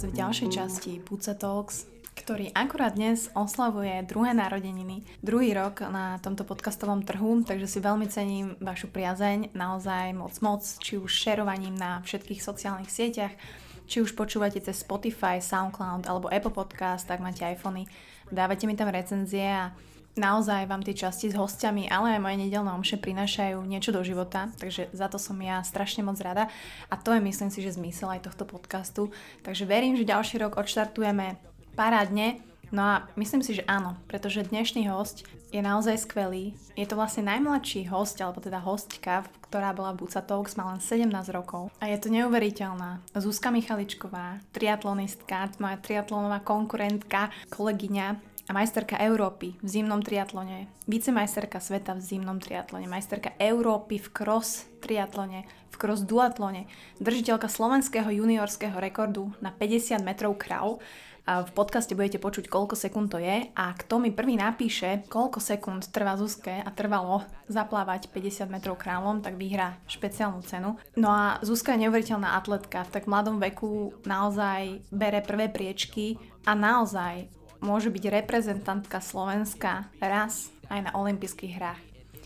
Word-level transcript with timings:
vás 0.00 0.08
v 0.08 0.16
ďalšej 0.16 0.48
časti 0.48 0.92
Puca 1.04 1.36
Talks, 1.36 1.84
ktorý 2.16 2.48
akurát 2.56 2.96
dnes 2.96 3.28
oslavuje 3.36 4.00
druhé 4.08 4.32
narodeniny, 4.32 5.04
druhý 5.20 5.52
rok 5.52 5.84
na 5.92 6.16
tomto 6.24 6.48
podcastovom 6.48 7.04
trhu, 7.04 7.44
takže 7.44 7.68
si 7.68 7.84
veľmi 7.84 8.08
cením 8.08 8.56
vašu 8.64 8.88
priazeň, 8.88 9.52
naozaj 9.52 10.16
moc 10.16 10.32
moc, 10.40 10.64
či 10.80 10.96
už 10.96 11.04
šerovaním 11.04 11.76
na 11.76 12.00
všetkých 12.00 12.40
sociálnych 12.40 12.88
sieťach, 12.88 13.36
či 13.84 14.00
už 14.00 14.16
počúvate 14.16 14.64
cez 14.64 14.80
Spotify, 14.80 15.36
SoundCloud 15.36 16.08
alebo 16.08 16.32
Apple 16.32 16.56
Podcast, 16.56 17.04
tak 17.04 17.20
máte 17.20 17.44
iPhony, 17.44 17.84
dávate 18.32 18.64
mi 18.64 18.80
tam 18.80 18.88
recenzie 18.88 19.52
a 19.52 19.76
naozaj 20.18 20.66
vám 20.66 20.82
tie 20.82 20.94
časti 20.96 21.30
s 21.30 21.38
hostiami, 21.38 21.86
ale 21.86 22.18
aj 22.18 22.20
moje 22.22 22.36
nedelné 22.42 22.70
omše 22.74 22.98
prinášajú 22.98 23.62
niečo 23.62 23.94
do 23.94 24.02
života, 24.02 24.50
takže 24.58 24.90
za 24.90 25.06
to 25.06 25.18
som 25.20 25.38
ja 25.38 25.62
strašne 25.62 26.02
moc 26.02 26.18
rada 26.18 26.50
a 26.90 26.94
to 26.98 27.14
je 27.14 27.20
myslím 27.22 27.50
si, 27.52 27.62
že 27.62 27.78
zmysel 27.78 28.10
aj 28.10 28.26
tohto 28.26 28.46
podcastu. 28.48 29.14
Takže 29.46 29.68
verím, 29.68 29.94
že 29.94 30.08
ďalší 30.08 30.42
rok 30.42 30.58
odštartujeme 30.58 31.38
parádne, 31.78 32.42
no 32.74 32.82
a 32.82 32.94
myslím 33.14 33.42
si, 33.42 33.58
že 33.58 33.66
áno, 33.70 33.94
pretože 34.10 34.46
dnešný 34.46 34.90
host 34.90 35.26
je 35.50 35.58
naozaj 35.58 36.06
skvelý. 36.06 36.54
Je 36.78 36.86
to 36.86 36.94
vlastne 36.94 37.26
najmladší 37.26 37.90
host, 37.90 38.22
alebo 38.22 38.38
teda 38.38 38.62
hostka, 38.62 39.26
ktorá 39.50 39.74
bola 39.74 39.90
Buca 39.90 40.22
Talks, 40.22 40.54
má 40.54 40.70
len 40.70 40.78
17 40.78 41.10
rokov. 41.34 41.74
A 41.82 41.90
je 41.90 41.98
to 41.98 42.06
neuveriteľná. 42.06 43.02
Zuzka 43.18 43.50
Michaličková, 43.50 44.38
triatlonistka, 44.54 45.50
moja 45.58 45.76
triatlonová 45.82 46.38
konkurentka, 46.38 47.34
kolegyňa, 47.50 48.29
a 48.50 48.52
majsterka 48.52 48.98
Európy 48.98 49.54
v 49.62 49.68
zimnom 49.70 50.02
triatlone, 50.02 50.66
vicemajsterka 50.90 51.62
sveta 51.62 51.94
v 51.94 52.02
zimnom 52.02 52.42
triatlone, 52.42 52.90
majsterka 52.90 53.38
Európy 53.38 54.02
v 54.02 54.10
cross 54.10 54.66
triatlone, 54.82 55.46
v 55.70 55.76
cross 55.78 56.02
duatlone, 56.02 56.66
držiteľka 56.98 57.46
slovenského 57.46 58.10
juniorského 58.10 58.74
rekordu 58.74 59.30
na 59.38 59.54
50 59.54 60.02
metrov 60.02 60.34
krav. 60.34 60.82
V 61.30 61.50
podcaste 61.54 61.94
budete 61.94 62.18
počuť, 62.18 62.50
koľko 62.50 62.74
sekúnd 62.74 63.14
to 63.14 63.22
je. 63.22 63.54
A 63.54 63.70
kto 63.78 64.02
mi 64.02 64.10
prvý 64.10 64.34
napíše, 64.34 65.06
koľko 65.06 65.38
sekúnd 65.38 65.86
trvá 65.94 66.18
Zuzke 66.18 66.58
a 66.58 66.66
trvalo 66.74 67.22
zaplávať 67.46 68.10
50 68.10 68.50
metrov 68.50 68.74
kráľom, 68.82 69.22
tak 69.22 69.38
vyhrá 69.38 69.78
špeciálnu 69.86 70.42
cenu. 70.42 70.74
No 70.98 71.14
a 71.14 71.38
Zuzka 71.46 71.78
je 71.78 71.86
neuveriteľná 71.86 72.34
atletka, 72.34 72.82
v 72.82 72.98
tak 72.98 73.06
mladom 73.06 73.38
veku 73.38 73.94
naozaj 74.02 74.82
bere 74.90 75.22
prvé 75.22 75.46
priečky 75.46 76.18
a 76.42 76.58
naozaj 76.58 77.30
môže 77.60 77.92
byť 77.92 78.04
reprezentantka 78.24 78.98
Slovenska 79.04 79.88
raz 80.00 80.48
aj 80.72 80.88
na 80.88 80.92
olympijských 80.96 81.56
hrách. 81.56 81.80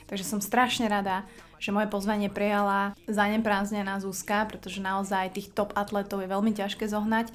Takže 0.06 0.24
som 0.24 0.40
strašne 0.40 0.86
rada, 0.86 1.26
že 1.58 1.72
moje 1.72 1.88
pozvanie 1.88 2.28
prijala 2.28 2.92
zaneprázdnená 3.08 3.98
Zuzka, 3.98 4.44
pretože 4.44 4.84
naozaj 4.84 5.34
tých 5.34 5.48
top 5.50 5.72
atletov 5.74 6.20
je 6.20 6.28
veľmi 6.28 6.52
ťažké 6.52 6.84
zohnať 6.86 7.32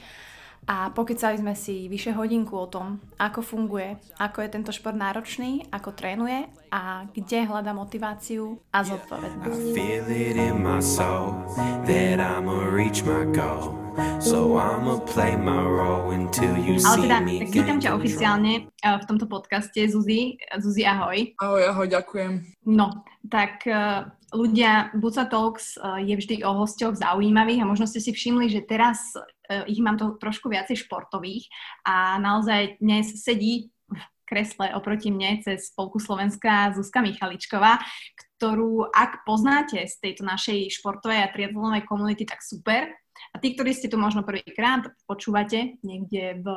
a 0.70 0.94
pokecali 0.94 1.42
sme 1.42 1.58
si 1.58 1.90
vyše 1.90 2.14
hodinku 2.14 2.54
o 2.54 2.70
tom, 2.70 3.02
ako 3.18 3.42
funguje, 3.42 3.98
ako 4.22 4.46
je 4.46 4.50
tento 4.54 4.70
šport 4.70 4.94
náročný, 4.94 5.66
ako 5.74 5.98
trénuje 5.98 6.46
a 6.70 7.10
kde 7.10 7.50
hľada 7.50 7.74
motiváciu 7.74 8.62
a 8.70 8.86
zodpovednosť. 8.86 9.66
Ale 16.86 17.02
teda, 17.02 17.18
tak 17.26 17.50
vítam 17.50 17.78
ťa 17.82 17.92
oficiálne 17.98 18.54
eh, 18.70 18.98
v 19.02 19.04
tomto 19.10 19.26
podcaste, 19.26 19.82
Zuzi. 19.90 20.38
Zuzi, 20.62 20.86
ahoj. 20.86 21.34
Ahoj, 21.42 21.64
ahoj, 21.74 21.88
ďakujem. 21.90 22.46
No, 22.70 23.02
tak 23.26 23.66
eh, 23.66 24.06
ľudia, 24.32 24.94
Buca 24.98 25.26
Talks 25.26 25.78
eh, 25.78 26.10
je 26.10 26.16
vždy 26.18 26.36
o 26.46 26.52
hostoch 26.64 26.98
zaujímavých 26.98 27.64
a 27.64 27.70
možno 27.70 27.86
ste 27.90 28.04
si 28.04 28.12
všimli, 28.14 28.50
že 28.50 28.66
teraz 28.66 29.18
E, 29.50 29.66
ich 29.66 29.82
mám 29.82 29.98
to 29.98 30.14
trošku 30.22 30.48
viacej 30.48 30.86
športových 30.86 31.50
a 31.82 32.22
naozaj 32.22 32.78
dnes 32.78 33.18
sedí 33.18 33.74
v 33.90 33.98
kresle 34.30 34.70
oproti 34.78 35.10
mne 35.10 35.42
cez 35.42 35.74
Spolku 35.74 35.98
Slovenska 35.98 36.70
Zuzka 36.78 37.02
Michaličková, 37.02 37.82
ktorú 38.38 38.86
ak 38.94 39.26
poznáte 39.26 39.82
z 39.90 39.96
tejto 39.98 40.22
našej 40.22 40.70
športovej 40.70 41.26
a 41.26 41.34
triatlonovej 41.34 41.90
komunity, 41.90 42.30
tak 42.30 42.46
super. 42.46 42.94
A 43.34 43.36
tí, 43.42 43.58
ktorí 43.58 43.74
ste 43.74 43.90
tu 43.90 43.98
možno 43.98 44.22
prvýkrát 44.22 44.86
počúvate 45.10 45.82
niekde 45.82 46.40
v 46.46 46.48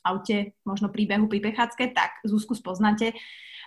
aute, 0.00 0.56
možno 0.64 0.88
príbehu 0.88 1.28
pri 1.28 1.44
prechádzke, 1.44 1.92
tak 1.92 2.24
Zuzku 2.24 2.56
spoznáte. 2.56 3.12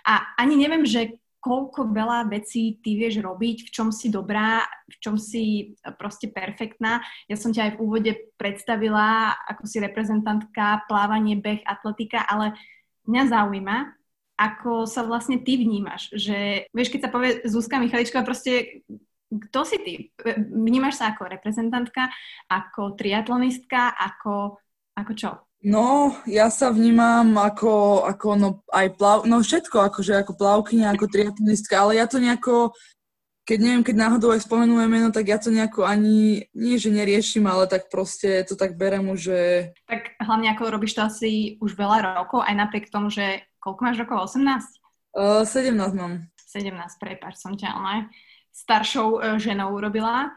A 0.02 0.34
ani 0.34 0.58
neviem, 0.58 0.82
že 0.82 1.22
koľko 1.48 1.88
veľa 1.88 2.28
vecí 2.28 2.76
ty 2.84 3.00
vieš 3.00 3.24
robiť, 3.24 3.64
v 3.64 3.70
čom 3.72 3.88
si 3.88 4.12
dobrá, 4.12 4.68
v 4.84 4.96
čom 5.00 5.16
si 5.16 5.72
e, 5.72 5.88
proste 5.96 6.28
perfektná. 6.28 7.00
Ja 7.24 7.40
som 7.40 7.56
ťa 7.56 7.64
aj 7.64 7.72
v 7.74 7.80
úvode 7.80 8.12
predstavila 8.36 9.32
ako 9.48 9.64
si 9.64 9.80
reprezentantka, 9.80 10.84
plávanie, 10.84 11.40
beh, 11.40 11.64
atletika, 11.64 12.28
ale 12.28 12.52
mňa 13.08 13.22
zaujíma, 13.32 13.76
ako 14.36 14.84
sa 14.84 15.02
vlastne 15.08 15.40
ty 15.40 15.56
vnímaš, 15.56 16.12
že 16.12 16.68
vieš, 16.70 16.92
keď 16.92 17.08
sa 17.08 17.10
povie 17.10 17.40
Zuzka 17.48 17.80
Michaličková, 17.80 18.22
proste 18.22 18.84
kto 19.32 19.60
si 19.64 19.76
ty? 19.80 19.94
E, 20.20 20.36
vnímaš 20.52 21.00
sa 21.00 21.16
ako 21.16 21.32
reprezentantka, 21.32 22.12
ako 22.52 22.92
triatlonistka, 22.92 23.96
ako, 23.96 24.60
ako 24.92 25.12
čo? 25.16 25.47
No, 25.58 26.14
ja 26.30 26.54
sa 26.54 26.70
vnímam 26.70 27.34
ako, 27.34 28.06
ako 28.06 28.28
no, 28.38 28.48
aj 28.70 28.94
plav, 28.94 29.18
no 29.26 29.42
všetko, 29.42 29.90
akože 29.90 30.14
ako 30.14 30.38
plavkyňa, 30.38 30.94
ako 30.94 31.10
triatlonistka, 31.10 31.74
ale 31.82 31.98
ja 31.98 32.06
to 32.06 32.22
nejako, 32.22 32.70
keď 33.42 33.58
neviem, 33.58 33.82
keď 33.82 33.96
náhodou 33.98 34.30
aj 34.30 34.46
spomenú 34.46 34.78
meno, 34.86 35.10
tak 35.10 35.26
ja 35.26 35.34
to 35.34 35.50
nejako 35.50 35.82
ani, 35.82 36.46
nie 36.54 36.78
že 36.78 36.94
neriešim, 36.94 37.42
ale 37.50 37.66
tak 37.66 37.90
proste 37.90 38.46
to 38.46 38.54
tak 38.54 38.78
berem 38.78 39.10
už, 39.10 39.18
že... 39.18 39.40
Tak 39.90 40.14
hlavne 40.22 40.54
ako 40.54 40.62
robíš 40.70 40.94
to 40.94 41.02
asi 41.02 41.58
už 41.58 41.74
veľa 41.74 42.22
rokov, 42.22 42.46
aj 42.46 42.54
napriek 42.54 42.86
tomu, 42.86 43.10
že 43.10 43.42
koľko 43.58 43.80
máš 43.82 43.98
rokov? 43.98 44.30
18? 44.30 44.62
Uh, 45.18 45.42
17 45.42 45.74
mám. 45.98 46.22
17, 46.54 46.70
prepáč, 47.02 47.34
som 47.42 47.58
ťa 47.58 47.74
ale 47.74 48.06
staršou 48.64 49.08
uh, 49.18 49.38
ženou 49.38 49.74
urobila. 49.78 50.34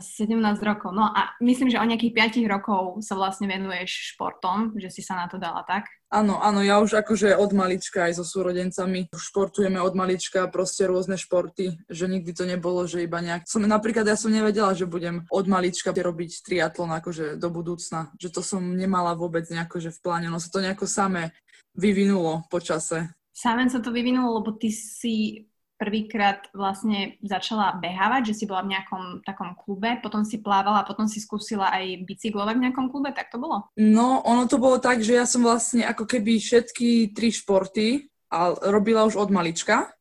17 0.00 0.40
rokov. 0.64 0.96
No 0.96 1.12
a 1.12 1.36
myslím, 1.44 1.68
že 1.68 1.76
o 1.76 1.84
nejakých 1.84 2.40
5 2.40 2.48
rokov 2.48 3.04
sa 3.04 3.14
vlastne 3.14 3.44
venuješ 3.44 4.16
športom, 4.16 4.72
že 4.80 4.88
si 4.88 5.04
sa 5.04 5.20
na 5.20 5.26
to 5.28 5.36
dala, 5.36 5.60
tak? 5.68 5.84
Áno, 6.08 6.40
áno, 6.40 6.62
ja 6.62 6.78
už 6.80 7.04
akože 7.04 7.34
od 7.36 7.50
malička 7.52 8.06
aj 8.08 8.22
so 8.22 8.24
súrodencami 8.24 9.10
športujeme 9.12 9.82
od 9.82 9.92
malička 9.98 10.46
proste 10.48 10.86
rôzne 10.86 11.18
športy, 11.18 11.84
že 11.90 12.06
nikdy 12.06 12.32
to 12.32 12.46
nebolo, 12.46 12.86
že 12.86 13.04
iba 13.04 13.18
nejak... 13.18 13.44
Som, 13.50 13.66
napríklad 13.66 14.06
ja 14.06 14.16
som 14.16 14.30
nevedela, 14.30 14.72
že 14.72 14.88
budem 14.88 15.26
od 15.28 15.46
malička 15.50 15.90
robiť 15.90 16.46
triatlon 16.46 16.94
akože 17.02 17.36
do 17.36 17.48
budúcna, 17.50 18.14
že 18.16 18.30
to 18.30 18.40
som 18.40 18.62
nemala 18.62 19.12
vôbec 19.18 19.44
nejako, 19.50 19.82
že 19.82 19.90
v 19.90 20.00
pláne, 20.00 20.28
no 20.30 20.38
sa 20.38 20.48
to 20.48 20.62
nejako 20.62 20.86
samé 20.86 21.34
vyvinulo 21.74 22.46
po 22.46 22.62
čase. 22.62 23.10
Samé 23.34 23.66
sa 23.66 23.82
to 23.82 23.90
vyvinulo, 23.90 24.38
lebo 24.38 24.54
ty 24.54 24.70
si 24.70 25.50
prvýkrát 25.78 26.46
vlastne 26.52 27.18
začala 27.22 27.78
behávať, 27.78 28.32
že 28.32 28.36
si 28.42 28.44
bola 28.44 28.62
v 28.62 28.76
nejakom 28.76 29.26
takom 29.26 29.54
klube, 29.58 29.98
potom 30.02 30.22
si 30.22 30.38
plávala, 30.38 30.86
potom 30.86 31.06
si 31.10 31.18
skúsila 31.18 31.70
aj 31.70 32.06
bicyklovať 32.06 32.54
v 32.58 32.64
nejakom 32.68 32.86
klube, 32.90 33.10
tak 33.14 33.30
to 33.30 33.38
bolo? 33.38 33.70
No, 33.78 34.22
ono 34.22 34.46
to 34.50 34.58
bolo 34.58 34.78
tak, 34.78 35.02
že 35.02 35.18
ja 35.18 35.26
som 35.26 35.42
vlastne 35.42 35.86
ako 35.86 36.06
keby 36.06 36.38
všetky 36.38 37.14
tri 37.14 37.30
športy 37.34 38.10
a 38.34 38.54
robila 38.70 39.06
už 39.06 39.14
od 39.14 39.30
malička. 39.30 39.93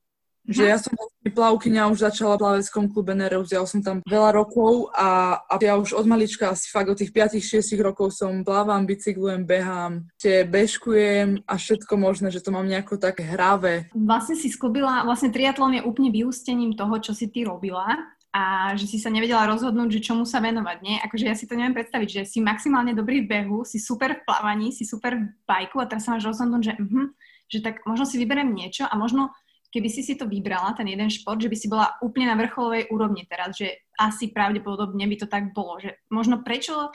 Že 0.43 0.63
ja 0.67 0.77
som 0.77 0.91
plavkyňa 1.23 1.87
už 1.87 2.03
začala 2.03 2.35
v 2.35 2.43
plaveckom 2.43 2.91
klube 2.91 3.15
Nereus, 3.15 3.49
ja 3.49 3.63
som 3.63 3.79
tam 3.79 4.03
veľa 4.03 4.35
rokov 4.35 4.91
a, 4.91 5.39
a 5.47 5.53
ja 5.57 5.79
už 5.79 5.95
od 5.95 6.03
malička 6.03 6.51
asi 6.51 6.67
fakt 6.67 6.91
od 6.91 6.99
tých 6.99 7.15
5-6 7.15 7.79
rokov 7.79 8.11
som 8.11 8.43
plávam, 8.43 8.83
bicyklujem, 8.83 9.47
behám, 9.47 10.03
tie 10.19 10.43
bežkujem 10.43 11.47
a 11.47 11.53
všetko 11.55 11.95
možné, 11.95 12.27
že 12.27 12.43
to 12.43 12.51
mám 12.51 12.67
nejako 12.67 12.99
tak 12.99 13.23
hravé. 13.23 13.87
Vlastne 13.95 14.35
si 14.35 14.51
sklubila, 14.51 15.07
vlastne 15.07 15.31
triatlon 15.31 15.79
je 15.79 15.85
úplne 15.87 16.11
vyústením 16.11 16.75
toho, 16.75 16.99
čo 16.99 17.15
si 17.15 17.31
ty 17.31 17.47
robila 17.47 17.87
a 18.33 18.73
že 18.73 18.89
si 18.89 18.97
sa 18.97 19.13
nevedela 19.13 19.45
rozhodnúť, 19.45 20.01
že 20.01 20.05
čomu 20.09 20.25
sa 20.25 20.41
venovať, 20.41 20.77
nie? 20.81 20.97
Akože 21.05 21.29
ja 21.29 21.37
si 21.37 21.45
to 21.45 21.53
neviem 21.53 21.77
predstaviť, 21.77 22.09
že 22.09 22.21
si 22.25 22.41
maximálne 22.41 22.97
dobrý 22.97 23.23
v 23.23 23.29
behu, 23.29 23.61
si 23.61 23.77
super 23.77 24.17
v 24.17 24.25
plávaní, 24.25 24.73
si 24.73 24.89
super 24.89 25.13
v 25.21 25.29
bajku 25.45 25.77
a 25.77 25.85
teraz 25.85 26.09
sa 26.09 26.17
máš 26.17 26.33
rozhodnúť, 26.33 26.61
že, 26.65 26.73
uh-huh, 26.81 27.13
že 27.45 27.59
tak 27.61 27.85
možno 27.85 28.09
si 28.09 28.17
vyberiem 28.17 28.49
niečo 28.49 28.89
a 28.89 28.97
možno 28.97 29.29
keby 29.73 29.89
si 29.89 30.05
si 30.05 30.13
to 30.13 30.29
vybrala, 30.29 30.77
ten 30.77 30.85
jeden 30.85 31.09
šport, 31.09 31.41
že 31.41 31.49
by 31.49 31.57
si 31.57 31.65
bola 31.65 31.97
úplne 32.05 32.29
na 32.29 32.37
vrcholovej 32.37 32.93
úrovni 32.93 33.25
teraz, 33.25 33.57
že 33.57 33.89
asi 33.97 34.29
pravdepodobne 34.29 35.01
by 35.09 35.17
to 35.17 35.25
tak 35.25 35.49
bolo, 35.49 35.81
že 35.81 35.97
možno 36.13 36.45
prečo, 36.45 36.93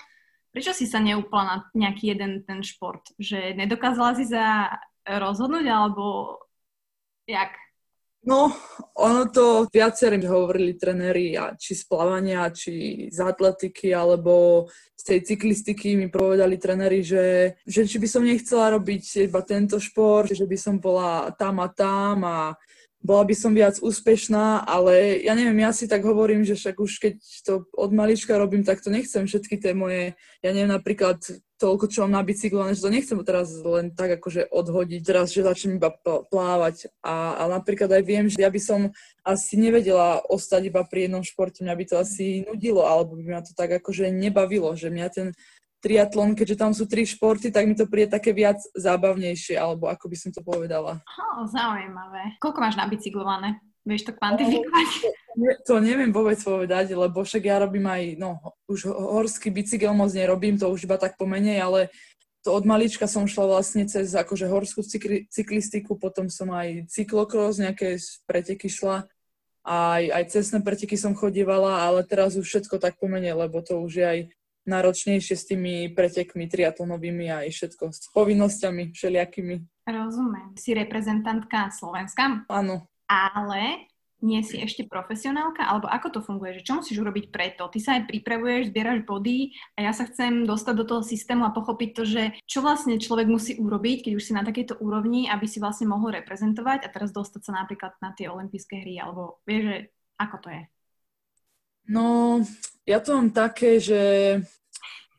prečo 0.54 0.70
si 0.70 0.86
sa 0.86 1.02
neúpla 1.02 1.42
na 1.42 1.56
nejaký 1.75 2.14
jeden 2.14 2.46
ten 2.46 2.62
šport, 2.62 3.02
že 3.19 3.58
nedokázala 3.58 4.14
si 4.14 4.30
sa 4.30 4.78
rozhodnúť, 5.02 5.66
alebo 5.66 6.38
jak? 7.26 7.50
No, 8.26 8.50
ono 8.99 9.31
to 9.31 9.70
viacerí 9.70 10.19
hovorili 10.26 10.75
trenéri, 10.75 11.38
či 11.55 11.79
z 11.79 11.87
plávania, 11.87 12.50
či 12.50 13.06
z 13.15 13.19
atletiky, 13.23 13.94
alebo 13.94 14.67
z 14.99 15.03
tej 15.06 15.19
cyklistiky 15.23 15.94
mi 15.94 16.11
povedali 16.11 16.59
trenéri, 16.59 17.06
že, 17.06 17.55
že 17.62 17.87
či 17.87 17.97
by 18.03 18.09
som 18.11 18.26
nechcela 18.26 18.75
robiť 18.75 19.31
iba 19.31 19.41
tento 19.47 19.79
šport, 19.79 20.35
že 20.35 20.50
by 20.50 20.59
som 20.59 20.82
bola 20.82 21.31
tam 21.38 21.62
a 21.62 21.70
tam 21.70 22.26
a 22.26 22.59
bola 22.99 23.23
by 23.23 23.35
som 23.35 23.55
viac 23.55 23.79
úspešná, 23.79 24.67
ale 24.67 25.23
ja 25.23 25.39
neviem, 25.39 25.62
ja 25.62 25.71
si 25.71 25.87
tak 25.87 26.03
hovorím, 26.03 26.43
že 26.43 26.59
však 26.59 26.77
už 26.83 26.93
keď 26.99 27.15
to 27.47 27.53
od 27.79 27.91
malička 27.95 28.35
robím, 28.35 28.67
tak 28.67 28.83
to 28.83 28.91
nechcem 28.91 29.25
všetky 29.25 29.56
tie 29.62 29.73
moje, 29.73 30.19
ja 30.43 30.50
neviem, 30.50 30.75
napríklad 30.75 31.23
toľko, 31.59 31.91
čo 31.91 32.06
mám 32.06 32.23
na 32.23 32.23
bicyklu, 32.23 32.62
že 32.71 32.83
to 32.83 32.95
nechcem 32.95 33.19
teraz 33.27 33.50
len 33.67 33.91
tak 33.91 34.23
akože 34.23 34.47
odhodiť, 34.50 35.03
teraz, 35.03 35.35
že 35.35 35.43
začnem 35.43 35.83
iba 35.83 35.91
plávať. 36.31 36.87
A, 37.03 37.43
a 37.43 37.43
napríklad 37.50 37.91
aj 37.91 38.03
viem, 38.06 38.27
že 38.31 38.39
ja 38.39 38.50
by 38.50 38.61
som 38.62 38.81
asi 39.27 39.59
nevedela 39.59 40.23
ostať 40.31 40.71
iba 40.71 40.87
pri 40.87 41.11
jednom 41.11 41.27
športe, 41.27 41.67
mňa 41.67 41.75
by 41.75 41.85
to 41.85 41.95
asi 41.99 42.47
nudilo, 42.47 42.87
alebo 42.87 43.19
by 43.19 43.27
ma 43.27 43.43
to 43.43 43.53
tak 43.59 43.75
akože 43.75 44.11
nebavilo, 44.15 44.71
že 44.79 44.89
mňa 44.89 45.06
ten 45.11 45.29
triatlon, 45.78 46.34
keďže 46.34 46.56
tam 46.58 46.72
sú 46.75 46.90
tri 46.90 47.06
športy, 47.06 47.54
tak 47.54 47.66
mi 47.70 47.75
to 47.78 47.86
príde 47.86 48.10
také 48.10 48.34
viac 48.34 48.58
zábavnejšie, 48.75 49.54
alebo 49.54 49.86
ako 49.86 50.10
by 50.10 50.16
som 50.19 50.30
to 50.34 50.42
povedala. 50.42 50.98
Oh, 51.06 51.46
zaujímavé. 51.46 52.38
Koľko 52.42 52.58
máš 52.58 52.76
nabicyklované? 52.76 53.62
Vieš 53.86 54.10
to 54.10 54.12
kvantifikovať? 54.19 54.88
No, 55.38 55.54
to 55.64 55.75
neviem 55.80 56.12
vôbec 56.12 56.36
povedať, 56.42 56.92
lebo 56.92 57.25
však 57.25 57.42
ja 57.46 57.62
robím 57.62 57.88
aj, 57.88 58.20
no, 58.20 58.36
už 58.69 58.90
horský 58.90 59.48
bicykel 59.54 59.94
moc 59.94 60.12
nerobím, 60.12 60.58
to 60.58 60.69
už 60.69 60.84
iba 60.84 61.00
tak 61.00 61.16
pomenej, 61.16 61.62
ale 61.62 61.80
to 62.44 62.52
od 62.52 62.69
malička 62.69 63.08
som 63.08 63.25
šla 63.25 63.48
vlastne 63.48 63.88
cez 63.88 64.12
akože 64.12 64.44
horskú 64.44 64.84
cykli, 64.84 65.25
cyklistiku, 65.32 65.96
potom 65.96 66.28
som 66.28 66.52
aj 66.52 66.90
cyklokros, 66.92 67.62
nejaké 67.62 67.96
preteky 68.28 68.69
šla, 68.69 69.08
aj, 69.69 70.02
aj 70.10 70.25
cestné 70.32 70.58
preteky 70.60 70.96
som 70.96 71.16
chodievala, 71.16 71.84
ale 71.84 72.04
teraz 72.04 72.36
už 72.36 72.44
všetko 72.44 72.80
tak 72.80 72.96
pomenie, 72.96 73.32
lebo 73.32 73.60
to 73.60 73.80
už 73.80 73.92
je 74.00 74.06
aj 74.06 74.20
náročnejšie 74.69 75.35
s 75.35 75.49
tými 75.49 75.88
pretekmi 75.97 76.44
triatlonovými 76.44 77.26
a 77.32 77.49
aj 77.49 77.50
všetko 77.56 77.85
s 77.88 78.12
povinnosťami 78.12 78.93
všelijakými. 78.93 79.55
Rozumiem. 79.88 80.53
Si 80.61 80.76
reprezentantka 80.76 81.73
Slovenska? 81.73 82.44
Áno. 82.53 82.85
Ale 83.09 83.88
nie 84.19 84.43
si 84.43 84.59
ešte 84.59 84.85
profesionálka? 84.85 85.65
Alebo 85.65 85.87
ako 85.88 86.09
to 86.19 86.20
funguje? 86.20 86.59
Že 86.61 86.67
čo 86.67 86.73
musíš 86.82 86.99
urobiť 87.00 87.31
preto? 87.31 87.70
Ty 87.70 87.79
sa 87.79 87.91
aj 87.97 88.11
pripravuješ, 88.11 88.69
zbieraš 88.69 89.00
body 89.06 89.55
a 89.79 89.88
ja 89.88 89.93
sa 89.94 90.05
chcem 90.11 90.44
dostať 90.44 90.75
do 90.75 90.85
toho 90.85 91.03
systému 91.06 91.47
a 91.47 91.55
pochopiť 91.55 91.91
to, 91.94 92.03
že 92.05 92.23
čo 92.44 92.61
vlastne 92.61 92.99
človek 92.99 93.31
musí 93.31 93.56
urobiť, 93.56 94.11
keď 94.11 94.12
už 94.19 94.25
si 94.26 94.32
na 94.35 94.43
takejto 94.43 94.82
úrovni, 94.82 95.31
aby 95.31 95.47
si 95.47 95.62
vlastne 95.62 95.88
mohol 95.88 96.19
reprezentovať 96.19 96.85
a 96.85 96.93
teraz 96.93 97.14
dostať 97.14 97.41
sa 97.47 97.53
napríklad 97.64 97.94
na 98.03 98.11
tie 98.12 98.26
olympijské 98.26 98.82
hry, 98.82 98.99
alebo 98.99 99.38
vieš, 99.47 99.62
že 99.64 99.79
ako 100.19 100.37
to 100.43 100.49
je? 100.50 100.62
No, 101.88 102.06
ja 102.85 103.00
to 103.00 103.17
mám 103.17 103.32
také, 103.32 103.81
že 103.81 104.00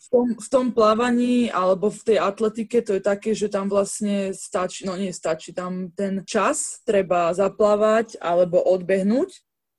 tom, 0.10 0.28
v 0.36 0.48
tom 0.50 0.68
plávaní 0.74 1.54
alebo 1.54 1.94
v 1.94 2.02
tej 2.02 2.18
atletike 2.18 2.82
to 2.82 2.98
je 2.98 3.02
také, 3.02 3.32
že 3.38 3.50
tam 3.50 3.70
vlastne 3.70 4.34
stačí, 4.34 4.84
no 4.84 4.98
nie 4.98 5.14
stačí, 5.14 5.54
tam 5.54 5.94
ten 5.94 6.26
čas 6.26 6.82
treba 6.84 7.30
zaplávať 7.32 8.18
alebo 8.18 8.60
odbehnúť 8.60 9.30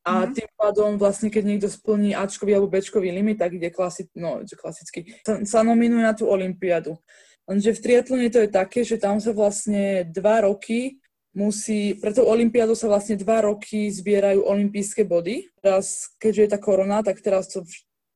a 0.06 0.24
mm-hmm. 0.24 0.32
tým 0.32 0.50
pádom 0.56 0.90
vlastne, 0.96 1.28
keď 1.28 1.44
niekto 1.44 1.68
splní 1.68 2.16
Ačkový 2.16 2.56
alebo 2.56 2.72
Bčkový 2.72 3.12
limit, 3.12 3.42
tak 3.42 3.52
ide 3.52 3.68
klasi- 3.68 4.08
no, 4.16 4.40
klasicky, 4.56 5.12
sa, 5.44 5.60
nominuje 5.60 6.00
na 6.00 6.16
tú 6.16 6.24
olympiádu. 6.24 6.96
Lenže 7.44 7.76
v 7.76 7.82
triatlone 7.82 8.32
to 8.32 8.40
je 8.46 8.50
také, 8.50 8.80
že 8.86 8.96
tam 8.96 9.20
sa 9.20 9.36
vlastne 9.36 10.08
dva 10.08 10.46
roky 10.48 11.02
musí, 11.36 11.94
pre 11.98 12.16
tú 12.16 12.24
olympiádu 12.24 12.74
sa 12.74 12.88
vlastne 12.88 13.14
dva 13.18 13.44
roky 13.44 13.90
zbierajú 13.92 14.40
olympijské 14.40 15.04
body. 15.04 15.46
Teraz, 15.60 16.10
keďže 16.16 16.42
je 16.42 16.50
tá 16.50 16.58
korona, 16.58 17.04
tak 17.04 17.20
teraz 17.20 17.50
to 17.52 17.62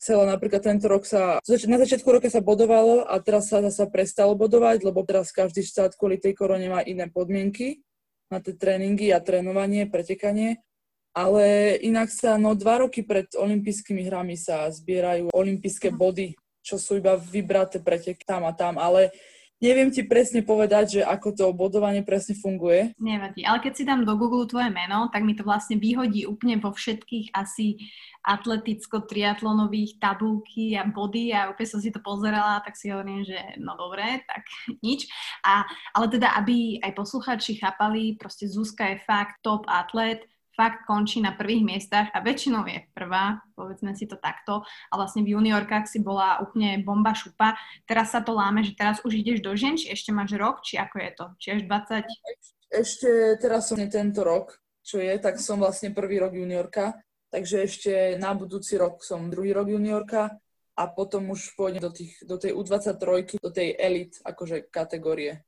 celé 0.05 0.29
napríklad 0.29 0.61
tento 0.61 0.85
rok 0.85 1.09
sa, 1.09 1.41
na 1.41 1.79
začiatku 1.81 2.05
roka 2.05 2.29
sa 2.29 2.45
bodovalo 2.45 3.09
a 3.09 3.17
teraz 3.25 3.49
sa 3.49 3.65
zase 3.65 3.89
prestalo 3.89 4.37
bodovať, 4.37 4.85
lebo 4.85 5.01
teraz 5.01 5.33
každý 5.33 5.65
štát 5.65 5.97
kvôli 5.97 6.21
tej 6.21 6.37
korone 6.37 6.69
má 6.69 6.85
iné 6.85 7.09
podmienky 7.09 7.81
na 8.29 8.45
tie 8.45 8.53
tréningy 8.53 9.17
a 9.17 9.25
trénovanie, 9.25 9.89
pretekanie. 9.89 10.61
Ale 11.15 11.79
inak 11.81 12.11
sa, 12.11 12.37
no 12.37 12.53
dva 12.59 12.85
roky 12.85 13.07
pred 13.07 13.33
olympijskými 13.33 14.03
hrami 14.05 14.35
sa 14.37 14.67
zbierajú 14.69 15.31
olympijské 15.33 15.95
body, 15.95 16.35
čo 16.61 16.77
sú 16.77 16.99
iba 16.99 17.15
vybraté 17.17 17.81
preteky 17.81 18.27
tam 18.27 18.45
a 18.45 18.53
tam, 18.53 18.77
ale 18.77 19.15
Neviem 19.63 19.89
ti 19.89 20.03
presne 20.03 20.43
povedať, 20.43 20.99
že 20.99 21.01
ako 21.07 21.29
to 21.33 21.45
bodovanie 21.55 22.03
presne 22.03 22.35
funguje. 22.35 22.93
Nevadí, 22.99 23.47
ale 23.47 23.63
keď 23.63 23.73
si 23.73 23.87
dám 23.87 24.03
do 24.03 24.13
Google 24.19 24.51
tvoje 24.51 24.69
meno, 24.69 25.09
tak 25.09 25.23
mi 25.23 25.33
to 25.33 25.47
vlastne 25.47 25.79
vyhodí 25.79 26.27
úplne 26.27 26.59
vo 26.59 26.75
všetkých 26.75 27.33
asi 27.33 27.79
atleticko-triatlonových 28.25 30.01
tabulky 30.01 30.75
a 30.75 30.89
body 30.89 31.31
a 31.37 31.53
úplne 31.53 31.69
som 31.69 31.81
si 31.81 31.93
to 31.93 32.01
pozerala, 32.01 32.65
tak 32.65 32.75
si 32.75 32.89
hovorím, 32.89 33.23
že 33.23 33.37
no 33.61 33.77
dobre, 33.79 34.25
tak 34.27 34.43
nič. 34.87 35.07
A, 35.45 35.63
ale 35.95 36.07
teda, 36.11 36.35
aby 36.41 36.81
aj 36.83 36.93
posluchači 36.97 37.61
chápali, 37.61 38.17
proste 38.19 38.49
Zuzka 38.49 38.91
je 38.91 39.05
fakt 39.05 39.39
top 39.45 39.69
atlet, 39.71 40.25
fakt 40.55 40.87
končí 40.87 41.21
na 41.21 41.35
prvých 41.35 41.63
miestach 41.67 42.09
a 42.15 42.23
väčšinou 42.23 42.65
je 42.67 42.87
prvá, 42.95 43.43
povedzme 43.59 43.93
si 43.93 44.07
to 44.07 44.17
takto. 44.19 44.63
A 44.91 44.95
vlastne 44.95 45.27
v 45.27 45.37
juniorkách 45.39 45.87
si 45.91 46.01
bola 46.01 46.41
úplne 46.41 46.81
bomba 46.83 47.13
šupa. 47.13 47.59
Teraz 47.85 48.15
sa 48.15 48.23
to 48.23 48.35
láme, 48.35 48.63
že 48.63 48.79
teraz 48.79 49.03
už 49.03 49.19
ideš 49.21 49.43
do 49.43 49.53
žen, 49.59 49.75
či 49.75 49.91
ešte 49.93 50.15
máš 50.15 50.35
rok, 50.39 50.63
či 50.63 50.79
ako 50.79 50.97
je 51.03 51.11
to? 51.15 51.25
Či 51.43 51.49
až 51.59 51.61
20? 51.67 52.75
Ešte 52.75 53.09
teraz 53.39 53.71
som 53.71 53.79
tento 53.79 54.23
rok, 54.23 54.59
čo 54.83 54.99
je, 54.99 55.15
tak 55.19 55.39
som 55.43 55.59
vlastne 55.59 55.95
prvý 55.95 56.19
rok 56.23 56.35
juniorka. 56.35 56.99
Takže 57.35 57.67
ešte 57.67 57.93
na 58.23 58.31
budúci 58.31 58.79
rok 58.79 59.03
som 59.03 59.27
druhý 59.27 59.51
rok 59.51 59.67
juniorka 59.67 60.39
a 60.79 60.83
potom 60.87 61.35
už 61.35 61.55
pôjdem 61.59 61.83
do, 61.83 61.91
tých, 61.91 62.19
do 62.23 62.39
tej 62.39 62.55
U23, 62.55 63.39
do 63.43 63.51
tej 63.51 63.75
elit 63.75 64.19
akože 64.23 64.71
kategórie. 64.71 65.43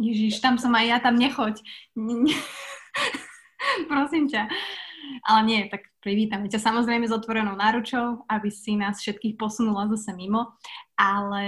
Ježiš, 0.00 0.40
tam 0.40 0.56
som 0.56 0.72
aj 0.72 0.86
ja, 0.88 0.96
tam 1.00 1.16
nechoď. 1.16 1.60
Prosím 3.92 4.28
ťa. 4.28 4.48
Ale 5.26 5.40
nie, 5.42 5.60
tak 5.66 5.90
privítame 6.00 6.46
ťa 6.46 6.62
samozrejme 6.62 7.08
s 7.08 7.12
otvorenou 7.12 7.58
náručou, 7.58 8.24
aby 8.30 8.48
si 8.48 8.78
nás 8.78 9.02
všetkých 9.02 9.36
posunula 9.36 9.90
zase 9.90 10.14
mimo. 10.14 10.54
Ale 10.94 11.44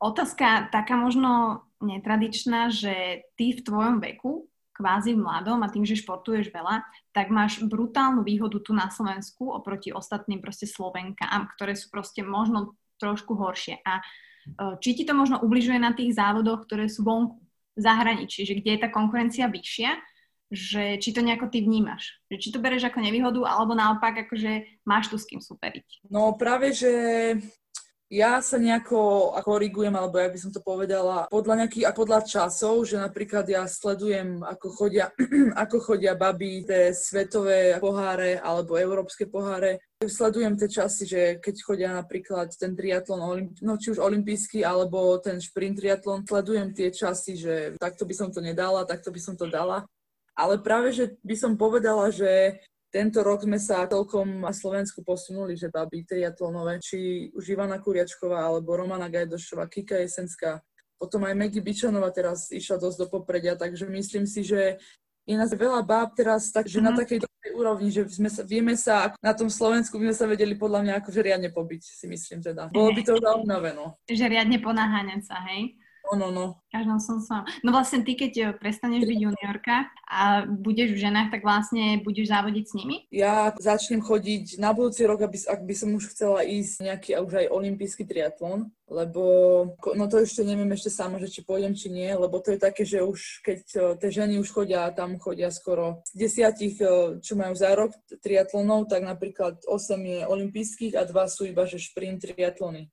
otázka 0.00 0.68
taká 0.72 0.98
možno 0.98 1.62
netradičná, 1.84 2.72
že 2.72 3.26
ty 3.36 3.54
v 3.54 3.64
tvojom 3.64 4.00
veku, 4.00 4.48
kvázi 4.74 5.14
mladom 5.14 5.62
a 5.62 5.70
tým, 5.70 5.86
že 5.86 6.00
športuješ 6.00 6.50
veľa, 6.50 6.82
tak 7.14 7.30
máš 7.30 7.62
brutálnu 7.62 8.26
výhodu 8.26 8.58
tu 8.58 8.74
na 8.74 8.90
Slovensku 8.90 9.54
oproti 9.54 9.94
ostatným 9.94 10.42
proste 10.42 10.66
Slovenkám, 10.66 11.54
ktoré 11.54 11.78
sú 11.78 11.94
proste 11.94 12.26
možno 12.26 12.74
trošku 12.98 13.38
horšie. 13.38 13.78
A 13.86 14.02
e, 14.02 14.04
či 14.82 14.98
ti 14.98 15.06
to 15.06 15.14
možno 15.14 15.38
ubližuje 15.38 15.78
na 15.78 15.94
tých 15.94 16.18
závodoch, 16.18 16.66
ktoré 16.66 16.90
sú 16.90 17.06
vonku, 17.06 17.38
v 17.74 17.80
zahraničí, 17.82 18.46
že 18.46 18.54
kde 18.54 18.78
je 18.78 18.82
tá 18.86 18.88
konkurencia 18.90 19.50
vyššia, 19.50 19.98
že 20.54 21.02
či 21.02 21.10
to 21.10 21.20
nejako 21.20 21.50
ty 21.50 21.60
vnímaš. 21.60 22.22
Že 22.30 22.36
či 22.38 22.48
to 22.54 22.62
bereš 22.62 22.86
ako 22.86 23.02
nevýhodu, 23.02 23.42
alebo 23.44 23.74
naopak 23.74 24.24
akože 24.24 24.82
máš 24.86 25.10
tu 25.10 25.18
s 25.18 25.26
kým 25.26 25.42
superiť. 25.42 26.06
No 26.08 26.32
práve, 26.38 26.70
že 26.72 26.92
ja 28.14 28.38
sa 28.38 28.62
nejako 28.62 29.32
korigujem, 29.42 29.90
alebo 29.96 30.22
ja 30.22 30.30
by 30.30 30.38
som 30.38 30.54
to 30.54 30.62
povedala, 30.62 31.26
podľa 31.32 31.64
nejakých, 31.64 31.88
a 31.88 31.92
podľa 31.96 32.20
časov, 32.22 32.86
že 32.86 33.00
napríklad 33.00 33.42
ja 33.50 33.66
sledujem, 33.66 34.38
ako 34.44 34.66
chodia, 34.70 35.10
ako 35.66 35.76
chodia 35.80 36.14
baby, 36.14 36.62
tie 36.62 36.94
svetové 36.94 37.80
poháre 37.82 38.38
alebo 38.38 38.78
európske 38.78 39.26
poháre. 39.26 39.82
Sledujem 40.04 40.54
tie 40.60 40.68
časy, 40.68 41.02
že 41.08 41.20
keď 41.40 41.54
chodia 41.64 41.90
napríklad 41.96 42.52
ten 42.54 42.76
triatlon, 42.76 43.56
no 43.64 43.80
či 43.80 43.96
už 43.96 43.98
olimpijský, 43.98 44.60
alebo 44.60 45.16
ten 45.18 45.40
šprint 45.40 45.80
triatlon, 45.80 46.28
sledujem 46.28 46.76
tie 46.76 46.92
časy, 46.92 47.40
že 47.40 47.54
takto 47.80 48.04
by 48.04 48.14
som 48.14 48.28
to 48.28 48.44
nedala, 48.44 48.84
takto 48.84 49.08
by 49.08 49.18
som 49.18 49.34
to 49.34 49.48
dala. 49.48 49.88
Ale 50.34 50.58
práve, 50.58 50.90
že 50.90 51.14
by 51.22 51.36
som 51.38 51.52
povedala, 51.54 52.10
že 52.10 52.58
tento 52.94 53.26
rok 53.26 53.42
sme 53.42 53.58
sa 53.58 53.90
celkom 53.90 54.42
na 54.42 54.54
Slovensku 54.54 55.02
posunuli, 55.02 55.58
že 55.58 55.66
baby 55.66 56.06
triatlonové, 56.06 56.78
či 56.78 57.30
už 57.34 57.58
Ivana 57.58 57.82
Kuriačková, 57.82 58.46
alebo 58.46 58.78
Romana 58.78 59.10
Gajdošová, 59.10 59.66
Kika 59.66 59.98
Jesenská, 59.98 60.62
potom 60.94 61.26
aj 61.26 61.34
Megy 61.34 61.58
Bičanová 61.58 62.14
teraz 62.14 62.54
išla 62.54 62.78
dosť 62.78 62.98
do 63.02 63.06
popredia, 63.10 63.58
takže 63.58 63.90
myslím 63.90 64.30
si, 64.30 64.46
že 64.46 64.78
je 65.26 65.34
nás 65.34 65.50
veľa 65.50 65.82
báb 65.82 66.14
teraz, 66.14 66.52
takže 66.52 66.78
mm-hmm. 66.78 66.86
na 66.86 66.92
mhm. 66.94 66.98
takej 67.02 67.18
dobrej 67.24 67.52
úrovni, 67.56 67.88
že 67.90 68.02
sme 68.06 68.30
sa, 68.30 68.42
vieme 68.46 68.74
sa, 68.78 69.10
na 69.18 69.32
tom 69.34 69.48
Slovensku 69.50 69.98
by 69.98 70.12
sme 70.12 70.16
sa 70.16 70.26
vedeli 70.30 70.54
podľa 70.54 70.80
mňa 70.86 70.94
akože 71.02 71.20
riadne 71.24 71.50
pobiť, 71.50 71.82
si 71.82 72.06
myslím 72.06 72.44
teda. 72.44 72.70
Bolo 72.70 72.94
by 72.94 73.02
to 73.02 73.18
zaujímavé, 73.18 73.74
no. 73.74 73.98
Že 74.06 74.30
riadne 74.30 74.62
ponáháňať 74.62 75.22
sa, 75.26 75.42
hej? 75.50 75.74
No, 76.04 76.18
no, 76.20 76.28
no. 76.28 76.46
Každom 76.68 77.00
som 77.00 77.18
sa. 77.22 77.48
No 77.64 77.72
vlastne 77.72 78.04
ty, 78.04 78.12
keď 78.12 78.32
eh, 78.36 78.46
prestaneš 78.52 79.08
byť 79.08 79.18
juniorka 79.24 79.88
a 80.04 80.44
budeš 80.44 80.92
v 80.92 81.02
ženách, 81.08 81.32
tak 81.32 81.40
vlastne 81.40 82.04
budeš 82.04 82.28
závodiť 82.28 82.64
s 82.68 82.72
nimi? 82.76 82.96
Ja 83.08 83.56
začnem 83.56 84.04
chodiť 84.04 84.60
na 84.60 84.76
budúci 84.76 85.08
rok, 85.08 85.24
aby, 85.24 85.40
ak 85.48 85.64
by 85.64 85.74
som 85.74 85.96
už 85.96 86.12
chcela 86.12 86.44
ísť 86.44 86.74
nejaký 86.84 87.10
už 87.24 87.32
aj 87.40 87.46
olimpijský 87.48 88.04
triatlon, 88.04 88.68
lebo 88.84 89.22
no 89.96 90.04
to 90.12 90.20
ešte 90.20 90.44
neviem 90.44 90.68
ešte 90.76 90.92
sama, 90.92 91.16
že 91.16 91.32
či 91.32 91.40
pôjdem, 91.40 91.72
či 91.72 91.88
nie, 91.88 92.12
lebo 92.12 92.36
to 92.36 92.52
je 92.52 92.60
také, 92.60 92.84
že 92.84 93.00
už 93.00 93.40
keď 93.40 93.60
eh, 93.72 93.82
tie 93.96 94.10
ženy 94.12 94.36
už 94.44 94.48
chodia, 94.52 94.92
tam 94.92 95.16
chodia 95.16 95.48
skoro 95.48 96.04
z 96.12 96.28
desiatich, 96.28 96.76
eh, 96.84 97.16
čo 97.24 97.32
majú 97.32 97.56
za 97.56 97.72
rok 97.72 97.96
triatlonov, 98.20 98.92
tak 98.92 99.08
napríklad 99.08 99.64
8 99.64 99.72
je 100.04 100.20
olimpijských 100.28 101.00
a 101.00 101.08
dva 101.08 101.32
sú 101.32 101.48
iba, 101.48 101.64
že 101.64 101.80
šprint 101.80 102.28
triatlony. 102.28 102.92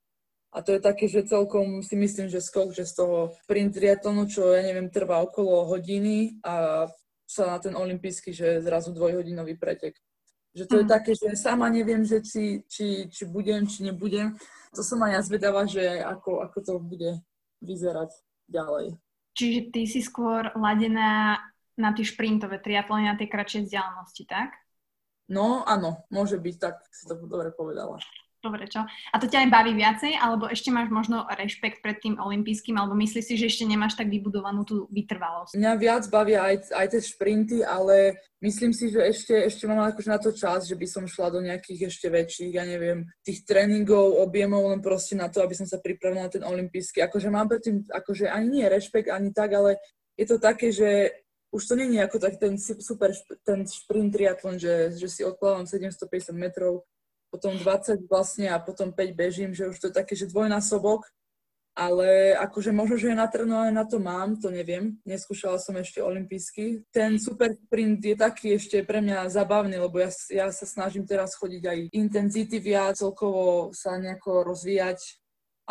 A 0.51 0.59
to 0.59 0.75
je 0.75 0.83
také, 0.83 1.07
že 1.07 1.23
celkom 1.23 1.79
si 1.79 1.95
myslím, 1.95 2.27
že 2.27 2.43
skok, 2.43 2.75
že 2.75 2.83
z 2.83 2.99
toho 2.99 3.17
sprint 3.47 3.71
triatlonu, 3.79 4.27
čo 4.27 4.51
ja 4.51 4.59
neviem, 4.59 4.91
trvá 4.91 5.23
okolo 5.23 5.63
hodiny 5.63 6.43
a 6.43 6.85
sa 7.23 7.55
na 7.55 7.57
ten 7.63 7.71
olimpijský, 7.71 8.35
že 8.35 8.59
zrazu 8.59 8.91
dvojhodinový 8.91 9.55
pretek. 9.55 9.95
Že 10.51 10.63
to 10.67 10.75
mm. 10.75 10.79
je 10.79 10.85
mhm. 10.85 10.91
také, 10.91 11.11
že 11.15 11.27
sama 11.39 11.71
neviem, 11.71 12.03
že 12.03 12.19
či, 12.19 12.67
či, 12.67 13.07
či 13.07 13.23
budem, 13.23 13.63
či 13.63 13.87
nebudem. 13.87 14.35
To 14.75 14.83
som 14.83 14.99
aj 15.07 15.11
ja 15.15 15.21
zvedavá, 15.23 15.63
že 15.63 16.03
ako, 16.03 16.43
ako 16.43 16.57
to 16.59 16.73
bude 16.83 17.23
vyzerať 17.63 18.11
ďalej. 18.51 18.99
Čiže 19.31 19.71
ty 19.71 19.87
si 19.87 20.03
skôr 20.03 20.51
ladená 20.59 21.39
na 21.79 21.89
tie 21.95 22.03
šprintové 22.03 22.59
triatlony, 22.59 23.07
na 23.07 23.15
tie 23.15 23.31
kratšie 23.31 23.63
vzdialenosti, 23.63 24.27
tak? 24.27 24.51
No, 25.31 25.63
áno, 25.63 26.03
môže 26.11 26.35
byť, 26.35 26.55
tak 26.59 26.83
si 26.91 27.07
to 27.07 27.15
dobre 27.15 27.55
povedala. 27.55 28.03
Dobre, 28.41 28.65
čo? 28.65 28.81
A 28.81 29.15
to 29.21 29.29
ťa 29.29 29.45
aj 29.45 29.49
baví 29.53 29.77
viacej, 29.77 30.17
alebo 30.17 30.49
ešte 30.49 30.73
máš 30.73 30.89
možno 30.89 31.29
rešpekt 31.29 31.85
pred 31.85 32.01
tým 32.01 32.17
olympijským, 32.17 32.73
alebo 32.73 32.97
myslíš 32.97 33.25
si, 33.29 33.35
že 33.37 33.45
ešte 33.45 33.69
nemáš 33.69 33.93
tak 33.93 34.09
vybudovanú 34.09 34.65
tú 34.65 34.89
vytrvalosť? 34.89 35.53
Mňa 35.53 35.73
viac 35.77 36.03
bavia 36.09 36.49
aj, 36.49 36.73
aj 36.73 36.87
tie 36.89 37.01
šprinty, 37.05 37.61
ale 37.61 38.17
myslím 38.41 38.73
si, 38.73 38.89
že 38.89 39.05
ešte, 39.05 39.37
ešte 39.45 39.69
mám 39.69 39.85
akože 39.93 40.09
na 40.09 40.17
to 40.17 40.33
čas, 40.33 40.65
že 40.65 40.73
by 40.73 40.89
som 40.89 41.05
šla 41.05 41.37
do 41.37 41.45
nejakých 41.45 41.93
ešte 41.93 42.09
väčších, 42.09 42.57
ja 42.57 42.65
neviem, 42.65 43.05
tých 43.21 43.45
tréningov, 43.45 44.17
objemov, 44.25 44.73
len 44.73 44.81
proste 44.81 45.13
na 45.13 45.29
to, 45.29 45.45
aby 45.45 45.53
som 45.53 45.69
sa 45.69 45.77
pripravila 45.77 46.25
na 46.25 46.33
ten 46.33 46.41
olympijský. 46.41 47.05
Akože 47.05 47.29
mám 47.29 47.45
predtým, 47.45 47.85
akože 47.93 48.25
ani 48.25 48.57
nie 48.57 48.65
rešpekt, 48.65 49.13
ani 49.13 49.29
tak, 49.37 49.53
ale 49.53 49.77
je 50.17 50.25
to 50.25 50.41
také, 50.41 50.73
že 50.73 51.13
už 51.51 51.67
to 51.67 51.75
není 51.75 51.99
ako 51.99 52.17
tak 52.17 52.39
ten 52.39 52.55
super, 52.57 53.11
ten 53.43 53.67
šprint 53.67 54.15
triatlon, 54.15 54.55
že, 54.55 54.95
že 54.95 55.07
si 55.11 55.21
odplávam 55.21 55.67
750 55.67 56.31
metrov, 56.31 56.87
potom 57.31 57.55
20 57.55 58.11
vlastne 58.11 58.51
a 58.51 58.59
potom 58.59 58.91
5 58.91 59.15
bežím, 59.15 59.51
že 59.55 59.71
už 59.71 59.79
to 59.79 59.87
je 59.87 59.95
také, 59.95 60.13
že 60.19 60.27
dvojnásobok, 60.27 61.07
ale 61.71 62.35
akože 62.35 62.75
možno, 62.75 62.99
že 62.99 63.15
natrenované 63.15 63.71
na 63.71 63.87
to 63.87 63.95
mám, 63.95 64.35
to 64.35 64.51
neviem. 64.51 64.99
Neskúšala 65.07 65.55
som 65.55 65.79
ešte 65.79 66.03
olimpijský. 66.03 66.83
Ten 66.91 67.15
super 67.15 67.55
sprint 67.55 68.03
je 68.03 68.15
taký 68.19 68.59
ešte 68.59 68.83
pre 68.83 68.99
mňa 68.99 69.31
zabavný, 69.31 69.79
lebo 69.79 69.95
ja, 70.03 70.11
ja 70.27 70.51
sa 70.51 70.67
snažím 70.67 71.07
teraz 71.07 71.39
chodiť 71.39 71.63
aj 71.63 71.79
intenzity 71.95 72.59
viac, 72.59 72.99
celkovo 72.99 73.71
sa 73.71 73.95
nejako 73.95 74.51
rozvíjať, 74.51 74.99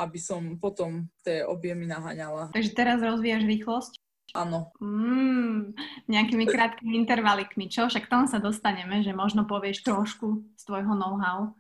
aby 0.01 0.17
som 0.17 0.57
potom 0.57 1.13
tie 1.21 1.45
objemy 1.45 1.85
naháňala. 1.85 2.49
Takže 2.57 2.73
teraz 2.73 3.05
rozvíjaš 3.05 3.45
rýchlosť? 3.45 3.93
Áno. 4.35 4.71
Mm, 4.79 5.75
nejakými 6.07 6.47
krátkými 6.47 6.95
intervalikmi, 7.03 7.67
čo? 7.67 7.91
Však 7.91 8.07
tomu 8.07 8.31
sa 8.31 8.39
dostaneme, 8.39 9.03
že 9.03 9.11
možno 9.11 9.43
povieš 9.47 9.83
trošku 9.83 10.47
z 10.55 10.63
tvojho 10.67 10.95
know-how 10.95 11.51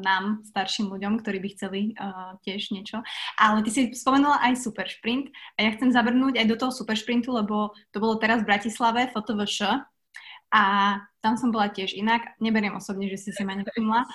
nám, 0.00 0.46
starším 0.46 0.86
ľuďom, 0.92 1.18
ktorí 1.18 1.42
by 1.42 1.48
chceli 1.58 1.80
uh, 1.98 2.38
tiež 2.46 2.70
niečo. 2.70 3.02
Ale 3.34 3.58
ty 3.66 3.74
si 3.74 3.82
spomenula 3.90 4.38
aj 4.46 4.62
super 4.62 4.86
sprint 4.86 5.34
a 5.58 5.66
ja 5.66 5.74
chcem 5.74 5.90
zabrnúť 5.90 6.38
aj 6.38 6.46
do 6.46 6.56
toho 6.56 6.70
super 6.70 6.94
sprintu, 6.94 7.34
lebo 7.34 7.74
to 7.90 7.98
bolo 7.98 8.14
teraz 8.22 8.46
v 8.46 8.54
Bratislave, 8.54 9.10
FOTVŠ, 9.10 9.82
a 10.54 10.62
tam 11.18 11.34
som 11.34 11.50
bola 11.50 11.66
tiež 11.66 11.98
inak. 11.98 12.38
Neberiem 12.38 12.78
osobne, 12.78 13.10
že 13.10 13.18
si 13.18 13.34
si 13.34 13.42
ma 13.42 13.58
nevšimla. 13.58 14.06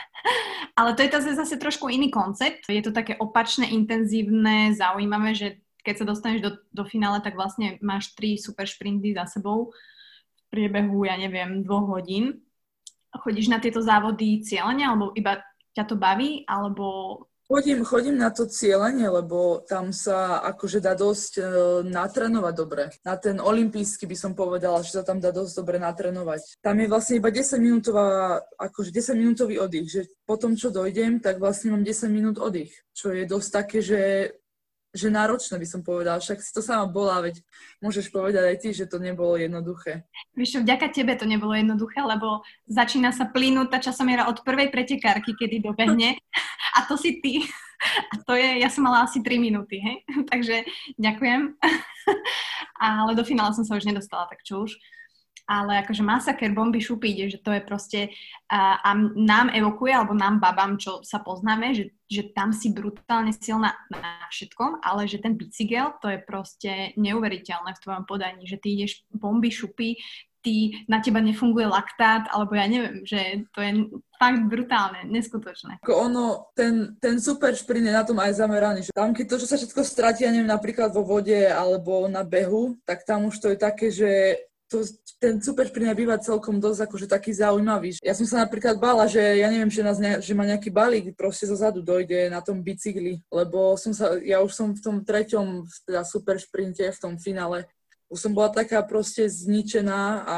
Ale 0.78 0.90
to 0.98 1.06
je 1.06 1.10
to 1.14 1.18
zase 1.22 1.54
trošku 1.54 1.86
iný 1.86 2.10
koncept. 2.10 2.66
Je 2.66 2.82
to 2.82 2.90
také 2.90 3.14
opačné, 3.14 3.70
intenzívne, 3.70 4.74
zaujímavé, 4.74 5.38
že 5.38 5.62
keď 5.84 5.94
sa 6.02 6.08
dostaneš 6.08 6.40
do, 6.42 6.50
do 6.74 6.84
finále, 6.84 7.22
tak 7.22 7.38
vlastne 7.38 7.78
máš 7.80 8.12
tri 8.18 8.36
super 8.36 8.66
šprinty 8.66 9.14
za 9.14 9.26
sebou 9.26 9.70
v 10.34 10.42
priebehu, 10.50 11.06
ja 11.06 11.16
neviem, 11.16 11.62
dvoch 11.62 11.98
hodín. 11.98 12.44
Chodíš 13.12 13.48
na 13.48 13.58
tieto 13.58 13.80
závody 13.80 14.44
cieľene, 14.44 14.84
alebo 14.84 15.10
iba 15.16 15.40
ťa 15.72 15.84
to 15.88 15.96
baví, 15.96 16.44
alebo 16.44 17.16
Chodím, 17.48 17.80
chodím 17.80 18.20
na 18.20 18.28
to 18.28 18.44
cieľenie, 18.44 19.08
lebo 19.08 19.64
tam 19.64 19.88
sa 19.88 20.44
akože 20.52 20.84
dá 20.84 20.92
dosť 20.92 21.40
e, 21.40 21.42
natrenovať 21.88 22.52
dobre. 22.52 22.92
Na 23.08 23.16
ten 23.16 23.40
olimpijský 23.40 24.04
by 24.04 24.16
som 24.20 24.36
povedala, 24.36 24.84
že 24.84 25.00
sa 25.00 25.00
tam 25.00 25.16
dá 25.16 25.32
dosť 25.32 25.56
dobre 25.56 25.80
natrenovať. 25.80 26.60
Tam 26.60 26.76
je 26.76 26.92
vlastne 26.92 27.16
iba 27.16 27.32
10 27.32 27.56
minútová, 27.56 28.44
akože 28.60 28.92
10 28.92 29.16
minútový 29.16 29.64
oddych, 29.64 29.88
že 29.88 30.00
potom, 30.28 30.60
čo 30.60 30.68
dojdem, 30.68 31.24
tak 31.24 31.40
vlastne 31.40 31.72
mám 31.72 31.88
10 31.88 32.12
minút 32.12 32.36
oddych, 32.36 32.84
čo 32.92 33.16
je 33.16 33.24
dosť 33.24 33.48
také, 33.48 33.80
že 33.80 34.00
že 34.92 35.12
náročné 35.12 35.60
by 35.60 35.68
som 35.68 35.80
povedala, 35.84 36.16
však 36.16 36.40
si 36.40 36.50
to 36.50 36.64
sama 36.64 36.88
bola, 36.88 37.20
veď 37.20 37.44
môžeš 37.84 38.08
povedať 38.08 38.44
aj 38.48 38.56
ty, 38.60 38.68
že 38.72 38.88
to 38.88 38.96
nebolo 38.96 39.36
jednoduché. 39.36 40.08
Vieš 40.32 40.58
čo, 40.58 40.60
vďaka 40.64 40.88
tebe 40.90 41.12
to 41.14 41.28
nebolo 41.28 41.52
jednoduché, 41.52 42.00
lebo 42.00 42.40
začína 42.64 43.12
sa 43.12 43.28
plynúť 43.28 43.68
tá 43.68 43.78
časomiera 43.84 44.26
od 44.32 44.40
prvej 44.40 44.72
pretekárky, 44.72 45.36
kedy 45.36 45.60
dobehne 45.60 46.16
a 46.76 46.88
to 46.88 46.96
si 46.96 47.20
ty. 47.20 47.44
A 48.10 48.14
to 48.26 48.34
je, 48.34 48.58
ja 48.58 48.68
som 48.72 48.82
mala 48.88 49.06
asi 49.06 49.22
3 49.22 49.38
minúty, 49.38 49.78
hej? 49.78 50.02
Takže 50.32 50.66
ďakujem. 50.98 51.54
Ale 52.80 53.12
do 53.14 53.22
finále 53.22 53.54
som 53.54 53.62
sa 53.62 53.76
už 53.76 53.86
nedostala, 53.86 54.26
tak 54.26 54.42
čo 54.42 54.66
už 54.66 54.74
ale 55.48 55.80
akože 55.80 56.04
masaker, 56.04 56.52
bomby, 56.52 56.76
šupy 56.76 57.16
ide, 57.16 57.32
že 57.32 57.40
to 57.40 57.56
je 57.56 57.62
proste 57.64 58.00
a, 58.52 58.76
a 58.84 58.90
nám 59.16 59.48
evokuje, 59.48 59.96
alebo 59.96 60.12
nám 60.12 60.36
babám, 60.36 60.76
čo 60.76 61.00
sa 61.00 61.24
poznáme, 61.24 61.72
že, 61.72 61.96
že 62.04 62.28
tam 62.36 62.52
si 62.52 62.68
brutálne 62.68 63.32
silná 63.32 63.72
na 63.88 64.28
všetkom, 64.28 64.84
ale 64.84 65.08
že 65.08 65.24
ten 65.24 65.40
bicykel, 65.40 65.96
to 66.04 66.12
je 66.12 66.20
proste 66.20 66.92
neuveriteľné 67.00 67.72
v 67.72 67.82
tvojom 67.82 68.04
podaní, 68.04 68.44
že 68.44 68.60
ty 68.60 68.76
ideš 68.76 69.08
bomby, 69.08 69.48
šupy, 69.48 69.96
ty, 70.44 70.84
na 70.86 71.00
teba 71.00 71.18
nefunguje 71.18 71.66
laktát, 71.66 72.30
alebo 72.30 72.54
ja 72.54 72.66
neviem, 72.70 73.02
že 73.02 73.48
to 73.50 73.58
je 73.64 73.90
fakt 74.20 74.42
brutálne, 74.46 75.06
neskutočné. 75.10 75.82
Ako 75.82 76.12
ono, 76.12 76.52
ten, 76.54 76.94
ten 77.02 77.18
super 77.18 77.54
šprint 77.54 77.88
je 77.88 77.94
na 77.94 78.06
tom 78.06 78.18
aj 78.22 78.38
zameraný, 78.38 78.80
že 78.86 78.94
tam 78.94 79.16
keď 79.16 79.26
to, 79.26 79.36
čo 79.42 79.46
sa 79.50 79.56
všetko 79.58 79.82
stratí, 79.82 80.24
ja 80.24 80.30
neviem, 80.30 80.50
napríklad 80.50 80.94
vo 80.94 81.02
vode 81.02 81.36
alebo 81.46 82.06
na 82.06 82.22
behu, 82.22 82.78
tak 82.86 83.02
tam 83.02 83.26
už 83.30 83.36
to 83.38 83.48
je 83.54 83.58
také, 83.58 83.90
že 83.90 84.10
to, 84.68 84.84
ten 85.16 85.40
super 85.40 85.64
sprint 85.64 85.96
býva 85.96 86.20
celkom 86.20 86.60
dosť 86.60 86.84
akože 86.84 87.06
taký 87.08 87.32
zaujímavý. 87.32 87.96
Ja 88.04 88.12
som 88.12 88.28
sa 88.28 88.44
napríklad 88.44 88.76
bála, 88.76 89.08
že 89.08 89.20
ja 89.20 89.48
neviem, 89.48 89.72
že, 89.72 89.80
nás 89.80 89.96
ne, 89.96 90.20
že 90.20 90.36
ma 90.36 90.44
nejaký 90.44 90.68
balík 90.68 91.16
proste 91.16 91.48
zo 91.48 91.56
zadu 91.56 91.80
dojde 91.80 92.28
na 92.28 92.44
tom 92.44 92.60
bicykli, 92.60 93.24
lebo 93.32 93.74
som 93.80 93.96
sa, 93.96 94.20
ja 94.20 94.44
už 94.44 94.52
som 94.52 94.76
v 94.76 94.80
tom 94.84 94.96
treťom 95.00 95.64
teda 95.88 96.04
super 96.04 96.36
sprinte, 96.36 96.84
v 96.84 97.00
tom 97.00 97.16
finále, 97.16 97.64
už 98.08 98.28
som 98.28 98.32
bola 98.32 98.48
taká 98.48 98.80
proste 98.84 99.28
zničená 99.28 100.24
a 100.24 100.36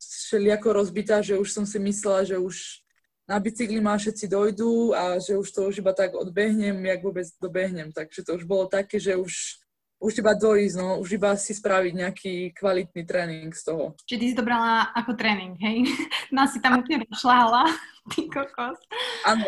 všelijako 0.00 0.68
rozbitá, 0.72 1.24
že 1.24 1.40
už 1.40 1.48
som 1.52 1.64
si 1.64 1.80
myslela, 1.80 2.24
že 2.24 2.36
už 2.36 2.84
na 3.28 3.36
bicykli 3.36 3.80
ma 3.80 3.96
všetci 3.96 4.24
dojdú 4.28 4.96
a 4.96 5.20
že 5.20 5.36
už 5.36 5.48
to 5.52 5.68
už 5.68 5.84
iba 5.84 5.92
tak 5.92 6.16
odbehnem, 6.16 6.80
jak 6.80 7.04
vôbec 7.04 7.28
dobehnem. 7.36 7.92
Takže 7.92 8.24
to 8.24 8.40
už 8.40 8.44
bolo 8.48 8.64
také, 8.64 8.96
že 8.96 9.16
už 9.16 9.60
už 9.98 10.22
iba 10.22 10.32
dojsť, 10.38 10.74
no, 10.78 11.02
už 11.02 11.18
iba 11.18 11.34
si 11.34 11.50
spraviť 11.50 11.92
nejaký 11.94 12.34
kvalitný 12.54 13.02
tréning 13.02 13.50
z 13.50 13.62
toho. 13.66 13.98
Čiže 14.06 14.20
ty 14.22 14.26
si 14.30 14.36
to 14.38 14.46
brala 14.46 14.94
ako 14.94 15.18
tréning, 15.18 15.58
hej? 15.58 15.82
Nás 16.36 16.54
si 16.54 16.62
tam 16.62 16.78
úplne 16.78 17.02
šláhala, 17.10 17.66
ty 18.14 18.30
kokos. 18.30 18.78
Áno, 19.26 19.44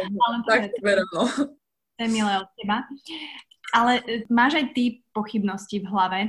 tak 0.50 0.74
verím, 0.82 1.06
no. 1.14 1.24
To 1.30 2.00
je 2.02 2.10
milé 2.10 2.32
od 2.34 2.48
teba. 2.58 2.82
Ale 3.70 4.02
e, 4.02 4.26
máš 4.26 4.58
aj 4.58 4.74
ty 4.74 5.06
pochybnosti 5.14 5.78
v 5.78 5.90
hlave, 5.90 6.20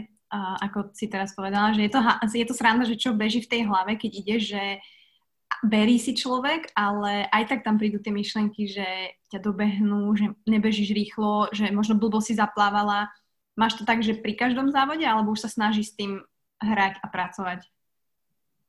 ako 0.61 0.95
si 0.95 1.11
teraz 1.11 1.35
povedala, 1.35 1.75
že 1.75 1.83
je 1.83 1.91
to, 1.91 1.99
je 2.31 2.47
to 2.47 2.55
sranda, 2.55 2.87
že 2.87 2.95
čo 2.95 3.11
beží 3.11 3.43
v 3.43 3.51
tej 3.51 3.61
hlave, 3.67 3.99
keď 3.99 4.11
ide, 4.15 4.37
že 4.39 4.63
berí 5.67 5.99
si 5.99 6.15
človek, 6.15 6.71
ale 6.71 7.27
aj 7.27 7.43
tak 7.51 7.59
tam 7.67 7.75
prídu 7.75 7.99
tie 7.99 8.15
myšlenky, 8.15 8.71
že 8.71 8.87
ťa 9.27 9.43
dobehnú, 9.43 10.15
že 10.15 10.31
nebežíš 10.47 10.95
rýchlo, 10.95 11.51
že 11.51 11.67
možno 11.75 11.99
blbo 11.99 12.23
si 12.23 12.31
zaplávala, 12.31 13.11
Máš 13.59 13.79
to 13.79 13.83
tak, 13.83 13.99
že 13.99 14.15
pri 14.15 14.33
každom 14.35 14.71
závode, 14.71 15.03
alebo 15.03 15.35
už 15.35 15.43
sa 15.43 15.49
snaží 15.51 15.83
s 15.83 15.95
tým 15.95 16.23
hrať 16.61 17.03
a 17.03 17.07
pracovať? 17.11 17.67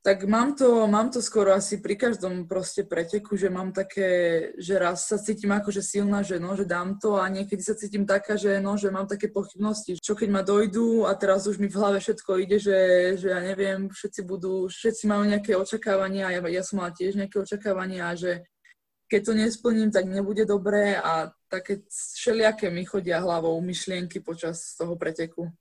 Tak 0.02 0.26
mám 0.26 0.58
to, 0.58 0.90
mám 0.90 1.14
to 1.14 1.22
skoro 1.22 1.54
asi 1.54 1.78
pri 1.78 1.94
každom 1.94 2.50
proste 2.50 2.82
preteku, 2.82 3.38
že 3.38 3.46
mám 3.46 3.70
také, 3.70 4.50
že 4.58 4.74
raz 4.74 5.06
sa 5.06 5.14
cítim 5.14 5.54
ako, 5.54 5.70
že 5.70 5.78
silná, 5.78 6.26
že 6.26 6.42
no, 6.42 6.58
že 6.58 6.66
dám 6.66 6.98
to 6.98 7.22
a 7.22 7.30
niekedy 7.30 7.62
sa 7.62 7.78
cítim 7.78 8.02
taká, 8.02 8.34
že 8.34 8.58
no, 8.58 8.74
že 8.74 8.90
mám 8.90 9.06
také 9.06 9.30
pochybnosti, 9.30 10.02
čo 10.02 10.18
keď 10.18 10.28
ma 10.34 10.42
dojdú 10.42 11.06
a 11.06 11.14
teraz 11.14 11.46
už 11.46 11.62
mi 11.62 11.70
v 11.70 11.78
hlave 11.78 12.02
všetko 12.02 12.34
ide, 12.42 12.58
že, 12.58 12.78
že 13.14 13.30
ja 13.30 13.38
neviem, 13.38 13.86
všetci 13.94 14.26
budú, 14.26 14.66
všetci 14.66 15.06
majú 15.06 15.22
nejaké 15.22 15.54
očakávania 15.54 16.34
ja, 16.34 16.42
ja 16.50 16.62
som 16.66 16.82
mala 16.82 16.90
tiež 16.90 17.14
nejaké 17.14 17.38
očakávania 17.38 18.10
že 18.18 18.42
keď 19.12 19.20
to 19.28 19.32
nesplním, 19.36 19.92
tak 19.92 20.08
nebude 20.08 20.48
dobré 20.48 20.96
a 20.96 21.28
také 21.52 21.84
všelijaké 22.16 22.72
mi 22.72 22.88
chodia 22.88 23.20
hlavou 23.20 23.60
myšlienky 23.60 24.24
počas 24.24 24.72
toho 24.72 24.96
preteku. 24.96 25.52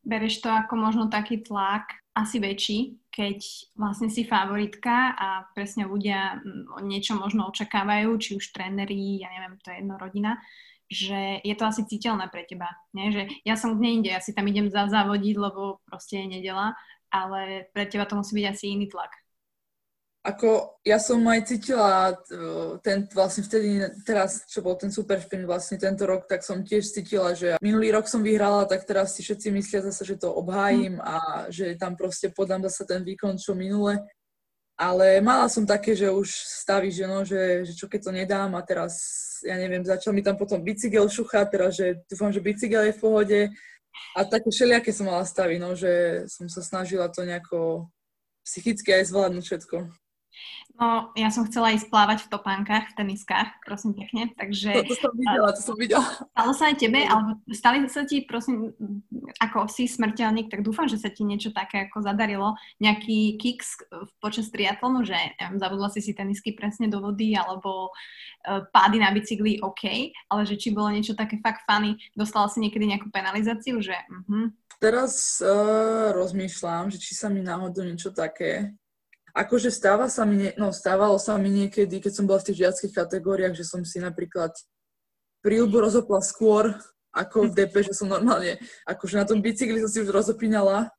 Bereš 0.00 0.40
to 0.40 0.48
ako 0.48 0.72
možno 0.80 1.12
taký 1.12 1.44
tlak 1.44 1.84
asi 2.16 2.40
väčší, 2.40 2.96
keď 3.12 3.44
vlastne 3.76 4.08
si 4.08 4.24
favoritka 4.24 5.12
a 5.12 5.44
presne 5.52 5.84
ľudia 5.84 6.40
mm, 6.40 6.80
niečo 6.88 7.12
možno 7.12 7.44
očakávajú, 7.52 8.08
či 8.16 8.40
už 8.40 8.56
tréneri, 8.56 9.20
ja 9.20 9.28
neviem, 9.36 9.60
to 9.60 9.68
je 9.68 9.84
jedno 9.84 10.00
rodina, 10.00 10.40
že 10.88 11.44
je 11.44 11.52
to 11.52 11.68
asi 11.68 11.84
citeľné 11.84 12.32
pre 12.32 12.48
teba. 12.48 12.72
Nie? 12.96 13.12
Že 13.12 13.22
ja 13.44 13.54
som 13.60 13.76
kde 13.76 13.88
inde, 14.00 14.10
ja 14.16 14.24
si 14.24 14.32
tam 14.32 14.48
idem 14.48 14.72
závodiť, 14.72 15.36
lebo 15.36 15.84
proste 15.84 16.24
je 16.24 16.40
nedela, 16.40 16.72
ale 17.12 17.68
pre 17.76 17.84
teba 17.84 18.08
to 18.08 18.16
musí 18.16 18.32
byť 18.32 18.46
asi 18.48 18.72
iný 18.72 18.88
tlak. 18.88 19.12
Ako 20.28 20.76
ja 20.84 21.00
som 21.00 21.24
aj 21.24 21.48
cítila 21.48 22.12
ten 22.84 23.08
vlastne 23.16 23.48
vtedy, 23.48 23.80
teraz, 24.04 24.44
čo 24.44 24.60
bol 24.60 24.76
ten 24.76 24.92
super 24.92 25.16
šprint 25.16 25.48
vlastne 25.48 25.80
tento 25.80 26.04
rok, 26.04 26.28
tak 26.28 26.44
som 26.44 26.60
tiež 26.60 26.84
cítila, 26.84 27.32
že 27.32 27.56
minulý 27.64 27.96
rok 27.96 28.04
som 28.04 28.20
vyhrala, 28.20 28.68
tak 28.68 28.84
teraz 28.84 29.16
si 29.16 29.24
všetci 29.24 29.48
myslia 29.56 29.80
zase, 29.88 30.04
že 30.04 30.20
to 30.20 30.28
obhájim 30.28 31.00
a 31.00 31.48
že 31.48 31.80
tam 31.80 31.96
proste 31.96 32.28
podám 32.28 32.60
zase 32.68 32.84
ten 32.84 33.00
výkon, 33.00 33.40
čo 33.40 33.56
minule. 33.56 34.04
Ale 34.76 35.18
mala 35.24 35.48
som 35.48 35.64
také, 35.64 35.96
že 35.96 36.12
už 36.12 36.28
staví, 36.30 36.92
že 36.92 37.08
no, 37.08 37.24
že, 37.24 37.64
že 37.64 37.72
čo 37.72 37.88
keď 37.88 38.00
to 38.04 38.12
nedám 38.12 38.52
a 38.54 38.62
teraz, 38.62 39.00
ja 39.42 39.56
neviem, 39.56 39.82
začal 39.82 40.12
mi 40.12 40.20
tam 40.20 40.36
potom 40.36 40.60
bicykel 40.60 41.08
šuchať, 41.08 41.46
teraz, 41.50 41.72
že 41.80 42.04
dúfam, 42.04 42.30
že 42.30 42.44
bicykel 42.44 42.86
je 42.86 42.94
v 42.94 43.02
pohode 43.02 43.40
a 44.14 44.18
také 44.22 44.52
všelijaké 44.52 44.92
som 44.92 45.08
mala 45.10 45.24
stavy, 45.24 45.58
no, 45.58 45.74
že 45.74 46.22
som 46.30 46.46
sa 46.46 46.62
snažila 46.62 47.08
to 47.10 47.26
nejako 47.26 47.90
psychicky 48.46 48.94
aj 48.94 49.10
zvládnuť 49.10 49.44
všetko. 49.44 49.76
No, 50.78 51.10
ja 51.18 51.26
som 51.34 51.42
chcela 51.42 51.74
ísť 51.74 51.90
plávať 51.90 52.18
v 52.22 52.38
topánkach, 52.38 52.94
v 52.94 52.96
teniskách, 53.02 53.50
prosím 53.66 53.98
pekne, 53.98 54.30
takže... 54.38 54.78
To, 54.78 54.94
to 54.94 54.96
som 55.02 55.12
videla, 55.18 55.48
to 55.50 55.62
som 55.66 55.74
videla. 55.74 56.06
Stalo 56.30 56.52
sa 56.54 56.70
aj 56.70 56.76
tebe, 56.78 57.02
alebo 57.02 57.34
stali 57.50 57.82
sa 57.90 58.06
ti, 58.06 58.22
prosím, 58.22 58.70
ako 59.42 59.66
si 59.66 59.90
smrteľník, 59.90 60.46
tak 60.46 60.62
dúfam, 60.62 60.86
že 60.86 61.02
sa 61.02 61.10
ti 61.10 61.26
niečo 61.26 61.50
také 61.50 61.90
ako 61.90 62.06
zadarilo, 62.06 62.54
nejaký 62.78 63.42
kicks 63.42 63.82
počas 64.22 64.54
triatlonu, 64.54 65.02
že 65.02 65.18
neviem, 65.42 65.58
zabudla 65.58 65.90
si 65.90 65.98
si 65.98 66.14
tenisky 66.14 66.54
presne 66.54 66.86
do 66.86 67.02
vody, 67.02 67.34
alebo 67.34 67.90
uh, 67.90 68.62
pády 68.70 69.02
na 69.02 69.10
bicykli, 69.10 69.58
OK, 69.58 70.14
ale 70.30 70.46
že 70.46 70.54
či 70.54 70.70
bolo 70.70 70.94
niečo 70.94 71.18
také 71.18 71.42
fakt 71.42 71.66
funny, 71.66 71.98
dostala 72.14 72.46
si 72.46 72.62
niekedy 72.62 72.86
nejakú 72.86 73.10
penalizáciu, 73.10 73.82
že... 73.82 73.98
Uh-huh. 74.06 74.54
Teraz 74.78 75.42
uh, 75.42 76.14
rozmýšľam, 76.14 76.94
že 76.94 77.02
či 77.02 77.18
sa 77.18 77.26
mi 77.26 77.42
náhodou 77.42 77.82
niečo 77.82 78.14
také 78.14 78.77
Akože 79.38 79.70
stáva 79.70 80.10
sa 80.10 80.26
mi, 80.26 80.50
no 80.58 80.74
stávalo 80.74 81.14
sa 81.22 81.38
mi 81.38 81.46
niekedy, 81.46 82.02
keď 82.02 82.10
som 82.10 82.26
bola 82.26 82.42
v 82.42 82.50
tých 82.50 82.66
žiackých 82.66 82.90
kategóriách, 82.90 83.54
že 83.54 83.62
som 83.62 83.86
si 83.86 84.02
napríklad 84.02 84.50
príľbu 85.46 85.78
rozopla 85.78 86.18
skôr 86.18 86.74
ako 87.14 87.46
v 87.46 87.54
DP, 87.62 87.86
že 87.86 87.94
som 87.94 88.10
normálne, 88.10 88.58
akože 88.82 89.14
na 89.14 89.22
tom 89.22 89.38
bicykli 89.38 89.78
som 89.78 89.86
si 89.86 90.02
už 90.02 90.10
rozopínala, 90.10 90.90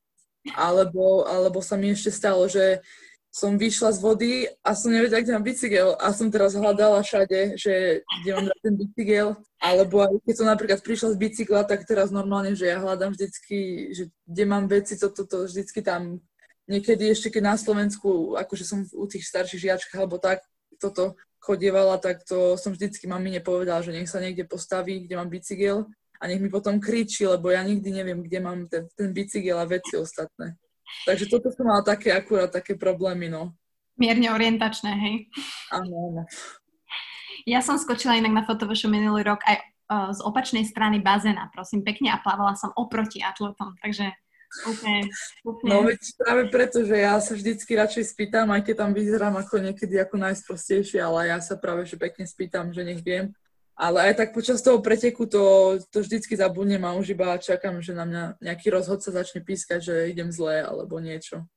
alebo, 0.55 1.27
alebo 1.27 1.59
sa 1.59 1.75
mi 1.75 1.91
ešte 1.91 2.15
stalo, 2.15 2.47
že 2.47 2.79
som 3.29 3.59
vyšla 3.59 3.93
z 3.93 3.99
vody 4.01 4.31
a 4.65 4.73
som 4.73 4.89
nevedela, 4.89 5.21
kde 5.21 5.35
mám 5.37 5.45
bicykel. 5.45 5.93
A 6.01 6.09
som 6.15 6.33
teraz 6.33 6.57
hľadala 6.57 7.05
všade, 7.05 7.61
že 7.61 8.01
kde 8.01 8.29
mám 8.33 8.49
ten 8.63 8.73
bicykel, 8.73 9.37
alebo 9.61 10.01
aj 10.01 10.17
keď 10.25 10.33
som 10.33 10.47
napríklad 10.49 10.79
prišla 10.81 11.13
z 11.13 11.17
bicykla, 11.21 11.61
tak 11.67 11.85
teraz 11.85 12.09
normálne, 12.09 12.57
že 12.57 12.71
ja 12.71 12.81
hľadám 12.81 13.13
vždycky, 13.13 13.91
že 13.93 14.03
kde 14.25 14.43
mám 14.49 14.65
veci, 14.65 14.97
toto 14.97 15.27
to, 15.27 15.45
to 15.45 15.51
vždycky 15.51 15.85
tam 15.85 16.23
niekedy 16.69 17.09
ešte 17.09 17.33
keď 17.33 17.43
na 17.43 17.55
Slovensku, 17.57 18.37
akože 18.37 18.63
som 18.63 18.85
u 18.85 19.05
tých 19.09 19.25
starších 19.25 19.65
žiačkách 19.65 19.99
alebo 19.99 20.21
tak, 20.21 20.45
toto 20.77 21.17
chodievala, 21.41 21.97
tak 21.97 22.21
to 22.23 22.55
som 22.55 22.71
vždycky 22.71 23.09
mami 23.09 23.33
nepovedala, 23.33 23.81
že 23.81 23.91
nech 23.91 24.07
sa 24.07 24.21
niekde 24.21 24.45
postaví, 24.45 25.03
kde 25.03 25.17
mám 25.17 25.27
bicykel 25.33 25.89
a 26.21 26.23
nech 26.29 26.39
mi 26.39 26.51
potom 26.51 26.77
kričí, 26.77 27.25
lebo 27.25 27.49
ja 27.49 27.65
nikdy 27.65 27.89
neviem, 27.89 28.21
kde 28.21 28.39
mám 28.39 28.69
ten, 28.69 28.85
ten 28.93 29.09
bicykel 29.09 29.57
a 29.57 29.65
veci 29.65 29.97
ostatné. 29.97 30.55
Takže 31.07 31.25
toto 31.31 31.49
som 31.49 31.65
mala 31.65 31.81
také 31.81 32.13
akurát 32.13 32.51
také 32.51 32.75
problémy, 32.75 33.29
no. 33.31 33.55
Mierne 33.99 34.31
orientačné, 34.31 34.91
hej? 34.95 35.15
Áno, 35.73 35.91
áno. 35.91 36.21
Ja 37.47 37.63
som 37.63 37.79
skočila 37.79 38.19
inak 38.19 38.35
na 38.35 38.43
fotovošu 38.43 38.91
minulý 38.91 39.23
rok 39.23 39.39
aj 39.47 39.57
uh, 39.59 40.09
z 40.11 40.19
opačnej 40.23 40.67
strany 40.67 40.99
bazéna, 40.99 41.47
prosím, 41.55 41.87
pekne 41.87 42.11
a 42.11 42.19
plávala 42.19 42.55
som 42.59 42.75
oproti 42.75 43.23
atletom, 43.23 43.79
takže 43.79 44.11
Okay, 44.65 45.05
okay. 45.45 45.67
No 45.69 45.85
veď 45.85 46.01
práve 46.17 46.43
preto, 46.49 46.81
že 46.81 46.97
ja 46.97 47.21
sa 47.21 47.37
vždycky 47.37 47.69
radšej 47.77 48.17
spýtam, 48.17 48.49
aj 48.49 48.65
keď 48.65 48.75
tam 48.81 48.91
vyzerám 48.97 49.37
ako 49.37 49.61
niekedy 49.61 50.01
ako 50.01 50.17
najsprostejšie, 50.17 50.97
ale 50.97 51.29
ja 51.29 51.37
sa 51.37 51.53
práve 51.53 51.85
že 51.85 52.01
pekne 52.01 52.25
spýtam, 52.25 52.73
že 52.73 52.81
nech 52.81 53.05
viem. 53.05 53.29
Ale 53.79 54.11
aj 54.11 54.13
tak 54.19 54.29
počas 54.35 54.59
toho 54.59 54.83
preteku 54.83 55.23
to, 55.23 55.77
to 55.87 56.03
vždycky 56.03 56.35
zabudnem 56.35 56.83
a 56.83 56.97
už 56.99 57.15
iba 57.15 57.39
čakám, 57.39 57.79
že 57.79 57.95
na 57.95 58.03
mňa 58.03 58.23
nejaký 58.43 58.67
rozhodca 58.75 59.07
začne 59.07 59.39
pískať, 59.39 59.79
že 59.79 59.95
idem 60.11 60.33
zle 60.35 60.65
alebo 60.65 60.99
niečo. 60.99 61.47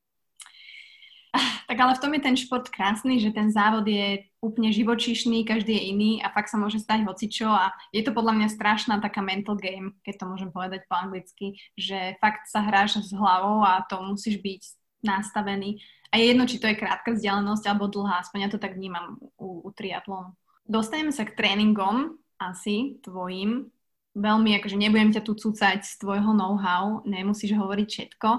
Tak 1.72 1.78
ale 1.80 1.96
v 1.96 2.02
tom 2.04 2.12
je 2.12 2.20
ten 2.20 2.36
šport 2.36 2.68
krásny, 2.68 3.16
že 3.16 3.32
ten 3.32 3.48
závod 3.48 3.88
je 3.88 4.28
úplne 4.44 4.68
živočíšny, 4.68 5.48
každý 5.48 5.72
je 5.72 5.88
iný 5.88 6.12
a 6.20 6.28
fakt 6.28 6.52
sa 6.52 6.60
môže 6.60 6.76
stať 6.76 7.08
hocičo 7.08 7.48
a 7.48 7.72
je 7.96 8.04
to 8.04 8.12
podľa 8.12 8.36
mňa 8.36 8.48
strašná 8.52 9.00
taká 9.00 9.24
mental 9.24 9.56
game, 9.56 9.96
keď 10.04 10.20
to 10.20 10.24
môžem 10.28 10.50
povedať 10.52 10.84
po 10.84 11.00
anglicky, 11.00 11.56
že 11.78 12.20
fakt 12.20 12.44
sa 12.50 12.60
hráš 12.60 13.00
s 13.00 13.16
hlavou 13.16 13.64
a 13.64 13.80
to 13.88 14.04
musíš 14.04 14.42
byť 14.44 14.62
nastavený. 15.00 15.80
A 16.12 16.20
je 16.20 16.28
jedno, 16.28 16.44
či 16.44 16.60
to 16.60 16.68
je 16.68 16.76
krátka 16.76 17.16
vzdialenosť 17.16 17.64
alebo 17.64 17.88
dlhá, 17.88 18.20
aspoň 18.20 18.38
ja 18.44 18.50
to 18.52 18.60
tak 18.60 18.76
vnímam 18.76 19.16
u, 19.40 19.64
u 19.64 19.70
triatlonu. 19.72 20.36
Dostaneme 20.68 21.10
sa 21.10 21.24
k 21.24 21.32
tréningom, 21.32 22.20
asi 22.36 23.00
tvojim, 23.00 23.72
veľmi, 24.12 24.60
akože 24.60 24.76
nebudem 24.76 25.12
ťa 25.12 25.24
tu 25.24 25.32
cúcať 25.32 25.80
z 25.84 25.94
tvojho 26.00 26.36
know-how, 26.36 27.00
nemusíš 27.08 27.56
hovoriť 27.56 27.88
všetko, 27.88 28.30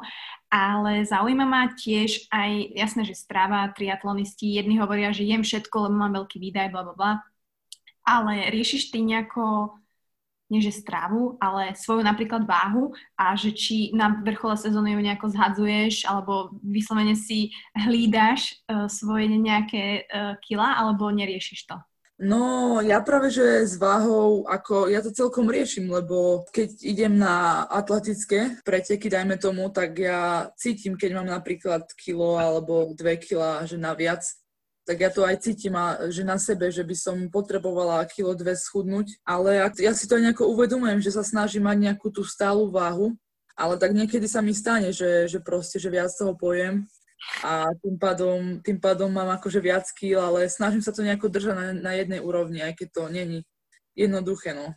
ale 0.54 1.02
zaujíma 1.02 1.46
ma 1.50 1.74
tiež 1.74 2.30
aj, 2.30 2.78
jasné, 2.78 3.02
že 3.10 3.18
strava, 3.18 3.66
triatlonisti, 3.74 4.54
jedni 4.54 4.78
hovoria, 4.78 5.10
že 5.10 5.26
jem 5.26 5.42
všetko, 5.42 5.90
lebo 5.90 5.96
mám 5.98 6.14
veľký 6.14 6.38
výdaj, 6.38 6.70
bla, 6.70 6.82
bla, 6.86 6.96
bla. 6.96 7.14
Ale 8.06 8.54
riešiš 8.54 8.94
ty 8.94 9.02
nejako, 9.02 9.74
nie 10.54 10.62
že 10.62 10.76
stravu, 10.76 11.42
ale 11.42 11.74
svoju 11.74 12.06
napríklad 12.06 12.46
váhu 12.46 12.94
a 13.18 13.34
že 13.34 13.56
či 13.58 13.90
na 13.98 14.22
vrchole 14.22 14.54
sezóny 14.54 14.94
ju 14.94 15.02
nejako 15.02 15.28
zhadzuješ 15.34 16.06
alebo 16.06 16.54
vyslovene 16.62 17.18
si 17.18 17.50
hlídaš 17.74 18.62
uh, 18.70 18.86
svoje 18.86 19.34
nejaké 19.34 20.06
uh, 20.06 20.38
kila 20.46 20.78
alebo 20.78 21.10
neriešiš 21.10 21.66
to? 21.66 21.78
No, 22.22 22.78
ja 22.78 23.02
práve, 23.02 23.34
že 23.34 23.66
s 23.66 23.74
váhou, 23.82 24.46
ako 24.46 24.86
ja 24.86 25.02
to 25.02 25.10
celkom 25.10 25.50
riešim, 25.50 25.90
lebo 25.90 26.46
keď 26.54 26.70
idem 26.86 27.18
na 27.18 27.66
atletické 27.66 28.62
preteky, 28.62 29.10
dajme 29.10 29.42
tomu, 29.42 29.74
tak 29.74 29.98
ja 29.98 30.54
cítim, 30.54 30.94
keď 30.94 31.18
mám 31.18 31.30
napríklad 31.34 31.90
kilo 31.98 32.38
alebo 32.38 32.94
dve 32.94 33.18
kila, 33.18 33.66
že 33.66 33.82
naviac, 33.82 34.22
tak 34.86 35.02
ja 35.02 35.10
to 35.10 35.26
aj 35.26 35.42
cítim, 35.42 35.74
a, 35.74 36.06
že 36.14 36.22
na 36.22 36.38
sebe, 36.38 36.70
že 36.70 36.86
by 36.86 36.94
som 36.94 37.18
potrebovala 37.34 38.06
kilo 38.06 38.38
dve 38.38 38.54
schudnúť, 38.54 39.18
ale 39.26 39.66
ja 39.82 39.92
si 39.98 40.06
to 40.06 40.22
nejako 40.22 40.54
uvedomujem, 40.54 41.02
že 41.02 41.18
sa 41.18 41.26
snažím 41.26 41.66
mať 41.66 41.78
nejakú 41.82 42.14
tú 42.14 42.22
stálu 42.22 42.70
váhu, 42.70 43.18
ale 43.58 43.82
tak 43.82 43.90
niekedy 43.90 44.30
sa 44.30 44.46
mi 44.46 44.54
stane, 44.54 44.94
že, 44.94 45.26
že 45.26 45.42
proste, 45.42 45.82
že 45.82 45.90
viac 45.90 46.14
toho 46.14 46.38
pojem 46.38 46.86
a 47.44 47.72
tým 47.80 47.96
pádom, 48.00 48.60
tým 48.64 48.80
pádom 48.80 49.12
mám 49.12 49.30
akože 49.36 49.60
viac 49.60 49.88
kýl, 49.92 50.20
ale 50.20 50.48
snažím 50.48 50.84
sa 50.84 50.96
to 50.96 51.04
nejako 51.04 51.28
držať 51.28 51.56
na, 51.56 51.66
na 51.74 51.92
jednej 51.96 52.20
úrovni, 52.24 52.64
aj 52.64 52.74
keď 52.80 52.88
to 52.92 53.02
není 53.10 53.40
jednoduché, 53.96 54.54
no. 54.54 54.74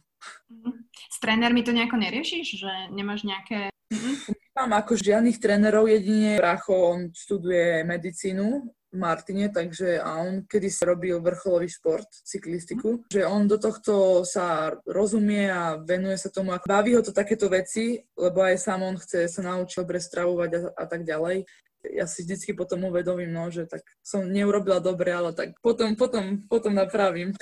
Mhm. 0.50 0.72
S 1.12 1.16
trénermi 1.20 1.62
to 1.62 1.72
nejako 1.72 1.96
neriešiš, 1.96 2.46
že 2.58 2.72
nemáš 2.90 3.22
nejaké... 3.22 3.70
Mhm. 3.92 4.34
Mám 4.56 4.72
ako 4.72 4.96
žiadnych 4.96 5.36
trénerov, 5.36 5.84
jedine 5.84 6.40
Bracho, 6.40 6.72
on 6.72 7.12
študuje 7.12 7.84
medicínu 7.84 8.64
v 8.88 8.96
Martine, 8.96 9.52
takže 9.52 10.00
a 10.00 10.16
on 10.24 10.48
kedy 10.48 10.72
sa 10.72 10.88
robil 10.88 11.20
vrcholový 11.20 11.68
šport, 11.68 12.08
cyklistiku, 12.24 13.04
že 13.12 13.28
on 13.28 13.44
do 13.44 13.60
tohto 13.60 14.24
sa 14.24 14.72
rozumie 14.88 15.52
a 15.52 15.76
venuje 15.76 16.16
sa 16.16 16.32
tomu, 16.32 16.56
ako 16.56 16.64
baví 16.64 16.96
ho 16.96 17.04
to 17.04 17.12
takéto 17.12 17.52
veci, 17.52 18.00
lebo 18.16 18.40
aj 18.40 18.56
sám 18.56 18.80
on 18.80 18.96
chce 18.96 19.28
sa 19.28 19.44
naučiť 19.44 19.76
dobre 19.76 20.00
stravovať 20.00 20.50
a, 20.56 20.60
a 20.72 20.84
tak 20.88 21.04
ďalej 21.04 21.44
ja 21.94 22.06
si 22.08 22.26
vždycky 22.26 22.56
potom 22.56 22.86
uvedomím, 22.88 23.30
no, 23.30 23.50
že 23.52 23.68
tak 23.68 23.86
som 24.02 24.26
neurobila 24.26 24.82
dobre, 24.82 25.12
ale 25.14 25.30
tak 25.36 25.54
potom, 25.62 25.94
potom, 25.94 26.42
potom 26.50 26.72
napravím. 26.74 27.36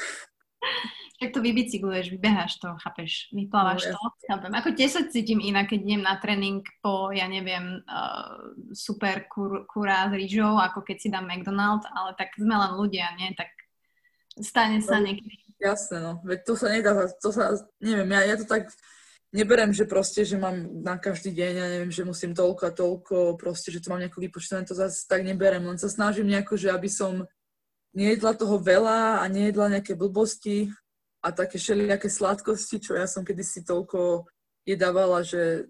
Tak 1.22 1.30
to 1.30 1.40
vybicykluješ, 1.40 2.10
vybeháš 2.10 2.58
to, 2.58 2.74
chápeš, 2.82 3.30
vyplávaš 3.30 3.86
no, 3.86 3.96
to, 3.96 4.06
chápem. 4.28 4.52
Ako 4.52 4.68
tiež 4.74 4.90
sa 4.92 5.02
cítim 5.06 5.38
inak, 5.38 5.70
keď 5.70 5.80
idem 5.86 6.02
na 6.02 6.18
tréning 6.18 6.60
po, 6.82 7.14
ja 7.14 7.30
neviem, 7.30 7.80
uh, 7.86 8.50
super 8.74 9.24
kur, 9.30 9.62
kurá 9.70 10.10
s 10.10 10.12
rýžou, 10.12 10.58
ako 10.58 10.82
keď 10.82 10.96
si 10.98 11.08
dám 11.08 11.30
McDonald's, 11.30 11.86
ale 11.86 12.18
tak 12.18 12.34
sme 12.34 12.58
len 12.58 12.74
ľudia, 12.74 13.14
nie? 13.14 13.30
Tak 13.38 13.46
stane 14.42 14.82
sa 14.82 14.98
no, 14.98 15.06
niekedy. 15.06 15.38
Jasné, 15.62 15.96
no. 16.02 16.12
Veď 16.26 16.38
to 16.44 16.52
sa 16.58 16.66
nedá, 16.66 16.92
to 17.22 17.30
sa, 17.30 17.56
neviem, 17.78 18.10
ja, 18.10 18.34
ja 18.34 18.36
to 18.36 18.44
tak 18.44 18.68
neberem, 19.34 19.74
že 19.74 19.90
proste, 19.90 20.22
že 20.22 20.38
mám 20.38 20.54
na 20.86 20.94
každý 20.94 21.34
deň, 21.34 21.52
ja 21.58 21.66
neviem, 21.66 21.90
že 21.90 22.06
musím 22.06 22.38
toľko 22.38 22.62
a 22.70 22.76
toľko, 22.76 23.14
proste, 23.34 23.74
že 23.74 23.82
to 23.82 23.90
mám 23.90 23.98
nejako 23.98 24.22
vypočítané, 24.22 24.62
to 24.62 24.78
zase 24.78 25.10
tak 25.10 25.26
neberem, 25.26 25.66
len 25.66 25.74
sa 25.74 25.90
snažím 25.90 26.30
nejako, 26.30 26.54
že 26.54 26.70
aby 26.70 26.86
som 26.86 27.26
nejedla 27.98 28.38
toho 28.38 28.62
veľa 28.62 29.18
a 29.18 29.24
nejedla 29.26 29.74
nejaké 29.74 29.98
blbosti 29.98 30.70
a 31.18 31.34
také 31.34 31.58
všelijaké 31.58 32.06
sladkosti, 32.06 32.78
čo 32.78 32.94
ja 32.94 33.10
som 33.10 33.26
kedysi 33.26 33.66
toľko 33.66 34.30
jedávala, 34.62 35.26
že, 35.26 35.66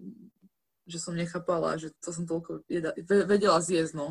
že 0.85 1.01
som 1.01 1.17
nechápala, 1.17 1.81
že 1.81 1.89
to 1.97 2.13
som 2.13 2.29
toľko 2.29 2.61
jeda, 2.69 2.93
vedela 3.25 3.57
zjesť, 3.57 3.97
no. 3.97 4.07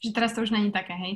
Že 0.00 0.08
teraz 0.16 0.32
to 0.32 0.40
už 0.40 0.56
není 0.56 0.72
také, 0.72 0.96
hej. 0.96 1.12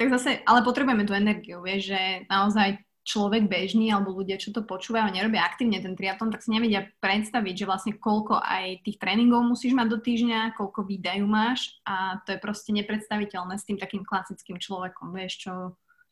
tak 0.00 0.08
zase, 0.16 0.40
ale 0.48 0.64
potrebujeme 0.64 1.04
tú 1.04 1.12
energiu, 1.12 1.60
vieš, 1.60 1.92
že 1.92 2.00
naozaj 2.26 2.87
človek 3.08 3.48
bežný 3.48 3.88
alebo 3.88 4.12
ľudia, 4.12 4.36
čo 4.36 4.52
to 4.52 4.60
počúvajú 4.60 5.08
a 5.08 5.16
nerobia 5.16 5.40
aktívne 5.40 5.80
ten 5.80 5.96
triatlon, 5.96 6.28
tak 6.28 6.44
si 6.44 6.52
nevedia 6.52 6.92
predstaviť, 7.00 7.64
že 7.64 7.64
vlastne 7.64 7.92
koľko 7.96 8.36
aj 8.36 8.84
tých 8.84 9.00
tréningov 9.00 9.48
musíš 9.48 9.72
mať 9.72 9.88
do 9.88 9.98
týždňa, 10.04 10.60
koľko 10.60 10.84
výdajú 10.84 11.24
máš 11.24 11.80
a 11.88 12.20
to 12.28 12.36
je 12.36 12.44
proste 12.44 12.76
nepredstaviteľné 12.76 13.56
s 13.56 13.64
tým 13.64 13.80
takým 13.80 14.04
klasickým 14.04 14.60
človekom, 14.60 15.16
vieš, 15.16 15.48
čo 15.48 15.52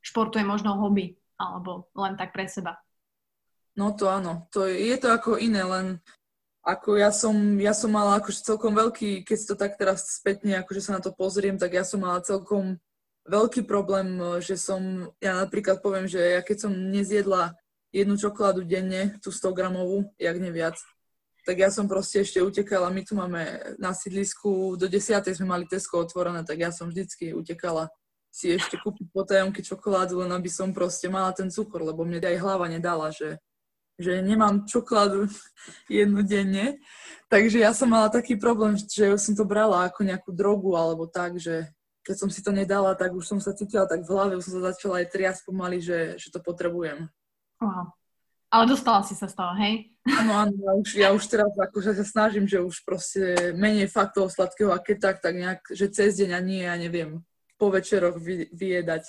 športuje 0.00 0.48
možno 0.48 0.80
hobby 0.80 1.20
alebo 1.36 1.92
len 1.92 2.16
tak 2.16 2.32
pre 2.32 2.48
seba. 2.48 2.80
No 3.76 3.92
to 3.92 4.08
áno, 4.08 4.48
to 4.48 4.64
je, 4.64 4.88
je 4.88 4.96
to 4.96 5.12
ako 5.12 5.36
iné, 5.36 5.60
len 5.60 6.00
ako 6.64 6.96
ja 6.96 7.12
som, 7.12 7.36
ja 7.60 7.76
som 7.76 7.92
mala 7.92 8.16
akože 8.18 8.40
celkom 8.40 8.72
veľký, 8.72 9.22
keď 9.22 9.36
si 9.36 9.46
to 9.46 9.54
tak 9.54 9.76
teraz 9.76 10.16
spätne 10.16 10.64
akože 10.64 10.80
sa 10.80 10.96
na 10.96 11.04
to 11.04 11.12
pozriem, 11.12 11.60
tak 11.60 11.76
ja 11.76 11.84
som 11.84 12.00
mala 12.00 12.24
celkom 12.24 12.80
veľký 13.26 13.66
problém, 13.66 14.18
že 14.40 14.56
som, 14.56 15.10
ja 15.18 15.38
napríklad 15.38 15.82
poviem, 15.82 16.06
že 16.06 16.18
ja 16.18 16.40
keď 16.42 16.66
som 16.66 16.72
nezjedla 16.72 17.54
jednu 17.94 18.14
čokoládu 18.18 18.62
denne, 18.66 19.18
tú 19.22 19.30
100 19.30 19.56
gramovú, 19.56 20.10
jak 20.18 20.36
neviac, 20.38 20.76
tak 21.46 21.62
ja 21.62 21.70
som 21.70 21.86
proste 21.86 22.26
ešte 22.26 22.42
utekala, 22.42 22.90
my 22.90 23.06
tu 23.06 23.14
máme 23.14 23.62
na 23.78 23.94
sídlisku, 23.94 24.74
do 24.74 24.90
10. 24.90 25.22
sme 25.30 25.46
mali 25.46 25.64
Tesco 25.70 26.02
otvorené, 26.02 26.42
tak 26.42 26.58
ja 26.58 26.74
som 26.74 26.90
vždycky 26.90 27.30
utekala 27.30 27.86
si 28.36 28.52
ešte 28.52 28.76
kúpiť 28.76 29.14
potajomky 29.14 29.64
čokoládu, 29.64 30.20
len 30.26 30.34
aby 30.34 30.50
som 30.50 30.74
proste 30.74 31.08
mala 31.08 31.32
ten 31.32 31.48
cukor, 31.48 31.80
lebo 31.86 32.04
mne 32.04 32.20
aj 32.20 32.42
hlava 32.42 32.68
nedala, 32.68 33.08
že, 33.08 33.40
že 33.96 34.20
nemám 34.20 34.68
čokoládu 34.68 35.30
jednu 35.88 36.20
denne. 36.20 36.76
Takže 37.30 37.62
ja 37.64 37.72
som 37.72 37.88
mala 37.88 38.12
taký 38.12 38.36
problém, 38.36 38.76
že 38.76 39.16
som 39.16 39.32
to 39.32 39.48
brala 39.48 39.88
ako 39.88 40.04
nejakú 40.04 40.34
drogu 40.34 40.76
alebo 40.76 41.08
tak, 41.08 41.40
že 41.40 41.70
keď 42.06 42.16
som 42.22 42.30
si 42.30 42.38
to 42.38 42.54
nedala, 42.54 42.94
tak 42.94 43.10
už 43.10 43.26
som 43.26 43.42
sa 43.42 43.50
cítila 43.50 43.82
tak 43.90 44.06
v 44.06 44.10
hlave, 44.14 44.38
už 44.38 44.46
som 44.46 44.54
sa 44.62 44.70
začala 44.70 45.02
aj 45.02 45.10
triasť 45.10 45.42
pomaly, 45.42 45.82
že, 45.82 46.14
že 46.14 46.30
to 46.30 46.38
potrebujem. 46.38 47.10
Wow. 47.58 47.90
Ale 48.46 48.70
dostala 48.70 49.02
si 49.02 49.18
sa 49.18 49.26
z 49.26 49.34
toho, 49.34 49.52
hej? 49.58 49.90
Áno, 50.06 50.32
áno, 50.38 50.54
ja 50.54 50.72
už, 50.78 50.88
ja 50.94 51.08
už 51.10 51.24
teraz 51.26 51.50
akože 51.58 51.98
sa 51.98 52.06
snažím, 52.06 52.46
že 52.46 52.62
už 52.62 52.86
proste 52.86 53.50
menej 53.58 53.90
faktov 53.90 54.30
sladkého 54.30 54.70
a 54.70 54.78
keď 54.78 54.96
tak, 55.02 55.16
tak 55.18 55.34
nejak, 55.34 55.60
že 55.74 55.90
cez 55.90 56.14
deň 56.22 56.30
a 56.30 56.40
nie, 56.40 56.62
ja 56.62 56.78
neviem, 56.78 57.26
po 57.58 57.74
večeroch 57.74 58.14
vy, 58.22 58.46
vyjedať. 58.54 59.02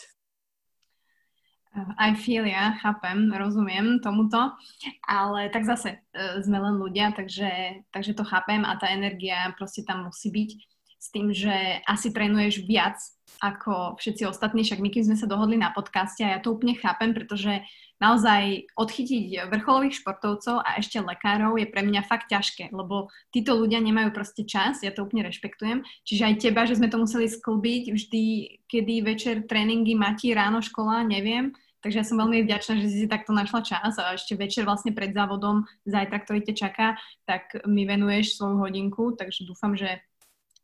I 2.02 2.18
feel, 2.18 2.50
ja 2.50 2.74
chápem, 2.82 3.30
rozumiem 3.30 4.02
tomuto, 4.02 4.58
ale 5.06 5.54
tak 5.54 5.70
zase 5.70 6.02
uh, 6.02 6.42
sme 6.42 6.58
len 6.58 6.82
ľudia, 6.82 7.14
takže, 7.14 7.86
takže 7.94 8.18
to 8.18 8.26
chápem 8.26 8.66
a 8.66 8.74
tá 8.82 8.90
energia 8.90 9.54
proste 9.54 9.86
tam 9.86 10.10
musí 10.10 10.34
byť 10.34 10.50
s 10.98 11.08
tým, 11.14 11.34
že 11.34 11.82
asi 11.86 12.10
trénuješ 12.10 12.66
viac 12.66 12.98
ako 13.38 14.02
všetci 14.02 14.26
ostatní, 14.26 14.66
však 14.66 14.82
my 14.82 14.90
keď 14.90 15.14
sme 15.14 15.18
sa 15.18 15.30
dohodli 15.30 15.62
na 15.62 15.70
podcaste 15.70 16.26
a 16.26 16.38
ja 16.38 16.40
to 16.42 16.58
úplne 16.58 16.74
chápem, 16.74 17.14
pretože 17.14 17.62
naozaj 18.02 18.70
odchytiť 18.78 19.50
vrcholových 19.50 20.02
športovcov 20.02 20.62
a 20.62 20.78
ešte 20.78 21.02
lekárov 21.02 21.58
je 21.58 21.70
pre 21.70 21.82
mňa 21.82 22.06
fakt 22.06 22.30
ťažké, 22.30 22.70
lebo 22.74 23.10
títo 23.34 23.58
ľudia 23.58 23.82
nemajú 23.82 24.14
proste 24.14 24.46
čas, 24.46 24.82
ja 24.82 24.94
to 24.94 25.06
úplne 25.06 25.26
rešpektujem, 25.26 25.86
čiže 26.06 26.24
aj 26.26 26.36
teba, 26.42 26.66
že 26.66 26.78
sme 26.78 26.90
to 26.90 27.02
museli 27.02 27.30
sklbiť 27.30 27.84
vždy, 27.94 28.26
kedy 28.70 28.94
večer 29.02 29.36
tréningy, 29.46 29.98
máte 29.98 30.30
ráno 30.34 30.62
škola, 30.62 31.06
neviem, 31.06 31.54
Takže 31.78 32.04
ja 32.04 32.10
som 32.10 32.18
veľmi 32.18 32.42
vďačná, 32.44 32.82
že 32.82 32.90
si 32.90 33.06
takto 33.06 33.32
našla 33.32 33.62
čas 33.62 33.96
a 34.02 34.18
ešte 34.18 34.34
večer 34.34 34.66
vlastne 34.66 34.98
pred 34.98 35.14
závodom 35.14 35.64
zajtra, 35.86 36.26
ktorý 36.26 36.42
ťa 36.42 36.56
čaká, 36.58 36.88
tak 37.30 37.54
mi 37.70 37.86
venuješ 37.86 38.36
svoju 38.36 38.66
hodinku, 38.66 39.14
takže 39.14 39.46
dúfam, 39.46 39.78
že 39.78 40.02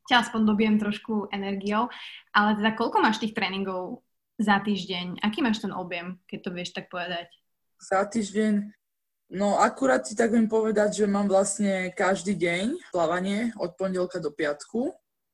ťa 0.10 0.28
aspoň 0.28 0.42
dobijem 0.44 0.76
trošku 0.80 1.32
energiou. 1.32 1.88
Ale 2.36 2.60
teda 2.60 2.72
koľko 2.76 2.98
máš 3.00 3.24
tých 3.24 3.36
tréningov 3.36 4.04
za 4.40 4.60
týždeň? 4.60 5.24
Aký 5.24 5.40
máš 5.40 5.64
ten 5.64 5.72
objem, 5.72 6.20
keď 6.28 6.40
to 6.44 6.50
vieš 6.52 6.72
tak 6.76 6.92
povedať? 6.92 7.30
Za 7.80 8.08
týždeň? 8.08 8.74
No 9.34 9.58
akurát 9.58 10.06
ti 10.06 10.14
tak 10.14 10.30
viem 10.30 10.46
povedať, 10.46 11.04
že 11.04 11.06
mám 11.10 11.26
vlastne 11.26 11.90
každý 11.96 12.38
deň 12.38 12.94
plávanie 12.94 13.50
od 13.58 13.74
pondelka 13.74 14.22
do 14.22 14.30
piatku. 14.30 14.94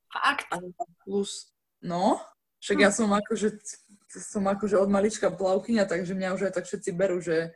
Fakt? 0.10 0.48
A 0.50 0.64
plus, 1.04 1.52
no, 1.84 2.18
však 2.64 2.78
hm. 2.80 2.84
ja 2.84 2.90
som 2.96 3.10
akože, 3.12 3.60
som 4.08 4.44
akože 4.48 4.80
od 4.80 4.90
malička 4.90 5.28
plavkyňa, 5.30 5.84
takže 5.86 6.16
mňa 6.16 6.36
už 6.36 6.42
aj 6.50 6.54
tak 6.56 6.66
všetci 6.66 6.90
berú, 6.96 7.20
že, 7.20 7.54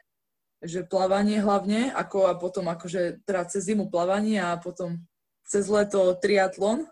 že 0.59 0.83
plávanie 0.83 1.39
hlavne, 1.39 1.95
ako 1.95 2.27
a 2.27 2.35
potom 2.35 2.67
akože 2.67 3.23
teda 3.23 3.47
cez 3.47 3.71
zimu 3.71 3.87
plávanie 3.87 4.39
a 4.43 4.59
potom 4.59 4.99
cez 5.47 5.67
leto 5.67 6.15
triatlon. 6.19 6.87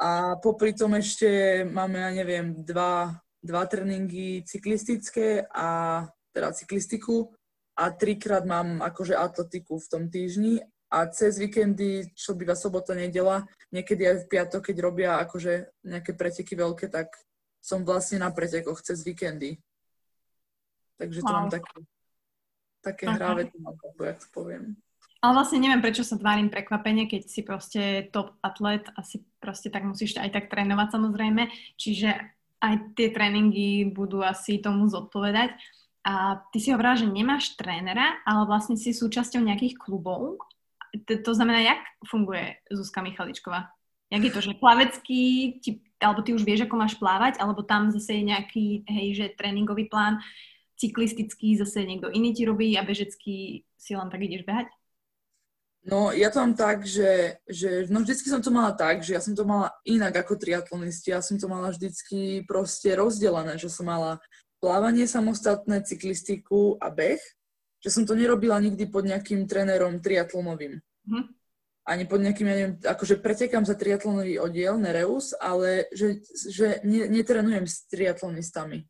A 0.00 0.40
popri 0.40 0.72
tom 0.72 0.96
ešte 0.96 1.60
máme, 1.68 2.00
ja 2.00 2.10
neviem, 2.16 2.56
dva, 2.64 3.20
dva 3.44 3.68
tréningy 3.68 4.40
cyklistické 4.48 5.44
a 5.52 6.08
teda 6.32 6.56
cyklistiku 6.56 7.36
a 7.76 7.92
trikrát 7.92 8.48
mám 8.48 8.80
akože 8.80 9.12
atletiku 9.12 9.76
v 9.76 9.90
tom 9.92 10.02
týždni 10.08 10.64
a 10.88 11.06
cez 11.12 11.36
víkendy, 11.36 12.16
čo 12.16 12.32
býva 12.32 12.56
sobota, 12.56 12.96
nedela, 12.96 13.44
niekedy 13.70 14.08
aj 14.08 14.16
v 14.24 14.28
piatok, 14.32 14.72
keď 14.72 14.76
robia 14.80 15.10
akože 15.22 15.84
nejaké 15.84 16.16
preteky 16.16 16.56
veľké, 16.56 16.88
tak 16.88 17.14
som 17.60 17.84
vlastne 17.84 18.24
na 18.24 18.32
pretekoch 18.32 18.82
cez 18.82 19.04
víkendy. 19.04 19.60
Takže 20.96 21.20
to 21.20 21.28
wow. 21.28 21.36
mám 21.44 21.50
také, 21.52 21.76
také 22.80 23.04
hráve, 23.06 23.52
to 23.52 24.02
jak 24.04 24.18
to 24.18 24.28
poviem. 24.32 24.80
Ale 25.20 25.36
vlastne 25.36 25.60
neviem, 25.60 25.84
prečo 25.84 26.00
sa 26.00 26.16
tvárim 26.16 26.48
prekvapenie, 26.48 27.04
keď 27.04 27.22
si 27.28 27.44
proste 27.44 28.08
top 28.08 28.40
atlet 28.40 28.88
si 29.04 29.20
proste 29.36 29.68
tak 29.68 29.84
musíš 29.84 30.16
aj 30.16 30.32
tak 30.32 30.48
trénovať 30.48 30.96
samozrejme. 30.96 31.52
Čiže 31.76 32.08
aj 32.60 32.96
tie 32.96 33.12
tréningy 33.12 33.92
budú 33.92 34.24
asi 34.24 34.56
tomu 34.64 34.88
zodpovedať. 34.88 35.52
A 36.08 36.40
ty 36.48 36.56
si 36.56 36.72
hovorila, 36.72 36.96
že 36.96 37.04
nemáš 37.04 37.52
trénera, 37.60 38.16
ale 38.24 38.48
vlastne 38.48 38.80
si 38.80 38.96
súčasťou 38.96 39.44
nejakých 39.44 39.76
klubov. 39.76 40.40
To 41.04 41.32
znamená, 41.36 41.60
jak 41.60 41.84
funguje 42.08 42.56
Zuzka 42.72 43.04
Michaličková? 43.04 43.68
Jak 44.08 44.24
je 44.24 44.32
to, 44.32 44.40
že 44.40 44.58
plavecký, 44.58 45.22
ti, 45.60 45.84
alebo 46.00 46.24
ty 46.24 46.32
už 46.32 46.42
vieš, 46.48 46.64
ako 46.64 46.80
máš 46.80 46.96
plávať, 46.96 47.36
alebo 47.38 47.60
tam 47.60 47.92
zase 47.92 48.16
je 48.16 48.24
nejaký, 48.32 48.66
hej, 48.88 49.08
že 49.14 49.26
tréningový 49.36 49.86
plán, 49.86 50.24
cyklistický 50.80 51.60
zase 51.60 51.84
niekto 51.84 52.08
iný 52.08 52.32
ti 52.32 52.48
robí 52.48 52.72
a 52.74 52.82
bežecký 52.82 53.68
si 53.76 53.92
len 53.92 54.08
tak 54.08 54.24
ideš 54.24 54.48
behať? 54.48 54.72
No, 55.80 56.12
ja 56.12 56.28
to 56.28 56.44
mám 56.44 56.52
tak, 56.52 56.84
že, 56.84 57.40
že 57.48 57.88
no 57.88 58.04
vždycky 58.04 58.28
som 58.28 58.44
to 58.44 58.52
mala 58.52 58.76
tak, 58.76 59.00
že 59.00 59.16
ja 59.16 59.20
som 59.24 59.32
to 59.32 59.48
mala 59.48 59.72
inak 59.88 60.12
ako 60.12 60.36
triatlonisti. 60.36 61.08
Ja 61.08 61.24
som 61.24 61.40
to 61.40 61.48
mala 61.48 61.72
vždycky 61.72 62.44
proste 62.44 62.92
rozdelené, 62.92 63.56
že 63.56 63.72
som 63.72 63.88
mala 63.88 64.20
plávanie 64.60 65.08
samostatné, 65.08 65.80
cyklistiku 65.88 66.76
a 66.76 66.92
beh. 66.92 67.20
Že 67.80 67.88
som 67.88 68.04
to 68.04 68.12
nerobila 68.12 68.60
nikdy 68.60 68.84
pod 68.92 69.08
nejakým 69.08 69.48
trénerom 69.48 70.04
triatlonovým. 70.04 70.84
Hm. 71.08 71.26
Ani 71.88 72.04
pod 72.04 72.20
nejakým, 72.20 72.44
ja 72.44 72.56
neviem, 72.60 72.76
akože 72.76 73.24
pretekám 73.24 73.64
za 73.64 73.72
triatlonový 73.72 74.36
oddiel, 74.36 74.76
Nereus, 74.76 75.32
ale 75.32 75.88
že, 75.96 76.20
že 76.52 76.84
netrenujem 76.84 77.64
s 77.64 77.88
triatlonistami. 77.88 78.84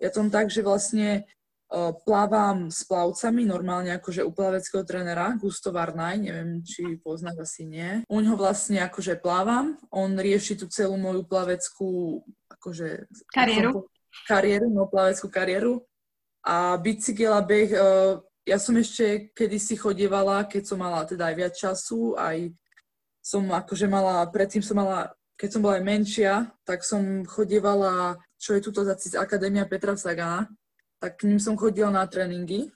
Ja 0.00 0.08
tom 0.08 0.32
tak, 0.32 0.48
že 0.48 0.64
vlastne 0.64 1.28
plávam 2.04 2.72
s 2.72 2.88
plavcami, 2.88 3.44
normálne 3.44 3.92
akože 3.92 4.24
u 4.24 4.32
plaveckého 4.32 4.88
trénera, 4.88 5.36
Gusto 5.36 5.68
Varnaj, 5.68 6.16
neviem, 6.16 6.64
či 6.64 6.96
poznáš, 6.96 7.44
asi 7.44 7.68
nie. 7.68 8.02
U 8.08 8.24
ňoho 8.24 8.40
vlastne 8.40 8.80
akože 8.80 9.20
plávam, 9.20 9.76
on 9.92 10.16
rieši 10.16 10.56
tú 10.56 10.64
celú 10.72 10.96
moju 10.96 11.28
plaveckú 11.28 12.24
akože... 12.56 13.04
Kariéru? 13.28 13.84
Kariéru, 14.24 14.72
no 14.72 14.88
plaveckú 14.88 15.28
kariéru. 15.28 15.84
A 16.40 16.80
bicykel 16.80 17.36
a 17.36 17.44
beh, 17.44 17.70
ja 18.48 18.56
som 18.56 18.72
ešte 18.80 19.28
kedysi 19.36 19.76
chodievala, 19.76 20.48
keď 20.48 20.72
som 20.72 20.80
mala 20.80 21.04
teda 21.04 21.28
aj 21.28 21.34
viac 21.36 21.52
času, 21.52 22.16
aj 22.16 22.48
som 23.20 23.44
akože 23.44 23.84
mala, 23.84 24.24
predtým 24.32 24.64
som 24.64 24.80
mala, 24.80 25.12
keď 25.36 25.48
som 25.52 25.60
bola 25.60 25.76
aj 25.76 25.84
menšia, 25.84 26.32
tak 26.64 26.80
som 26.80 27.28
chodievala, 27.28 28.16
čo 28.40 28.56
je 28.56 28.64
tuto 28.64 28.88
za 28.88 28.96
Akadémia 29.20 29.68
Petra 29.68 29.92
Sagana, 30.00 30.48
tak 30.98 31.22
k 31.22 31.26
ním 31.30 31.40
som 31.40 31.54
chodila 31.56 31.90
na 31.90 32.06
tréningy. 32.06 32.70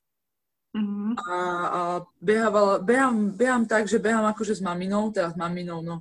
Mm-hmm. 0.72 1.12
A, 1.28 1.38
a 1.68 1.80
behávala, 2.16 2.80
behám, 2.80 3.36
behám 3.36 3.64
tak, 3.68 3.84
že 3.84 4.00
behám 4.00 4.24
akože 4.32 4.56
s 4.56 4.62
maminou, 4.64 5.12
teda 5.12 5.30
s 5.30 5.36
maminou, 5.36 5.84
no. 5.84 6.00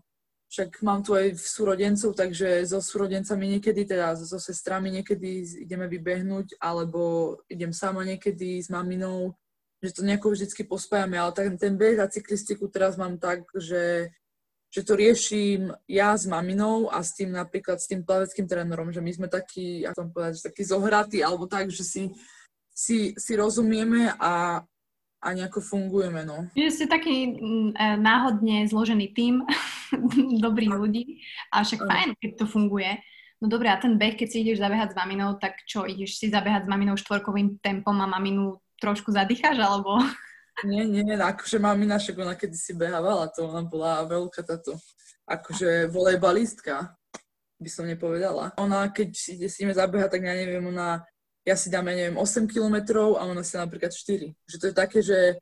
Však 0.52 0.84
mám 0.84 1.04
tu 1.04 1.16
aj 1.16 1.36
súrodencov, 1.40 2.12
takže 2.16 2.68
so 2.68 2.84
súrodencami 2.84 3.56
niekedy, 3.56 3.88
teda 3.88 4.16
so 4.16 4.40
sestrami 4.40 4.92
niekedy 4.92 5.48
ideme 5.64 5.88
vybehnúť, 5.88 6.60
alebo 6.60 7.36
idem 7.48 7.72
sama 7.72 8.04
niekedy 8.04 8.60
s 8.64 8.68
maminou, 8.68 9.36
že 9.84 9.92
to 9.96 10.04
nejako 10.04 10.32
vždycky 10.32 10.64
pospájame, 10.64 11.20
ale 11.20 11.32
tak, 11.32 11.56
ten 11.60 11.76
beh 11.76 12.00
a 12.00 12.12
cyklistiku 12.12 12.68
teraz 12.68 12.96
mám 12.96 13.20
tak, 13.20 13.48
že, 13.56 14.12
že 14.72 14.88
to 14.88 14.96
riešim 14.96 15.76
ja 15.84 16.16
s 16.16 16.24
maminou 16.24 16.88
a 16.88 17.04
s 17.04 17.12
tým 17.12 17.36
napríklad 17.36 17.78
s 17.78 17.92
tým 17.92 18.08
plaveckým 18.08 18.48
trénerom, 18.48 18.96
že 18.96 19.04
my 19.04 19.12
sme 19.12 19.28
takí, 19.28 19.84
ako 19.84 20.16
povedať, 20.16 20.48
takí 20.48 20.64
zohratí, 20.64 21.20
alebo 21.20 21.44
tak, 21.44 21.68
že 21.68 21.84
si, 21.84 22.04
si, 22.72 23.12
si 23.20 23.32
rozumieme 23.36 24.16
a 24.16 24.64
a 25.22 25.38
nejako 25.38 25.62
fungujeme, 25.62 26.26
no. 26.26 26.50
Že 26.58 26.70
ste 26.74 26.86
taký 26.90 27.38
mm, 27.38 27.78
e, 27.78 27.88
náhodne 28.02 28.66
zložený 28.66 29.14
tým 29.14 29.46
dobrých 30.46 30.74
ľudí 30.74 31.22
a 31.54 31.62
však 31.62 31.86
fajn, 31.86 32.10
keď 32.18 32.32
to 32.42 32.46
funguje. 32.50 32.98
No 33.38 33.46
dobré, 33.46 33.70
a 33.70 33.78
ten 33.78 34.02
beh, 34.02 34.18
keď 34.18 34.28
si 34.34 34.42
ideš 34.42 34.62
zabehať 34.62 34.94
s 34.94 34.98
maminou, 34.98 35.38
tak 35.38 35.62
čo, 35.70 35.86
ideš 35.86 36.18
si 36.18 36.34
zabehať 36.34 36.66
s 36.66 36.72
maminou 36.74 36.98
štvorkovým 36.98 37.62
tempom 37.62 37.94
a 38.02 38.10
maminu 38.10 38.58
trošku 38.82 39.14
zadýcháš, 39.14 39.62
alebo... 39.62 40.02
Nie, 40.68 40.86
nie, 40.86 41.18
akože 41.18 41.58
mamina 41.58 41.98
však 41.98 42.16
ona 42.22 42.36
kedy 42.38 42.54
si 42.54 42.78
behávala, 42.78 43.32
to 43.34 43.50
ona 43.50 43.66
bola 43.66 44.06
veľká 44.06 44.46
táto, 44.46 44.78
akože 45.26 45.90
volejbalistka, 45.90 46.94
by 47.58 47.70
som 47.70 47.90
nepovedala. 47.90 48.54
Ona, 48.62 48.90
keď 48.94 49.10
si 49.14 49.38
ide 49.38 49.50
s 49.50 49.58
nimi 49.58 49.74
zabehať, 49.74 50.18
tak 50.18 50.22
ja 50.26 50.38
neviem, 50.38 50.62
ona, 50.62 51.02
ja 51.46 51.56
si 51.58 51.74
dám, 51.74 51.90
ja 51.90 51.96
neviem, 51.98 52.18
8 52.18 52.46
kilometrov 52.46 53.18
a 53.18 53.26
ona 53.26 53.42
si 53.42 53.58
napríklad 53.58 53.90
4. 53.90 54.34
Že 54.46 54.58
to 54.58 54.66
je 54.70 54.76
také, 54.76 55.00
že 55.02 55.42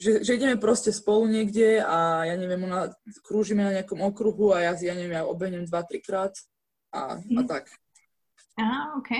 že, 0.00 0.24
že 0.24 0.40
ideme 0.40 0.56
proste 0.56 0.88
spolu 0.96 1.28
niekde 1.28 1.84
a 1.84 2.24
ja 2.24 2.34
neviem, 2.40 2.64
ona, 2.64 2.88
krúžime 3.20 3.60
na 3.60 3.76
nejakom 3.76 4.00
okruhu 4.00 4.56
a 4.56 4.64
ja, 4.64 4.72
ja 4.72 4.96
neviem, 4.96 5.12
ja 5.12 5.28
obehnem 5.28 5.68
2-3 5.68 6.00
krát 6.00 6.32
a, 6.88 7.20
a 7.20 7.20
mhm. 7.20 7.44
tak. 7.44 7.68
Á, 8.56 8.96
OK. 8.96 9.12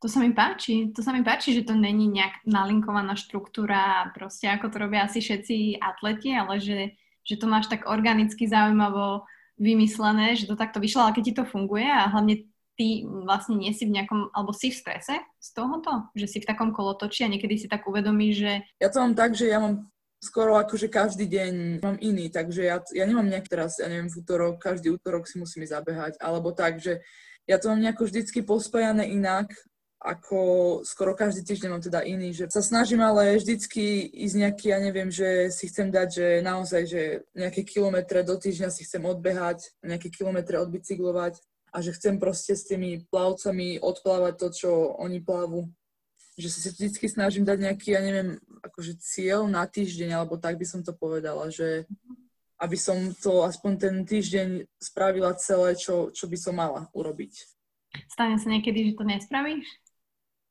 To 0.00 0.08
sa 0.08 0.24
mi 0.24 0.32
páči. 0.32 0.88
To 0.96 1.04
sa 1.04 1.12
mi 1.12 1.20
páči, 1.20 1.52
že 1.52 1.68
to 1.68 1.76
není 1.76 2.08
nejak 2.08 2.40
nalinkovaná 2.48 3.20
štruktúra, 3.20 4.08
proste 4.16 4.48
ako 4.48 4.72
to 4.72 4.76
robia 4.80 5.04
asi 5.04 5.20
všetci 5.20 5.76
atleti, 5.76 6.32
ale 6.32 6.56
že, 6.56 6.96
že 7.20 7.36
to 7.36 7.44
máš 7.44 7.68
tak 7.68 7.84
organicky 7.84 8.48
zaujímavo 8.48 9.28
vymyslené, 9.60 10.40
že 10.40 10.48
to 10.48 10.56
takto 10.56 10.80
vyšlo, 10.80 11.04
ale 11.04 11.16
keď 11.20 11.24
ti 11.28 11.34
to 11.36 11.44
funguje 11.44 11.84
a 11.84 12.08
hlavne 12.08 12.48
ty 12.80 13.04
vlastne 13.04 13.60
nie 13.60 13.76
si 13.76 13.84
v 13.84 13.92
nejakom, 13.92 14.32
alebo 14.32 14.56
si 14.56 14.72
v 14.72 14.80
strese 14.80 15.20
z 15.36 15.48
tohoto? 15.52 16.08
Že 16.16 16.26
si 16.32 16.38
v 16.40 16.48
takom 16.48 16.72
kolotoči 16.72 17.28
a 17.28 17.32
niekedy 17.32 17.60
si 17.60 17.68
tak 17.68 17.84
uvedomíš, 17.84 18.34
že... 18.40 18.52
Ja 18.80 18.88
to 18.88 19.04
mám 19.04 19.12
tak, 19.12 19.36
že 19.36 19.52
ja 19.52 19.60
mám 19.60 19.84
skoro 20.16 20.56
akože 20.56 20.88
každý 20.88 21.28
deň 21.28 21.84
mám 21.84 22.00
iný, 22.00 22.32
takže 22.32 22.64
ja, 22.64 22.80
ja 22.96 23.04
nemám 23.04 23.28
nejak 23.28 23.52
teraz, 23.52 23.76
ja 23.76 23.88
neviem, 23.88 24.08
v 24.08 24.24
útorok, 24.24 24.56
každý 24.56 24.96
útorok 24.96 25.28
si 25.28 25.36
musím 25.36 25.68
zabehať, 25.68 26.16
alebo 26.24 26.56
tak, 26.56 26.80
že 26.80 27.04
ja 27.44 27.60
to 27.60 27.68
mám 27.68 27.84
nejako 27.84 28.08
vždycky 28.08 28.40
pospájané 28.44 29.12
inak, 29.12 29.52
ako 30.00 30.40
skoro 30.80 31.12
každý 31.12 31.44
týždeň 31.44 31.68
mám 31.68 31.84
teda 31.84 32.00
iný, 32.00 32.32
že 32.32 32.48
sa 32.48 32.64
snažím 32.64 33.04
ale 33.04 33.36
vždycky 33.36 34.08
ísť 34.08 34.36
nejaký, 34.40 34.66
ja 34.72 34.78
neviem, 34.80 35.12
že 35.12 35.52
si 35.52 35.68
chcem 35.68 35.92
dať, 35.92 36.08
že 36.08 36.26
naozaj, 36.40 36.82
že 36.88 37.02
nejaké 37.36 37.68
kilometre 37.68 38.24
do 38.24 38.40
týždňa 38.40 38.72
si 38.72 38.88
chcem 38.88 39.04
odbehať, 39.04 39.76
nejaké 39.84 40.08
kilometre 40.08 40.56
odbicyklovať 40.56 41.36
a 41.70 41.84
že 41.84 41.92
chcem 41.92 42.16
proste 42.16 42.56
s 42.56 42.64
tými 42.64 43.04
plavcami 43.12 43.76
odplávať 43.76 44.34
to, 44.40 44.48
čo 44.50 44.70
oni 44.96 45.20
plávu 45.20 45.68
že 46.40 46.48
si 46.48 46.72
vždy 46.72 47.04
snažím 47.04 47.44
dať 47.44 47.58
nejaký, 47.60 47.92
ja 47.92 48.00
neviem, 48.00 48.40
akože 48.64 48.96
cieľ 48.96 49.44
na 49.44 49.68
týždeň, 49.68 50.16
alebo 50.16 50.40
tak 50.40 50.56
by 50.56 50.64
som 50.64 50.80
to 50.80 50.96
povedala, 50.96 51.52
že 51.52 51.84
aby 52.60 52.76
som 52.80 52.96
to 53.16 53.44
aspoň 53.44 53.72
ten 53.76 53.94
týždeň 54.08 54.64
spravila 54.80 55.36
celé, 55.36 55.76
čo, 55.76 56.08
čo 56.12 56.24
by 56.28 56.36
som 56.40 56.56
mala 56.56 56.88
urobiť. 56.96 57.32
Stane 58.08 58.40
sa 58.40 58.48
niekedy, 58.48 58.92
že 58.92 58.96
to 58.96 59.04
nespravíš? 59.04 59.68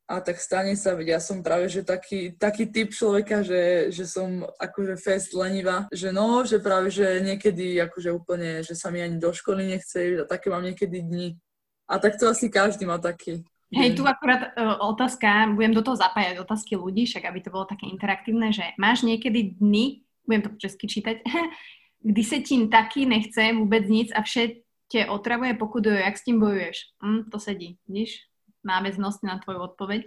A 0.09 0.25
tak 0.25 0.41
stane 0.41 0.73
sa, 0.73 0.97
veď 0.97 1.07
ja 1.13 1.19
som 1.21 1.45
práve, 1.45 1.69
že 1.69 1.85
taký, 1.85 2.33
taký 2.33 2.65
typ 2.73 2.89
človeka, 2.89 3.45
že, 3.45 3.93
že 3.93 4.09
som 4.09 4.41
akože 4.57 4.97
fest 4.97 5.37
lenivá, 5.37 5.85
že 5.93 6.09
no, 6.09 6.41
že 6.41 6.57
práve, 6.57 6.89
že 6.89 7.21
niekedy 7.21 7.77
akože 7.77 8.09
úplne, 8.09 8.65
že 8.65 8.73
sa 8.73 8.89
mi 8.89 9.05
ani 9.05 9.21
do 9.21 9.29
školy 9.29 9.69
nechce, 9.69 10.17
a 10.17 10.25
také 10.25 10.49
mám 10.49 10.65
niekedy 10.65 11.05
dni. 11.05 11.37
A 11.85 12.01
tak 12.01 12.17
to 12.17 12.25
asi 12.25 12.49
každý 12.49 12.89
má 12.89 12.97
taký. 12.97 13.45
Hej, 13.69 14.01
tu 14.01 14.01
akurát 14.01 14.49
uh, 14.57 14.81
otázka, 14.89 15.53
budem 15.53 15.77
do 15.77 15.85
toho 15.85 15.93
zapájať 15.93 16.41
otázky 16.41 16.73
ľudí, 16.73 17.05
však 17.05 17.29
aby 17.29 17.39
to 17.45 17.53
bolo 17.53 17.69
také 17.69 17.85
interaktívne, 17.85 18.49
že 18.49 18.65
máš 18.81 19.05
niekedy 19.05 19.61
dny, 19.61 20.01
budem 20.25 20.41
to 20.41 20.49
po 20.49 20.57
česky 20.57 20.89
čítať, 20.89 21.21
kdy 22.09 22.23
se 22.23 22.37
ti 22.41 22.65
taky 22.65 23.05
nechce 23.05 23.53
vůbec 23.53 23.85
nic 23.85 24.09
a 24.15 24.25
vše 24.25 24.65
tě 24.89 25.05
otravuje, 25.05 25.53
pokud 25.53 25.85
jak 25.85 26.17
s 26.17 26.23
tím 26.23 26.39
bojuješ? 26.39 26.77
Hm, 27.05 27.29
to 27.29 27.39
sedí, 27.39 27.77
vidíš? 27.87 28.28
Náväznosť 28.65 29.19
na 29.23 29.39
tvoju 29.39 29.73
odpoveď. 29.73 30.03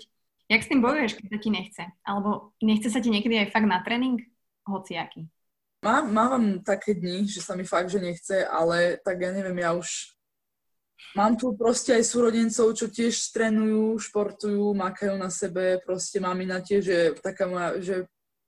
Jak 0.50 0.62
s 0.62 0.70
tým 0.70 0.84
bojuješ, 0.84 1.16
keď 1.16 1.26
sa 1.32 1.38
ti 1.40 1.48
nechce? 1.48 1.82
Alebo 2.04 2.52
nechce 2.60 2.88
sa 2.92 3.00
ti 3.00 3.08
niekedy 3.08 3.40
aj 3.40 3.52
fakt 3.54 3.68
na 3.68 3.80
tréning? 3.80 4.20
Hociaký. 4.68 5.26
Mám, 5.82 6.04
mám 6.14 6.42
také 6.62 6.94
dni, 6.94 7.26
že 7.26 7.42
sa 7.42 7.58
mi 7.58 7.66
fakt, 7.66 7.90
že 7.90 7.98
nechce, 7.98 8.46
ale 8.46 9.02
tak 9.02 9.18
ja 9.18 9.34
neviem, 9.34 9.58
ja 9.58 9.74
už 9.74 10.14
Mám 11.12 11.36
tu 11.36 11.52
proste 11.52 11.92
aj 11.92 12.08
súrodencov, 12.08 12.72
čo 12.72 12.88
tiež 12.88 13.34
trénujú, 13.36 14.00
športujú, 14.00 14.72
makajú 14.72 15.18
na 15.20 15.28
sebe, 15.28 15.76
proste 15.84 16.16
mám 16.22 16.40
na 16.46 16.62
tie, 16.64 16.80
že, 16.80 17.12
taká 17.20 17.44
moja, 17.44 17.76
že 17.84 17.96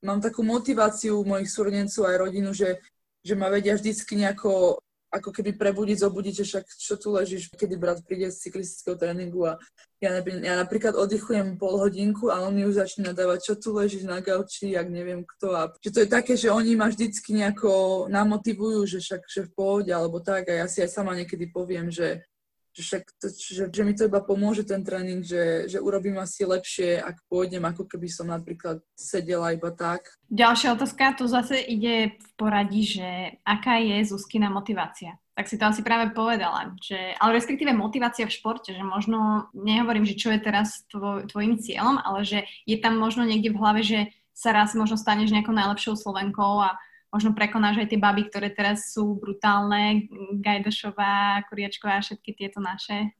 mám 0.01 0.17
takú 0.17 0.41
motiváciu 0.41 1.21
mojich 1.21 1.51
súrodencov 1.51 2.09
aj 2.09 2.17
rodinu, 2.17 2.57
že, 2.57 2.81
že 3.21 3.37
ma 3.37 3.53
vedia 3.53 3.77
vždycky 3.77 4.17
nejako 4.17 4.81
ako 5.15 5.31
keby 5.31 5.55
prebudiť, 5.55 6.03
zobudiť, 6.03 6.33
že 6.41 6.45
však 6.45 6.65
čo 6.67 6.95
tu 6.99 7.15
ležíš, 7.15 7.49
kedy 7.55 7.75
brat 7.79 8.03
príde 8.03 8.27
z 8.27 8.47
cyklistického 8.47 8.99
tréningu 8.99 9.47
a 9.47 9.55
ja, 10.03 10.19
ja 10.19 10.53
napríklad 10.59 10.93
oddychujem 10.93 11.55
pol 11.55 11.79
hodinku 11.79 12.27
a 12.27 12.43
on 12.43 12.53
mi 12.53 12.67
už 12.67 12.83
začne 12.83 13.15
nadávať, 13.15 13.47
čo 13.47 13.53
tu 13.55 13.71
ležíš 13.71 14.03
na 14.03 14.19
gauči, 14.19 14.75
ak 14.75 14.91
neviem 14.91 15.23
kto. 15.23 15.55
A 15.55 15.61
že 15.79 15.89
to 15.95 15.99
je 16.03 16.09
také, 16.11 16.35
že 16.35 16.51
oni 16.51 16.75
ma 16.75 16.91
vždycky 16.91 17.31
nejako 17.31 18.05
namotivujú, 18.11 18.83
že 18.85 18.99
však 18.99 19.21
že 19.25 19.41
v 19.47 19.51
pohode 19.55 19.91
alebo 19.95 20.19
tak 20.19 20.51
a 20.51 20.61
ja 20.61 20.67
si 20.67 20.83
aj 20.83 20.91
sama 20.91 21.15
niekedy 21.15 21.47
poviem, 21.47 21.87
že 21.89 22.27
že 22.75 22.81
však 22.83 23.03
to, 23.23 23.27
že, 23.31 23.63
že 23.71 23.81
mi 23.87 23.95
to 23.95 24.11
iba 24.11 24.19
pomôže 24.19 24.67
ten 24.67 24.83
tréning, 24.83 25.23
že, 25.23 25.71
že 25.71 25.79
urobím 25.79 26.19
asi 26.19 26.43
lepšie, 26.43 26.99
ak 26.99 27.23
pôjdem, 27.31 27.63
ako 27.63 27.87
keby 27.87 28.11
som 28.11 28.27
napríklad 28.27 28.83
sedela 28.91 29.55
iba 29.55 29.71
tak. 29.71 30.11
Ďalšia 30.27 30.75
otázka, 30.75 31.15
to 31.15 31.31
zase 31.31 31.55
ide 31.55 32.19
v 32.19 32.29
poradí, 32.35 32.83
že 32.83 33.39
aká 33.47 33.79
je 33.79 34.03
Zuzkina 34.03 34.51
motivácia? 34.51 35.15
Tak 35.35 35.47
si 35.47 35.55
to 35.55 35.67
asi 35.67 35.83
práve 35.83 36.11
povedala, 36.11 36.75
že, 36.79 37.15
ale 37.19 37.39
respektíve 37.39 37.71
motivácia 37.71 38.27
v 38.27 38.35
športe, 38.35 38.75
že 38.75 38.83
možno, 38.83 39.51
nehovorím, 39.55 40.03
že 40.03 40.19
čo 40.19 40.31
je 40.31 40.39
teraz 40.43 40.83
tvoj, 40.91 41.27
tvojim 41.31 41.59
cieľom, 41.59 41.99
ale 41.99 42.27
že 42.27 42.43
je 42.67 42.75
tam 42.79 42.99
možno 42.99 43.23
niekde 43.23 43.55
v 43.55 43.59
hlave, 43.59 43.81
že 43.83 43.99
sa 44.35 44.51
raz 44.51 44.75
možno 44.75 44.99
staneš 44.99 45.31
nejakou 45.31 45.55
najlepšou 45.55 45.95
Slovenkou 45.95 46.59
a 46.59 46.75
možno 47.15 47.31
prekonáš 47.31 47.79
aj 47.79 47.95
tie 47.95 47.99
baby, 48.03 48.27
ktoré 48.27 48.51
teraz 48.51 48.91
sú 48.91 49.15
brutálne, 49.15 50.11
Gajdošová, 50.43 51.47
Kuriačková, 51.47 52.03
všetky 52.03 52.35
tieto 52.35 52.59
naše? 52.59 53.15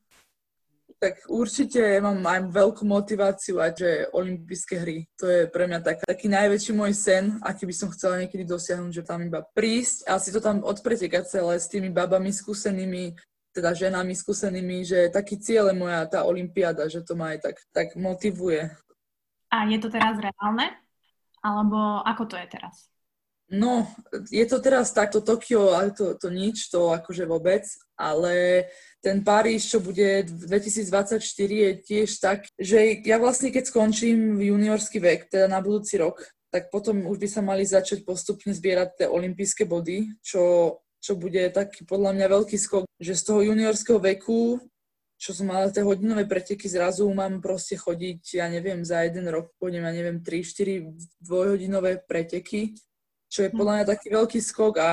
Tak 0.99 1.31
určite 1.31 1.79
mám 2.03 2.19
aj 2.27 2.51
veľkú 2.51 2.83
motiváciu 2.83 3.63
a 3.63 3.71
že 3.71 4.11
olympijské 4.11 4.75
hry. 4.83 4.97
To 5.19 5.27
je 5.27 5.47
pre 5.47 5.67
mňa 5.67 5.79
tak, 5.79 6.03
taký 6.03 6.27
najväčší 6.27 6.71
môj 6.75 6.91
sen, 6.91 7.39
aký 7.39 7.63
by 7.67 7.75
som 7.75 7.91
chcela 7.95 8.19
niekedy 8.19 8.43
dosiahnuť, 8.43 8.91
že 8.91 9.07
tam 9.07 9.23
iba 9.23 9.43
prísť 9.43 10.11
a 10.11 10.19
si 10.19 10.35
to 10.35 10.43
tam 10.43 10.59
odpretekať 10.63 11.23
celé 11.31 11.55
s 11.55 11.71
tými 11.71 11.87
babami 11.91 12.35
skúsenými, 12.35 13.15
teda 13.55 13.71
ženami 13.75 14.11
skúsenými, 14.11 14.83
že 14.83 15.07
taký 15.11 15.39
cieľ 15.39 15.71
je 15.71 15.79
moja 15.79 16.03
tá 16.07 16.27
olympiáda, 16.27 16.91
že 16.91 17.03
to 17.03 17.15
ma 17.15 17.35
aj 17.35 17.47
tak, 17.47 17.55
tak 17.71 17.87
motivuje. 17.95 18.71
A 19.51 19.67
je 19.67 19.79
to 19.79 19.87
teraz 19.87 20.19
reálne? 20.19 20.79
Alebo 21.43 22.03
ako 22.03 22.23
to 22.27 22.35
je 22.39 22.47
teraz? 22.51 22.94
No, 23.45 23.85
je 24.33 24.41
to 24.49 24.57
teraz 24.57 24.89
takto 24.89 25.21
Tokio, 25.21 25.77
ale 25.77 25.93
to, 25.93 26.17
to 26.17 26.33
nič, 26.33 26.65
to 26.73 26.89
akože 26.89 27.29
vôbec, 27.29 27.61
ale 27.93 28.65
ten 29.05 29.21
Paríž, 29.21 29.69
čo 29.69 29.77
bude 29.77 30.25
2024, 30.25 31.21
je 31.45 31.71
tiež 31.77 32.09
tak, 32.17 32.49
že 32.57 33.05
ja 33.05 33.21
vlastne 33.21 33.53
keď 33.53 33.69
skončím 33.69 34.41
juniorský 34.41 34.97
vek, 34.97 35.29
teda 35.29 35.45
na 35.45 35.61
budúci 35.61 36.01
rok, 36.01 36.25
tak 36.49 36.73
potom 36.73 37.05
už 37.05 37.21
by 37.21 37.27
sa 37.29 37.41
mali 37.45 37.69
začať 37.69 38.01
postupne 38.01 38.49
zbierať 38.49 39.05
tie 39.05 39.07
olympijské 39.13 39.69
body, 39.69 40.09
čo, 40.25 40.75
čo 40.97 41.13
bude 41.13 41.45
taký 41.53 41.85
podľa 41.85 42.17
mňa 42.17 42.27
veľký 42.33 42.57
skok, 42.57 42.89
že 42.97 43.13
z 43.13 43.23
toho 43.29 43.45
juniorského 43.45 44.01
veku, 44.01 44.57
čo 45.21 45.37
som 45.37 45.53
mala 45.53 45.69
tie 45.69 45.85
hodinové 45.85 46.25
preteky, 46.25 46.65
zrazu 46.65 47.05
mám 47.13 47.45
proste 47.45 47.77
chodiť, 47.77 48.41
ja 48.41 48.49
neviem, 48.49 48.81
za 48.81 49.05
jeden 49.05 49.29
rok 49.29 49.53
pôjdem, 49.61 49.85
ja 49.85 49.93
neviem, 49.93 50.17
3-4 50.25 50.97
dvojhodinové 51.21 52.01
preteky, 52.09 52.73
čo 53.29 53.45
je 53.45 53.53
podľa 53.53 53.81
mňa 53.81 53.85
taký 53.91 54.07
veľký 54.13 54.39
skok 54.39 54.75
a, 54.81 54.91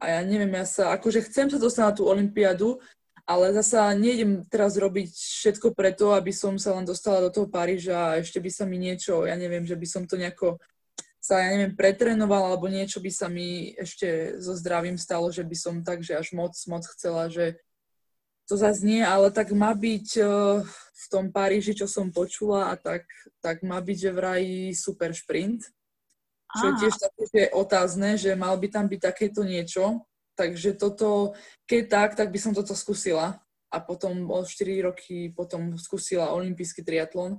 a 0.00 0.04
ja 0.04 0.20
neviem, 0.24 0.52
ja 0.54 0.66
sa, 0.66 0.94
akože 0.96 1.26
chcem 1.28 1.50
sa 1.50 1.58
dostať 1.58 1.84
na 1.84 1.96
tú 1.96 2.04
olympiádu, 2.08 2.80
ale 3.28 3.54
zasa 3.54 3.94
nejdem 3.94 4.42
teraz 4.50 4.74
robiť 4.74 5.12
všetko 5.12 5.76
preto, 5.76 6.10
aby 6.16 6.34
som 6.34 6.58
sa 6.58 6.74
len 6.74 6.82
dostala 6.82 7.22
do 7.22 7.30
toho 7.30 7.46
Paríža 7.46 8.14
a 8.14 8.18
ešte 8.18 8.42
by 8.42 8.50
sa 8.50 8.64
mi 8.66 8.80
niečo, 8.80 9.22
ja 9.28 9.38
neviem, 9.38 9.62
že 9.62 9.78
by 9.78 9.86
som 9.86 10.02
to 10.02 10.18
nejako 10.18 10.58
sa, 11.20 11.36
ja 11.44 11.52
neviem, 11.52 11.76
pretrénovala, 11.76 12.56
alebo 12.56 12.66
niečo 12.72 12.98
by 12.98 13.12
sa 13.12 13.28
mi 13.28 13.76
ešte 13.76 14.40
so 14.40 14.56
zdravím 14.56 14.96
stalo, 14.96 15.28
že 15.28 15.44
by 15.44 15.56
som 15.56 15.74
tak, 15.84 16.00
že 16.00 16.16
až 16.16 16.32
moc, 16.32 16.56
moc 16.64 16.82
chcela, 16.96 17.28
že 17.28 17.60
to 18.48 18.56
zase 18.56 18.82
nie, 18.82 19.04
ale 19.04 19.30
tak 19.30 19.52
má 19.54 19.70
byť 19.76 20.08
uh, 20.18 20.64
v 20.66 21.04
tom 21.06 21.30
Paríži, 21.30 21.76
čo 21.76 21.86
som 21.86 22.10
počula, 22.10 22.72
a 22.72 22.74
tak, 22.74 23.06
tak 23.38 23.62
má 23.62 23.78
byť, 23.78 23.96
že 24.00 24.10
vraj 24.10 24.44
super 24.74 25.14
šprint, 25.14 25.70
čo 26.58 26.64
je 26.66 26.74
tiež 26.82 26.94
také 26.98 27.22
že 27.30 27.42
otázne, 27.54 28.18
že 28.18 28.34
mal 28.34 28.58
by 28.58 28.68
tam 28.72 28.90
byť 28.90 29.00
takéto 29.00 29.46
niečo. 29.46 30.02
Takže 30.34 30.74
toto, 30.74 31.36
keď 31.68 31.82
tak, 31.86 32.10
tak 32.16 32.32
by 32.32 32.38
som 32.40 32.56
toto 32.56 32.74
skúsila. 32.74 33.38
A 33.70 33.78
potom 33.78 34.26
o 34.34 34.42
4 34.42 34.88
roky 34.90 35.30
potom 35.30 35.78
skúsila 35.78 36.34
olimpijský 36.34 36.82
triatlon. 36.82 37.38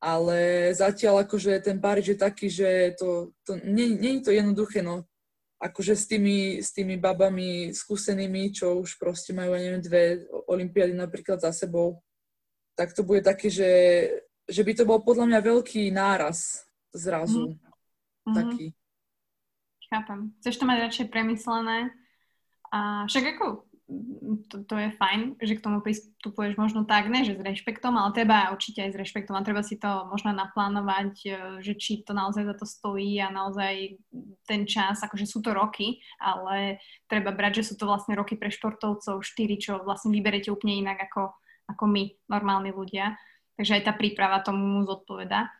Ale 0.00 0.72
zatiaľ 0.72 1.28
akože 1.28 1.60
ten 1.60 1.76
Paríž 1.76 2.16
je 2.16 2.18
taký, 2.18 2.48
že 2.48 2.96
to, 2.96 3.36
to 3.44 3.60
je 3.60 4.20
to 4.24 4.32
jednoduché, 4.32 4.80
no. 4.80 5.04
akože 5.60 5.92
s 5.92 6.08
tými, 6.08 6.64
s 6.64 6.72
tými 6.72 6.96
babami 6.96 7.76
skúsenými, 7.76 8.48
čo 8.48 8.80
už 8.80 8.96
proste 8.96 9.36
majú, 9.36 9.52
ja 9.52 9.60
neviem, 9.60 9.84
dve 9.84 10.24
olimpiády 10.48 10.96
napríklad 10.96 11.44
za 11.44 11.52
sebou, 11.52 12.00
tak 12.72 12.96
to 12.96 13.04
bude 13.04 13.20
také, 13.20 13.52
že, 13.52 13.72
že 14.48 14.64
by 14.64 14.72
to 14.72 14.88
bol 14.88 15.04
podľa 15.04 15.28
mňa 15.28 15.40
veľký 15.44 15.92
náraz 15.92 16.64
zrazu. 16.96 17.52
Mm. 17.52 17.69
Taký. 18.28 18.74
Chápem. 19.90 20.30
Chceš 20.38 20.56
to 20.56 20.64
mať 20.68 20.78
radšej 20.86 21.06
premyslené. 21.10 21.90
A 22.70 23.10
však 23.10 23.34
ako 23.34 23.70
to, 24.46 24.62
to 24.64 24.74
je 24.78 24.94
fajn, 24.94 25.34
že 25.42 25.58
k 25.58 25.64
tomu 25.64 25.82
pristupuješ 25.82 26.54
možno 26.54 26.86
tak, 26.86 27.10
ne, 27.10 27.26
že 27.26 27.34
s 27.34 27.42
rešpektom, 27.42 27.98
ale 27.98 28.14
treba 28.14 28.54
určite 28.54 28.86
aj 28.86 28.94
s 28.94 29.00
rešpektom 29.02 29.34
a 29.34 29.46
treba 29.46 29.66
si 29.66 29.76
to 29.76 30.06
možno 30.06 30.30
naplánovať, 30.30 31.14
e, 31.26 31.30
že 31.62 31.74
či 31.74 32.06
to 32.06 32.14
naozaj 32.14 32.46
za 32.46 32.54
to 32.54 32.66
stojí 32.66 33.18
a 33.18 33.34
naozaj 33.34 33.98
ten 34.46 34.62
čas, 34.66 35.02
akože 35.02 35.26
sú 35.26 35.42
to 35.42 35.50
roky, 35.50 35.98
ale 36.22 36.78
treba 37.10 37.34
brať, 37.34 37.62
že 37.62 37.74
sú 37.74 37.82
to 37.82 37.90
vlastne 37.90 38.14
roky 38.14 38.38
pre 38.38 38.54
športovcov, 38.54 39.26
štyri, 39.26 39.58
čo 39.58 39.82
vlastne 39.82 40.14
vyberete 40.14 40.54
úplne 40.54 40.86
inak 40.86 41.10
ako, 41.10 41.34
ako 41.66 41.84
my, 41.90 42.14
normálni 42.30 42.70
ľudia. 42.70 43.18
Takže 43.58 43.82
aj 43.82 43.84
tá 43.90 43.92
príprava 43.92 44.40
tomu 44.40 44.86
zodpoveda. 44.86 45.50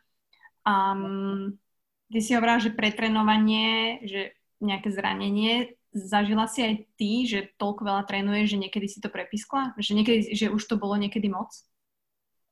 Um, 0.65 1.59
ty 2.11 2.19
si 2.19 2.35
hovorila, 2.35 2.59
že 2.59 2.75
pretrenovanie, 2.75 4.03
že 4.03 4.35
nejaké 4.61 4.91
zranenie, 4.93 5.73
zažila 5.91 6.47
si 6.47 6.63
aj 6.63 6.73
ty, 6.95 7.27
že 7.27 7.51
toľko 7.59 7.81
veľa 7.83 8.03
trénuješ, 8.07 8.55
že 8.55 8.61
niekedy 8.61 8.87
si 8.87 8.99
to 9.03 9.11
prepiskla? 9.11 9.75
Že, 9.75 9.91
niekedy, 10.03 10.19
že 10.35 10.47
už 10.51 10.63
to 10.63 10.75
bolo 10.79 10.95
niekedy 10.95 11.27
moc? 11.27 11.51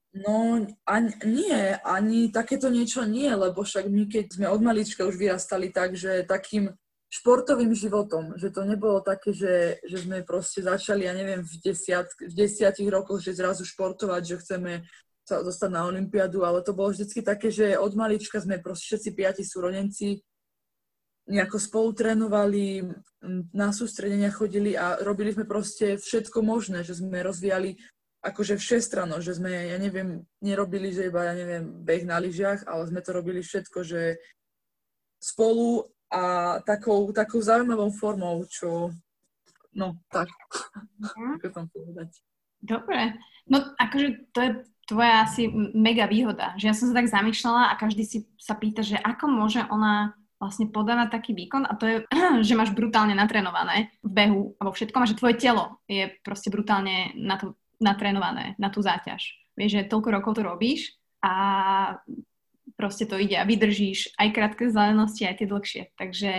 No, 0.10 0.66
ani, 0.90 1.12
nie, 1.22 1.78
ani 1.86 2.34
takéto 2.34 2.74
niečo 2.74 3.06
nie, 3.06 3.30
lebo 3.30 3.62
však 3.62 3.86
my, 3.86 4.10
keď 4.10 4.26
sme 4.42 4.48
od 4.50 4.62
malička 4.66 5.06
už 5.06 5.16
vyrastali 5.16 5.70
tak, 5.70 5.94
že 5.94 6.26
takým 6.26 6.74
športovým 7.10 7.74
životom, 7.74 8.38
že 8.38 8.54
to 8.54 8.66
nebolo 8.66 9.02
také, 9.02 9.34
že, 9.34 9.82
že 9.86 10.06
sme 10.06 10.26
proste 10.26 10.62
začali, 10.62 11.06
ja 11.06 11.14
neviem, 11.14 11.42
v, 11.42 11.54
desiat, 11.62 12.10
v 12.22 12.34
desiatich 12.34 12.90
rokoch, 12.90 13.22
že 13.22 13.38
zrazu 13.38 13.66
športovať, 13.66 14.22
že 14.26 14.40
chceme 14.42 14.72
sa 15.30 15.46
dostať 15.46 15.70
na 15.70 15.86
Olympiádu, 15.86 16.42
ale 16.42 16.66
to 16.66 16.74
bolo 16.74 16.90
vždycky 16.90 17.22
také, 17.22 17.54
že 17.54 17.78
od 17.78 17.94
malička 17.94 18.42
sme 18.42 18.58
proste 18.58 18.98
všetci 18.98 19.10
piati 19.14 19.44
súrodenci, 19.46 20.18
nejako 21.30 21.58
spolu 21.62 21.94
trénovali, 21.94 22.90
na 23.54 23.70
sústredenia 23.70 24.34
chodili 24.34 24.74
a 24.74 24.98
robili 25.06 25.30
sme 25.30 25.46
proste 25.46 26.02
všetko 26.02 26.42
možné, 26.42 26.82
že 26.82 26.98
sme 26.98 27.22
rozvíjali 27.22 27.78
akože 28.20 28.60
všestrano, 28.60 29.22
že 29.24 29.38
sme, 29.38 29.72
ja 29.72 29.78
neviem, 29.80 30.26
nerobili, 30.44 30.92
že 30.92 31.08
iba, 31.08 31.30
ja 31.30 31.36
neviem, 31.38 31.64
beh 31.86 32.04
na 32.04 32.20
lyžiach, 32.20 32.68
ale 32.68 32.90
sme 32.90 33.00
to 33.00 33.16
robili 33.16 33.40
všetko, 33.40 33.80
že 33.86 34.20
spolu 35.22 35.88
a 36.10 36.58
takou, 36.66 37.14
takou 37.14 37.40
zaujímavou 37.40 37.94
formou, 37.94 38.44
čo, 38.50 38.92
no, 39.78 39.88
tak, 40.10 40.28
mm. 41.00 41.38
ako 41.40 41.48
tam 41.54 41.66
povedať. 41.70 42.10
Dobre, 42.60 43.16
no 43.48 43.72
akože 43.80 44.08
to 44.36 44.40
je 44.42 44.52
tvoja 44.90 45.30
asi 45.30 45.46
mega 45.78 46.10
výhoda, 46.10 46.58
že 46.58 46.66
ja 46.66 46.74
som 46.74 46.90
sa 46.90 46.98
tak 46.98 47.14
zamýšľala 47.14 47.70
a 47.70 47.78
každý 47.78 48.02
si 48.02 48.26
sa 48.42 48.58
pýta, 48.58 48.82
že 48.82 48.98
ako 48.98 49.30
môže 49.30 49.62
ona 49.70 50.18
vlastne 50.42 50.72
podávať 50.72 51.14
taký 51.14 51.32
výkon 51.38 51.68
a 51.70 51.78
to 51.78 51.86
je, 51.86 51.96
že 52.48 52.58
máš 52.58 52.74
brutálne 52.74 53.14
natrénované 53.14 53.94
v 54.02 54.10
behu 54.10 54.44
a 54.58 54.66
vo 54.66 54.72
všetkom 54.74 55.06
a 55.06 55.10
že 55.10 55.20
tvoje 55.20 55.38
telo 55.38 55.78
je 55.86 56.10
proste 56.26 56.50
brutálne 56.50 57.14
na 57.14 57.38
to, 57.38 57.54
natrénované, 57.78 58.58
na 58.58 58.74
tú 58.74 58.82
záťaž. 58.82 59.38
Vieš, 59.54 59.72
že 59.78 59.90
toľko 59.92 60.10
rokov 60.10 60.32
to 60.40 60.42
robíš 60.42 60.98
a 61.20 61.36
proste 62.80 63.04
to 63.04 63.20
ide 63.20 63.36
a 63.36 63.44
vydržíš 63.44 64.16
aj 64.16 64.32
krátke 64.32 64.72
vzdialenosti, 64.72 65.28
aj 65.28 65.36
tie 65.44 65.48
dlhšie. 65.52 65.84
Takže 66.00 66.32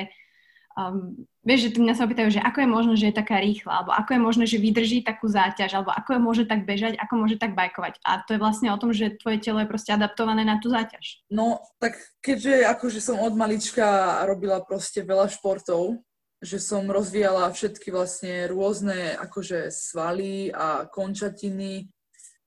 um, 0.89 1.13
vieš, 1.45 1.69
že 1.69 1.73
tu 1.77 1.85
mňa 1.85 1.95
sa 1.97 2.09
opýtajú, 2.09 2.33
že 2.33 2.41
ako 2.41 2.59
je 2.65 2.69
možné, 2.69 2.95
že 2.97 3.09
je 3.13 3.21
taká 3.21 3.37
rýchla, 3.41 3.73
alebo 3.85 3.93
ako 3.93 4.11
je 4.17 4.21
možné, 4.21 4.45
že 4.49 4.57
vydrží 4.57 5.05
takú 5.05 5.29
záťaž, 5.29 5.77
alebo 5.77 5.93
ako 5.93 6.11
je 6.17 6.21
môže 6.21 6.45
tak 6.49 6.65
bežať, 6.65 6.97
ako 6.97 7.13
môže 7.21 7.37
tak 7.37 7.53
bajkovať. 7.53 8.01
A 8.01 8.25
to 8.25 8.37
je 8.37 8.43
vlastne 8.43 8.73
o 8.73 8.81
tom, 8.81 8.97
že 8.97 9.21
tvoje 9.21 9.39
telo 9.45 9.61
je 9.61 9.69
proste 9.69 9.93
adaptované 9.93 10.49
na 10.49 10.57
tú 10.57 10.73
záťaž. 10.73 11.21
No, 11.29 11.61
tak 11.77 12.01
keďže 12.25 12.65
akože 12.65 13.01
som 13.05 13.21
od 13.21 13.37
malička 13.37 14.21
robila 14.25 14.65
proste 14.65 15.05
veľa 15.05 15.29
športov, 15.29 16.01
že 16.41 16.57
som 16.57 16.89
rozvíjala 16.89 17.53
všetky 17.53 17.93
vlastne 17.93 18.49
rôzne 18.49 19.13
akože 19.21 19.69
svaly 19.69 20.49
a 20.49 20.89
končatiny, 20.89 21.93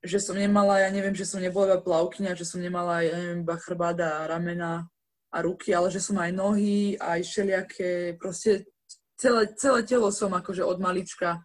že 0.04 0.20
som 0.20 0.36
nemala, 0.36 0.84
ja 0.84 0.90
neviem, 0.92 1.16
že 1.16 1.24
som 1.24 1.40
nebola 1.40 1.78
iba 1.78 1.80
plavkyňa, 1.80 2.36
že 2.36 2.44
som 2.44 2.60
nemala, 2.60 3.06
ja 3.06 3.16
neviem, 3.16 3.46
iba 3.46 3.56
chrbáda 3.56 4.26
a 4.26 4.28
ramena, 4.28 4.90
a 5.34 5.42
ruky, 5.42 5.74
ale 5.74 5.90
že 5.90 5.98
som 5.98 6.22
aj 6.22 6.30
nohy, 6.30 6.94
aj 7.02 7.26
všelijaké, 7.26 8.14
proste 8.22 8.70
celé, 9.18 9.50
celé 9.58 9.82
telo 9.82 10.14
som 10.14 10.30
akože 10.30 10.62
od 10.62 10.78
malička 10.78 11.42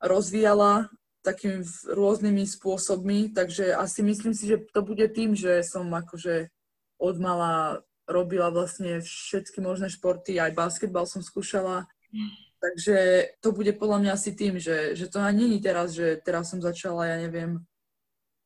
rozvíjala 0.00 0.88
takými 1.20 1.60
rôznymi 1.84 2.48
spôsobmi, 2.48 3.36
takže 3.36 3.76
asi 3.76 4.00
myslím 4.00 4.32
si, 4.32 4.48
že 4.48 4.64
to 4.72 4.80
bude 4.80 5.04
tým, 5.12 5.36
že 5.36 5.60
som 5.60 5.84
akože 5.92 6.48
od 6.96 7.16
mala 7.20 7.84
robila 8.08 8.48
vlastne 8.48 9.04
všetky 9.04 9.60
možné 9.60 9.92
športy, 9.92 10.40
aj 10.40 10.56
basketbal 10.56 11.04
som 11.04 11.20
skúšala, 11.20 11.84
takže 12.56 13.28
to 13.44 13.52
bude 13.52 13.76
podľa 13.76 13.98
mňa 14.00 14.10
asi 14.16 14.32
tým, 14.32 14.56
že, 14.56 14.96
že 14.96 15.12
to 15.12 15.20
ani 15.20 15.44
není 15.44 15.58
teraz, 15.60 15.92
že 15.92 16.16
teraz 16.24 16.48
som 16.48 16.64
začala, 16.64 17.04
ja 17.04 17.16
neviem, 17.20 17.60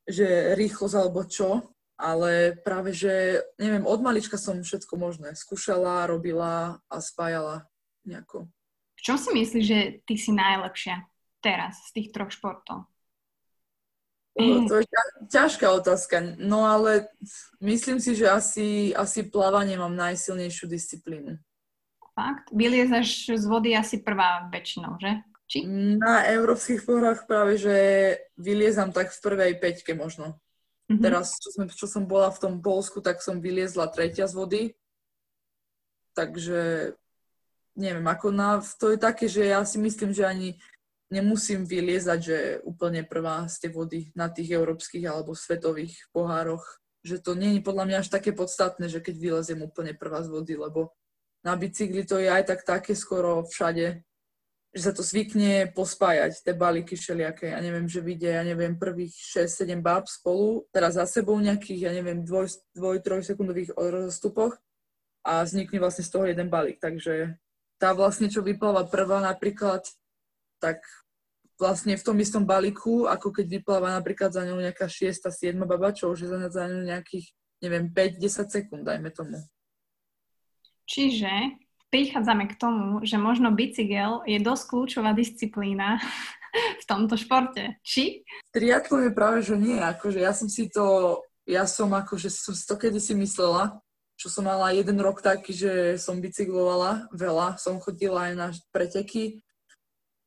že 0.05 0.59
rýchlosť 0.59 0.97
alebo 0.99 1.23
čo, 1.25 1.74
ale 1.95 2.59
práve, 2.67 2.91
že 2.91 3.43
neviem, 3.59 3.87
od 3.87 4.01
malička 4.03 4.35
som 4.35 4.59
všetko 4.61 4.99
možné 4.99 5.39
skúšala, 5.39 6.11
robila 6.11 6.83
a 6.91 6.97
spájala 6.99 7.67
nejako. 8.03 8.51
V 8.99 9.01
čom 9.03 9.17
si 9.19 9.31
myslíš, 9.35 9.65
že 9.65 9.79
ty 10.07 10.15
si 10.19 10.31
najlepšia 10.35 11.07
teraz 11.39 11.91
z 11.93 12.01
tých 12.01 12.09
troch 12.11 12.33
športov? 12.33 12.89
No, 14.35 14.67
to 14.67 14.83
je 14.83 14.87
ťažká 15.31 15.71
otázka, 15.71 16.35
no 16.43 16.67
ale 16.67 17.07
myslím 17.63 18.03
si, 18.03 18.19
že 18.19 18.27
asi, 18.27 18.91
asi 18.91 19.31
plávanie 19.31 19.79
mám 19.79 19.95
najsilnejšiu 19.95 20.67
disciplínu. 20.67 21.39
Fakt? 22.19 22.51
Vyliezaš 22.51 23.31
z 23.31 23.45
vody 23.47 23.79
asi 23.79 24.03
prvá 24.03 24.51
väčšinou, 24.51 24.99
že? 24.99 25.23
Či? 25.47 25.63
Na 26.03 26.27
európskych 26.27 26.83
pohrách 26.83 27.31
práve, 27.31 27.63
že 27.63 27.75
vyliezam 28.35 28.91
tak 28.91 29.15
v 29.15 29.23
prvej 29.23 29.53
peťke 29.63 29.95
možno. 29.95 30.35
Mm-hmm. 30.85 31.01
Teraz, 31.01 31.41
čo, 31.41 31.49
sme, 31.55 31.65
čo 31.73 31.89
som 31.89 32.05
bola 32.05 32.29
v 32.29 32.41
tom 32.41 32.55
Polsku, 32.61 33.01
tak 33.01 33.25
som 33.25 33.41
vyliezla 33.41 33.89
tretia 33.89 34.29
z 34.29 34.35
vody. 34.37 34.63
Takže 36.13 36.93
neviem, 37.75 38.07
ako 38.07 38.31
na, 38.31 38.61
to 38.61 38.93
je 38.93 38.99
také, 39.01 39.27
že 39.27 39.49
ja 39.49 39.65
si 39.65 39.81
myslím, 39.81 40.13
že 40.13 40.29
ani 40.29 40.61
nemusím 41.09 41.65
vyliezať, 41.65 42.19
že 42.21 42.39
úplne 42.65 43.05
prvá 43.07 43.47
z 43.49 43.67
tej 43.67 43.71
vody 43.73 44.01
na 44.13 44.29
tých 44.29 44.55
európskych 44.55 45.05
alebo 45.07 45.33
svetových 45.33 45.97
pohároch. 46.11 46.63
Že 47.05 47.21
to 47.21 47.33
nie 47.37 47.59
je 47.59 47.67
podľa 47.67 47.85
mňa 47.89 47.97
až 48.01 48.09
také 48.09 48.33
podstatné, 48.33 48.89
že 48.89 49.05
keď 49.05 49.15
vyleziem 49.21 49.61
úplne 49.61 49.93
prvá 49.93 50.25
z 50.25 50.33
vody, 50.33 50.57
lebo 50.57 50.93
na 51.45 51.53
bicykli 51.57 52.09
to 52.09 52.17
je 52.17 52.33
aj 52.33 52.49
tak 52.49 52.61
také 52.65 52.97
skoro 52.97 53.45
všade, 53.45 54.01
že 54.75 54.91
sa 54.91 54.93
to 54.93 55.07
zvykne 55.07 55.71
pospájať, 55.71 56.43
tie 56.43 56.51
balíky 56.51 56.99
všelijaké. 56.99 57.55
Ja 57.55 57.63
neviem, 57.63 57.87
že 57.87 58.03
vidia, 58.03 58.43
ja 58.43 58.45
neviem, 58.45 58.75
prvých 58.75 59.15
6-7 59.15 59.79
báb 59.79 60.11
spolu, 60.11 60.67
teraz 60.75 60.99
za 60.99 61.07
sebou 61.07 61.39
nejakých, 61.39 61.81
ja 61.87 61.93
neviem, 61.95 62.27
dvoj, 62.27 62.51
dvoj 62.75 62.99
troj 63.07 63.23
sekundových 63.23 63.71
rozstupoch 63.79 64.59
a 65.23 65.47
vznikne 65.47 65.79
vlastne 65.79 66.03
z 66.03 66.11
toho 66.11 66.27
jeden 66.27 66.51
balík. 66.51 66.83
Takže 66.83 67.39
tá 67.79 67.95
vlastne, 67.95 68.27
čo 68.27 68.43
vypláva 68.43 68.83
prvá 68.91 69.23
napríklad, 69.23 69.87
tak 70.59 70.83
vlastne 71.55 71.95
v 71.95 72.03
tom 72.03 72.19
istom 72.19 72.43
balíku, 72.43 73.07
ako 73.07 73.31
keď 73.31 73.47
vypláva 73.63 73.95
napríklad 73.95 74.35
za 74.35 74.43
ňou 74.43 74.59
nejaká 74.59 74.91
6 74.91 75.31
7 75.31 75.55
baba, 75.63 75.95
čo 75.95 76.11
už 76.11 76.27
je 76.27 76.29
za 76.51 76.67
ňou 76.67 76.83
nejakých, 76.83 77.31
neviem, 77.63 77.95
5-10 77.95 78.51
sekúnd, 78.51 78.83
dajme 78.83 79.15
tomu. 79.15 79.39
Čiže 80.85 81.63
prichádzame 81.95 82.51
k 82.51 82.59
tomu, 82.59 83.07
že 83.07 83.15
možno 83.15 83.55
bicykel 83.55 84.27
je 84.27 84.43
dosť 84.43 84.65
kľúčová 84.67 85.15
disciplína 85.15 86.03
v 86.83 86.85
tomto 86.91 87.15
športe. 87.15 87.79
Či? 87.87 88.27
Triatlon 88.51 89.07
je 89.07 89.13
práve, 89.15 89.47
že 89.47 89.55
nie. 89.55 89.79
Akože 89.79 90.19
ja 90.19 90.35
som 90.35 90.51
si 90.51 90.67
to, 90.67 91.23
ja 91.47 91.71
som 91.71 91.95
akože 91.95 92.35
som 92.35 92.51
si 92.51 92.67
to 92.67 92.75
kedysi 92.75 93.15
myslela, 93.15 93.79
čo 94.19 94.27
som 94.27 94.51
mala 94.51 94.75
jeden 94.75 94.99
rok 94.99 95.23
taký, 95.23 95.55
že 95.55 95.73
som 96.03 96.19
bicyklovala 96.19 97.15
veľa, 97.15 97.63
som 97.63 97.79
chodila 97.79 98.31
aj 98.31 98.35
na 98.35 98.49
preteky 98.75 99.39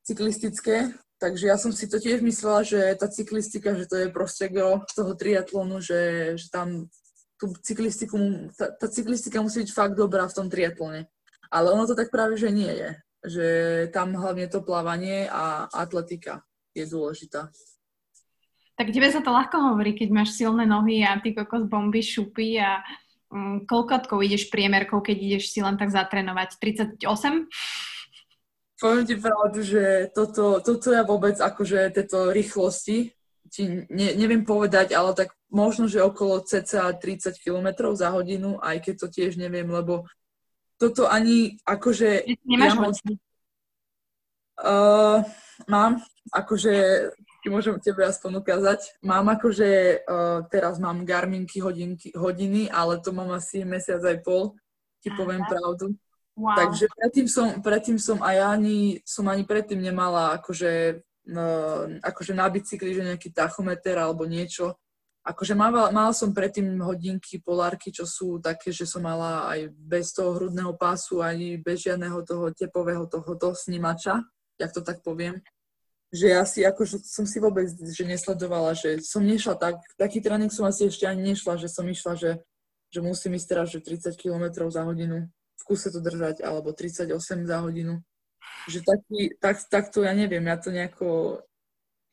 cyklistické, 0.07 0.95
takže 1.19 1.51
ja 1.51 1.59
som 1.59 1.75
si 1.75 1.83
to 1.91 1.99
tiež 1.99 2.23
myslela, 2.23 2.63
že 2.63 2.95
tá 2.95 3.11
cyklistika, 3.11 3.75
že 3.75 3.91
to 3.91 3.95
je 3.99 4.07
proste 4.07 4.47
gro 4.47 4.87
toho 4.95 5.11
triatlonu, 5.19 5.83
že, 5.83 6.31
že 6.39 6.47
tam 6.47 6.87
tú 7.35 7.51
cyklistiku, 7.59 8.15
tá, 8.55 8.71
tá 8.71 8.87
cyklistika 8.87 9.43
musí 9.43 9.67
byť 9.67 9.71
fakt 9.75 9.95
dobrá 9.99 10.23
v 10.31 10.35
tom 10.35 10.47
triatlone. 10.47 11.11
Ale 11.51 11.71
ono 11.71 11.87
to 11.87 11.95
tak 11.95 12.11
práve, 12.11 12.37
že 12.37 12.51
nie 12.51 12.69
je. 12.69 12.89
Že 13.27 13.47
tam 13.91 14.13
hlavne 14.13 14.47
to 14.47 14.61
plávanie 14.61 15.27
a 15.27 15.67
atletika 15.73 16.45
je 16.77 16.85
dôležitá. 16.85 17.49
Tak 18.77 18.93
tebe 18.93 19.09
sa 19.09 19.25
to 19.25 19.33
ľahko 19.33 19.73
hovorí, 19.73 19.97
keď 19.97 20.09
máš 20.13 20.37
silné 20.37 20.69
nohy 20.69 21.01
a 21.01 21.17
ty 21.17 21.33
kokos 21.33 21.65
bomby 21.65 22.05
šupy 22.05 22.61
a 22.61 22.85
um, 23.33 23.65
koľkotkou 23.65 24.21
ideš 24.21 24.53
priemerkou, 24.53 25.01
keď 25.01 25.17
ideš 25.17 25.49
si 25.49 25.65
len 25.65 25.81
tak 25.81 25.89
zatrénovať? 25.89 26.61
38? 26.61 27.01
Poviem 28.77 29.05
ti 29.09 29.17
pravdu, 29.17 29.65
že 29.65 30.13
toto, 30.13 30.61
toto 30.61 30.93
ja 30.93 31.01
vôbec 31.01 31.41
akože 31.41 31.89
tieto 31.89 32.29
rýchlosti 32.29 33.17
ti 33.49 33.87
ne, 33.89 34.09
neviem 34.13 34.43
povedať, 34.43 34.93
ale 34.93 35.15
tak 35.15 35.33
možno, 35.49 35.87
že 35.87 36.03
okolo 36.03 36.43
cca 36.43 36.91
30 36.91 37.39
km 37.39 37.95
za 37.95 38.11
hodinu, 38.11 38.59
aj 38.59 38.83
keď 38.83 38.95
to 38.99 39.07
tiež 39.07 39.39
neviem, 39.39 39.67
lebo 39.67 40.05
toto 40.77 41.09
ani 41.09 41.57
akože... 41.65 42.29
Nemáš 42.45 42.73
mám, 42.77 42.93
uh, 44.61 45.25
mám, 45.65 45.91
akože 46.33 46.73
ti 47.41 47.47
môžem 47.49 47.77
tebe 47.81 48.05
aspoň 48.05 48.41
ukázať. 48.41 49.01
Mám 49.05 49.29
akože, 49.37 49.69
uh, 50.05 50.45
teraz 50.49 50.81
mám 50.81 51.05
Garminky 51.05 51.61
hodinky, 51.61 52.13
hodiny, 52.13 52.69
ale 52.69 53.01
to 53.01 53.13
mám 53.13 53.33
asi 53.33 53.61
mesiac 53.65 54.01
aj 54.01 54.21
pol, 54.25 54.57
ti 55.01 55.09
poviem 55.13 55.41
Aha. 55.45 55.49
pravdu. 55.49 55.93
Wow. 56.37 56.53
Takže 56.53 56.85
predtým 56.93 57.25
som, 57.25 57.47
predtým 57.65 57.97
som 57.97 58.21
aj 58.21 58.37
ani, 58.57 59.01
som 59.01 59.25
ani 59.25 59.41
predtým 59.41 59.81
nemala 59.81 60.37
akože, 60.37 61.01
uh, 61.33 61.83
akože 62.05 62.33
na 62.37 62.45
bicykli, 62.45 62.93
že 62.93 63.05
nejaký 63.05 63.33
tachometer 63.33 63.97
alebo 63.97 64.29
niečo. 64.29 64.77
Akože 65.27 65.59
mala, 65.59 65.91
mala 65.91 66.15
som 66.15 66.31
predtým 66.31 66.79
hodinky, 66.79 67.43
polárky, 67.43 67.91
čo 67.91 68.07
sú 68.07 68.39
také, 68.39 68.71
že 68.71 68.87
som 68.87 69.03
mala 69.03 69.51
aj 69.51 69.75
bez 69.75 70.15
toho 70.15 70.39
hrudného 70.39 70.71
pásu, 70.79 71.19
ani 71.19 71.59
bez 71.59 71.83
žiadneho 71.83 72.23
toho 72.23 72.47
tepového 72.55 73.03
tohoto 73.11 73.51
snímača, 73.51 74.23
jak 74.55 74.71
to 74.71 74.79
tak 74.79 75.03
poviem. 75.03 75.43
Že 76.15 76.27
ja 76.31 76.47
si 76.47 76.63
akože 76.63 77.03
som 77.03 77.27
si 77.27 77.43
vôbec 77.43 77.67
že 77.67 78.07
nesledovala, 78.07 78.71
že 78.71 79.03
som 79.03 79.19
nešla 79.19 79.59
tak, 79.59 79.83
taký 79.99 80.23
tréning 80.23 80.47
som 80.47 80.63
asi 80.63 80.87
ešte 80.87 81.03
ani 81.03 81.35
nešla, 81.35 81.59
že 81.59 81.67
som 81.67 81.83
išla, 81.83 82.15
že, 82.15 82.31
že 82.87 82.99
musím 83.03 83.35
ísť 83.35 83.47
teraz, 83.51 83.67
že 83.75 83.83
30 83.83 84.15
km 84.15 84.47
za 84.71 84.87
hodinu 84.87 85.27
v 85.57 85.63
kuse 85.65 85.89
to 85.91 85.99
držať, 85.99 86.45
alebo 86.45 86.71
38 86.71 87.11
za 87.43 87.57
hodinu. 87.59 87.99
Že 88.69 88.79
taký, 88.85 89.19
tak, 89.41 89.59
takto 89.67 90.05
ja 90.05 90.13
neviem, 90.13 90.45
ja 90.45 90.55
to 90.55 90.69
nejako, 90.71 91.41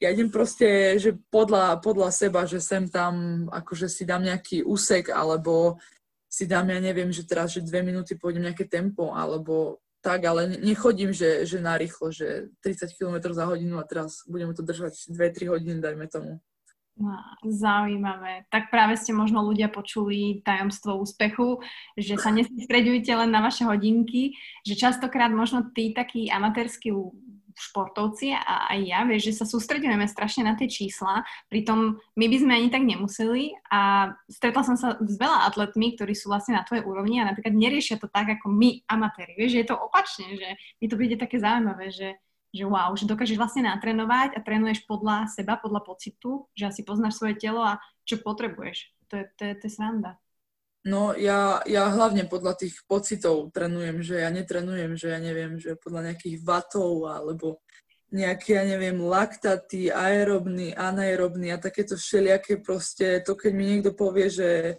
ja 0.04 0.12
idem 0.12 0.28
proste, 0.28 1.00
že 1.00 1.16
podľa, 1.32 1.80
podľa 1.80 2.12
seba, 2.12 2.44
že 2.44 2.60
sem 2.60 2.84
tam, 2.92 3.46
akože 3.48 3.88
si 3.88 4.04
dám 4.04 4.28
nejaký 4.28 4.60
úsek, 4.60 5.08
alebo 5.08 5.80
si 6.28 6.44
dám, 6.44 6.68
ja 6.68 6.80
neviem, 6.84 7.08
že 7.08 7.24
teraz, 7.24 7.56
že 7.56 7.64
dve 7.64 7.80
minúty 7.80 8.20
pôjdem 8.20 8.44
nejaké 8.44 8.68
tempo, 8.68 9.16
alebo 9.16 9.80
tak, 10.04 10.28
ale 10.28 10.60
nechodím, 10.60 11.16
že, 11.16 11.48
že 11.48 11.64
narýchlo, 11.64 12.12
že 12.12 12.52
30 12.60 12.92
km 12.92 13.32
za 13.32 13.48
hodinu 13.48 13.80
a 13.80 13.88
teraz 13.88 14.20
budeme 14.28 14.52
to 14.52 14.60
držať 14.60 15.08
2-3 15.08 15.48
hodiny, 15.48 15.80
dajme 15.80 16.04
tomu. 16.12 16.44
Zaujímavé. 17.42 18.46
Tak 18.54 18.70
práve 18.70 18.94
ste 18.94 19.10
možno 19.10 19.42
ľudia 19.42 19.66
počuli 19.66 20.44
tajomstvo 20.46 21.02
úspechu, 21.02 21.58
že 21.98 22.14
sa 22.14 22.30
nesústredujete 22.30 23.10
len 23.18 23.34
na 23.34 23.42
vaše 23.42 23.66
hodinky, 23.66 24.38
že 24.62 24.78
častokrát 24.78 25.34
možno 25.34 25.74
tí 25.74 25.90
takí 25.90 26.30
amatérsky 26.30 26.94
športovci 27.54 28.34
a 28.34 28.70
aj 28.74 28.80
ja, 28.82 29.00
vieš, 29.06 29.30
že 29.30 29.38
sa 29.42 29.46
sústredujeme 29.46 30.04
strašne 30.10 30.44
na 30.44 30.58
tie 30.58 30.66
čísla, 30.66 31.22
pritom 31.46 31.96
my 32.18 32.26
by 32.26 32.36
sme 32.42 32.52
ani 32.54 32.68
tak 32.68 32.82
nemuseli 32.82 33.54
a 33.70 34.12
stretla 34.26 34.62
som 34.66 34.76
sa 34.76 34.98
s 34.98 35.14
veľa 35.14 35.46
atletmi, 35.48 35.94
ktorí 35.94 36.12
sú 36.18 36.28
vlastne 36.28 36.58
na 36.58 36.66
tvojej 36.66 36.82
úrovni 36.82 37.22
a 37.22 37.28
napríklad 37.30 37.54
neriešia 37.54 38.02
to 38.02 38.10
tak 38.10 38.26
ako 38.40 38.50
my 38.50 38.82
amatéri, 38.90 39.38
vieš, 39.38 39.54
že 39.54 39.60
je 39.62 39.68
to 39.70 39.76
opačne, 39.78 40.26
že 40.34 40.48
mi 40.82 40.86
to 40.90 40.98
príde 40.98 41.16
také 41.16 41.38
zaujímavé, 41.38 41.94
že, 41.94 42.18
že 42.50 42.64
wow, 42.66 42.90
že 42.98 43.06
dokážeš 43.06 43.38
vlastne 43.38 43.70
natrénovať 43.70 44.34
a 44.34 44.42
trénuješ 44.42 44.82
podľa 44.90 45.30
seba, 45.30 45.54
podľa 45.58 45.86
pocitu, 45.86 46.50
že 46.58 46.68
asi 46.68 46.82
poznáš 46.82 47.22
svoje 47.22 47.38
telo 47.38 47.62
a 47.62 47.78
čo 48.02 48.18
potrebuješ. 48.18 48.90
To 49.12 49.22
je, 49.22 49.24
to 49.38 49.42
je, 49.46 49.52
to 49.62 49.64
je 49.70 49.72
sranda. 49.72 50.18
No 50.84 51.16
ja, 51.16 51.64
ja 51.64 51.88
hlavne 51.88 52.28
podľa 52.28 52.60
tých 52.60 52.84
pocitov 52.84 53.48
trenujem, 53.56 54.04
že 54.04 54.20
ja 54.20 54.28
netrenujem, 54.28 55.00
že 55.00 55.16
ja 55.16 55.20
neviem, 55.20 55.56
že 55.56 55.80
podľa 55.80 56.12
nejakých 56.12 56.44
vatov 56.44 57.08
alebo 57.08 57.64
nejaké, 58.12 58.60
ja 58.60 58.64
neviem, 58.68 59.00
laktaty, 59.00 59.88
aerobný, 59.88 60.76
anaerobný 60.76 61.50
a 61.50 61.58
takéto 61.58 61.96
všelijaké 61.96 62.60
proste, 62.60 63.24
to 63.24 63.32
keď 63.32 63.52
mi 63.56 63.64
niekto 63.64 63.96
povie, 63.96 64.28
že, 64.28 64.78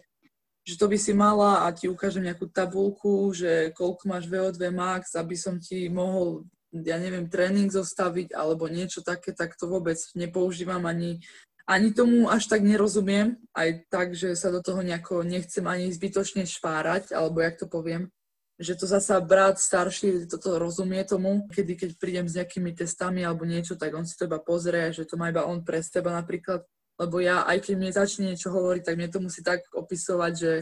že 0.62 0.76
to 0.78 0.86
by 0.86 0.96
si 0.96 1.12
mala 1.12 1.66
a 1.66 1.74
ti 1.74 1.90
ukážem 1.90 2.30
nejakú 2.30 2.54
tabulku, 2.54 3.34
že 3.34 3.74
koľko 3.74 4.06
máš 4.06 4.30
VO2 4.30 4.62
max, 4.72 5.18
aby 5.18 5.34
som 5.34 5.58
ti 5.58 5.90
mohol, 5.90 6.46
ja 6.70 7.02
neviem, 7.02 7.26
tréning 7.28 7.68
zostaviť 7.68 8.32
alebo 8.32 8.70
niečo 8.70 9.02
také, 9.02 9.34
tak 9.34 9.58
to 9.58 9.68
vôbec 9.68 9.98
nepoužívam 10.14 10.86
ani 10.86 11.20
ani 11.66 11.94
tomu 11.94 12.30
až 12.30 12.46
tak 12.46 12.62
nerozumiem, 12.62 13.42
aj 13.58 13.90
tak, 13.90 14.14
že 14.14 14.38
sa 14.38 14.54
do 14.54 14.62
toho 14.62 14.86
nejako 14.86 15.26
nechcem 15.26 15.66
ani 15.66 15.90
zbytočne 15.90 16.46
špárať, 16.46 17.10
alebo 17.18 17.42
jak 17.42 17.58
to 17.58 17.66
poviem, 17.66 18.14
že 18.62 18.78
to 18.78 18.88
zasa 18.88 19.20
brat 19.20 19.60
starší 19.60 20.30
toto 20.30 20.62
rozumie 20.62 21.04
tomu, 21.04 21.50
kedy 21.52 21.76
keď 21.76 21.90
prídem 22.00 22.28
s 22.30 22.38
nejakými 22.40 22.72
testami 22.72 23.26
alebo 23.26 23.44
niečo, 23.44 23.76
tak 23.76 23.92
on 23.98 24.06
si 24.06 24.16
to 24.16 24.30
iba 24.30 24.40
pozrie, 24.40 24.94
že 24.94 25.04
to 25.10 25.18
má 25.18 25.34
iba 25.34 25.44
on 25.44 25.66
pre 25.66 25.84
seba 25.84 26.14
napríklad, 26.14 26.64
lebo 27.02 27.20
ja, 27.20 27.44
aj 27.44 27.68
keď 27.68 27.74
mne 27.76 27.92
začne 27.92 28.24
niečo 28.32 28.54
hovoriť, 28.54 28.84
tak 28.86 28.96
mne 28.96 29.10
to 29.12 29.20
musí 29.20 29.44
tak 29.44 29.66
opisovať, 29.76 30.34
že, 30.38 30.54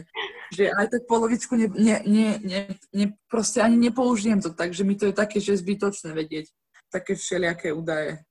že 0.56 0.64
aj 0.72 0.86
tak 0.90 1.02
polovičku 1.06 1.54
ne, 1.54 1.68
ne, 1.70 1.96
ne, 2.02 2.28
ne, 2.42 2.60
ne, 2.90 3.06
proste 3.30 3.62
ani 3.62 3.78
nepoužijem 3.78 4.42
to, 4.42 4.50
takže 4.50 4.82
mi 4.82 4.98
to 4.98 5.12
je 5.12 5.14
také, 5.14 5.38
že 5.38 5.60
zbytočné 5.60 6.16
vedieť. 6.16 6.50
Také 6.90 7.14
všelijaké 7.14 7.70
údaje. 7.70 8.22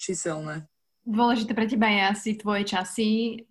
Číselné. 0.00 0.69
Dôležité 1.04 1.56
pre 1.56 1.66
teba 1.66 1.88
je 1.88 2.00
asi 2.06 2.30
tvoje 2.36 2.68
časy, 2.68 3.42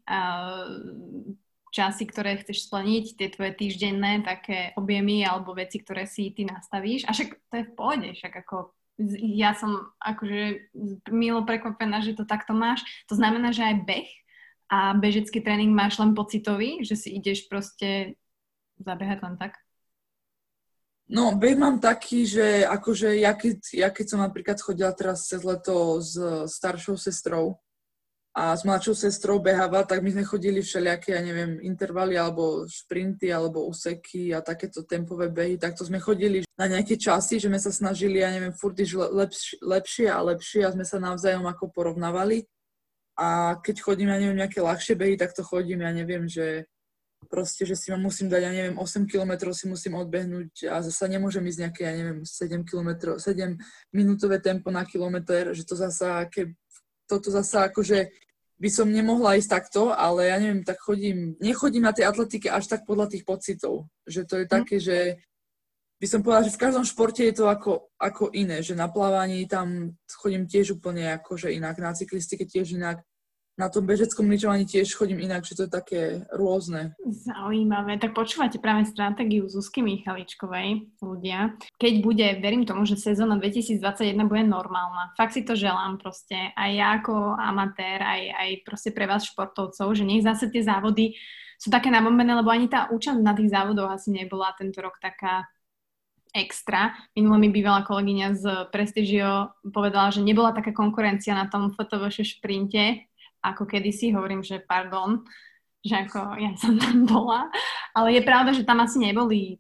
časy, 1.70 2.04
ktoré 2.06 2.38
chceš 2.42 2.70
splniť, 2.70 3.06
tie 3.18 3.28
tvoje 3.30 3.58
týždenné 3.58 4.22
také 4.26 4.74
objemy 4.78 5.26
alebo 5.26 5.58
veci, 5.58 5.82
ktoré 5.82 6.06
si 6.06 6.34
ty 6.34 6.46
nastavíš. 6.46 7.06
A 7.10 7.14
však 7.14 7.30
to 7.50 7.54
je 7.58 7.68
v 7.68 7.76
pohode, 7.78 8.08
však 8.14 8.34
ako 8.46 8.74
ja 9.24 9.56
som 9.56 9.96
akože 10.04 10.74
milo 11.10 11.48
prekvapená, 11.48 12.04
že 12.04 12.20
to 12.20 12.28
takto 12.28 12.52
máš. 12.52 12.84
To 13.08 13.16
znamená, 13.16 13.56
že 13.56 13.64
aj 13.64 13.76
beh 13.88 14.10
a 14.70 14.94
bežecký 14.94 15.42
tréning 15.42 15.74
máš 15.74 15.98
len 15.98 16.14
pocitový, 16.14 16.84
že 16.86 17.00
si 17.00 17.16
ideš 17.16 17.48
proste 17.50 18.20
zabehať 18.78 19.26
len 19.26 19.36
tak? 19.40 19.58
No, 21.10 21.34
beh 21.34 21.58
mám 21.58 21.82
taký, 21.82 22.30
že 22.30 22.62
akože 22.70 23.18
ja 23.18 23.34
keď, 23.34 23.58
ja 23.74 23.90
keď 23.90 24.06
som 24.06 24.22
napríklad 24.22 24.62
chodila 24.62 24.94
teraz 24.94 25.26
cez 25.26 25.42
leto 25.42 25.98
s 25.98 26.14
staršou 26.46 27.02
sestrou 27.02 27.58
a 28.38 28.54
s 28.54 28.62
mladšou 28.62 28.94
sestrou 28.94 29.42
beháva, 29.42 29.82
tak 29.82 30.06
my 30.06 30.14
sme 30.14 30.22
chodili 30.22 30.62
všelijaké, 30.62 31.18
ja 31.18 31.22
neviem, 31.26 31.58
intervaly 31.66 32.14
alebo 32.14 32.70
šprinty 32.70 33.34
alebo 33.34 33.66
úseky 33.66 34.38
a 34.38 34.46
takéto 34.46 34.86
tempové 34.86 35.34
behy, 35.34 35.58
tak 35.58 35.74
to 35.74 35.82
sme 35.82 35.98
chodili 35.98 36.46
na 36.54 36.70
nejaké 36.70 36.94
časy, 36.94 37.42
že 37.42 37.50
sme 37.50 37.58
sa 37.58 37.74
snažili, 37.74 38.22
ja 38.22 38.30
neviem, 38.30 38.54
furt 38.54 38.78
ísť 38.78 38.94
lepš, 39.10 39.40
lepšie 39.66 40.08
a 40.14 40.22
lepšie 40.22 40.62
a 40.62 40.74
sme 40.78 40.86
sa 40.86 41.02
navzájom 41.02 41.50
ako 41.50 41.74
porovnávali. 41.74 42.46
A 43.18 43.58
keď 43.66 43.82
chodím, 43.82 44.14
ja 44.14 44.22
neviem, 44.22 44.38
nejaké 44.38 44.62
ľahšie 44.62 44.94
behy, 44.94 45.18
tak 45.18 45.34
to 45.34 45.42
chodím, 45.42 45.82
ja 45.82 45.90
neviem, 45.90 46.30
že 46.30 46.70
proste, 47.28 47.68
že 47.68 47.76
si 47.76 47.92
ma 47.92 48.00
musím 48.00 48.32
dať, 48.32 48.42
ja 48.42 48.52
neviem, 48.56 48.78
8 48.80 49.04
kilometrov 49.04 49.52
si 49.52 49.68
musím 49.68 50.00
odbehnúť 50.00 50.72
a 50.72 50.80
zasa 50.80 51.12
nemôžem 51.12 51.44
ísť 51.44 51.60
nejaké, 51.68 51.82
ja 51.84 51.94
neviem, 51.94 52.20
7 52.24 52.64
kilometrov, 52.64 53.20
7 53.20 53.60
minútové 53.92 54.40
tempo 54.40 54.72
na 54.72 54.88
kilometr, 54.88 55.52
že 55.52 55.68
to 55.68 55.76
zasa, 55.76 56.24
keď 56.32 56.56
toto 57.10 57.28
zasa 57.34 57.68
akože 57.68 58.08
by 58.60 58.70
som 58.72 58.92
nemohla 58.92 59.40
ísť 59.40 59.50
takto, 59.50 59.96
ale 59.96 60.32
ja 60.32 60.38
neviem, 60.40 60.64
tak 60.68 60.80
chodím, 60.84 61.40
nechodím 61.40 61.88
na 61.88 61.96
tej 61.96 62.12
atletike 62.12 62.52
až 62.52 62.68
tak 62.68 62.84
podľa 62.84 63.12
tých 63.16 63.24
pocitov, 63.24 63.88
že 64.08 64.24
to 64.24 64.40
je 64.40 64.46
mhm. 64.48 64.52
také, 64.52 64.76
že 64.80 64.98
by 66.00 66.08
som 66.08 66.24
povedala, 66.24 66.48
že 66.48 66.56
v 66.56 66.64
každom 66.64 66.86
športe 66.88 67.20
je 67.28 67.36
to 67.36 67.52
ako, 67.52 67.92
ako 68.00 68.32
iné, 68.32 68.64
že 68.64 68.72
na 68.72 68.88
plávaní 68.88 69.44
tam 69.52 70.00
chodím 70.08 70.48
tiež 70.48 70.80
úplne 70.80 71.12
akože 71.20 71.52
inak, 71.52 71.76
na 71.76 71.92
cyklistike 71.92 72.48
tiež 72.48 72.80
inak, 72.80 73.04
na 73.60 73.68
tom 73.68 73.84
bežeckom 73.84 74.24
lyžovaní 74.32 74.64
tiež 74.64 74.96
chodím 74.96 75.20
inak, 75.20 75.44
že 75.44 75.60
to 75.60 75.68
je 75.68 75.72
také 75.72 76.02
rôzne. 76.32 76.96
Zaujímavé. 77.04 78.00
Tak 78.00 78.16
počúvate 78.16 78.56
práve 78.56 78.88
stratégiu 78.88 79.52
Zuzky 79.52 79.84
Michaličkovej, 79.84 80.96
ľudia. 81.04 81.60
Keď 81.76 81.94
bude, 82.00 82.28
verím 82.40 82.64
tomu, 82.64 82.88
že 82.88 82.96
sezóna 82.96 83.36
2021 83.36 84.16
bude 84.32 84.48
normálna. 84.48 85.12
Fakt 85.20 85.36
si 85.36 85.44
to 85.44 85.60
želám 85.60 86.00
proste. 86.00 86.56
Aj 86.56 86.72
ja 86.72 87.04
ako 87.04 87.36
amatér, 87.36 88.00
aj, 88.00 88.22
aj 88.32 88.50
proste 88.64 88.96
pre 88.96 89.04
vás 89.04 89.28
športovcov, 89.28 89.92
že 89.92 90.08
nech 90.08 90.24
zase 90.24 90.48
tie 90.48 90.64
závody 90.64 91.20
sú 91.60 91.68
také 91.68 91.92
nabombené, 91.92 92.32
lebo 92.40 92.48
ani 92.48 92.72
tá 92.72 92.88
účasť 92.88 93.20
na 93.20 93.36
tých 93.36 93.52
závodoch 93.52 93.92
asi 93.92 94.16
nebola 94.16 94.56
tento 94.56 94.80
rok 94.80 94.96
taká 95.04 95.44
extra. 96.32 96.94
Minule 97.18 97.38
mi 97.42 97.50
bývalá 97.50 97.82
kolegyňa 97.84 98.28
z 98.38 98.44
Prestigio 98.70 99.52
povedala, 99.74 100.14
že 100.14 100.22
nebola 100.22 100.54
taká 100.54 100.72
konkurencia 100.72 101.34
na 101.34 101.50
tom 101.50 101.74
fotovoše 101.74 102.22
šprinte, 102.22 103.09
ako 103.40 103.64
kedysi, 103.66 104.12
hovorím, 104.12 104.44
že 104.44 104.60
pardon, 104.64 105.24
že 105.80 105.96
ako 105.96 106.36
ja 106.40 106.52
som 106.60 106.76
tam 106.76 107.08
bola, 107.08 107.48
ale 107.96 108.20
je 108.20 108.22
pravda, 108.24 108.52
že 108.52 108.68
tam 108.68 108.84
asi 108.84 109.00
neboli 109.00 109.60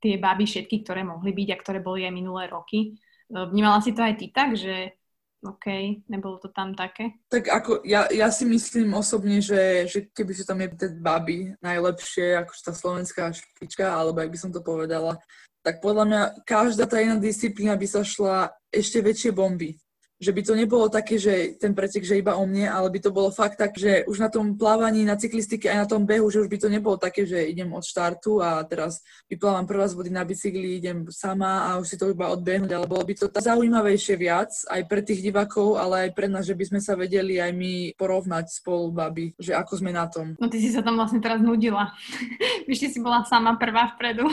tie 0.00 0.16
baby 0.16 0.48
všetky, 0.48 0.82
ktoré 0.82 1.04
mohli 1.04 1.30
byť 1.30 1.48
a 1.52 1.60
ktoré 1.60 1.78
boli 1.84 2.08
aj 2.08 2.14
minulé 2.14 2.48
roky. 2.48 2.96
Vnímala 3.30 3.78
si 3.84 3.92
to 3.94 4.02
aj 4.02 4.16
ty 4.18 4.32
tak, 4.32 4.56
že 4.56 4.96
OK, 5.40 5.66
nebolo 6.12 6.36
to 6.36 6.52
tam 6.52 6.76
také? 6.76 7.16
Tak 7.32 7.48
ako, 7.48 7.70
ja, 7.88 8.04
ja 8.12 8.28
si 8.28 8.44
myslím 8.44 8.92
osobne, 8.92 9.40
že, 9.40 9.88
že 9.88 10.12
keby 10.12 10.32
si 10.36 10.44
tam 10.44 10.60
je 10.60 10.68
ten 10.76 11.00
baby 11.00 11.56
najlepšie, 11.64 12.36
ako 12.36 12.52
tá 12.60 12.72
slovenská 12.76 13.32
špička, 13.32 13.88
alebo 13.88 14.20
ak 14.20 14.28
by 14.28 14.36
som 14.36 14.52
to 14.52 14.60
povedala, 14.60 15.16
tak 15.64 15.80
podľa 15.80 16.04
mňa 16.04 16.22
každá 16.44 16.84
tá 16.84 17.00
jedna 17.00 17.16
disciplína 17.16 17.76
by 17.76 17.86
sa 17.88 18.04
šla 18.04 18.52
ešte 18.68 19.00
väčšie 19.00 19.32
bomby 19.32 19.80
že 20.20 20.36
by 20.36 20.42
to 20.44 20.52
nebolo 20.52 20.92
také, 20.92 21.16
že 21.16 21.56
ten 21.56 21.72
pretek, 21.72 22.04
že 22.04 22.20
iba 22.20 22.36
o 22.36 22.44
mne, 22.44 22.68
ale 22.68 22.92
by 22.92 23.00
to 23.00 23.10
bolo 23.10 23.32
fakt 23.32 23.56
tak, 23.56 23.72
že 23.72 24.04
už 24.04 24.20
na 24.20 24.28
tom 24.28 24.52
plávaní, 24.60 25.08
na 25.08 25.16
cyklistike 25.16 25.72
aj 25.72 25.78
na 25.80 25.88
tom 25.88 26.04
behu, 26.04 26.28
že 26.28 26.44
už 26.44 26.52
by 26.52 26.58
to 26.60 26.68
nebolo 26.68 27.00
také, 27.00 27.24
že 27.24 27.40
idem 27.40 27.72
od 27.72 27.80
štartu 27.80 28.44
a 28.44 28.60
teraz 28.68 29.00
vyplávam 29.32 29.64
prvá 29.64 29.88
z 29.88 29.96
vody 29.96 30.12
na 30.12 30.20
bicykli, 30.20 30.76
idem 30.76 31.08
sama 31.08 31.72
a 31.72 31.80
už 31.80 31.88
si 31.88 31.96
to 31.96 32.12
iba 32.12 32.28
odbehnúť, 32.28 32.68
ale 32.68 32.84
bolo 32.84 33.00
by 33.00 33.16
to 33.16 33.32
tak 33.32 33.48
zaujímavejšie 33.48 34.14
viac 34.20 34.52
aj 34.68 34.82
pre 34.84 35.00
tých 35.00 35.24
divákov, 35.24 35.80
ale 35.80 36.08
aj 36.08 36.10
pre 36.12 36.28
nás, 36.28 36.44
že 36.44 36.52
by 36.52 36.64
sme 36.68 36.80
sa 36.84 36.92
vedeli 37.00 37.40
aj 37.40 37.56
my 37.56 37.96
porovnať 37.96 38.52
spolu, 38.52 38.92
baby, 38.92 39.32
že 39.40 39.56
ako 39.56 39.80
sme 39.80 39.96
na 39.96 40.04
tom. 40.04 40.36
No 40.36 40.52
ty 40.52 40.60
si 40.60 40.68
sa 40.68 40.84
tam 40.84 41.00
vlastne 41.00 41.24
teraz 41.24 41.40
nudila. 41.40 41.96
Vyšli 42.68 42.92
si 42.92 43.00
bola 43.00 43.24
sama 43.24 43.56
prvá 43.56 43.96
vpredu. 43.96 44.28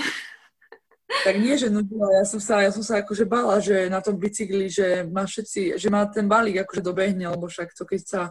Tak 1.07 1.39
nie, 1.39 1.55
že 1.55 1.71
nudila, 1.71 2.19
ja 2.19 2.25
som 2.27 2.39
sa, 2.39 2.59
ja 2.59 2.71
som 2.71 2.83
sa 2.83 2.99
akože 2.99 3.23
bála, 3.23 3.63
že 3.63 3.87
na 3.87 4.03
tom 4.03 4.19
bicykli, 4.19 4.67
že 4.67 5.07
má 5.07 5.23
všetci, 5.23 5.79
že 5.79 5.87
má 5.87 6.03
ten 6.11 6.27
balík 6.27 6.67
akože 6.67 6.83
dobehne, 6.83 7.31
lebo 7.31 7.47
však 7.47 7.71
to 7.71 7.87
keď 7.87 8.01
sa 8.03 8.21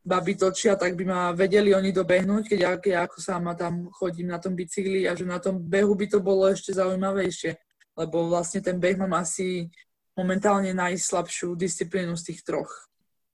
baby 0.00 0.38
točia, 0.38 0.78
tak 0.78 0.96
by 0.96 1.04
ma 1.04 1.22
vedeli 1.36 1.74
oni 1.74 1.92
dobehnúť, 1.92 2.54
keď 2.54 2.58
ja, 2.58 2.72
ja 2.78 3.00
ako 3.04 3.18
sama 3.20 3.52
tam 3.58 3.90
chodím 3.92 4.32
na 4.32 4.40
tom 4.40 4.56
bicykli 4.56 5.04
a 5.04 5.12
že 5.12 5.28
na 5.28 5.42
tom 5.42 5.60
behu 5.60 5.92
by 5.92 6.06
to 6.08 6.18
bolo 6.22 6.48
ešte 6.48 6.72
zaujímavejšie, 6.72 7.52
lebo 7.98 8.30
vlastne 8.30 8.64
ten 8.64 8.80
beh 8.80 8.96
mám 8.96 9.12
asi 9.20 9.68
momentálne 10.16 10.72
najslabšiu 10.72 11.54
disciplínu 11.54 12.16
z 12.16 12.32
tých 12.32 12.40
troch. 12.46 12.89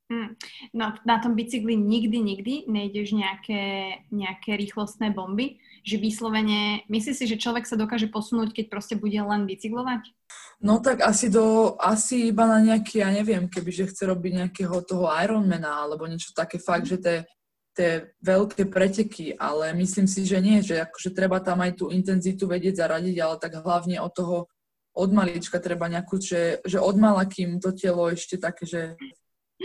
Hmm. 0.06 0.38
No 0.70 0.94
na 1.02 1.18
tom 1.18 1.34
bicykli 1.34 1.74
nikdy, 1.74 2.22
nikdy 2.22 2.54
nejdeš 2.70 3.10
nejaké, 3.10 3.62
nejaké 4.14 4.54
rýchlostné 4.54 5.10
bomby, 5.10 5.58
že 5.82 5.98
vyslovene, 5.98 6.86
myslíš 6.86 7.16
si, 7.18 7.24
že 7.26 7.42
človek 7.42 7.66
sa 7.66 7.74
dokáže 7.74 8.06
posunúť, 8.06 8.54
keď 8.54 8.66
proste 8.70 8.94
bude 8.94 9.18
len 9.18 9.50
bicyklovať? 9.50 10.14
No 10.62 10.78
tak 10.78 11.02
asi 11.02 11.26
do, 11.26 11.74
asi 11.82 12.30
iba 12.30 12.46
na 12.46 12.62
nejaký, 12.62 13.02
ja 13.02 13.10
neviem, 13.10 13.50
keby 13.50 13.70
že 13.74 13.90
chce 13.90 14.06
robiť 14.06 14.32
nejakého 14.46 14.78
toho 14.86 15.10
Ironmana 15.10 15.82
alebo 15.82 16.06
niečo 16.06 16.30
také 16.30 16.62
fakt, 16.62 16.86
že 16.86 17.02
tie, 17.02 17.16
tie 17.74 17.90
veľké 18.22 18.70
preteky, 18.70 19.34
ale 19.34 19.74
myslím 19.74 20.06
si, 20.06 20.22
že 20.22 20.38
nie, 20.38 20.62
že 20.62 20.86
akože 20.86 21.18
treba 21.18 21.42
tam 21.42 21.66
aj 21.66 21.82
tú 21.82 21.90
intenzitu 21.90 22.46
vedieť 22.46 22.78
zaradiť, 22.78 23.16
ale 23.18 23.42
tak 23.42 23.58
hlavne 23.58 23.98
od 23.98 24.14
toho 24.14 24.36
od 24.96 25.12
malička 25.12 25.60
treba 25.60 25.92
nejakú, 25.92 26.16
že, 26.16 26.64
že 26.64 26.80
od 26.80 26.96
mala, 26.96 27.28
kým 27.28 27.60
to 27.60 27.76
telo 27.76 28.08
ešte 28.08 28.40
také, 28.40 28.64
že 28.64 28.96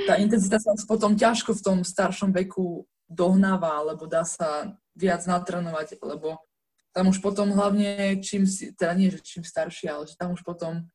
tá 0.07 0.15
intenzita 0.19 0.57
sa 0.59 0.71
už 0.71 0.87
potom 0.87 1.19
ťažko 1.19 1.51
v 1.57 1.63
tom 1.63 1.77
staršom 1.83 2.31
veku 2.31 2.87
dohnáva, 3.11 3.83
alebo 3.83 4.07
dá 4.07 4.23
sa 4.23 4.79
viac 4.95 5.23
natrenovať, 5.27 5.99
lebo 5.99 6.39
tam 6.91 7.11
už 7.11 7.23
potom 7.23 7.51
hlavne 7.51 8.19
čím 8.19 8.43
si, 8.47 8.75
teda 8.75 8.95
nie, 8.95 9.11
že 9.11 9.23
čím 9.23 9.43
starší, 9.43 9.87
ale 9.87 10.07
že 10.07 10.15
tam 10.19 10.35
už 10.35 10.43
potom 10.43 10.87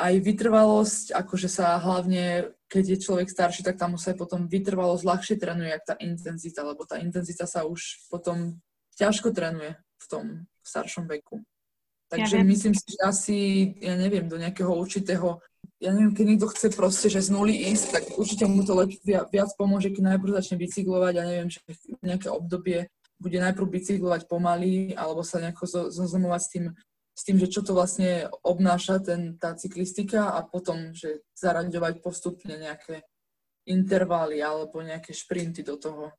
aj 0.00 0.16
vytrvalosť, 0.24 1.12
akože 1.12 1.48
sa 1.48 1.76
hlavne, 1.76 2.56
keď 2.72 2.84
je 2.96 2.98
človek 3.04 3.28
starší, 3.28 3.60
tak 3.60 3.76
tam 3.76 3.96
už 3.96 4.00
sa 4.00 4.08
aj 4.16 4.18
potom 4.20 4.48
vytrvalosť 4.48 5.04
ľahšie 5.04 5.36
trénuje, 5.36 5.68
jak 5.76 5.84
tá 5.84 5.94
intenzita, 6.00 6.64
lebo 6.64 6.88
tá 6.88 6.96
intenzita 6.96 7.44
sa 7.44 7.68
už 7.68 8.08
potom 8.08 8.56
ťažko 8.96 9.36
trénuje 9.36 9.76
v 9.76 10.06
tom 10.08 10.24
staršom 10.64 11.04
veku. 11.04 11.44
Takže 12.10 12.42
ja 12.42 12.44
myslím 12.44 12.74
si, 12.74 12.86
že 12.90 13.00
asi, 13.06 13.38
ja 13.78 13.94
neviem, 13.94 14.26
do 14.26 14.40
nejakého 14.40 14.72
určitého 14.72 15.38
ja 15.80 15.96
neviem, 15.96 16.12
keď 16.12 16.24
niekto 16.28 16.48
chce 16.52 16.68
proste, 16.76 17.08
že 17.08 17.24
z 17.24 17.32
nuly 17.32 17.56
ísť, 17.72 17.86
tak 17.88 18.04
určite 18.20 18.44
mu 18.44 18.60
to 18.60 18.76
lepšie, 18.76 19.00
viac 19.32 19.50
pomôže, 19.56 19.88
keď 19.88 20.14
najprv 20.14 20.36
začne 20.36 20.60
bicyklovať 20.60 21.12
ja 21.16 21.24
neviem, 21.24 21.48
že 21.48 21.60
nejaké 22.04 22.28
obdobie 22.28 22.92
bude 23.16 23.38
najprv 23.40 23.64
bicyklovať 23.64 24.28
pomaly 24.28 24.92
alebo 24.92 25.24
sa 25.24 25.40
nejako 25.40 25.88
zoznamovať 25.88 26.40
s 26.40 26.48
tým, 26.52 26.64
s 27.16 27.22
tým, 27.24 27.36
že 27.40 27.48
čo 27.48 27.64
to 27.64 27.72
vlastne 27.72 28.28
obnáša 28.44 29.00
ten, 29.00 29.40
tá 29.40 29.56
cyklistika 29.56 30.36
a 30.36 30.44
potom, 30.44 30.92
že 30.92 31.24
zaraďovať 31.32 32.04
postupne 32.04 32.60
nejaké 32.60 33.04
intervaly 33.64 34.44
alebo 34.44 34.84
nejaké 34.84 35.16
šprinty 35.16 35.64
do 35.64 35.80
toho. 35.80 36.12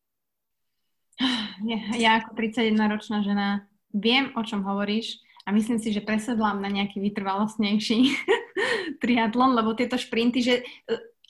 Ja 2.01 2.17
ako 2.17 2.33
31-ročná 2.33 3.21
žena 3.21 3.69
viem, 3.93 4.33
o 4.33 4.41
čom 4.41 4.65
hovoríš 4.65 5.21
a 5.45 5.53
myslím 5.53 5.77
si, 5.77 5.93
že 5.93 6.01
presedlám 6.01 6.61
na 6.61 6.69
nejaký 6.69 6.97
vytrvalostnejší 6.97 7.99
triatlon, 9.03 9.55
lebo 9.57 9.77
tieto 9.77 9.97
šprinty, 9.97 10.39
že 10.41 10.55
e, 10.61 10.63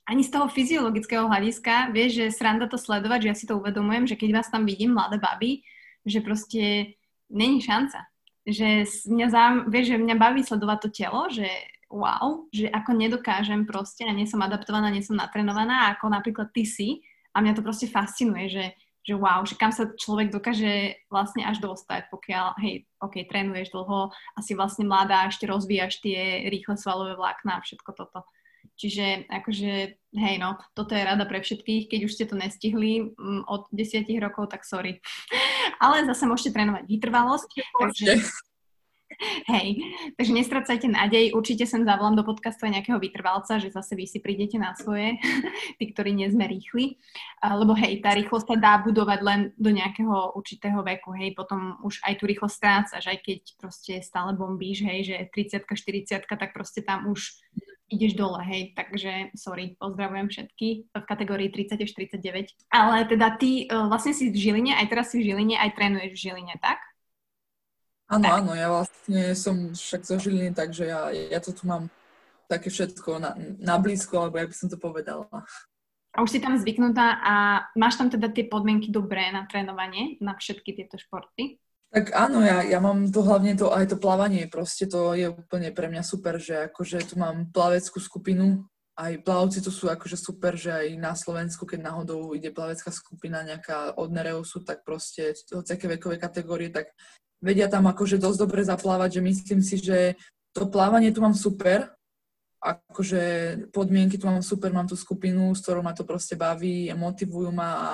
ani 0.08 0.26
z 0.26 0.34
toho 0.34 0.50
fyziologického 0.50 1.30
hľadiska, 1.30 1.94
vieš, 1.94 2.20
že 2.20 2.36
sranda 2.36 2.68
to 2.68 2.76
sledovať, 2.76 3.20
že 3.24 3.30
ja 3.30 3.36
si 3.38 3.46
to 3.46 3.58
uvedomujem, 3.60 4.10
že 4.10 4.20
keď 4.20 4.42
vás 4.42 4.48
tam 4.50 4.66
vidím, 4.66 4.98
mladé 4.98 5.22
baby, 5.22 5.62
že 6.04 6.20
proste 6.26 6.96
není 7.30 7.62
šanca. 7.62 8.10
Že 8.44 8.90
mňa 9.08 9.28
zám, 9.30 9.54
vieš, 9.70 9.96
že 9.96 10.02
mňa 10.02 10.16
baví 10.18 10.42
sledovať 10.42 10.78
to 10.82 10.90
telo, 10.90 11.30
že 11.30 11.46
wow, 11.92 12.48
že 12.50 12.72
ako 12.72 12.92
nedokážem 12.98 13.68
proste 13.68 14.08
a 14.08 14.16
nie 14.16 14.26
som 14.26 14.42
adaptovaná, 14.42 14.90
nie 14.90 15.06
som 15.06 15.20
natrenovaná, 15.20 15.94
ako 15.94 16.10
napríklad 16.10 16.50
ty 16.50 16.66
si 16.66 17.04
a 17.36 17.44
mňa 17.44 17.54
to 17.54 17.62
proste 17.62 17.88
fascinuje, 17.92 18.48
že 18.50 18.64
že 19.02 19.18
wow, 19.18 19.42
že 19.42 19.58
kam 19.58 19.74
sa 19.74 19.90
človek 19.90 20.30
dokáže 20.30 21.02
vlastne 21.10 21.42
až 21.42 21.58
dostať, 21.58 22.14
pokiaľ, 22.14 22.62
hej, 22.62 22.86
ok, 23.02 23.26
trénuješ 23.26 23.74
dlho 23.74 24.14
a 24.14 24.40
si 24.46 24.54
vlastne 24.54 24.86
mladá, 24.86 25.26
ešte 25.26 25.50
rozvíjaš 25.50 26.02
tie 26.06 26.46
rýchle 26.50 26.78
svalové 26.78 27.18
vlákna 27.18 27.58
a 27.58 27.64
všetko 27.66 27.92
toto. 27.98 28.22
Čiže 28.78 29.30
akože, 29.30 29.72
hej 30.14 30.36
no, 30.38 30.58
toto 30.78 30.94
je 30.94 31.06
rada 31.06 31.26
pre 31.26 31.42
všetkých, 31.42 31.90
keď 31.90 32.00
už 32.06 32.14
ste 32.14 32.26
to 32.30 32.38
nestihli 32.38 33.10
m, 33.10 33.14
mm, 33.14 33.44
od 33.50 33.66
desiatich 33.74 34.22
rokov, 34.22 34.54
tak 34.54 34.66
sorry. 34.66 35.02
Ale 35.84 36.06
zase 36.06 36.30
môžete 36.30 36.54
trénovať 36.54 36.86
vytrvalosť, 36.86 37.52
takže 37.78 38.22
Hej, 39.46 39.82
takže 40.18 40.32
nestracajte 40.34 40.88
nádej, 40.88 41.36
určite 41.36 41.68
sem 41.70 41.86
zavolám 41.86 42.18
do 42.18 42.26
podcastu 42.26 42.66
aj 42.66 42.80
nejakého 42.80 42.98
vytrvalca, 42.98 43.62
že 43.62 43.70
zase 43.70 43.94
vy 43.94 44.06
si 44.10 44.24
prídete 44.24 44.58
na 44.58 44.74
svoje, 44.74 45.20
tí, 45.78 45.86
ktorí 45.92 46.16
nie 46.16 46.30
sme 46.32 46.48
rýchli, 46.50 46.98
lebo 47.44 47.78
hej, 47.78 48.02
tá 48.02 48.16
rýchlosť 48.16 48.56
sa 48.56 48.58
dá 48.58 48.74
budovať 48.82 49.20
len 49.22 49.40
do 49.60 49.70
nejakého 49.70 50.34
určitého 50.34 50.82
veku, 50.82 51.14
hej, 51.18 51.38
potom 51.38 51.78
už 51.86 52.02
aj 52.08 52.14
tú 52.18 52.24
rýchlosť 52.26 52.56
strácaš, 52.56 53.04
aj 53.06 53.20
keď 53.22 53.40
proste 53.62 53.94
stále 54.02 54.34
bombíš, 54.34 54.86
hej, 54.88 55.00
že 55.06 55.16
30 55.30 55.68
40 55.68 56.26
tak 56.26 56.52
proste 56.56 56.82
tam 56.82 57.12
už 57.12 57.38
ideš 57.92 58.16
dole, 58.16 58.40
hej, 58.48 58.72
takže 58.72 59.36
sorry, 59.36 59.76
pozdravujem 59.76 60.32
všetky 60.32 60.68
v 60.96 61.04
kategórii 61.04 61.52
30 61.52 61.84
až 61.84 61.92
39. 61.92 62.72
Ale 62.72 63.04
teda 63.04 63.36
ty 63.36 63.68
uh, 63.68 63.92
vlastne 63.92 64.16
si 64.16 64.32
v 64.32 64.40
Žiline, 64.40 64.80
aj 64.80 64.88
teraz 64.88 65.12
si 65.12 65.20
v 65.20 65.36
Žiline, 65.36 65.60
aj 65.60 65.76
trénuješ 65.76 66.12
v 66.16 66.22
Žiline, 66.24 66.56
tak? 66.64 66.80
Áno, 68.12 68.28
tak. 68.28 68.34
áno, 68.44 68.52
ja 68.52 68.68
vlastne 68.68 69.22
som 69.40 69.72
však 69.72 70.04
zo 70.04 70.20
Žiliny, 70.20 70.52
takže 70.52 70.84
ja, 70.84 71.08
ja 71.16 71.40
to 71.40 71.56
tu 71.56 71.64
mám 71.64 71.88
také 72.52 72.68
všetko 72.68 73.24
na, 73.24 73.32
na 73.56 73.80
blízko, 73.80 74.20
alebo 74.20 74.36
ja 74.36 74.46
by 74.52 74.56
som 74.56 74.68
to 74.68 74.76
povedala. 74.76 75.32
A 76.12 76.20
už 76.20 76.36
si 76.36 76.44
tam 76.44 76.60
zvyknutá 76.60 77.24
a 77.24 77.34
máš 77.80 77.96
tam 77.96 78.12
teda 78.12 78.28
tie 78.28 78.44
podmienky 78.52 78.92
dobré 78.92 79.32
na 79.32 79.48
trénovanie, 79.48 80.20
na 80.20 80.36
všetky 80.36 80.76
tieto 80.76 81.00
športy? 81.00 81.56
Tak 81.92 82.12
áno, 82.12 82.44
ja, 82.44 82.64
ja 82.68 82.84
mám 82.84 83.08
to 83.08 83.24
hlavne 83.24 83.56
to, 83.56 83.72
aj 83.72 83.96
to 83.96 83.98
plávanie, 84.00 84.48
proste 84.52 84.92
to 84.92 85.16
je 85.16 85.32
úplne 85.32 85.72
pre 85.72 85.88
mňa 85.88 86.04
super, 86.04 86.36
že 86.36 86.68
akože 86.68 87.04
tu 87.08 87.16
mám 87.16 87.48
plaveckú 87.52 88.00
skupinu, 88.00 88.68
aj 89.00 89.24
plavci 89.24 89.64
tu 89.64 89.72
sú 89.72 89.88
akože 89.88 90.20
super, 90.20 90.60
že 90.60 90.72
aj 90.72 90.88
na 91.00 91.16
Slovensku, 91.16 91.64
keď 91.64 91.80
náhodou 91.92 92.36
ide 92.36 92.52
plavecká 92.52 92.92
skupina 92.92 93.44
nejaká 93.44 93.96
od 93.96 94.12
Nereusu, 94.12 94.64
tak 94.68 94.84
proste 94.84 95.32
hociaké 95.52 95.88
vekové 95.88 96.20
kategórie, 96.20 96.72
tak 96.72 96.92
vedia 97.42 97.68
tam 97.68 97.90
akože 97.90 98.22
dosť 98.22 98.40
dobre 98.40 98.62
zaplávať, 98.62 99.20
že 99.20 99.22
myslím 99.26 99.62
si, 99.66 99.82
že 99.82 100.16
to 100.54 100.70
plávanie 100.70 101.10
tu 101.10 101.20
mám 101.20 101.34
super, 101.34 101.90
akože 102.62 103.22
podmienky 103.74 104.22
tu 104.22 104.30
mám 104.30 104.46
super, 104.46 104.70
mám 104.70 104.86
tú 104.86 104.94
skupinu, 104.94 105.50
s 105.58 105.66
ktorou 105.66 105.82
ma 105.82 105.98
to 105.98 106.06
proste 106.06 106.38
baví, 106.38 106.94
motivujú 106.94 107.50
ma 107.50 107.70
a 107.74 107.90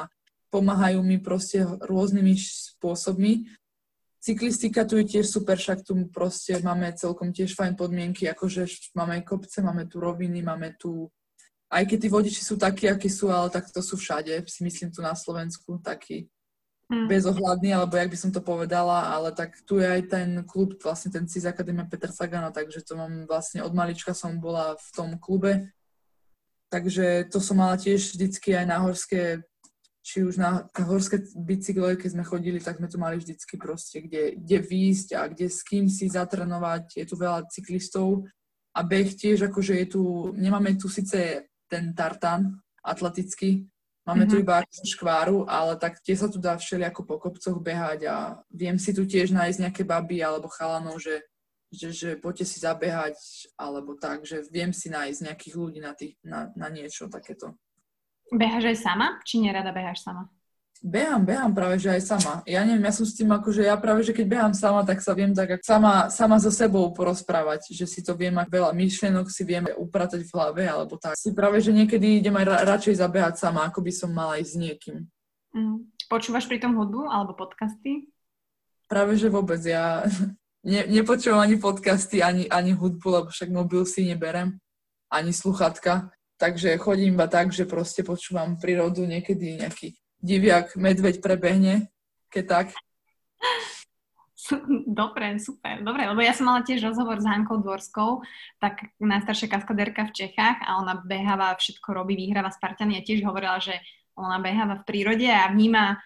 pomáhajú 0.52 1.00
mi 1.00 1.24
proste 1.24 1.64
rôznymi 1.64 2.36
spôsobmi. 2.36 3.48
Cyklistika 4.20 4.84
tu 4.84 5.00
je 5.00 5.08
tiež 5.08 5.24
super, 5.24 5.56
však 5.56 5.88
tu 5.88 5.96
proste 6.12 6.60
máme 6.60 6.92
celkom 7.00 7.32
tiež 7.32 7.56
fajn 7.56 7.80
podmienky, 7.80 8.28
akože 8.28 8.68
máme 8.92 9.24
kopce, 9.24 9.64
máme 9.64 9.88
tu 9.88 10.04
roviny, 10.04 10.44
máme 10.44 10.76
tu, 10.76 11.08
aj 11.72 11.88
keď 11.88 11.98
tí 12.04 12.10
vodiči 12.12 12.42
sú 12.44 12.60
takí, 12.60 12.92
akí 12.92 13.08
sú, 13.08 13.32
ale 13.32 13.48
tak 13.48 13.72
to 13.72 13.80
sú 13.80 13.96
všade, 13.96 14.44
si 14.52 14.68
myslím 14.68 14.92
tu 14.92 15.00
na 15.00 15.16
Slovensku, 15.16 15.80
takí 15.80 16.28
hmm. 16.92 17.08
bezohľadný, 17.08 17.76
alebo 17.76 17.96
jak 17.98 18.10
by 18.10 18.18
som 18.18 18.32
to 18.32 18.42
povedala, 18.42 19.12
ale 19.12 19.32
tak 19.36 19.56
tu 19.68 19.80
je 19.80 19.88
aj 19.88 20.02
ten 20.08 20.30
klub, 20.48 20.76
vlastne 20.80 21.12
ten 21.12 21.28
CIS 21.28 21.48
Akadémia 21.48 21.88
Petra 21.88 22.12
Sagana, 22.12 22.52
takže 22.52 22.84
to 22.84 22.96
mám 22.96 23.28
vlastne 23.28 23.64
od 23.64 23.74
malička 23.76 24.16
som 24.16 24.40
bola 24.40 24.76
v 24.80 24.90
tom 24.96 25.10
klube, 25.20 25.72
takže 26.72 27.28
to 27.32 27.40
som 27.44 27.60
mala 27.60 27.76
tiež 27.76 28.16
vždycky 28.16 28.56
aj 28.56 28.66
na 28.66 28.78
horské, 28.84 29.44
či 30.08 30.24
už 30.24 30.40
na, 30.40 30.64
horské 30.72 31.20
bicykle, 31.36 32.00
keď 32.00 32.10
sme 32.16 32.24
chodili, 32.24 32.60
tak 32.64 32.80
sme 32.80 32.88
tu 32.88 32.96
mali 32.96 33.20
vždycky 33.20 33.60
proste, 33.60 34.00
kde, 34.00 34.40
kde 34.40 34.58
výjsť 34.64 35.10
a 35.20 35.28
kde 35.28 35.52
s 35.52 35.60
kým 35.68 35.92
si 35.92 36.08
zatrenovať, 36.08 37.04
je 37.04 37.06
tu 37.08 37.20
veľa 37.20 37.52
cyklistov 37.52 38.24
a 38.72 38.80
beh 38.88 39.12
tiež, 39.12 39.52
akože 39.52 39.74
je 39.84 39.88
tu, 39.92 40.04
nemáme 40.38 40.80
tu 40.80 40.88
síce 40.88 41.44
ten 41.68 41.92
tartán 41.92 42.64
atletický. 42.80 43.68
Máme 44.08 44.24
mm-hmm. 44.24 44.32
tu 44.32 44.36
iba 44.40 44.64
škváru, 44.88 45.44
ale 45.52 45.76
tak 45.76 46.00
tie 46.00 46.16
sa 46.16 46.32
tu 46.32 46.40
dá 46.40 46.56
všelijako 46.56 47.04
po 47.04 47.20
kopcoch 47.20 47.60
behať 47.60 48.08
a 48.08 48.40
viem 48.48 48.80
si 48.80 48.96
tu 48.96 49.04
tiež 49.04 49.36
nájsť 49.36 49.68
nejaké 49.68 49.84
baby 49.84 50.24
alebo 50.24 50.48
chalanov, 50.48 50.96
že, 51.04 51.28
že, 51.68 51.92
že 51.92 52.10
poďte 52.16 52.48
si 52.48 52.64
zabehať 52.64 53.20
alebo 53.60 54.00
tak, 54.00 54.24
že 54.24 54.48
viem 54.48 54.72
si 54.72 54.88
nájsť 54.88 55.28
nejakých 55.28 55.56
ľudí 55.60 55.80
na, 55.84 55.92
tých, 55.92 56.16
na, 56.24 56.48
na 56.56 56.72
niečo 56.72 57.12
takéto. 57.12 57.60
Beháš 58.32 58.72
aj 58.72 58.78
sama? 58.80 59.08
Či 59.28 59.44
nerada 59.44 59.76
beháš 59.76 60.08
sama? 60.08 60.32
Behám, 60.84 61.26
behám 61.26 61.52
práve, 61.58 61.82
že 61.82 61.90
aj 61.90 62.02
sama. 62.06 62.34
Ja 62.46 62.62
neviem, 62.62 62.86
ja 62.86 62.94
som 62.94 63.02
s 63.02 63.18
tým 63.18 63.34
ako, 63.34 63.50
že 63.50 63.66
ja 63.66 63.74
práve, 63.78 64.06
že 64.06 64.14
keď 64.14 64.26
behám 64.30 64.54
sama, 64.54 64.86
tak 64.86 65.02
sa 65.02 65.18
viem 65.18 65.34
tak 65.34 65.58
sama, 65.66 66.14
sama 66.14 66.38
so 66.38 66.54
sebou 66.54 66.86
porozprávať, 66.94 67.74
že 67.74 67.90
si 67.90 68.06
to 68.06 68.14
viem, 68.14 68.38
ak 68.38 68.50
veľa 68.52 68.72
myšlienok 68.78 69.28
si 69.34 69.42
viem 69.42 69.66
upratať 69.74 70.22
v 70.22 70.34
hlave, 70.38 70.64
alebo 70.70 70.96
tak. 71.02 71.18
Si 71.18 71.34
práve, 71.34 71.58
že 71.66 71.74
niekedy 71.74 72.22
idem 72.22 72.38
aj 72.38 72.46
ra- 72.46 72.64
radšej 72.78 73.02
zabehať 73.02 73.36
sama, 73.42 73.66
ako 73.66 73.82
by 73.82 73.92
som 73.92 74.10
mala 74.14 74.38
ísť 74.38 74.52
s 74.54 74.58
niekým. 74.58 74.98
Mm. 75.58 75.90
Počúvaš 76.08 76.46
pri 76.46 76.62
tom 76.62 76.78
hudbu 76.78 77.10
alebo 77.10 77.34
podcasty? 77.34 78.08
Práve, 78.86 79.18
že 79.20 79.28
vôbec. 79.28 79.60
Ja 79.66 80.06
ne, 80.72 80.82
nepočúvam 80.88 81.42
ani 81.42 81.58
podcasty, 81.58 82.22
ani, 82.22 82.46
ani 82.48 82.78
hudbu, 82.78 83.08
lebo 83.10 83.28
však 83.34 83.50
mobil 83.50 83.84
si 83.84 84.06
neberem, 84.06 84.62
ani 85.10 85.34
sluchatka. 85.34 86.14
Takže 86.38 86.78
chodím 86.78 87.18
iba 87.18 87.26
tak, 87.26 87.50
že 87.50 87.66
proste 87.66 88.06
počúvam 88.06 88.62
prírodu, 88.62 89.02
niekedy 89.02 89.58
nejaký 89.58 89.98
diviak, 90.22 90.76
medveď 90.76 91.22
prebehne, 91.22 91.90
keď 92.34 92.46
tak. 92.46 92.68
Dobre, 94.88 95.44
super, 95.44 95.84
dobre, 95.84 96.08
lebo 96.08 96.24
ja 96.24 96.32
som 96.32 96.48
mala 96.48 96.64
tiež 96.64 96.80
rozhovor 96.80 97.20
s 97.20 97.28
Hankou 97.28 97.60
Dvorskou, 97.60 98.24
tak 98.64 98.96
najstaršia 98.96 99.52
kaskadérka 99.52 100.08
v 100.08 100.16
Čechách 100.16 100.64
a 100.64 100.80
ona 100.80 100.96
beháva, 101.04 101.52
všetko 101.60 101.92
robí, 101.92 102.16
vyhráva 102.16 102.48
Spartany. 102.48 102.96
A 102.96 103.04
tiež 103.04 103.28
hovorila, 103.28 103.60
že 103.60 103.76
ona 104.16 104.40
beháva 104.40 104.80
v 104.80 104.88
prírode 104.88 105.28
a 105.28 105.52
vníma 105.52 106.00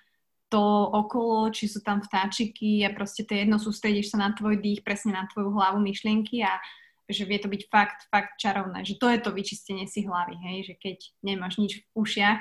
to 0.52 0.60
okolo, 0.90 1.54
či 1.54 1.70
sú 1.70 1.80
tam 1.80 2.04
vtáčiky 2.04 2.84
a 2.84 2.92
proste 2.92 3.24
to 3.24 3.38
jedno, 3.38 3.56
sústredíš 3.56 4.12
sa 4.12 4.20
na 4.20 4.36
tvoj 4.36 4.60
dých, 4.60 4.84
presne 4.84 5.16
na 5.16 5.24
tvoju 5.30 5.54
hlavu, 5.54 5.80
myšlienky 5.80 6.44
a 6.44 6.60
že 7.08 7.24
vie 7.24 7.40
to 7.40 7.48
byť 7.48 7.62
fakt, 7.72 8.08
fakt 8.12 8.36
čarovné, 8.36 8.84
že 8.84 9.00
to 9.00 9.08
je 9.08 9.20
to 9.20 9.32
vyčistenie 9.32 9.88
si 9.88 10.04
hlavy, 10.04 10.36
hej, 10.36 10.58
že 10.72 10.74
keď 10.80 10.98
nemáš 11.24 11.56
nič 11.60 11.80
v 11.80 11.84
ušiach, 11.96 12.40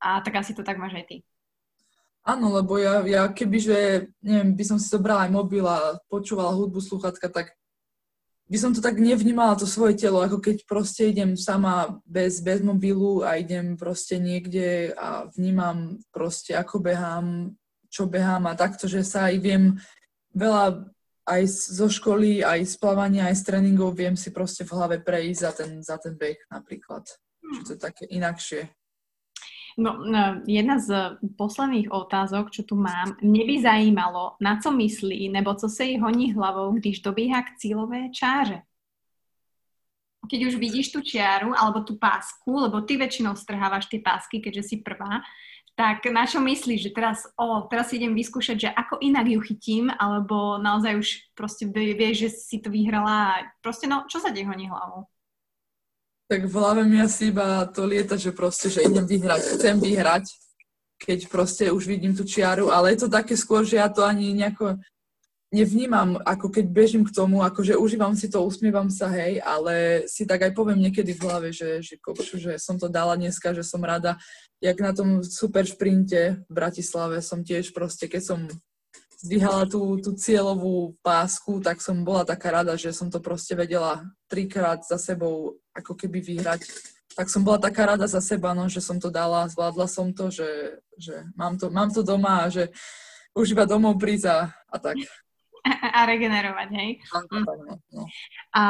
a 0.00 0.20
tak 0.24 0.40
asi 0.40 0.56
to 0.56 0.64
tak 0.64 0.80
máš 0.80 0.96
aj 0.96 1.06
ty. 1.06 1.16
Áno, 2.20 2.52
lebo 2.52 2.76
ja, 2.76 3.00
ja 3.08 3.28
kebyže, 3.32 4.12
neviem, 4.20 4.52
by 4.52 4.64
som 4.64 4.76
si 4.76 4.92
zobrala 4.92 5.24
aj 5.28 5.32
mobil 5.32 5.64
a 5.64 5.96
počúvala 6.08 6.52
hudbu, 6.52 6.80
sluchatka, 6.80 7.32
tak 7.32 7.56
by 8.50 8.58
som 8.58 8.74
to 8.74 8.82
tak 8.82 8.98
nevnímala, 8.98 9.56
to 9.56 9.64
svoje 9.64 9.94
telo, 9.96 10.20
ako 10.20 10.42
keď 10.42 10.66
proste 10.66 11.08
idem 11.14 11.38
sama 11.38 12.02
bez, 12.02 12.42
bez 12.42 12.60
mobilu 12.60 13.22
a 13.22 13.38
idem 13.38 13.78
proste 13.78 14.18
niekde 14.18 14.90
a 14.98 15.30
vnímam 15.32 16.02
proste, 16.10 16.52
ako 16.58 16.82
behám, 16.82 17.54
čo 17.88 18.10
behám 18.10 18.50
a 18.50 18.58
takto, 18.58 18.90
že 18.90 19.06
sa 19.06 19.30
aj 19.30 19.36
viem 19.38 19.64
veľa 20.34 20.90
aj 21.30 21.42
zo 21.46 21.86
školy, 21.86 22.42
aj 22.42 22.66
z 22.66 22.74
plávania, 22.82 23.30
aj 23.30 23.38
z 23.38 23.42
tréningov 23.46 23.94
viem 23.94 24.18
si 24.18 24.34
proste 24.34 24.66
v 24.66 24.74
hlave 24.74 24.98
prejsť 24.98 25.40
za 25.40 25.50
ten, 25.54 25.70
za 25.78 25.96
ten 26.02 26.18
beh 26.18 26.50
napríklad. 26.50 27.06
Že 27.54 27.60
to 27.62 27.70
je 27.70 27.78
také 27.78 28.04
inakšie. 28.10 28.66
No, 29.78 30.02
no, 30.02 30.42
jedna 30.46 30.78
z 30.78 31.18
posledných 31.36 31.90
otázok, 31.90 32.50
čo 32.50 32.62
tu 32.62 32.74
mám, 32.74 33.14
mne 33.22 33.44
by 33.46 33.56
zajímalo, 33.62 34.34
na 34.40 34.58
co 34.58 34.72
myslí, 34.72 35.28
nebo 35.28 35.54
co 35.54 35.68
se 35.68 35.84
jí 35.84 35.98
honí 35.98 36.32
hlavou, 36.32 36.72
když 36.72 37.00
dobíha 37.00 37.42
k 37.42 37.56
cílové 37.56 38.10
čáře. 38.10 38.62
Keď 40.30 40.46
už 40.46 40.54
vidíš 40.54 40.92
tu 40.92 41.00
čiaru 41.00 41.54
alebo 41.58 41.80
tú 41.80 41.98
pásku, 41.98 42.54
lebo 42.54 42.80
ty 42.86 42.94
väčšinou 42.94 43.34
strhávaš 43.34 43.90
tie 43.90 43.98
pásky, 43.98 44.38
keďže 44.38 44.62
si 44.62 44.76
prvá, 44.78 45.24
tak 45.74 46.04
na 46.12 46.28
čo 46.28 46.44
myslíš, 46.44 46.80
že 46.82 46.90
teraz, 46.92 47.24
o, 47.40 47.64
teraz 47.66 47.88
idem 47.96 48.12
vyskúšať, 48.12 48.56
že 48.60 48.68
ako 48.68 49.00
inak 49.00 49.26
ju 49.32 49.40
chytím, 49.40 49.88
alebo 49.88 50.60
naozaj 50.60 50.92
už 51.00 51.08
proste 51.32 51.64
vieš, 51.72 52.16
že 52.20 52.28
si 52.30 52.56
to 52.60 52.68
vyhrala 52.68 53.48
proste, 53.64 53.88
no, 53.88 54.04
čo 54.04 54.20
sa 54.20 54.28
ti 54.28 54.44
honí 54.44 54.68
hlavou? 54.68 55.08
Tak 56.30 56.46
v 56.46 56.54
hlave 56.54 56.86
mi 56.86 57.02
asi 57.02 57.34
iba 57.34 57.66
to 57.66 57.82
lieta, 57.82 58.14
že 58.14 58.30
proste, 58.30 58.70
že 58.70 58.86
idem 58.86 59.02
vyhrať, 59.02 59.58
chcem 59.58 59.74
vyhrať, 59.82 60.30
keď 61.02 61.26
proste 61.26 61.64
už 61.74 61.90
vidím 61.90 62.14
tú 62.14 62.22
čiaru, 62.22 62.70
ale 62.70 62.94
je 62.94 63.02
to 63.02 63.08
také 63.10 63.34
skôr, 63.34 63.66
že 63.66 63.82
ja 63.82 63.90
to 63.90 64.06
ani 64.06 64.30
nejako 64.30 64.78
nevnímam, 65.50 66.22
ako 66.22 66.54
keď 66.54 66.70
bežím 66.70 67.02
k 67.02 67.10
tomu, 67.10 67.42
akože 67.42 67.74
užívam 67.74 68.14
si 68.14 68.30
to, 68.30 68.46
usmievam 68.46 68.86
sa, 68.86 69.10
hej, 69.10 69.42
ale 69.42 70.06
si 70.06 70.22
tak 70.22 70.46
aj 70.46 70.54
poviem 70.54 70.78
niekedy 70.78 71.10
v 71.10 71.26
hlave, 71.26 71.48
že, 71.50 71.82
že 71.82 71.98
kopču, 71.98 72.38
že 72.38 72.54
som 72.62 72.78
to 72.78 72.86
dala 72.86 73.18
dneska, 73.18 73.50
že 73.50 73.66
som 73.66 73.82
rada, 73.82 74.14
jak 74.62 74.78
na 74.78 74.94
tom 74.94 75.26
super 75.26 75.66
šprinte 75.66 76.46
v 76.46 76.52
Bratislave 76.54 77.18
som 77.26 77.42
tiež 77.42 77.74
proste, 77.74 78.06
keď 78.06 78.22
som 78.22 78.40
zdvíhala 79.20 79.66
tú, 79.66 79.98
tú 79.98 80.14
cieľovú 80.14 80.94
pásku, 81.02 81.58
tak 81.58 81.82
som 81.82 82.06
bola 82.06 82.22
taká 82.22 82.62
rada, 82.62 82.78
že 82.78 82.94
som 82.94 83.10
to 83.10 83.18
proste 83.18 83.52
vedela 83.52 84.06
trikrát 84.30 84.86
za 84.86 84.96
sebou 84.96 85.58
ako 85.76 85.92
keby 85.94 86.20
vyhrať. 86.20 86.66
Tak 87.14 87.26
som 87.26 87.42
bola 87.42 87.58
taká 87.58 87.90
rada 87.90 88.06
za 88.06 88.22
seba, 88.22 88.54
no, 88.54 88.70
že 88.70 88.78
som 88.78 88.96
to 89.02 89.10
dala, 89.10 89.50
zvládla 89.50 89.86
som 89.90 90.14
to, 90.14 90.30
že, 90.30 90.80
že 90.94 91.26
mám, 91.34 91.58
to, 91.58 91.66
mám 91.68 91.90
to 91.90 92.06
doma 92.06 92.46
a 92.46 92.52
že 92.52 92.70
už 93.34 93.54
iba 93.54 93.66
domov 93.66 93.98
prísť 93.98 94.26
a, 94.30 94.38
a 94.70 94.76
tak 94.78 94.96
a 95.96 96.00
regenerovať, 96.08 96.68
hej? 96.72 96.90
Mm. 97.30 97.44
No. 97.92 98.02
A 98.56 98.62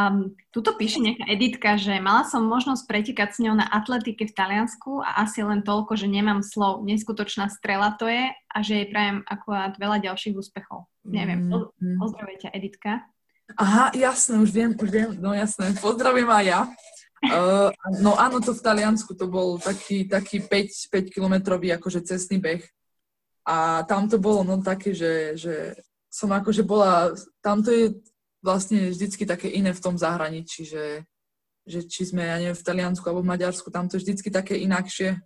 tuto 0.50 0.74
píše 0.74 0.98
nejaká 0.98 1.24
editka, 1.30 1.78
že 1.78 2.02
mala 2.02 2.26
som 2.26 2.44
možnosť 2.46 2.84
pretekať 2.86 3.28
s 3.36 3.42
ňou 3.42 3.54
na 3.54 3.66
atletike 3.66 4.26
v 4.26 4.34
Taliansku 4.34 5.02
a 5.02 5.22
asi 5.22 5.46
len 5.46 5.62
toľko, 5.62 5.94
že 5.94 6.10
nemám 6.10 6.42
slov. 6.42 6.82
Neskutočná 6.86 7.46
strela 7.50 7.94
to 7.94 8.10
je 8.10 8.30
a 8.30 8.58
že 8.60 8.82
jej 8.82 8.88
prajem 8.90 9.22
akurát 9.26 9.74
veľa 9.78 10.02
ďalších 10.02 10.34
úspechov. 10.34 10.90
Neviem, 11.06 11.48
mm. 11.48 11.98
pozdravujte 11.98 12.48
Editka. 12.52 13.06
Aha, 13.56 13.90
jasné, 13.94 14.38
už 14.38 14.50
viem, 14.50 14.70
už 14.76 14.90
viem, 14.90 15.10
no 15.18 15.34
jasné. 15.34 15.74
Pozdravujem 15.78 16.30
aj 16.30 16.46
ja. 16.46 16.60
Uh, 17.20 17.68
no 18.00 18.16
áno, 18.16 18.40
to 18.40 18.56
v 18.56 18.64
Taliansku 18.64 19.12
to 19.12 19.28
bol 19.28 19.60
taký, 19.60 20.08
taký 20.08 20.40
5, 20.40 20.88
5 20.88 21.14
kilometrový 21.14 21.76
akože 21.76 22.00
cestný 22.00 22.40
beh. 22.40 22.64
A 23.44 23.84
tam 23.84 24.08
to 24.08 24.16
bolo 24.16 24.40
no 24.40 24.60
také, 24.64 24.96
že, 24.96 25.36
že 25.36 25.76
som 26.08 26.32
akože 26.32 26.64
bola, 26.64 27.12
tamto 27.44 27.70
je 27.70 27.98
vlastne 28.40 28.88
vždycky 28.88 29.28
také 29.28 29.52
iné 29.52 29.76
v 29.76 29.84
tom 29.84 30.00
zahraničí, 30.00 30.64
že, 30.64 31.04
že 31.68 31.84
či 31.84 32.08
sme, 32.08 32.24
ja 32.24 32.40
neviem, 32.40 32.56
v 32.56 32.66
Taliansku 32.66 33.04
alebo 33.04 33.20
v 33.20 33.32
Maďarsku, 33.36 33.68
tam 33.68 33.86
to 33.86 34.00
je 34.00 34.08
vždycky 34.08 34.32
také 34.32 34.56
inakšie. 34.56 35.20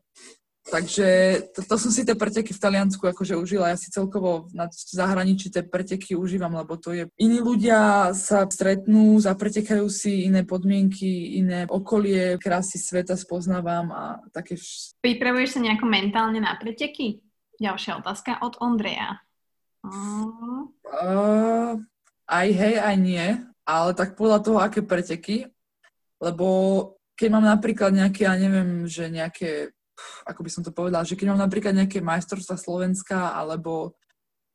Takže 0.65 1.09
to, 1.53 1.61
to 1.61 1.77
som 1.77 1.93
si 1.93 2.09
tie 2.09 2.17
preteky 2.17 2.57
v 2.57 2.63
Taliansku 2.63 3.05
akože 3.05 3.37
užila. 3.37 3.69
Ja 3.69 3.77
si 3.77 3.93
celkovo 3.93 4.49
na 4.57 4.73
zahraničí 4.73 5.53
tie 5.53 5.61
preteky 5.61 6.17
užívam, 6.17 6.57
lebo 6.57 6.81
to 6.81 6.97
je... 6.97 7.05
Iní 7.21 7.45
ľudia 7.45 8.11
sa 8.17 8.49
stretnú, 8.49 9.21
zapretekajú 9.21 9.85
si 9.93 10.25
iné 10.25 10.41
podmienky, 10.49 11.37
iné 11.37 11.69
okolie, 11.69 12.41
krásy 12.41 12.81
sveta 12.81 13.13
spoznávam 13.13 13.93
a 13.93 14.03
také... 14.33 14.57
Pripravuješ 15.05 15.61
sa 15.61 15.61
nejako 15.61 15.85
mentálne 15.85 16.41
na 16.41 16.57
preteky? 16.57 17.21
Ďalšia 17.61 18.01
otázka 18.01 18.41
od 18.41 18.57
Ondreja. 18.65 19.21
Uh, 19.85 21.77
aj 22.25 22.49
hej, 22.49 22.81
aj 22.81 22.97
nie, 22.97 23.27
ale 23.69 23.91
tak 23.93 24.17
podľa 24.17 24.41
toho, 24.41 24.59
aké 24.65 24.81
preteky, 24.81 25.45
lebo 26.25 26.49
keď 27.21 27.29
mám 27.29 27.47
napríklad 27.53 27.93
nejaké, 27.93 28.25
ja 28.25 28.35
neviem, 28.41 28.89
že 28.89 29.13
nejaké, 29.13 29.77
ako 30.27 30.41
by 30.43 30.51
som 30.51 30.63
to 30.67 30.75
povedala, 30.75 31.07
že 31.07 31.15
keď 31.19 31.35
mám 31.35 31.43
napríklad 31.47 31.75
nejaké 31.75 32.03
majstrovstva 32.03 32.59
Slovenska 32.59 33.33
alebo 33.35 33.95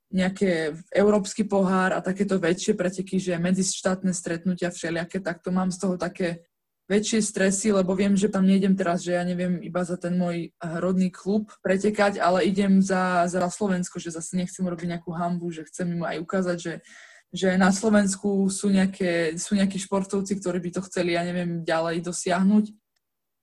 nejaké 0.10 0.74
európsky 0.90 1.46
pohár 1.46 1.94
a 1.94 2.02
takéto 2.02 2.42
väčšie 2.42 2.74
preteky, 2.74 3.22
že 3.22 3.38
medzištátne 3.38 4.10
stretnutia 4.10 4.74
všelijaké, 4.74 5.22
tak 5.22 5.46
to 5.46 5.54
mám 5.54 5.70
z 5.70 5.78
toho 5.86 5.96
také 6.02 6.50
väčšie 6.90 7.22
stresy, 7.22 7.70
lebo 7.70 7.94
viem, 7.94 8.18
že 8.18 8.34
tam 8.34 8.50
nejdem 8.50 8.74
teraz, 8.74 9.06
že 9.06 9.14
ja 9.14 9.22
neviem 9.22 9.62
iba 9.62 9.86
za 9.86 9.94
ten 9.94 10.18
môj 10.18 10.50
rodný 10.58 11.14
klub 11.14 11.54
pretekať, 11.62 12.18
ale 12.18 12.50
idem 12.50 12.82
za, 12.82 13.30
za 13.30 13.46
Slovensko, 13.46 14.02
že 14.02 14.10
zase 14.10 14.34
nechcem 14.34 14.66
robiť 14.66 14.98
nejakú 14.98 15.14
hambu, 15.14 15.54
že 15.54 15.70
chcem 15.70 15.94
im 15.94 16.02
aj 16.02 16.18
ukázať, 16.26 16.58
že, 16.58 16.74
že 17.30 17.50
na 17.62 17.70
Slovensku 17.70 18.50
sú, 18.50 18.74
nejaké, 18.74 19.38
sú 19.38 19.54
nejakí 19.54 19.78
športovci, 19.78 20.42
ktorí 20.42 20.58
by 20.58 20.70
to 20.74 20.82
chceli, 20.90 21.14
ja 21.14 21.22
neviem, 21.22 21.62
ďalej 21.62 22.02
dosiahnuť. 22.02 22.74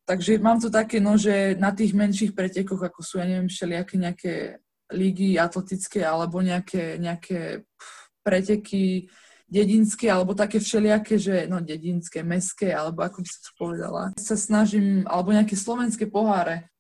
Takže 0.07 0.39
mám 0.39 0.63
to 0.63 0.71
také, 0.71 1.03
no, 1.03 1.19
že 1.19 1.59
na 1.59 1.75
tých 1.75 1.91
menších 1.91 2.31
pretekoch, 2.31 2.79
ako 2.79 3.03
sú, 3.03 3.19
ja 3.19 3.27
neviem, 3.27 3.51
všelijaké 3.51 3.95
nejaké 3.99 4.35
lígy 4.95 5.35
atletické 5.35 6.07
alebo 6.07 6.39
nejaké, 6.39 6.95
nejaké 7.03 7.67
preteky, 8.23 9.11
dedinské 9.51 10.11
alebo 10.11 10.35
také 10.35 10.59
všelijaké, 10.59 11.19
že 11.19 11.47
no 11.47 11.63
dedinské, 11.63 12.23
meské, 12.23 12.75
alebo 12.75 13.03
ako 13.03 13.23
by 13.23 13.29
som 13.31 13.41
to 13.43 13.53
povedala. 13.59 14.03
Sa 14.19 14.39
snažím, 14.39 15.07
alebo 15.07 15.35
nejaké 15.35 15.55
slovenské 15.59 16.11
poháre, 16.11 16.71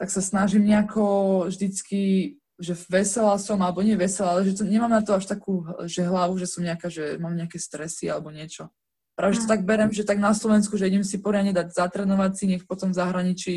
tak 0.00 0.08
sa 0.08 0.24
snažím 0.24 0.68
nejako 0.68 1.04
vždycky, 1.48 2.36
že 2.60 2.76
veselá 2.88 3.36
som, 3.40 3.60
alebo 3.60 3.80
nie 3.80 3.96
veselá, 3.96 4.36
ale 4.36 4.48
že 4.48 4.60
to, 4.60 4.64
nemám 4.68 4.92
na 4.92 5.04
to 5.04 5.16
až 5.16 5.28
takú, 5.28 5.64
že 5.88 6.04
hlavu, 6.04 6.36
že 6.36 6.48
som 6.48 6.64
nejaká, 6.64 6.92
že 6.92 7.16
mám 7.16 7.36
nejaké 7.36 7.56
stresy 7.56 8.08
alebo 8.08 8.28
niečo. 8.28 8.68
Práve, 9.20 9.36
že 9.36 9.44
to 9.44 9.52
tak 9.52 9.68
berem, 9.68 9.92
že 9.92 10.08
tak 10.08 10.16
na 10.16 10.32
Slovensku, 10.32 10.80
že 10.80 10.88
idem 10.88 11.04
si 11.04 11.20
poriadne 11.20 11.52
dať 11.52 11.76
zatrenovať 11.76 12.32
si, 12.40 12.44
nech 12.48 12.64
potom 12.64 12.88
v 12.88 12.96
zahraničí 12.96 13.56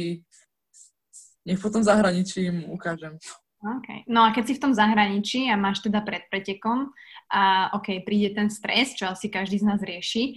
nech 1.48 1.60
potom 1.60 1.84
v 1.84 1.90
zahraničí 1.92 2.40
im 2.48 2.58
ukážem. 2.72 3.20
Okay. 3.64 4.04
No 4.12 4.28
a 4.28 4.36
keď 4.36 4.44
si 4.44 4.54
v 4.60 4.64
tom 4.68 4.74
zahraničí 4.76 5.48
a 5.48 5.56
máš 5.56 5.80
teda 5.80 6.04
pred 6.04 6.28
pretekom 6.28 6.92
a 7.32 7.72
ok, 7.80 8.04
príde 8.04 8.36
ten 8.36 8.52
stres, 8.52 8.92
čo 8.92 9.08
asi 9.08 9.32
každý 9.32 9.64
z 9.64 9.68
nás 9.68 9.80
rieši, 9.80 10.36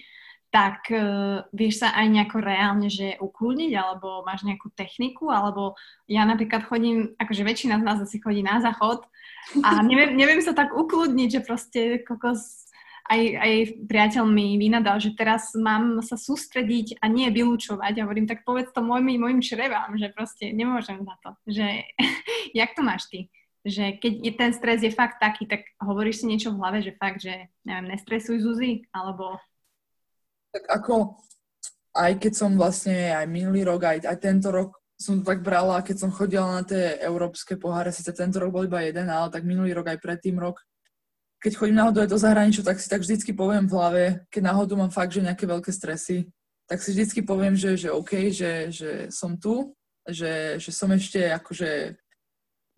tak 0.54 0.86
uh, 0.94 1.42
vieš 1.50 1.82
sa 1.82 1.90
aj 1.90 2.06
nejako 2.06 2.38
reálne, 2.38 2.86
že 2.86 3.18
ukludniť, 3.18 3.72
alebo 3.74 4.22
máš 4.22 4.46
nejakú 4.46 4.70
techniku, 4.78 5.34
alebo 5.34 5.74
ja 6.06 6.22
napríklad 6.22 6.70
chodím, 6.70 7.18
akože 7.18 7.42
väčšina 7.42 7.82
z 7.82 7.86
nás 7.86 7.98
asi 7.98 8.22
chodí 8.22 8.46
na 8.46 8.62
záchod 8.62 9.02
a 9.66 9.82
neviem, 9.82 10.14
neviem 10.14 10.38
sa 10.38 10.54
tak 10.54 10.70
ukludniť, 10.70 11.28
že 11.28 11.40
proste 11.42 11.80
kokos, 12.06 12.65
aj, 13.06 13.22
aj 13.38 13.52
priateľ 13.86 14.24
mi 14.26 14.58
vynadal, 14.58 14.98
že 14.98 15.14
teraz 15.14 15.54
mám 15.54 16.02
sa 16.02 16.18
sústrediť 16.18 16.98
a 17.00 17.06
nie 17.06 17.30
vylúčovať. 17.30 17.98
A 17.98 18.04
hovorím, 18.04 18.26
tak 18.26 18.42
povedz 18.42 18.74
to 18.74 18.82
môjim, 18.82 19.18
môjim 19.18 19.40
črevám, 19.40 19.94
že 19.94 20.10
proste 20.10 20.50
nemôžem 20.50 21.02
za 21.02 21.14
to. 21.22 21.30
Že, 21.46 21.66
jak 22.60 22.70
to 22.74 22.82
máš 22.82 23.06
ty? 23.08 23.30
Že 23.66 23.98
keď 23.98 24.12
je 24.22 24.32
ten 24.34 24.50
stres 24.54 24.78
je 24.82 24.94
fakt 24.94 25.18
taký, 25.18 25.46
tak 25.46 25.66
hovoríš 25.82 26.22
si 26.22 26.30
niečo 26.30 26.54
v 26.54 26.58
hlave, 26.62 26.78
že 26.82 26.94
fakt, 26.94 27.18
že 27.22 27.50
neviem, 27.66 27.90
nestresuj 27.90 28.42
Zuzi, 28.42 28.86
alebo 28.94 29.38
tak 30.56 30.72
ako 30.72 31.20
aj 31.92 32.16
keď 32.16 32.32
som 32.32 32.56
vlastne 32.56 33.12
aj 33.12 33.28
minulý 33.28 33.60
rok, 33.68 33.84
aj, 33.84 34.08
aj 34.08 34.16
tento 34.24 34.48
rok 34.48 34.72
som 34.96 35.20
to 35.20 35.28
tak 35.28 35.44
brala, 35.44 35.84
keď 35.84 35.96
som 36.00 36.10
chodila 36.12 36.60
na 36.60 36.64
tie 36.64 36.96
európske 37.04 37.60
poháre, 37.60 37.92
síce 37.92 38.16
tento 38.16 38.40
rok 38.40 38.48
bol 38.48 38.64
iba 38.64 38.80
jeden, 38.80 39.12
ale 39.12 39.28
tak 39.28 39.44
minulý 39.44 39.76
rok 39.76 39.92
aj 39.92 40.00
predtým 40.00 40.40
rok, 40.40 40.64
keď 41.46 41.62
chodím 41.62 41.78
náhodou 41.78 42.02
aj 42.02 42.10
do 42.10 42.18
zahraničia, 42.18 42.66
tak 42.66 42.82
si 42.82 42.90
tak 42.90 43.06
vždycky 43.06 43.30
poviem 43.30 43.70
v 43.70 43.74
hlave, 43.78 44.04
keď 44.34 44.42
náhodou 44.50 44.82
mám 44.82 44.90
fakt, 44.90 45.14
že 45.14 45.22
nejaké 45.22 45.46
veľké 45.46 45.70
stresy, 45.70 46.26
tak 46.66 46.82
si 46.82 46.90
vždycky 46.90 47.22
poviem, 47.22 47.54
že, 47.54 47.78
že 47.78 47.94
OK, 47.94 48.34
že, 48.34 48.74
že 48.74 48.90
som 49.14 49.38
tu, 49.38 49.70
že, 50.10 50.58
že 50.58 50.70
som 50.74 50.90
ešte 50.90 51.22
akože 51.38 51.94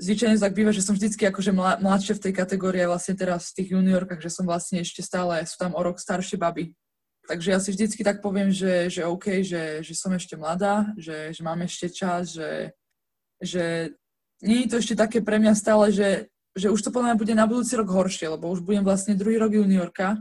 zvyčajne 0.04 0.36
tak 0.36 0.52
býva, 0.52 0.76
že 0.76 0.84
som 0.84 0.92
vždycky 0.92 1.24
akože 1.24 1.56
mladšia 1.56 2.20
v 2.20 2.24
tej 2.28 2.32
kategórii 2.36 2.84
vlastne 2.84 3.16
teraz 3.16 3.56
v 3.56 3.64
tých 3.64 3.72
juniorkách, 3.72 4.20
že 4.20 4.28
som 4.28 4.44
vlastne 4.44 4.84
ešte 4.84 5.00
stále, 5.00 5.48
sú 5.48 5.56
tam 5.56 5.72
o 5.72 5.80
rok 5.80 5.96
staršie 5.96 6.36
baby. 6.36 6.76
Takže 7.24 7.48
ja 7.48 7.60
si 7.64 7.72
vždycky 7.72 8.04
tak 8.04 8.20
poviem, 8.20 8.52
že, 8.52 8.92
že 8.92 9.08
OK, 9.08 9.40
že, 9.48 9.80
že 9.80 9.94
som 9.96 10.12
ešte 10.12 10.36
mladá, 10.36 10.92
že, 11.00 11.32
že 11.32 11.40
mám 11.40 11.64
ešte 11.64 11.88
čas, 11.88 12.36
že, 12.36 12.76
že 13.40 13.96
nie 14.44 14.68
je 14.68 14.68
to 14.68 14.76
ešte 14.76 14.92
také 14.92 15.24
pre 15.24 15.40
mňa 15.40 15.56
stále, 15.56 15.88
že, 15.88 16.28
že 16.59 16.68
už 16.68 16.80
to 16.82 16.90
podľa 16.90 17.14
mňa 17.14 17.20
bude 17.22 17.34
na 17.38 17.46
budúci 17.46 17.78
rok 17.78 17.88
horšie, 17.88 18.34
lebo 18.34 18.50
už 18.50 18.66
budem 18.66 18.82
vlastne 18.82 19.14
druhý 19.14 19.38
rok 19.38 19.54
juniorka 19.54 20.18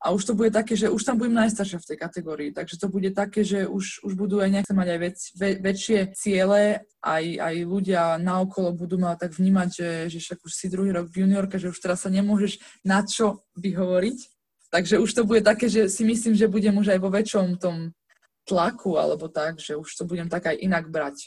a 0.00 0.12
už 0.12 0.28
to 0.28 0.32
bude 0.32 0.52
také, 0.52 0.76
že 0.76 0.88
už 0.88 1.00
tam 1.04 1.20
budem 1.20 1.36
najstaršia 1.36 1.80
v 1.80 1.88
tej 1.92 1.98
kategórii, 2.00 2.50
takže 2.52 2.80
to 2.80 2.88
bude 2.88 3.12
také, 3.12 3.44
že 3.44 3.68
už, 3.68 4.00
už 4.04 4.12
budú 4.16 4.40
aj 4.40 4.60
nejaké 4.60 4.72
mať 4.72 4.88
aj 4.88 4.98
väč, 5.00 5.18
vä, 5.36 5.48
väčšie 5.60 5.98
ciele, 6.16 6.84
aj, 7.04 7.24
aj 7.36 7.54
ľudia 7.68 8.16
naokolo 8.16 8.72
budú 8.72 8.96
ma 8.96 9.16
tak 9.16 9.36
vnímať, 9.36 9.68
že, 9.68 9.90
že 10.16 10.18
však 10.24 10.38
už 10.44 10.52
si 10.52 10.72
druhý 10.72 10.92
rok 10.92 11.12
juniorka, 11.12 11.60
že 11.60 11.68
už 11.68 11.80
teraz 11.80 12.04
sa 12.04 12.12
nemôžeš 12.12 12.60
na 12.84 13.04
čo 13.04 13.44
vyhovoriť, 13.56 14.40
Takže 14.70 15.02
už 15.02 15.10
to 15.10 15.22
bude 15.26 15.42
také, 15.42 15.66
že 15.66 15.90
si 15.90 16.06
myslím, 16.06 16.38
že 16.38 16.46
budem 16.46 16.78
už 16.78 16.94
aj 16.94 16.98
vo 17.02 17.10
väčšom 17.10 17.58
tom 17.58 17.90
tlaku 18.46 19.02
alebo 19.02 19.26
tak, 19.26 19.58
že 19.58 19.74
už 19.74 19.90
to 19.98 20.06
budem 20.06 20.30
tak 20.30 20.46
aj 20.46 20.56
inak 20.62 20.86
brať. 20.86 21.26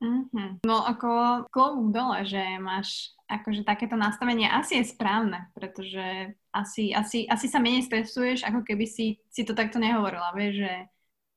Mm-hmm. 0.00 0.64
No 0.64 0.80
ako 0.84 1.44
klobúk 1.52 1.92
dole, 1.92 2.24
že 2.24 2.40
máš 2.60 3.12
akože 3.40 3.66
takéto 3.66 3.98
nastavenie 3.98 4.46
asi 4.46 4.78
je 4.78 4.90
správne, 4.94 5.50
pretože 5.52 6.34
asi, 6.54 6.94
asi, 6.94 7.26
asi 7.26 7.46
sa 7.50 7.58
menej 7.58 7.86
stresuješ, 7.86 8.46
ako 8.46 8.62
keby 8.62 8.86
si, 8.86 9.18
si 9.28 9.42
to 9.42 9.52
takto 9.52 9.82
nehovorila, 9.82 10.30
vieš, 10.38 10.62
že, 10.62 10.74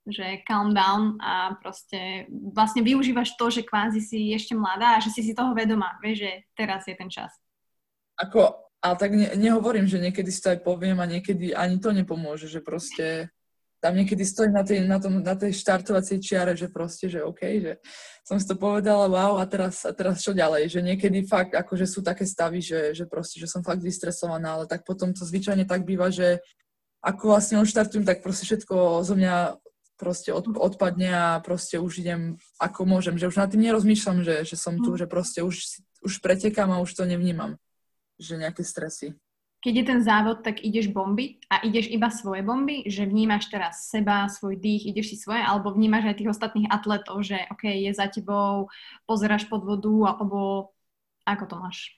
že 0.07 0.25
calm 0.45 0.77
down 0.77 1.17
a 1.17 1.57
proste 1.57 2.29
vlastne 2.29 2.85
využívaš 2.85 3.33
to, 3.35 3.49
že 3.49 3.65
kvázi 3.65 3.99
si 3.99 4.31
ešte 4.31 4.53
mladá 4.53 4.97
a 4.97 5.03
že 5.03 5.09
si 5.09 5.25
si 5.25 5.33
toho 5.33 5.57
vedomá, 5.57 5.97
vieš, 5.99 6.29
že 6.29 6.31
teraz 6.53 6.85
je 6.85 6.95
ten 6.95 7.09
čas. 7.09 7.33
Ako 8.17 8.67
ale 8.77 8.95
tak 8.95 9.11
ne, 9.17 9.33
nehovorím, 9.33 9.89
že 9.89 9.97
niekedy 9.97 10.29
si 10.29 10.39
to 10.39 10.53
aj 10.53 10.61
poviem 10.61 11.01
a 11.01 11.09
niekedy 11.09 11.51
ani 11.51 11.81
to 11.81 11.89
nepomôže, 11.89 12.45
že 12.45 12.61
proste 12.61 13.33
tam 13.77 13.93
niekedy 13.93 14.25
stojím 14.25 14.57
na 14.57 14.65
tej, 14.65 14.85
na, 14.89 14.97
tom, 14.97 15.21
na 15.21 15.35
tej 15.37 15.53
štartovacej 15.53 16.17
čiare, 16.17 16.53
že 16.57 16.67
proste, 16.69 17.07
že 17.07 17.21
OK, 17.21 17.41
že 17.61 17.73
som 18.25 18.41
si 18.41 18.49
to 18.49 18.57
povedala, 18.57 19.05
wow, 19.05 19.37
a 19.37 19.45
teraz, 19.45 19.85
a 19.85 19.93
teraz 19.93 20.25
čo 20.25 20.33
ďalej? 20.33 20.73
Že 20.73 20.79
niekedy 20.81 21.23
fakt, 21.29 21.53
akože 21.53 21.85
sú 21.85 22.01
také 22.01 22.25
stavy, 22.25 22.59
že, 22.59 22.97
že 22.97 23.05
proste, 23.05 23.37
že 23.37 23.47
som 23.47 23.61
fakt 23.61 23.85
vystresovaná, 23.85 24.57
ale 24.57 24.65
tak 24.65 24.81
potom 24.81 25.13
to 25.13 25.23
zvyčajne 25.23 25.69
tak 25.69 25.85
býva, 25.85 26.09
že 26.09 26.41
ako 27.05 27.37
vlastne 27.37 27.61
odštartujem, 27.61 28.03
tak 28.03 28.25
proste 28.25 28.49
všetko 28.49 29.05
zo 29.05 29.13
mňa 29.13 29.61
proste 29.97 30.33
od, 30.33 30.49
odpadne 30.57 31.09
a 31.09 31.27
proste 31.41 31.77
už 31.77 32.01
idem 32.01 32.37
ako 32.61 32.85
môžem, 32.85 33.17
že 33.17 33.29
už 33.29 33.37
nad 33.37 33.49
tým 33.49 33.65
nerozmýšľam, 33.65 34.25
že, 34.25 34.45
že 34.45 34.55
som 34.57 34.77
tu, 34.77 34.93
mm. 34.93 34.99
že 35.01 35.05
proste 35.09 35.39
už, 35.41 35.81
už 36.05 36.13
pretekám 36.21 36.69
a 36.69 36.81
už 36.81 36.93
to 36.93 37.05
nevnímam 37.05 37.57
že 38.17 38.37
nejaké 38.37 38.65
stresy. 38.65 39.13
Keď 39.57 39.73
je 39.73 39.85
ten 39.89 39.99
závod, 40.05 40.45
tak 40.45 40.61
ideš 40.61 40.93
bomby 40.93 41.41
a 41.49 41.65
ideš 41.65 41.89
iba 41.89 42.13
svoje 42.13 42.45
bomby, 42.45 42.85
že 42.85 43.09
vnímaš 43.09 43.49
teraz 43.49 43.89
seba, 43.89 44.29
svoj 44.29 44.53
dých, 44.53 44.93
ideš 44.93 45.13
si 45.13 45.17
svoje, 45.17 45.41
alebo 45.41 45.73
vnímaš 45.73 46.13
aj 46.13 46.17
tých 46.21 46.31
ostatných 46.31 46.69
atletov, 46.69 47.25
že 47.25 47.41
OK, 47.49 47.65
je 47.65 47.91
za 47.91 48.05
tebou, 48.05 48.69
pozeráš 49.09 49.49
pod 49.49 49.65
vodu, 49.65 50.13
alebo 50.13 50.69
ako 51.25 51.45
to 51.49 51.55
máš? 51.57 51.97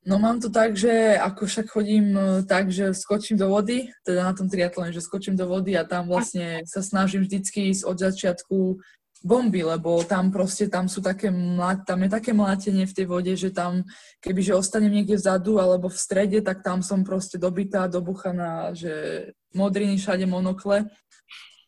No 0.00 0.16
mám 0.16 0.40
to 0.40 0.48
tak, 0.48 0.80
že 0.80 1.20
ako 1.20 1.44
však 1.44 1.66
chodím 1.68 2.16
e, 2.16 2.40
tak, 2.48 2.72
že 2.72 2.96
skočím 2.96 3.36
do 3.36 3.52
vody, 3.52 3.92
teda 4.00 4.24
na 4.24 4.32
tom 4.32 4.48
triatlone, 4.48 4.96
že 4.96 5.04
skočím 5.04 5.36
do 5.36 5.44
vody 5.44 5.76
a 5.76 5.84
tam 5.84 6.08
vlastne 6.08 6.64
sa 6.64 6.80
snažím 6.80 7.28
vždycky 7.28 7.68
ísť 7.68 7.84
od 7.84 7.96
začiatku 8.00 8.80
bomby, 9.20 9.60
lebo 9.60 10.00
tam 10.04 10.32
proste, 10.32 10.68
tam 10.68 10.88
sú 10.88 11.04
také, 11.04 11.28
tam 11.84 11.98
je 12.00 12.10
také 12.10 12.32
mlátenie 12.32 12.88
v 12.88 12.96
tej 12.96 13.06
vode, 13.06 13.32
že 13.36 13.52
tam, 13.52 13.84
kebyže 14.24 14.56
ostanem 14.56 14.92
niekde 14.92 15.20
vzadu 15.20 15.60
alebo 15.60 15.92
v 15.92 16.00
strede, 16.00 16.40
tak 16.40 16.64
tam 16.64 16.80
som 16.80 17.04
proste 17.04 17.36
dobitá, 17.36 17.84
dobuchaná, 17.84 18.72
že 18.72 18.92
modriny 19.52 20.00
všade 20.00 20.24
monokle. 20.24 20.88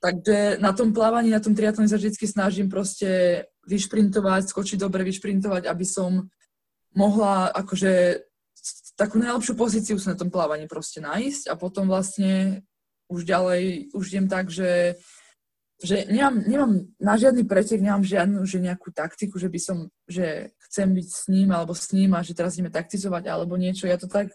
Takže 0.03 0.59
na 0.59 0.73
tom 0.73 0.91
plávaní, 0.91 1.31
na 1.31 1.45
tom 1.45 1.55
triatlone 1.55 1.87
sa 1.87 2.01
vždy 2.01 2.27
snažím 2.27 2.67
proste 2.67 3.45
vyšprintovať, 3.69 4.51
skočiť 4.51 4.79
dobre, 4.81 5.07
vyšprintovať, 5.07 5.69
aby 5.69 5.87
som 5.87 6.27
mohla 6.97 7.53
akože 7.55 8.25
takú 8.97 9.21
najlepšiu 9.21 9.55
pozíciu 9.55 9.97
sa 10.01 10.17
na 10.17 10.21
tom 10.21 10.33
plávaní 10.33 10.67
proste 10.67 10.99
nájsť 11.01 11.53
a 11.53 11.55
potom 11.55 11.87
vlastne 11.87 12.65
už 13.13 13.29
ďalej, 13.29 13.93
už 13.93 14.05
idem 14.09 14.27
tak, 14.27 14.49
že 14.49 14.97
že 15.83 16.07
nemám, 16.07 16.37
nemám 16.47 16.73
na 17.03 17.15
žiadny 17.19 17.43
pretek, 17.43 17.83
nemám 17.83 18.07
žiadnu 18.07 18.47
že 18.47 18.63
nejakú 18.63 18.95
taktiku, 18.95 19.37
že 19.37 19.51
by 19.51 19.59
som, 19.59 19.79
že 20.07 20.55
chcem 20.71 20.89
byť 20.95 21.09
s 21.11 21.23
ním 21.27 21.51
alebo 21.51 21.75
s 21.75 21.91
ním 21.91 22.15
a 22.15 22.23
že 22.23 22.39
teraz 22.39 22.55
ideme 22.55 22.71
taktizovať 22.71 23.27
alebo 23.27 23.59
niečo. 23.59 23.91
Ja 23.91 23.99
to 23.99 24.07
tak 24.07 24.31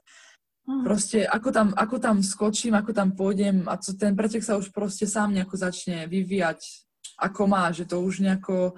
mm. 0.67 0.83
proste, 0.83 1.23
ako 1.23 1.49
tam, 1.55 1.67
ako 1.73 1.97
tam 2.03 2.19
skočím, 2.19 2.75
ako 2.75 2.91
tam 2.91 3.15
pôjdem 3.15 3.65
a 3.71 3.79
co, 3.79 3.95
ten 3.95 4.13
pretek 4.13 4.43
sa 4.43 4.59
už 4.59 4.75
proste 4.75 5.07
sám 5.07 5.31
nejako 5.33 5.55
začne 5.55 6.05
vyvíjať 6.11 6.87
ako 7.17 7.49
má, 7.49 7.73
že 7.73 7.89
to 7.89 7.97
už 8.03 8.21
nejako 8.21 8.77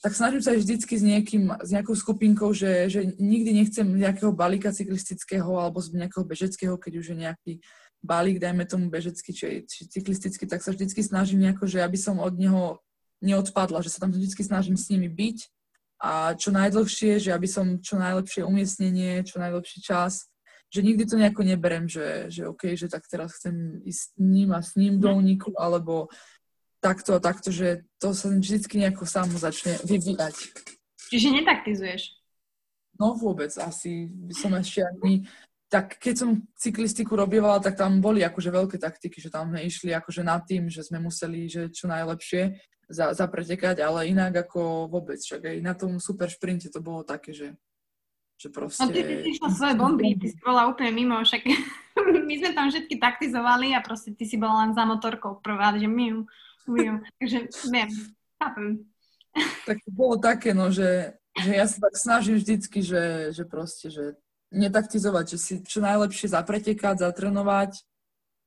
tak 0.00 0.16
snažím 0.16 0.40
sa 0.40 0.56
vždycky 0.56 0.96
s, 0.96 1.04
niekým, 1.04 1.52
s 1.60 1.76
nejakou 1.76 1.92
skupinkou, 1.92 2.56
že, 2.56 2.88
že 2.88 3.00
nikdy 3.20 3.52
nechcem 3.52 3.84
nejakého 3.84 4.32
balíka 4.32 4.72
cyklistického 4.72 5.60
alebo 5.60 5.76
z 5.84 5.92
nejakého 5.92 6.24
bežeckého, 6.24 6.80
keď 6.80 6.92
už 7.04 7.06
je 7.12 7.16
nejaký 7.20 7.52
balík, 8.00 8.40
dajme 8.40 8.64
tomu 8.64 8.88
bežecký 8.88 9.32
či, 9.32 9.48
či 9.68 9.80
cyklistický, 9.88 10.48
tak 10.48 10.64
sa 10.64 10.72
vždycky 10.72 11.04
snažím 11.04 11.44
nejako, 11.44 11.68
že 11.68 11.84
aby 11.84 11.98
som 12.00 12.16
od 12.20 12.34
neho 12.36 12.80
neodpadla, 13.20 13.84
že 13.84 13.92
sa 13.92 14.08
tam 14.08 14.16
vždycky 14.16 14.40
snažím 14.40 14.80
s 14.80 14.88
nimi 14.88 15.08
byť 15.08 15.38
a 16.00 16.32
čo 16.32 16.48
najdlhšie, 16.48 17.20
že 17.20 17.30
aby 17.36 17.44
som 17.44 17.76
čo 17.84 18.00
najlepšie 18.00 18.40
umiestnenie, 18.48 19.20
čo 19.20 19.36
najlepší 19.36 19.84
čas, 19.84 20.32
že 20.72 20.80
nikdy 20.80 21.04
to 21.04 21.20
nejako 21.20 21.44
neberem, 21.44 21.84
že, 21.84 22.32
že 22.32 22.48
OK, 22.48 22.72
že 22.72 22.88
tak 22.88 23.04
teraz 23.04 23.36
chcem 23.36 23.84
ísť 23.84 24.00
s 24.00 24.16
ním 24.16 24.56
a 24.56 24.64
s 24.64 24.72
ním 24.80 24.96
do 24.96 25.12
úniku, 25.12 25.52
alebo 25.60 26.08
takto 26.80 27.12
a 27.12 27.20
takto, 27.20 27.52
že 27.52 27.84
to 28.00 28.16
sa 28.16 28.32
vždycky 28.32 28.80
nejako 28.80 29.04
samo 29.04 29.36
začne 29.36 29.76
vyvíjať. 29.84 30.36
Čiže 31.12 31.28
netaktizuješ? 31.42 32.16
No 32.96 33.18
vôbec, 33.18 33.52
asi 33.60 34.08
by 34.08 34.34
som 34.36 34.52
ešte 34.56 34.86
ani 34.86 35.28
tak 35.70 36.02
keď 36.02 36.14
som 36.18 36.30
cyklistiku 36.58 37.14
robievala, 37.14 37.62
tak 37.62 37.78
tam 37.78 38.02
boli 38.02 38.26
akože 38.26 38.50
veľké 38.50 38.76
taktiky, 38.82 39.22
že 39.22 39.30
tam 39.30 39.54
sme 39.54 39.62
išli 39.62 39.94
akože 39.94 40.26
nad 40.26 40.42
tým, 40.42 40.66
že 40.66 40.82
sme 40.82 40.98
museli, 40.98 41.46
že 41.46 41.70
čo 41.70 41.86
najlepšie 41.86 42.58
za, 42.90 43.14
zapretekať, 43.14 43.78
ale 43.78 44.10
inak 44.10 44.50
ako 44.50 44.90
vôbec, 44.90 45.22
však 45.22 45.46
aj 45.46 45.56
na 45.62 45.78
tom 45.78 46.02
super 46.02 46.26
šprinte 46.26 46.66
to 46.74 46.82
bolo 46.82 47.06
také, 47.06 47.30
že, 47.30 47.54
že 48.34 48.50
proste... 48.50 48.82
No 48.82 48.90
ty, 48.90 49.06
si 49.06 49.38
išla 49.38 49.48
svoje 49.54 49.74
bomby, 49.78 50.18
ty 50.18 50.34
si 50.34 50.38
bola 50.42 50.66
úplne 50.66 50.90
mimo, 50.90 51.22
však 51.22 51.46
my 52.28 52.34
sme 52.34 52.50
tam 52.50 52.66
všetky 52.74 52.98
taktizovali 52.98 53.70
a 53.70 53.80
proste 53.80 54.10
ty 54.10 54.26
si 54.26 54.34
bola 54.34 54.66
len 54.66 54.74
za 54.74 54.82
motorkou 54.82 55.38
prvá, 55.38 55.70
že 55.78 55.86
my, 55.86 56.26
my, 56.66 56.98
takže 57.22 57.46
viem, 57.70 57.88
chápem. 58.42 58.66
Tak 59.70 59.78
to 59.86 59.90
bolo 59.94 60.18
také, 60.18 60.50
no, 60.50 60.74
že, 60.74 61.14
že 61.38 61.50
ja 61.54 61.70
sa 61.70 61.78
tak 61.78 61.94
snažím 61.94 62.42
vždycky, 62.42 62.82
že, 62.82 63.30
že 63.30 63.46
proste, 63.46 63.86
že 63.86 64.18
netaktizovať, 64.50 65.24
že 65.34 65.38
si 65.38 65.52
čo 65.62 65.82
najlepšie 65.82 66.30
zapretekať, 66.34 67.02
zatrenovať 67.02 67.82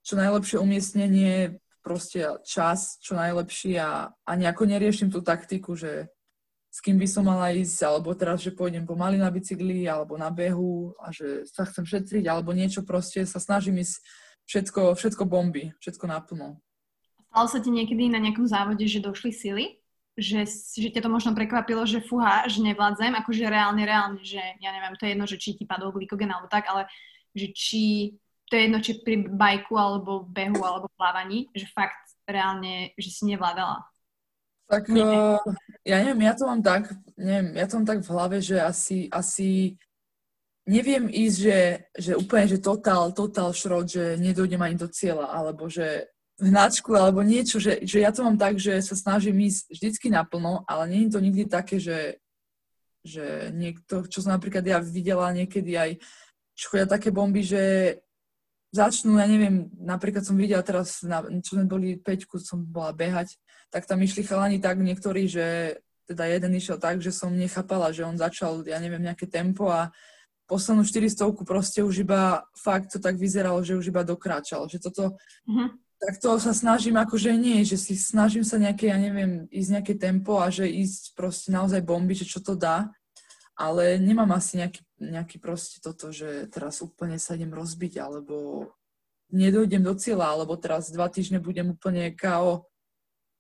čo 0.04 0.20
najlepšie 0.20 0.60
umiestnenie, 0.60 1.64
proste 1.80 2.40
čas, 2.44 3.00
čo 3.00 3.16
najlepší 3.16 3.80
a, 3.80 4.12
a 4.12 4.32
nejako 4.36 4.68
neriešim 4.68 5.12
tú 5.12 5.24
taktiku, 5.24 5.76
že 5.76 6.12
s 6.74 6.82
kým 6.82 6.98
by 6.98 7.08
som 7.08 7.28
mala 7.28 7.54
ísť, 7.54 7.86
alebo 7.86 8.18
teraz, 8.18 8.42
že 8.42 8.56
pôjdem 8.56 8.84
pomaly 8.84 9.20
na 9.20 9.30
bicykli, 9.30 9.86
alebo 9.86 10.18
na 10.18 10.34
behu 10.34 10.96
a 10.98 11.14
že 11.14 11.46
sa 11.46 11.68
chcem 11.70 11.86
šetriť, 11.86 12.26
alebo 12.26 12.56
niečo 12.56 12.82
proste 12.82 13.24
sa 13.30 13.38
snažím 13.38 13.80
ísť 13.84 14.02
všetko, 14.50 14.98
všetko 14.98 15.24
bomby, 15.28 15.76
všetko 15.80 16.06
naplno. 16.10 16.58
Stalo 17.30 17.48
sa 17.48 17.60
ti 17.62 17.70
niekedy 17.70 18.10
na 18.10 18.18
nejakom 18.18 18.48
závode, 18.50 18.84
že 18.90 19.04
došli 19.04 19.32
sily? 19.32 19.66
Že, 20.14 20.46
že 20.78 20.90
ťa 20.94 21.02
to 21.02 21.10
možno 21.10 21.34
prekvapilo, 21.34 21.90
že 21.90 21.98
fúha, 21.98 22.46
že 22.46 22.62
nevládzem, 22.62 23.18
akože 23.18 23.50
reálne, 23.50 23.82
reálne, 23.82 24.22
že 24.22 24.38
ja 24.62 24.70
neviem, 24.70 24.94
to 24.94 25.10
je 25.10 25.12
jedno, 25.18 25.26
že 25.26 25.42
či 25.42 25.58
ti 25.58 25.66
padol 25.66 25.90
glykogen 25.90 26.30
alebo 26.30 26.46
tak, 26.46 26.70
ale 26.70 26.86
že 27.34 27.50
či 27.50 28.14
to 28.46 28.54
je 28.54 28.70
jedno, 28.70 28.78
či 28.78 29.02
pri 29.02 29.26
bajku 29.26 29.74
alebo 29.74 30.30
behu 30.30 30.62
alebo 30.62 30.86
plávaní, 30.94 31.50
že 31.58 31.66
fakt 31.74 31.98
reálne, 32.30 32.94
že 32.94 33.10
si 33.10 33.26
nevládala. 33.26 33.82
Tak 34.70 34.86
uh, 34.94 35.42
ja 35.82 35.98
neviem, 36.06 36.30
ja 36.30 36.38
to 36.38 36.46
mám 36.46 36.62
tak, 36.62 36.94
neviem, 37.18 37.58
ja 37.58 37.66
to 37.66 37.82
mám 37.82 37.88
tak 37.90 38.06
v 38.06 38.12
hlave, 38.14 38.38
že 38.38 38.62
asi, 38.62 39.10
asi 39.10 39.74
neviem 40.70 41.10
ísť, 41.10 41.38
že, 41.42 41.60
že 41.98 42.12
úplne, 42.14 42.46
že 42.48 42.62
totál, 42.62 43.12
totál 43.12 43.52
šrot, 43.52 43.90
že 43.90 44.06
nedojdem 44.22 44.62
ani 44.62 44.78
do 44.78 44.88
cieľa, 44.88 45.34
alebo 45.34 45.68
že 45.68 46.13
hnačku 46.42 46.98
alebo 46.98 47.22
niečo, 47.22 47.62
že, 47.62 47.86
že 47.86 48.02
ja 48.02 48.10
to 48.10 48.26
mám 48.26 48.38
tak, 48.42 48.58
že 48.58 48.82
sa 48.82 48.98
snažím 48.98 49.46
ísť 49.46 49.70
vždycky 49.70 50.08
naplno, 50.10 50.66
ale 50.66 50.90
nie 50.90 51.02
je 51.06 51.12
to 51.14 51.20
nikdy 51.22 51.44
také, 51.46 51.78
že, 51.78 52.18
že 53.06 53.54
niekto, 53.54 54.10
čo 54.10 54.26
som 54.26 54.34
napríklad 54.34 54.66
ja 54.66 54.82
videla 54.82 55.30
niekedy 55.30 55.78
aj, 55.78 55.92
čo 56.58 56.66
chodia 56.74 56.90
také 56.90 57.14
bomby, 57.14 57.46
že 57.46 57.62
začnú, 58.74 59.22
ja 59.22 59.30
neviem, 59.30 59.70
napríklad 59.78 60.26
som 60.26 60.34
videla 60.34 60.66
teraz, 60.66 61.06
na, 61.06 61.22
čo 61.46 61.62
sme 61.62 61.70
boli 61.70 62.02
peťku, 62.02 62.42
som 62.42 62.66
bola 62.66 62.90
behať, 62.90 63.38
tak 63.70 63.86
tam 63.86 64.02
išli 64.02 64.26
chalani 64.26 64.58
tak 64.58 64.82
niektorí, 64.82 65.30
že 65.30 65.78
teda 66.10 66.26
jeden 66.26 66.58
išiel 66.58 66.82
tak, 66.82 66.98
že 66.98 67.14
som 67.14 67.30
nechápala, 67.30 67.94
že 67.94 68.02
on 68.02 68.18
začal, 68.18 68.66
ja 68.66 68.82
neviem, 68.82 69.06
nejaké 69.06 69.30
tempo 69.30 69.70
a 69.70 69.94
poslednú 70.50 70.84
400 70.84 71.46
proste 71.46 71.80
už 71.86 72.04
iba 72.04 72.44
fakt 72.58 72.92
to 72.92 73.00
tak 73.00 73.16
vyzeralo, 73.16 73.62
že 73.62 73.78
už 73.78 73.94
iba 73.94 74.02
dokráčal, 74.02 74.66
že 74.68 74.82
toto 74.82 75.16
mm-hmm 75.46 75.83
tak 76.04 76.20
to 76.20 76.36
sa 76.36 76.52
snažím 76.52 77.00
akože 77.00 77.32
nie, 77.40 77.64
že 77.64 77.80
si 77.80 77.96
snažím 77.96 78.44
sa 78.44 78.60
nejaké, 78.60 78.92
ja 78.92 79.00
neviem, 79.00 79.48
ísť 79.48 79.70
nejaké 79.80 79.94
tempo 79.96 80.36
a 80.36 80.52
že 80.52 80.68
ísť 80.68 81.16
proste 81.16 81.56
naozaj 81.56 81.80
bomby, 81.80 82.12
že 82.12 82.28
čo 82.28 82.44
to 82.44 82.60
dá, 82.60 82.92
ale 83.56 83.96
nemám 84.04 84.36
asi 84.36 84.60
nejaký, 84.60 84.84
nejaký 85.00 85.40
proste 85.40 85.80
toto, 85.80 86.12
že 86.12 86.52
teraz 86.52 86.84
úplne 86.84 87.16
sa 87.16 87.40
idem 87.40 87.56
rozbiť, 87.56 88.04
alebo 88.04 88.68
nedojdem 89.32 89.80
do 89.80 89.96
cieľa, 89.96 90.36
alebo 90.36 90.60
teraz 90.60 90.92
dva 90.92 91.08
týždne 91.08 91.40
budem 91.40 91.72
úplne 91.72 92.12
KO. 92.12 92.68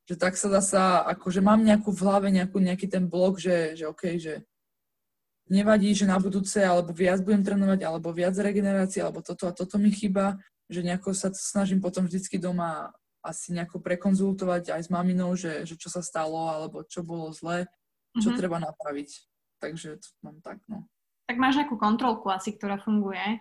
Že 0.07 0.15
tak 0.15 0.33
sa 0.39 0.47
dá 0.47 0.61
sa, 0.63 1.03
akože 1.03 1.43
mám 1.43 1.63
nejakú 1.63 1.91
v 1.91 2.03
hlave 2.03 2.27
nejakú, 2.31 2.63
nejaký 2.63 2.87
ten 2.87 3.03
blok, 3.07 3.43
že, 3.43 3.75
že 3.75 3.87
OK, 3.91 4.19
že 4.19 4.47
nevadí, 5.51 5.91
že 5.91 6.07
na 6.07 6.15
budúce 6.15 6.63
alebo 6.63 6.95
viac 6.95 7.19
budem 7.19 7.43
trénovať, 7.43 7.79
alebo 7.83 8.15
viac 8.15 8.35
regenerácie, 8.39 9.03
alebo 9.03 9.19
toto 9.19 9.47
a 9.47 9.55
toto 9.55 9.75
mi 9.75 9.91
chýba 9.91 10.39
že 10.71 10.81
nejako 10.83 11.11
sa 11.11 11.29
snažím 11.33 11.83
potom 11.83 12.07
vždycky 12.07 12.39
doma 12.39 12.91
asi 13.23 13.55
nejako 13.55 13.79
prekonzultovať 13.79 14.75
aj 14.75 14.81
s 14.83 14.89
maminou, 14.91 15.31
že, 15.39 15.63
že 15.63 15.79
čo 15.79 15.87
sa 15.87 16.03
stalo, 16.03 16.51
alebo 16.51 16.83
čo 16.83 17.07
bolo 17.07 17.31
zle, 17.31 17.71
čo 18.19 18.29
mm-hmm. 18.29 18.39
treba 18.39 18.59
napraviť. 18.59 19.09
Takže 19.63 19.95
to 20.03 20.07
mám 20.27 20.43
tak, 20.43 20.59
no. 20.67 20.83
Tak 21.23 21.39
máš 21.39 21.63
nejakú 21.63 21.79
kontrolku 21.79 22.27
asi, 22.27 22.51
ktorá 22.51 22.75
funguje, 22.75 23.39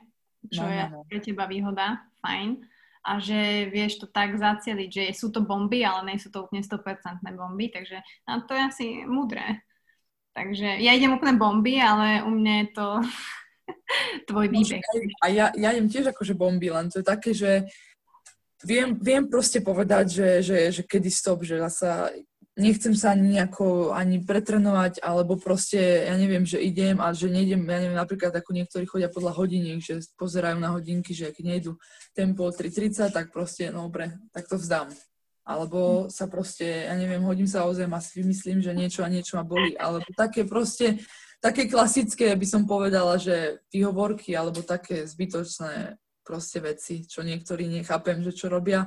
čo 0.54 0.62
no, 0.62 0.70
je 0.70 0.82
no, 0.86 1.02
no. 1.02 1.04
pre 1.10 1.18
teba 1.18 1.50
výhoda, 1.50 1.98
fajn. 2.22 2.62
A 3.02 3.18
že 3.18 3.66
vieš 3.74 3.98
to 3.98 4.06
tak 4.06 4.38
zacieliť, 4.38 4.90
že 4.94 5.04
sú 5.18 5.34
to 5.34 5.42
bomby, 5.42 5.82
ale 5.82 6.06
nie 6.06 6.22
sú 6.22 6.30
to 6.30 6.46
úplne 6.46 6.62
100% 6.62 7.18
bomby, 7.34 7.74
takže 7.74 7.98
no, 8.30 8.46
to 8.46 8.54
je 8.54 8.62
asi 8.62 8.86
mudré. 9.02 9.66
Takže 10.32 10.78
ja 10.78 10.94
idem 10.94 11.18
úplne 11.18 11.34
bomby, 11.34 11.82
ale 11.82 12.22
u 12.22 12.30
mňa 12.30 12.54
je 12.62 12.68
to 12.70 12.86
tvoj 14.28 14.46
výbeh. 14.48 14.82
A 15.22 15.26
ja, 15.30 15.46
ja 15.54 15.68
idem 15.72 15.88
tiež 15.88 16.10
akože 16.10 16.34
bomby, 16.34 16.70
len 16.70 16.90
to 16.90 17.00
je 17.00 17.06
také, 17.06 17.30
že 17.36 17.66
viem, 18.64 18.94
viem 18.98 19.26
proste 19.26 19.62
povedať, 19.62 20.06
že, 20.10 20.28
že, 20.42 20.58
že 20.70 20.82
kedy 20.86 21.10
stop, 21.10 21.42
že 21.42 21.58
sa 21.70 22.10
nechcem 22.52 22.92
sa 22.92 23.16
ani 23.16 23.40
nejako 23.40 23.96
ani 23.96 24.20
pretrenovať, 24.20 25.00
alebo 25.00 25.40
proste, 25.40 26.04
ja 26.04 26.14
neviem, 26.20 26.44
že 26.44 26.60
idem 26.60 27.00
a 27.00 27.16
že 27.16 27.32
nejdem, 27.32 27.64
ja 27.64 27.78
neviem, 27.80 27.96
napríklad 27.96 28.32
ako 28.36 28.52
niektorí 28.52 28.84
chodia 28.84 29.08
podľa 29.08 29.32
hodiniek, 29.40 29.80
že 29.80 30.04
pozerajú 30.20 30.60
na 30.60 30.76
hodinky, 30.76 31.16
že 31.16 31.32
keď 31.32 31.44
nejdu 31.48 31.80
tempo 32.12 32.44
3.30, 32.52 33.08
tak 33.08 33.32
proste, 33.32 33.72
no 33.72 33.88
dobre, 33.88 34.20
tak 34.36 34.44
to 34.48 34.60
vzdám. 34.60 34.92
Alebo 35.42 36.06
sa 36.06 36.30
proste, 36.30 36.86
ja 36.86 36.94
neviem, 36.94 37.24
hodím 37.24 37.50
sa 37.50 37.66
o 37.66 37.72
zem 37.74 37.90
a 37.90 37.98
si 37.98 38.22
vymyslím, 38.22 38.62
že 38.62 38.76
niečo 38.76 39.02
a 39.02 39.10
niečo 39.10 39.40
ma 39.40 39.42
boli. 39.42 39.74
Alebo 39.74 40.06
také 40.14 40.46
proste, 40.46 41.02
také 41.42 41.66
klasické, 41.66 42.30
by 42.38 42.46
som 42.46 42.62
povedala, 42.70 43.18
že 43.18 43.60
výhovorky 43.74 44.30
alebo 44.38 44.62
také 44.62 45.02
zbytočné 45.02 45.98
proste 46.22 46.62
veci, 46.62 47.02
čo 47.02 47.26
niektorí 47.26 47.66
nechápem, 47.66 48.22
že 48.22 48.30
čo 48.30 48.46
robia. 48.46 48.86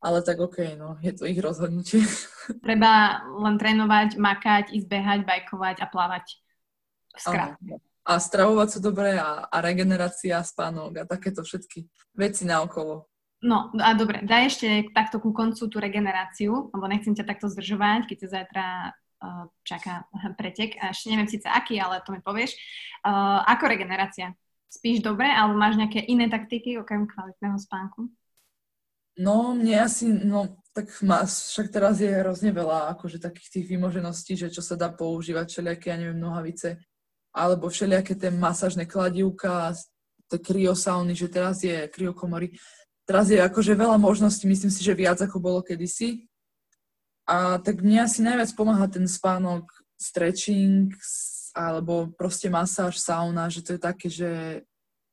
Ale 0.00 0.24
tak 0.24 0.40
okay, 0.40 0.76
no, 0.76 0.96
je 1.00 1.12
to 1.12 1.28
ich 1.28 1.40
rozhodnutie. 1.40 2.04
Treba 2.64 3.24
len 3.24 3.56
trénovať, 3.56 4.20
makať, 4.20 4.64
ísť 4.76 4.88
behať, 4.88 5.20
bajkovať 5.24 5.76
a 5.80 5.86
plávať. 5.88 6.26
Skrátne. 7.16 7.80
A 8.04 8.16
stravovať 8.16 8.68
sa 8.76 8.80
dobre 8.80 9.16
a, 9.16 9.44
a 9.44 9.56
regenerácia, 9.60 10.40
spánok 10.40 11.04
a 11.04 11.08
takéto 11.08 11.44
všetky 11.44 11.84
veci 12.16 12.48
naokolo. 12.48 13.08
No 13.40 13.72
a 13.76 13.96
dobre, 13.96 14.20
daj 14.24 14.52
ešte 14.52 14.68
takto 14.92 15.16
ku 15.16 15.32
koncu 15.32 15.64
tú 15.68 15.76
regeneráciu, 15.80 16.72
lebo 16.72 16.84
nechcem 16.88 17.16
ťa 17.16 17.24
takto 17.24 17.48
zdržovať, 17.48 18.08
keď 18.08 18.16
sa 18.24 18.28
zajtra 18.40 18.64
čaká 19.64 20.08
pretek. 20.40 20.76
A 20.80 20.90
ešte 20.90 21.12
neviem 21.12 21.28
síce 21.28 21.46
aký, 21.46 21.78
ale 21.78 22.02
to 22.02 22.12
mi 22.12 22.20
povieš. 22.24 22.56
Ako 23.46 23.68
regenerácia? 23.68 24.34
Spíš 24.70 25.02
dobre, 25.02 25.26
alebo 25.26 25.58
máš 25.58 25.74
nejaké 25.74 25.98
iné 26.06 26.30
taktiky 26.30 26.78
okrem 26.78 27.04
kvalitného 27.10 27.58
spánku? 27.58 28.06
No, 29.18 29.52
mne 29.52 29.82
asi, 29.82 30.06
no, 30.06 30.62
tak 30.70 30.86
má, 31.02 31.26
však 31.26 31.74
teraz 31.74 31.98
je 31.98 32.08
hrozne 32.08 32.54
veľa 32.54 32.94
akože 32.94 33.18
takých 33.18 33.58
tých 33.58 33.66
vymožeností, 33.66 34.38
že 34.38 34.48
čo 34.48 34.62
sa 34.62 34.78
dá 34.78 34.88
používať, 34.94 35.50
všelijaké, 35.50 35.90
ja 35.90 35.98
neviem, 35.98 36.22
nohavice, 36.22 36.78
alebo 37.34 37.66
všelijaké 37.66 38.14
tie 38.14 38.30
masážne 38.30 38.86
kladivka, 38.86 39.74
tie 40.30 40.38
kryosauny, 40.38 41.18
že 41.18 41.26
teraz 41.26 41.60
je 41.66 41.90
kryokomory. 41.90 42.54
Teraz 43.02 43.26
je 43.26 43.42
akože 43.42 43.74
veľa 43.74 43.98
možností, 43.98 44.46
myslím 44.46 44.70
si, 44.70 44.86
že 44.86 44.94
viac 44.94 45.18
ako 45.18 45.42
bolo 45.42 45.60
kedysi. 45.66 46.29
A 47.30 47.62
tak 47.62 47.78
mne 47.86 48.10
asi 48.10 48.26
najviac 48.26 48.50
pomáha 48.58 48.90
ten 48.90 49.06
spánok, 49.06 49.70
stretching, 49.94 50.90
alebo 51.54 52.10
proste 52.18 52.50
masáž, 52.50 52.98
sauna, 52.98 53.46
že 53.46 53.62
to 53.62 53.78
je 53.78 53.80
také, 53.80 54.10
že, 54.10 54.66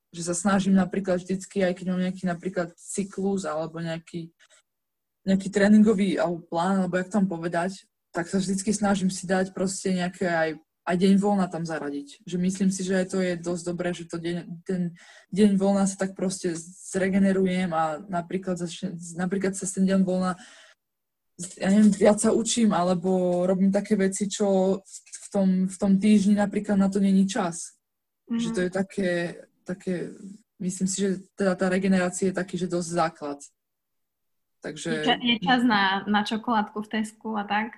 že 0.09 0.22
sa 0.26 0.34
snažím 0.34 0.74
napríklad 0.74 1.22
vždycky, 1.22 1.61
aj 1.61 1.78
keď 1.78 1.86
mám 1.93 2.01
nejaký 2.01 2.26
napríklad 2.26 2.74
cyklus 2.74 3.45
alebo 3.45 3.78
nejaký, 3.78 4.34
nejaký 5.30 5.47
tréningový 5.53 6.18
alebo 6.18 6.41
plán, 6.41 6.82
alebo 6.82 6.97
jak 6.97 7.13
tam 7.13 7.30
povedať, 7.30 7.86
tak 8.09 8.26
sa 8.26 8.41
vždycky 8.41 8.74
snažím 8.74 9.13
si 9.13 9.30
dať 9.30 9.53
proste 9.53 9.93
nejaké 9.93 10.26
aj, 10.26 10.49
aj 10.89 10.95
deň 10.97 11.22
voľna 11.22 11.45
tam 11.45 11.70
zaradiť. 11.70 12.26
Že 12.26 12.38
myslím 12.41 12.70
si, 12.74 12.82
že 12.82 12.97
aj 12.97 13.07
to 13.13 13.22
je 13.22 13.38
dosť 13.38 13.63
dobré, 13.65 13.93
že 13.93 14.09
to 14.09 14.18
deň, 14.18 14.65
ten 14.65 14.97
deň 15.30 15.53
voľna 15.53 15.86
sa 15.86 16.01
tak 16.01 16.18
proste 16.18 16.57
zregenerujem 16.89 17.70
a 17.78 18.01
napríklad, 18.09 18.57
začne, 18.57 18.97
napríklad 19.13 19.53
sa 19.53 19.70
ten 19.70 19.86
deň 19.86 20.01
voľna 20.01 20.34
ja 21.38 21.70
neviem, 21.70 21.94
viac 21.94 22.18
sa 22.18 22.34
učím, 22.34 22.74
alebo 22.74 23.44
robím 23.46 23.70
také 23.70 23.94
veci, 23.94 24.26
čo 24.26 24.80
v 25.28 25.28
tom, 25.30 25.50
v 25.70 25.78
tom 25.78 25.94
týždni 26.02 26.34
napríklad 26.34 26.78
na 26.80 26.90
to 26.90 26.98
není 26.98 27.30
čas. 27.30 27.78
Mm-hmm. 28.26 28.42
Že 28.42 28.50
to 28.50 28.60
je 28.62 28.70
také, 28.70 29.12
také, 29.64 29.94
myslím 30.58 30.88
si, 30.90 30.98
že 31.02 31.10
teda 31.38 31.54
tá 31.54 31.70
regenerácia 31.70 32.34
je 32.34 32.36
taký, 32.36 32.58
že 32.58 32.72
dosť 32.72 32.90
základ. 32.90 33.40
Takže... 34.66 34.90
Je, 34.90 35.06
čas, 35.06 35.20
je 35.22 35.38
čas 35.46 35.62
na, 35.62 36.02
na 36.10 36.26
čokoládku 36.26 36.82
v 36.82 36.90
Tesku 36.90 37.38
a 37.38 37.46
tak? 37.46 37.78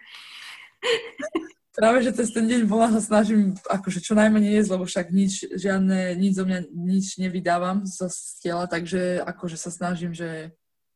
Práve, 1.80 2.04
že 2.04 2.12
cez 2.12 2.34
ten 2.36 2.44
deň 2.44 2.68
bola 2.68 2.92
sa 2.92 3.00
snažím 3.00 3.56
akože 3.70 4.04
čo 4.04 4.12
najmenej 4.12 4.58
jesť, 4.58 4.70
lebo 4.76 4.84
však 4.84 5.08
nič, 5.16 5.48
žiadne, 5.54 6.18
nič 6.18 6.36
zo 6.36 6.44
mňa, 6.44 6.60
nič 6.76 7.06
nevydávam 7.22 7.88
zo 7.88 8.12
tela, 8.44 8.68
takže 8.68 9.24
akože 9.24 9.56
sa 9.56 9.72
snažím, 9.72 10.12
že 10.12 10.52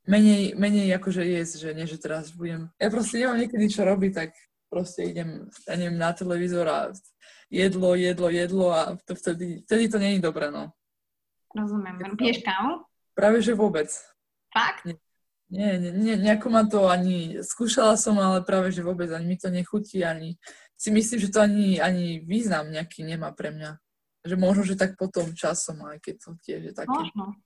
menej, 0.07 0.55
menej 0.55 0.91
akože 0.99 1.23
jesť, 1.23 1.53
že 1.67 1.69
nie, 1.75 1.85
že 1.87 1.97
teraz 1.99 2.31
budem... 2.35 2.71
Ja 2.79 2.91
proste 2.91 3.23
nemám 3.23 3.39
niekedy 3.39 3.65
čo 3.71 3.87
robiť, 3.87 4.11
tak 4.11 4.29
proste 4.67 5.07
idem, 5.07 5.47
ja 5.69 5.75
neviem, 5.77 5.99
na 5.99 6.11
televízor 6.11 6.65
a 6.67 6.91
jedlo, 7.47 7.95
jedlo, 7.95 8.27
jedlo 8.29 8.67
a 8.73 8.97
to 9.05 9.13
vtedy, 9.15 9.61
vtedy 9.63 9.83
to 9.89 9.97
není 10.01 10.19
dobré, 10.19 10.51
no. 10.51 10.73
Rozumiem. 11.53 12.17
Piješ 12.17 12.41
kávu? 12.41 12.81
Práve, 13.13 13.45
že 13.45 13.53
vôbec. 13.53 13.93
Fakt? 14.49 14.89
Nie, 15.53 15.77
nie, 15.77 15.93
nie, 15.93 16.17
nejako 16.17 16.49
ma 16.49 16.65
to 16.65 16.89
ani, 16.89 17.45
skúšala 17.45 17.93
som, 17.93 18.17
ale 18.17 18.41
práve, 18.41 18.73
že 18.73 18.81
vôbec 18.81 19.05
ani 19.13 19.29
mi 19.29 19.37
to 19.37 19.53
nechutí, 19.53 20.01
ani 20.01 20.41
si 20.73 20.89
myslím, 20.89 21.21
že 21.21 21.29
to 21.29 21.45
ani, 21.45 21.77
ani 21.77 22.25
význam 22.25 22.73
nejaký 22.73 23.05
nemá 23.05 23.29
pre 23.37 23.53
mňa. 23.53 23.77
Že 24.25 24.35
možno, 24.41 24.65
že 24.65 24.73
tak 24.73 24.97
potom 24.97 25.29
časom, 25.37 25.77
aj 25.85 26.01
keď 26.01 26.15
to 26.25 26.29
tiež 26.41 26.61
je 26.71 26.73
také. 26.73 26.89
Možno. 26.89 27.37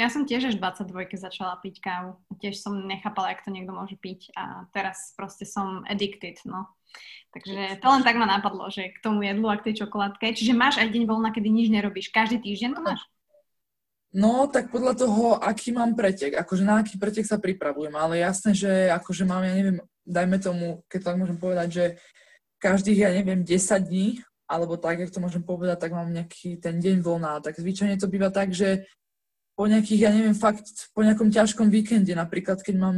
Ja 0.00 0.08
som 0.08 0.24
tiež 0.24 0.48
až 0.48 0.54
22 0.56 1.20
začala 1.20 1.60
piť 1.60 1.84
kávu. 1.84 2.16
Tiež 2.40 2.64
som 2.64 2.88
nechápala, 2.88 3.36
jak 3.36 3.44
to 3.44 3.52
niekto 3.52 3.76
môže 3.76 4.00
piť 4.00 4.32
a 4.32 4.64
teraz 4.72 5.12
proste 5.20 5.44
som 5.44 5.84
addicted, 5.84 6.40
no. 6.48 6.64
Takže 7.36 7.80
to 7.80 7.86
len 7.88 8.00
tak 8.04 8.16
ma 8.16 8.24
napadlo, 8.24 8.72
že 8.72 8.88
k 8.88 8.98
tomu 9.04 9.24
jedlu 9.24 9.48
a 9.52 9.56
k 9.60 9.72
tej 9.72 9.84
čokoládke. 9.84 10.32
Čiže 10.32 10.56
máš 10.56 10.80
aj 10.80 10.92
deň 10.92 11.04
voľna, 11.04 11.32
kedy 11.32 11.48
nič 11.48 11.68
nerobíš. 11.68 12.08
Každý 12.08 12.40
týždeň 12.40 12.72
to 12.76 12.80
máš? 12.84 13.00
No, 14.12 14.44
tak 14.44 14.68
podľa 14.68 14.92
toho, 14.96 15.40
aký 15.40 15.72
mám 15.72 15.96
pretek, 15.96 16.36
akože 16.36 16.68
na 16.68 16.84
aký 16.84 17.00
pretek 17.00 17.24
sa 17.24 17.40
pripravujem, 17.40 17.96
ale 17.96 18.20
jasné, 18.20 18.52
že 18.52 18.92
akože 18.92 19.24
mám, 19.24 19.40
ja 19.40 19.56
neviem, 19.56 19.80
dajme 20.04 20.36
tomu, 20.36 20.84
keď 20.92 21.00
tak 21.00 21.16
môžem 21.16 21.40
povedať, 21.40 21.68
že 21.72 21.84
každých, 22.60 23.08
ja 23.08 23.10
neviem, 23.16 23.40
10 23.40 23.56
dní, 23.88 24.20
alebo 24.44 24.76
tak, 24.76 25.00
jak 25.00 25.08
to 25.08 25.24
môžem 25.24 25.40
povedať, 25.40 25.80
tak 25.80 25.96
mám 25.96 26.12
nejaký 26.12 26.60
ten 26.60 26.76
deň 26.76 27.00
voľná. 27.00 27.40
Tak 27.40 27.56
zvyčajne 27.56 27.96
to 27.96 28.04
býva 28.04 28.28
tak, 28.28 28.52
že 28.52 28.84
po 29.52 29.68
nejakých, 29.68 30.00
ja 30.08 30.10
neviem, 30.10 30.36
fakt 30.36 30.92
po 30.96 31.04
nejakom 31.04 31.28
ťažkom 31.28 31.68
víkende, 31.68 32.16
napríklad 32.16 32.64
keď 32.64 32.74
mám, 32.80 32.96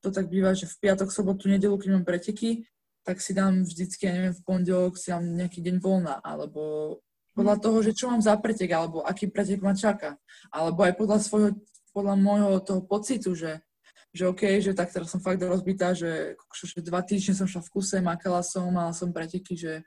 to 0.00 0.08
tak 0.08 0.32
býva, 0.32 0.56
že 0.56 0.64
v 0.64 0.88
piatok, 0.88 1.12
sobotu, 1.12 1.48
nedelu, 1.50 1.76
keď 1.76 1.88
mám 1.92 2.04
preteky, 2.08 2.64
tak 3.04 3.24
si 3.24 3.32
dám 3.32 3.64
vždycky, 3.64 4.04
ja 4.04 4.12
neviem, 4.12 4.36
v 4.36 4.44
pondelok 4.44 5.00
si 5.00 5.08
dám 5.08 5.24
nejaký 5.24 5.64
deň 5.64 5.76
voľna, 5.80 6.20
alebo 6.20 6.96
podľa 7.38 7.56
mhm. 7.56 7.62
toho, 7.62 7.78
že 7.86 7.92
čo 7.94 8.10
mám 8.10 8.18
za 8.18 8.34
pretek, 8.34 8.70
alebo 8.74 9.06
aký 9.06 9.30
pretek 9.30 9.62
ma 9.62 9.70
čaká. 9.70 10.18
Alebo 10.50 10.82
aj 10.82 10.98
podľa 10.98 11.18
svojho, 11.22 11.50
podľa 11.94 12.14
môjho 12.18 12.58
toho 12.66 12.82
pocitu, 12.82 13.38
že, 13.38 13.62
že 14.10 14.26
OK, 14.26 14.58
že 14.58 14.74
tak 14.74 14.90
teraz 14.90 15.14
som 15.14 15.22
fakt 15.22 15.38
rozbitá, 15.38 15.94
že, 15.94 16.34
že 16.50 16.82
dva 16.82 17.00
týždne 17.06 17.38
som 17.38 17.46
šla 17.46 17.62
v 17.62 17.70
kuse, 17.70 18.02
makala 18.02 18.42
som, 18.42 18.66
mala 18.74 18.90
som 18.90 19.14
preteky, 19.14 19.54
že 19.54 19.86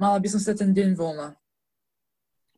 mala 0.00 0.16
by 0.16 0.28
som 0.32 0.40
sa 0.40 0.56
ten 0.56 0.72
deň 0.72 0.96
voľna. 0.96 1.36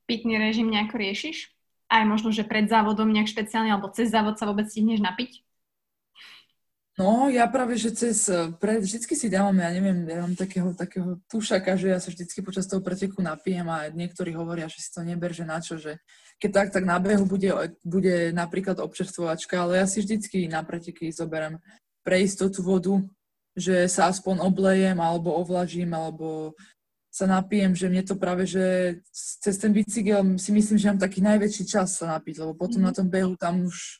Pitný 0.06 0.40
režim 0.40 0.70
nejako 0.70 1.02
riešiš? 1.02 1.57
Aj 1.88 2.02
možno, 2.04 2.28
že 2.30 2.44
pred 2.44 2.68
závodom 2.68 3.08
nejak 3.08 3.32
špeciálne, 3.32 3.72
alebo 3.72 3.92
cez 3.92 4.12
závod 4.12 4.36
sa 4.36 4.44
vôbec 4.44 4.68
stihneš 4.68 5.00
napiť? 5.00 5.44
No, 6.98 7.30
ja 7.30 7.46
práve, 7.46 7.78
že 7.78 7.94
cez, 7.94 8.26
pred, 8.58 8.82
vždycky 8.82 9.14
si 9.14 9.30
dávam, 9.30 9.54
ja 9.54 9.70
neviem, 9.70 10.02
ja 10.02 10.18
mám 10.18 10.34
takého, 10.34 10.74
takého 10.74 11.22
tušaka, 11.30 11.78
že 11.78 11.94
ja 11.94 12.02
sa 12.02 12.10
vždycky 12.10 12.42
počas 12.42 12.66
toho 12.66 12.82
preteku 12.82 13.22
napijem 13.22 13.70
a 13.70 13.86
niektorí 13.86 14.34
hovoria, 14.34 14.66
že 14.66 14.82
si 14.82 14.90
to 14.90 15.06
neber, 15.06 15.30
že 15.30 15.46
na 15.46 15.62
čo, 15.62 15.78
že 15.78 16.02
keď 16.42 16.50
tak, 16.50 16.68
tak 16.74 16.82
na 16.82 16.98
behu 16.98 17.22
bude, 17.22 17.54
bude 17.86 18.34
napríklad 18.34 18.82
občerstvovačka, 18.82 19.62
ale 19.62 19.78
ja 19.78 19.86
si 19.86 20.02
vždycky 20.02 20.50
na 20.50 20.66
preteky 20.66 21.14
zoberiem 21.14 21.62
pre 22.02 22.18
istotu 22.18 22.66
vodu, 22.66 22.98
že 23.54 23.86
sa 23.86 24.10
aspoň 24.10 24.42
oblejem, 24.42 24.98
alebo 24.98 25.38
ovlažím, 25.38 25.94
alebo 25.94 26.58
sa 27.18 27.26
napijem, 27.26 27.74
že 27.74 27.90
mne 27.90 28.06
to 28.06 28.14
práve, 28.14 28.46
že 28.46 28.98
cez 29.42 29.58
ten 29.58 29.74
bicykel 29.74 30.38
si 30.38 30.54
myslím, 30.54 30.78
že 30.78 30.88
mám 30.94 31.02
taký 31.02 31.18
najväčší 31.18 31.64
čas 31.66 31.98
sa 31.98 32.14
napiť, 32.14 32.46
lebo 32.46 32.54
potom 32.54 32.78
mm. 32.78 32.86
na 32.86 32.92
tom 32.94 33.10
behu 33.10 33.34
tam 33.34 33.66
už 33.66 33.98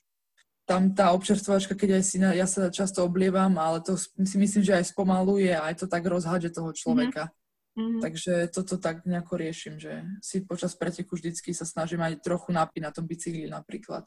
tam 0.69 0.93
tá 0.93 1.16
občerstvovačka, 1.16 1.73
keď 1.73 1.97
aj 1.97 2.05
si 2.05 2.21
na, 2.21 2.37
ja 2.37 2.45
sa 2.45 2.69
často 2.69 3.01
oblievam, 3.01 3.57
ale 3.57 3.81
to 3.81 3.97
si 3.97 4.37
myslím, 4.37 4.61
že 4.61 4.77
aj 4.77 4.93
spomaluje 4.93 5.49
a 5.57 5.73
aj 5.73 5.81
to 5.81 5.87
tak 5.89 6.05
rozhádže 6.05 6.53
toho 6.53 6.71
človeka. 6.77 7.33
Mm. 7.73 8.05
Takže 8.05 8.53
toto 8.53 8.77
tak 8.77 9.09
nejako 9.09 9.41
riešim, 9.41 9.81
že 9.81 10.05
si 10.21 10.45
počas 10.45 10.77
preteku 10.77 11.16
vždycky 11.16 11.57
sa 11.57 11.64
snažím 11.64 12.05
aj 12.05 12.21
trochu 12.21 12.53
napiť 12.53 12.81
na 12.85 12.93
tom 12.93 13.09
bicykli 13.09 13.49
napríklad, 13.49 14.05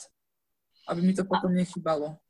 aby 0.86 1.02
mi 1.02 1.18
to 1.18 1.26
potom 1.26 1.50
nechybalo. 1.50 2.22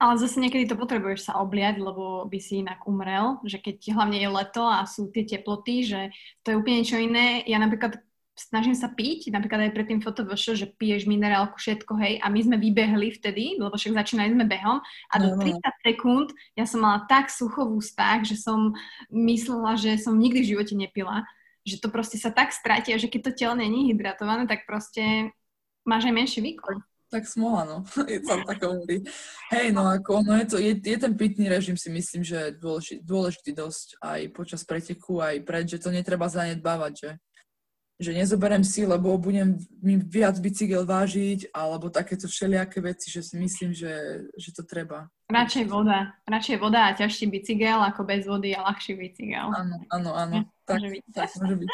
Ale 0.00 0.16
zase 0.16 0.40
niekedy 0.40 0.64
to 0.64 0.80
potrebuješ 0.80 1.28
sa 1.28 1.36
obliať, 1.44 1.76
lebo 1.76 2.24
by 2.24 2.38
si 2.40 2.64
inak 2.64 2.88
umrel, 2.88 3.36
že 3.44 3.60
keď 3.60 3.92
hlavne 3.92 4.16
je 4.16 4.32
leto 4.32 4.64
a 4.64 4.88
sú 4.88 5.12
tie 5.12 5.28
teploty, 5.28 5.84
že 5.84 6.00
to 6.40 6.50
je 6.50 6.56
úplne 6.56 6.80
niečo 6.80 6.96
iné. 6.96 7.44
Ja 7.44 7.60
napríklad 7.60 8.00
snažím 8.32 8.72
sa 8.72 8.88
piť, 8.88 9.28
napríklad 9.28 9.68
aj 9.68 9.74
pred 9.76 9.86
tým 9.92 10.00
fotovošo, 10.00 10.56
že 10.56 10.72
piješ 10.72 11.04
minerálku, 11.04 11.60
všetko, 11.60 11.92
hej, 12.00 12.14
a 12.24 12.32
my 12.32 12.40
sme 12.40 12.56
vybehli 12.56 13.12
vtedy, 13.12 13.60
lebo 13.60 13.76
však 13.76 14.00
začínali 14.00 14.32
sme 14.32 14.48
behom 14.48 14.80
a 14.80 15.14
do 15.20 15.36
30 15.36 15.60
sekúnd 15.84 16.32
ja 16.56 16.64
som 16.64 16.80
mala 16.80 17.04
tak 17.04 17.28
sucho 17.28 17.68
v 17.68 17.84
ústach, 17.84 18.24
že 18.24 18.40
som 18.40 18.72
myslela, 19.12 19.76
že 19.76 20.00
som 20.00 20.16
nikdy 20.16 20.40
v 20.40 20.50
živote 20.56 20.72
nepila, 20.72 21.28
že 21.68 21.76
to 21.76 21.92
proste 21.92 22.16
sa 22.16 22.32
tak 22.32 22.56
stratia, 22.56 22.96
že 22.96 23.12
keď 23.12 23.20
to 23.28 23.36
telo 23.36 23.54
není 23.60 23.92
hydratované, 23.92 24.48
tak 24.48 24.64
proste 24.64 25.28
máš 25.84 26.08
aj 26.08 26.14
menší 26.16 26.40
výkon 26.40 26.80
tak 27.10 27.26
smola, 27.26 27.66
no. 27.66 27.76
je 28.08 28.22
tam 28.22 28.46
tak 28.46 28.62
hovorí. 28.62 29.02
Hej, 29.50 29.74
no 29.74 29.90
ako, 29.90 30.22
no 30.22 30.38
je, 30.38 30.46
to, 30.46 30.56
je, 30.62 30.78
je 30.78 30.96
ten 30.96 31.14
pitný 31.18 31.50
režim 31.50 31.74
si 31.74 31.90
myslím, 31.90 32.22
že 32.22 32.38
je 32.38 32.56
dôležitý, 32.62 33.02
dôležitý 33.02 33.50
dosť 33.52 33.88
aj 33.98 34.20
počas 34.30 34.62
preteku, 34.62 35.18
aj 35.18 35.42
pred, 35.42 35.66
že 35.66 35.82
to 35.82 35.90
netreba 35.90 36.30
zanedbávať, 36.30 36.92
že, 36.94 37.10
že 38.00 38.10
nezoberiem 38.14 38.62
si, 38.62 38.86
lebo 38.86 39.18
budem 39.18 39.58
mi 39.82 39.98
viac 39.98 40.38
bicykel 40.38 40.86
vážiť, 40.86 41.50
alebo 41.50 41.90
takéto 41.90 42.30
všelijaké 42.30 42.78
veci, 42.78 43.10
že 43.10 43.26
si 43.26 43.34
myslím, 43.36 43.74
že, 43.74 44.24
že 44.38 44.54
to 44.54 44.62
treba. 44.62 45.10
Radšej 45.26 45.66
voda. 45.66 46.14
Radšej 46.30 46.56
voda 46.62 46.88
a 46.88 46.96
ťažší 46.96 47.26
bicykel, 47.26 47.82
ako 47.82 48.06
bez 48.06 48.22
vody 48.24 48.54
a 48.54 48.62
ľahší 48.70 48.94
bicykel. 48.94 49.50
Áno, 49.50 49.76
áno, 49.90 50.10
áno. 50.14 50.36
Tak, 50.62 50.78
môže 50.78 50.88
byť. 50.94 51.02
tak 51.10 51.30
môže 51.42 51.56
byť. 51.66 51.70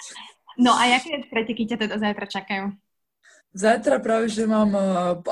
No 0.56 0.72
a 0.72 0.88
aké 0.88 1.28
preteky 1.28 1.68
ťa 1.68 1.76
teda 1.76 2.00
zajtra 2.00 2.26
čakajú? 2.32 2.72
Zajtra 3.56 4.04
práve, 4.04 4.28
že 4.28 4.44
mám 4.44 4.70
uh, 4.76 4.82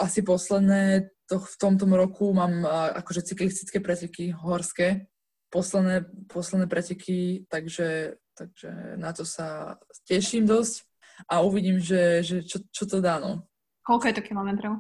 asi 0.01 0.25
posledné, 0.25 1.13
to, 1.29 1.37
v 1.37 1.57
tomto 1.61 1.85
roku 1.85 2.33
mám 2.33 2.65
uh, 2.65 2.97
akože 3.05 3.21
cyklistické 3.21 3.85
preteky 3.85 4.33
horské, 4.33 5.05
posledné, 5.53 6.09
posledné 6.33 6.65
preteky, 6.65 7.45
takže, 7.53 8.17
takže 8.33 8.97
na 8.97 9.13
to 9.13 9.29
sa 9.29 9.77
teším 10.09 10.49
dosť 10.49 10.89
a 11.29 11.45
uvidím, 11.45 11.77
že, 11.77 12.25
že 12.25 12.37
čo, 12.49 12.65
čo 12.73 12.85
to 12.89 13.05
dá, 13.05 13.21
no. 13.21 13.45
Koľko 13.85 14.09
je 14.09 14.15
to 14.17 14.23
kilometrov? 14.25 14.73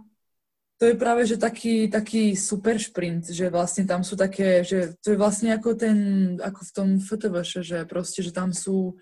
To 0.80 0.90
je 0.90 0.96
práve, 0.96 1.22
že 1.28 1.38
taký, 1.38 1.86
taký 1.86 2.34
super 2.34 2.80
šprint, 2.80 3.30
že 3.30 3.52
vlastne 3.52 3.86
tam 3.86 4.02
sú 4.02 4.18
také, 4.18 4.66
že 4.66 4.98
to 5.04 5.14
je 5.14 5.20
vlastne 5.20 5.54
ako 5.54 5.78
ten, 5.78 5.98
ako 6.40 6.60
v 6.64 6.72
tom 6.74 6.88
FTV, 6.98 7.34
že 7.44 7.78
proste, 7.86 8.24
že 8.24 8.34
tam 8.34 8.50
sú 8.50 8.98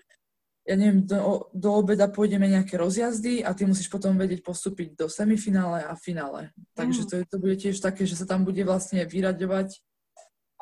ja 0.63 0.75
neviem, 0.79 1.03
do, 1.03 1.51
do 1.51 1.69
obeda 1.75 2.07
pôjdeme 2.07 2.47
nejaké 2.47 2.79
rozjazdy 2.79 3.43
a 3.43 3.51
ty 3.51 3.67
musíš 3.67 3.91
potom 3.91 4.15
vedieť 4.15 4.47
postúpiť 4.47 4.95
do 4.95 5.11
semifinále 5.11 5.83
a 5.83 5.91
finále. 5.99 6.55
Takže 6.71 7.03
mm. 7.03 7.07
to, 7.11 7.15
to 7.27 7.37
bude 7.37 7.59
tiež 7.59 7.83
také, 7.83 8.07
že 8.07 8.15
sa 8.15 8.23
tam 8.23 8.47
bude 8.47 8.63
vlastne 8.63 9.03
vyraďovať 9.03 9.83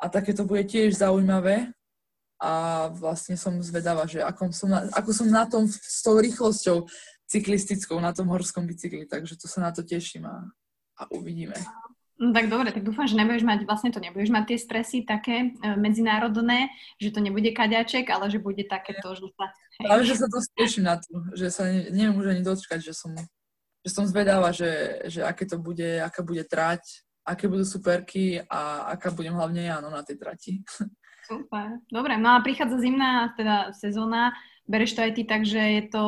a 0.02 0.10
také 0.10 0.34
to 0.34 0.42
bude 0.42 0.66
tiež 0.66 0.98
zaujímavé 0.98 1.70
a 2.42 2.90
vlastne 2.90 3.38
som 3.38 3.54
zvedavá, 3.62 4.10
že 4.10 4.18
ako 4.18 4.50
som 4.50 4.68
na, 4.74 4.90
ako 4.90 5.10
som 5.14 5.30
na 5.30 5.46
tom 5.46 5.70
s 5.70 6.02
tou 6.02 6.18
rýchlosťou 6.18 6.90
cyklistickou 7.30 8.02
na 8.02 8.10
tom 8.10 8.26
horskom 8.26 8.66
bicykli, 8.66 9.06
takže 9.06 9.38
to 9.38 9.46
sa 9.46 9.62
na 9.62 9.70
to 9.70 9.86
teším 9.86 10.26
a, 10.26 10.50
a 10.98 11.02
uvidíme. 11.14 11.54
No 12.22 12.30
tak 12.30 12.46
dobre, 12.46 12.70
tak 12.70 12.86
dúfam, 12.86 13.02
že 13.02 13.18
nebudeš 13.18 13.42
mať, 13.42 13.66
vlastne 13.66 13.90
to 13.90 13.98
nebudeš 13.98 14.30
mať 14.30 14.54
tie 14.54 14.58
stresy 14.62 15.02
také 15.02 15.50
e, 15.58 15.74
medzinárodné, 15.74 16.70
že 17.02 17.10
to 17.10 17.18
nebude 17.18 17.50
kaďaček, 17.50 18.06
ale 18.14 18.30
že 18.30 18.38
bude 18.38 18.62
takéto, 18.62 19.18
že 19.18 19.26
sa... 19.34 19.50
Ale 19.82 20.06
že 20.06 20.14
sa 20.14 20.30
to 20.30 20.38
teším 20.54 20.86
na 20.86 21.02
to, 21.02 21.10
že 21.34 21.50
sa 21.50 21.66
ne, 21.66 21.90
neviem 21.90 22.14
už 22.14 22.30
ani 22.30 22.46
dočkať, 22.46 22.78
že 22.78 22.94
som, 22.94 23.10
že 23.82 23.90
som 23.90 24.06
zvedáva, 24.06 24.54
že, 24.54 25.02
že 25.10 25.26
aké 25.26 25.50
to 25.50 25.58
bude, 25.58 25.98
aká 25.98 26.22
bude 26.22 26.46
trať, 26.46 27.02
aké 27.26 27.50
budú 27.50 27.66
superky 27.66 28.38
a 28.46 28.94
aká 28.94 29.10
budem 29.10 29.34
hlavne 29.34 29.66
ja 29.66 29.82
no, 29.82 29.90
na 29.90 30.06
tej 30.06 30.22
trati. 30.22 30.62
Super, 31.26 31.82
dobre, 31.90 32.22
no 32.22 32.38
a 32.38 32.42
prichádza 32.42 32.78
zimná 32.78 33.34
teda 33.34 33.74
sezóna, 33.74 34.30
bereš 34.70 34.94
to 34.94 35.02
aj 35.02 35.12
ty 35.18 35.22
tak, 35.26 35.42
že 35.42 35.58
je 35.58 35.82
to 35.90 36.04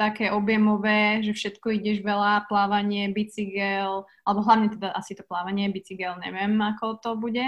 také 0.00 0.32
objemové, 0.32 1.20
že 1.20 1.36
všetko 1.36 1.76
ideš 1.76 2.00
veľa, 2.00 2.48
plávanie, 2.48 3.12
bicykel, 3.12 4.08
alebo 4.24 4.40
hlavne 4.48 4.72
teda 4.72 4.96
asi 4.96 5.12
to 5.12 5.20
plávanie, 5.28 5.68
bicykel, 5.68 6.16
neviem, 6.16 6.56
ako 6.56 6.96
to 7.04 7.20
bude 7.20 7.44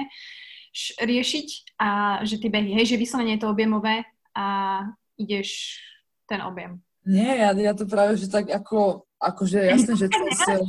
riešiť 1.00 1.48
a 1.80 2.20
že 2.28 2.36
ty 2.36 2.52
behy, 2.52 2.76
hej, 2.76 2.92
že 2.92 3.00
vyslovene 3.00 3.40
je 3.40 3.40
to 3.40 3.48
objemové 3.48 4.04
a 4.36 4.46
ideš 5.16 5.80
ten 6.28 6.44
objem. 6.44 6.76
Nie, 7.08 7.40
ja, 7.40 7.50
ja 7.56 7.72
to 7.72 7.88
práve, 7.88 8.20
že 8.20 8.28
tak 8.28 8.52
ako, 8.52 9.08
akože 9.16 9.58
jasné, 9.72 9.92
že 9.96 10.06
cez... 10.12 10.60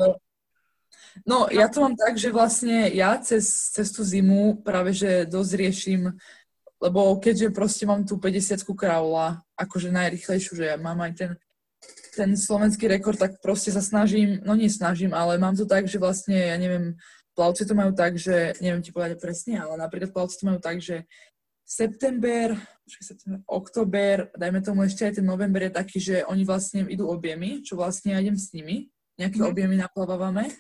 No, 1.30 1.46
ja 1.54 1.70
to 1.70 1.86
mám 1.86 1.94
tak, 1.94 2.18
že 2.18 2.34
vlastne 2.34 2.90
ja 2.90 3.14
cez, 3.22 3.70
cez 3.70 3.94
tú 3.94 4.02
zimu 4.02 4.66
práve, 4.66 4.98
že 4.98 5.30
dosť 5.30 5.52
riešim, 5.62 6.10
lebo 6.82 7.22
keďže 7.22 7.54
proste 7.54 7.86
mám 7.86 8.02
tú 8.02 8.18
50 8.18 8.66
kraula, 8.74 9.46
akože 9.54 9.94
najrychlejšiu, 9.94 10.58
že 10.58 10.74
ja 10.74 10.78
mám 10.82 11.06
aj 11.06 11.14
ten 11.14 11.32
ten 12.14 12.38
slovenský 12.38 12.86
rekord, 12.88 13.18
tak 13.18 13.42
proste 13.42 13.74
sa 13.74 13.82
snažím, 13.82 14.40
no 14.46 14.54
nie 14.54 14.70
snažím, 14.70 15.12
ale 15.12 15.42
mám 15.42 15.58
to 15.58 15.66
tak, 15.66 15.90
že 15.90 15.98
vlastne, 15.98 16.38
ja 16.38 16.58
neviem, 16.58 16.94
plavci 17.34 17.66
to 17.66 17.74
majú 17.74 17.92
tak, 17.98 18.16
že, 18.16 18.54
neviem 18.62 18.86
ti 18.86 18.94
povedať 18.94 19.18
presne, 19.18 19.58
ale 19.58 19.76
napríklad 19.76 20.14
plavci 20.14 20.38
to 20.42 20.48
majú 20.48 20.60
tak, 20.62 20.78
že 20.80 21.04
september, 21.66 22.54
september, 22.86 23.42
oktober, 23.50 24.30
dajme 24.38 24.62
tomu 24.62 24.86
ešte 24.86 25.10
aj 25.10 25.14
ten 25.20 25.26
november 25.26 25.66
je 25.66 25.74
taký, 25.74 25.98
že 25.98 26.16
oni 26.30 26.46
vlastne 26.46 26.86
idú 26.86 27.10
objemy, 27.10 27.66
čo 27.66 27.74
vlastne 27.74 28.14
ja 28.14 28.22
idem 28.22 28.38
s 28.38 28.54
nimi, 28.54 28.94
nejaké 29.18 29.42
mm. 29.42 29.50
objemy 29.50 29.76
naplavávame 29.82 30.54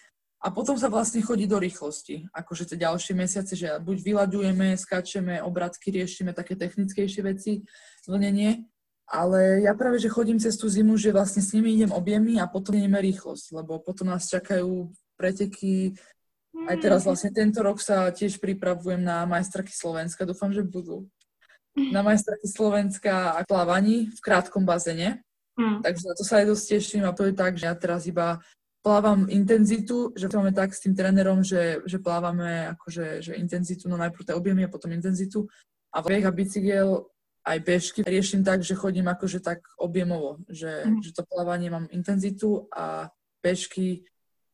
a 0.44 0.52
potom 0.52 0.76
sa 0.76 0.92
vlastne 0.92 1.24
chodí 1.24 1.48
do 1.48 1.56
rýchlosti, 1.56 2.28
akože 2.36 2.74
tie 2.74 2.84
ďalšie 2.84 3.14
mesiace, 3.16 3.54
že 3.56 3.72
buď 3.80 3.98
vyľadujeme, 4.04 4.76
skáčeme, 4.76 5.40
obratky 5.40 5.94
riešime, 5.94 6.36
také 6.36 6.58
technickejšie 6.60 7.22
veci, 7.24 7.64
vlnenie 8.10 8.73
ale 9.08 9.62
ja 9.68 9.76
práve, 9.76 10.00
že 10.00 10.12
chodím 10.12 10.40
cez 10.40 10.56
tú 10.56 10.72
zimu, 10.72 10.96
že 10.96 11.12
vlastne 11.12 11.44
s 11.44 11.52
nimi 11.52 11.76
idem 11.76 11.92
objemy 11.92 12.40
a 12.40 12.48
potom 12.48 12.76
ideme 12.80 12.98
rýchlosť, 13.04 13.52
lebo 13.52 13.80
potom 13.84 14.08
nás 14.08 14.32
čakajú 14.32 14.90
preteky. 15.20 15.94
Aj 16.70 16.78
teraz 16.80 17.04
vlastne 17.04 17.34
tento 17.34 17.60
rok 17.60 17.84
sa 17.84 18.08
tiež 18.10 18.40
pripravujem 18.40 19.04
na 19.04 19.28
majstraky 19.28 19.74
Slovenska. 19.74 20.28
Dúfam, 20.28 20.54
že 20.56 20.64
budú. 20.64 21.10
Na 21.74 22.06
majstraky 22.06 22.46
Slovenska 22.48 23.34
a 23.36 23.44
plávaní 23.44 24.14
v 24.14 24.20
krátkom 24.22 24.64
bazene. 24.64 25.26
Mm. 25.58 25.86
Takže 25.86 26.04
na 26.10 26.14
to 26.18 26.24
sa 26.26 26.42
aj 26.42 26.46
dosť 26.50 26.66
teším 26.78 27.04
a 27.06 27.14
to 27.14 27.30
je 27.30 27.34
tak, 27.34 27.58
že 27.58 27.70
ja 27.70 27.76
teraz 27.78 28.10
iba 28.10 28.42
plávam 28.84 29.30
intenzitu, 29.30 30.12
že 30.18 30.28
máme 30.28 30.52
tak 30.52 30.76
s 30.76 30.84
tým 30.84 30.94
trénerom, 30.94 31.46
že, 31.46 31.80
že 31.88 32.04
plávame 32.04 32.68
akože 32.76 33.24
že 33.24 33.34
intenzitu, 33.40 33.88
no 33.88 33.96
najprv 33.96 34.28
tie 34.28 34.36
objemy 34.36 34.66
a 34.66 34.74
potom 34.74 34.92
intenzitu. 34.92 35.48
A 35.94 36.02
bieh 36.02 36.26
a 36.26 36.34
bicykel 36.34 37.06
aj 37.44 37.58
bežky 37.60 38.00
riešim 38.04 38.42
tak, 38.44 38.64
že 38.64 38.76
chodím 38.76 39.12
akože 39.12 39.44
tak 39.44 39.68
objemovo, 39.76 40.40
že, 40.48 40.88
mm. 40.88 41.04
že 41.04 41.12
to 41.12 41.28
plávanie 41.28 41.68
mám 41.68 41.92
intenzitu 41.92 42.72
a 42.72 43.12
bežky, 43.44 44.08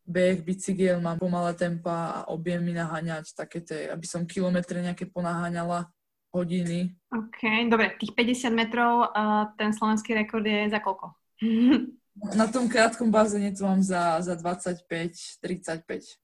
beh, 0.10 0.42
bicykel 0.42 0.98
mám 0.98 1.22
pomalé 1.22 1.54
tempa 1.54 2.26
a 2.26 2.26
objemy 2.34 2.74
naháňať 2.74 3.38
také 3.38 3.62
tie, 3.62 3.94
aby 3.94 4.06
som 4.10 4.26
kilometre 4.26 4.82
nejaké 4.82 5.06
ponaháňala 5.06 5.86
hodiny. 6.34 6.98
OK, 7.14 7.70
dobre, 7.70 7.94
tých 8.02 8.14
50 8.18 8.54
metrov, 8.54 9.14
uh, 9.14 9.54
ten 9.58 9.70
slovenský 9.70 10.18
rekord 10.18 10.46
je 10.46 10.70
za 10.70 10.82
koľko? 10.82 11.14
Na 12.36 12.52
tom 12.52 12.68
krátkom 12.68 13.14
bazéne 13.14 13.56
to 13.56 13.64
mám 13.64 13.80
za, 13.80 14.20
za 14.20 14.36
25-35. 14.36 16.20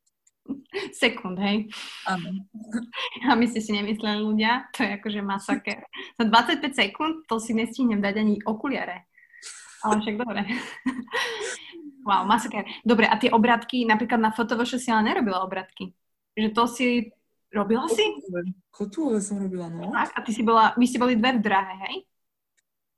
Sekúnd, 1.01 1.37
hej? 1.41 1.69
Áno. 2.05 2.45
A 3.25 3.33
my 3.33 3.45
ste 3.49 3.61
si 3.61 3.73
nemysleli 3.73 4.21
ľudia, 4.21 4.69
to 4.75 4.85
je 4.85 4.91
akože 5.01 5.19
masaker. 5.25 5.85
Za 6.17 6.23
25 6.29 6.73
sekúnd 6.73 7.13
to 7.25 7.41
si 7.41 7.57
nestihnem 7.57 8.01
dať 8.01 8.15
ani 8.21 8.35
okuliare. 8.45 9.09
Ale 9.85 10.01
však 10.01 10.15
dobre. 10.17 10.41
wow, 12.07 12.25
masaker. 12.25 12.65
Dobre, 12.81 13.05
a 13.05 13.15
tie 13.17 13.29
obratky, 13.29 13.85
napríklad 13.85 14.21
na 14.21 14.33
fotovoše 14.33 14.81
si 14.81 14.89
ale 14.89 15.13
nerobila 15.13 15.45
obratky. 15.45 15.93
Že 16.35 16.49
to 16.51 16.63
si 16.67 16.87
Robila 17.55 17.87
si? 17.87 18.03
Kotúle 18.67 19.23
som 19.23 19.39
robila, 19.39 19.71
no. 19.71 19.95
Tak, 19.95 20.11
a 20.11 20.19
ty 20.27 20.35
si 20.35 20.43
bola, 20.43 20.75
vy 20.75 20.85
ste 20.91 20.99
boli 20.99 21.15
dve 21.15 21.39
v 21.39 21.41
drahe, 21.41 21.75
hej? 21.87 21.95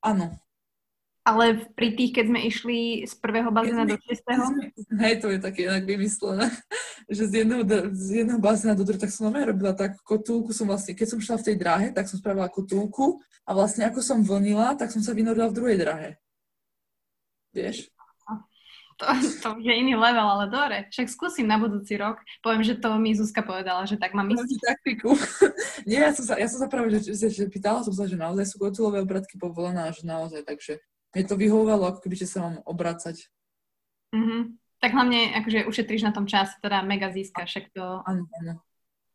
Áno. 0.02 0.34
Ale 1.28 1.68
pri 1.76 1.92
tých, 1.92 2.16
keď 2.16 2.26
sme 2.32 2.40
išli 2.48 2.80
z 3.04 3.14
prvého 3.20 3.52
bazéna 3.52 3.84
do 3.84 4.00
šiestého? 4.00 4.48
Hej, 4.96 5.20
to 5.20 5.28
je 5.28 5.44
také 5.44 5.68
inak 5.68 5.84
vymyslené, 5.84 6.48
že 7.12 7.28
z 7.28 7.44
jedného, 7.44 7.68
z 7.92 8.24
jedného 8.24 8.40
bazéna 8.40 8.80
do 8.80 8.88
druhého, 8.88 9.04
tak 9.04 9.12
som 9.12 9.28
nové 9.28 9.44
robila 9.44 9.76
tak 9.76 10.00
kotúlku, 10.08 10.56
som 10.56 10.72
vlastne, 10.72 10.96
keď 10.96 11.08
som 11.12 11.20
šla 11.20 11.36
v 11.44 11.46
tej 11.52 11.56
dráhe, 11.60 11.88
tak 11.92 12.08
som 12.08 12.16
spravila 12.16 12.48
kotúlku 12.48 13.20
a 13.44 13.52
vlastne 13.52 13.84
ako 13.92 14.00
som 14.00 14.24
vlnila, 14.24 14.80
tak 14.80 14.88
som 14.88 15.04
sa 15.04 15.12
vynorila 15.12 15.52
v 15.52 15.58
druhej 15.60 15.78
dráhe. 15.84 16.10
Vieš? 17.52 17.92
to, 18.98 19.06
to 19.46 19.50
je 19.62 19.74
iný 19.78 19.94
level, 19.94 20.26
ale 20.26 20.50
dobre. 20.50 20.78
Však 20.90 21.08
skúsim 21.14 21.46
na 21.46 21.62
budúci 21.62 21.94
rok. 22.02 22.18
Poviem, 22.42 22.66
že 22.66 22.82
to 22.82 22.98
mi 22.98 23.14
Zuzka 23.14 23.46
povedala, 23.46 23.86
že 23.86 23.94
tak 24.02 24.18
mám 24.18 24.26
ísť. 24.34 24.58
taktiku. 24.58 25.14
Nie, 25.90 26.10
ja 26.10 26.12
som 26.18 26.26
sa, 26.26 26.34
ja 26.42 26.50
som 26.50 26.58
sa 26.58 26.68
práve, 26.68 26.98
že, 26.98 27.14
že, 27.14 27.30
že 27.30 27.46
pýtala 27.46 27.86
som 27.86 27.94
sa, 27.94 28.10
že 28.10 28.18
naozaj 28.18 28.50
sú 28.50 28.58
kotulové 28.58 29.06
obratky 29.06 29.38
povolené 29.38 29.86
že 29.94 30.02
naozaj, 30.02 30.42
takže 30.42 30.82
mne 31.18 31.26
to 31.26 31.34
vyhovovalo, 31.34 31.90
ako 31.90 32.00
keby 32.06 32.14
že 32.14 32.30
sa 32.30 32.46
mám 32.46 32.56
obracať. 32.70 33.26
Mm-hmm. 34.14 34.42
Tak 34.78 34.94
hlavne, 34.94 35.34
akože 35.42 35.66
ušetríš 35.66 36.06
na 36.06 36.14
tom 36.14 36.30
čas, 36.30 36.54
teda 36.62 36.86
mega 36.86 37.10
získaš, 37.10 37.50
však 37.50 37.66
to... 37.74 38.06
Áno, 38.06 38.30
áno. 38.30 38.62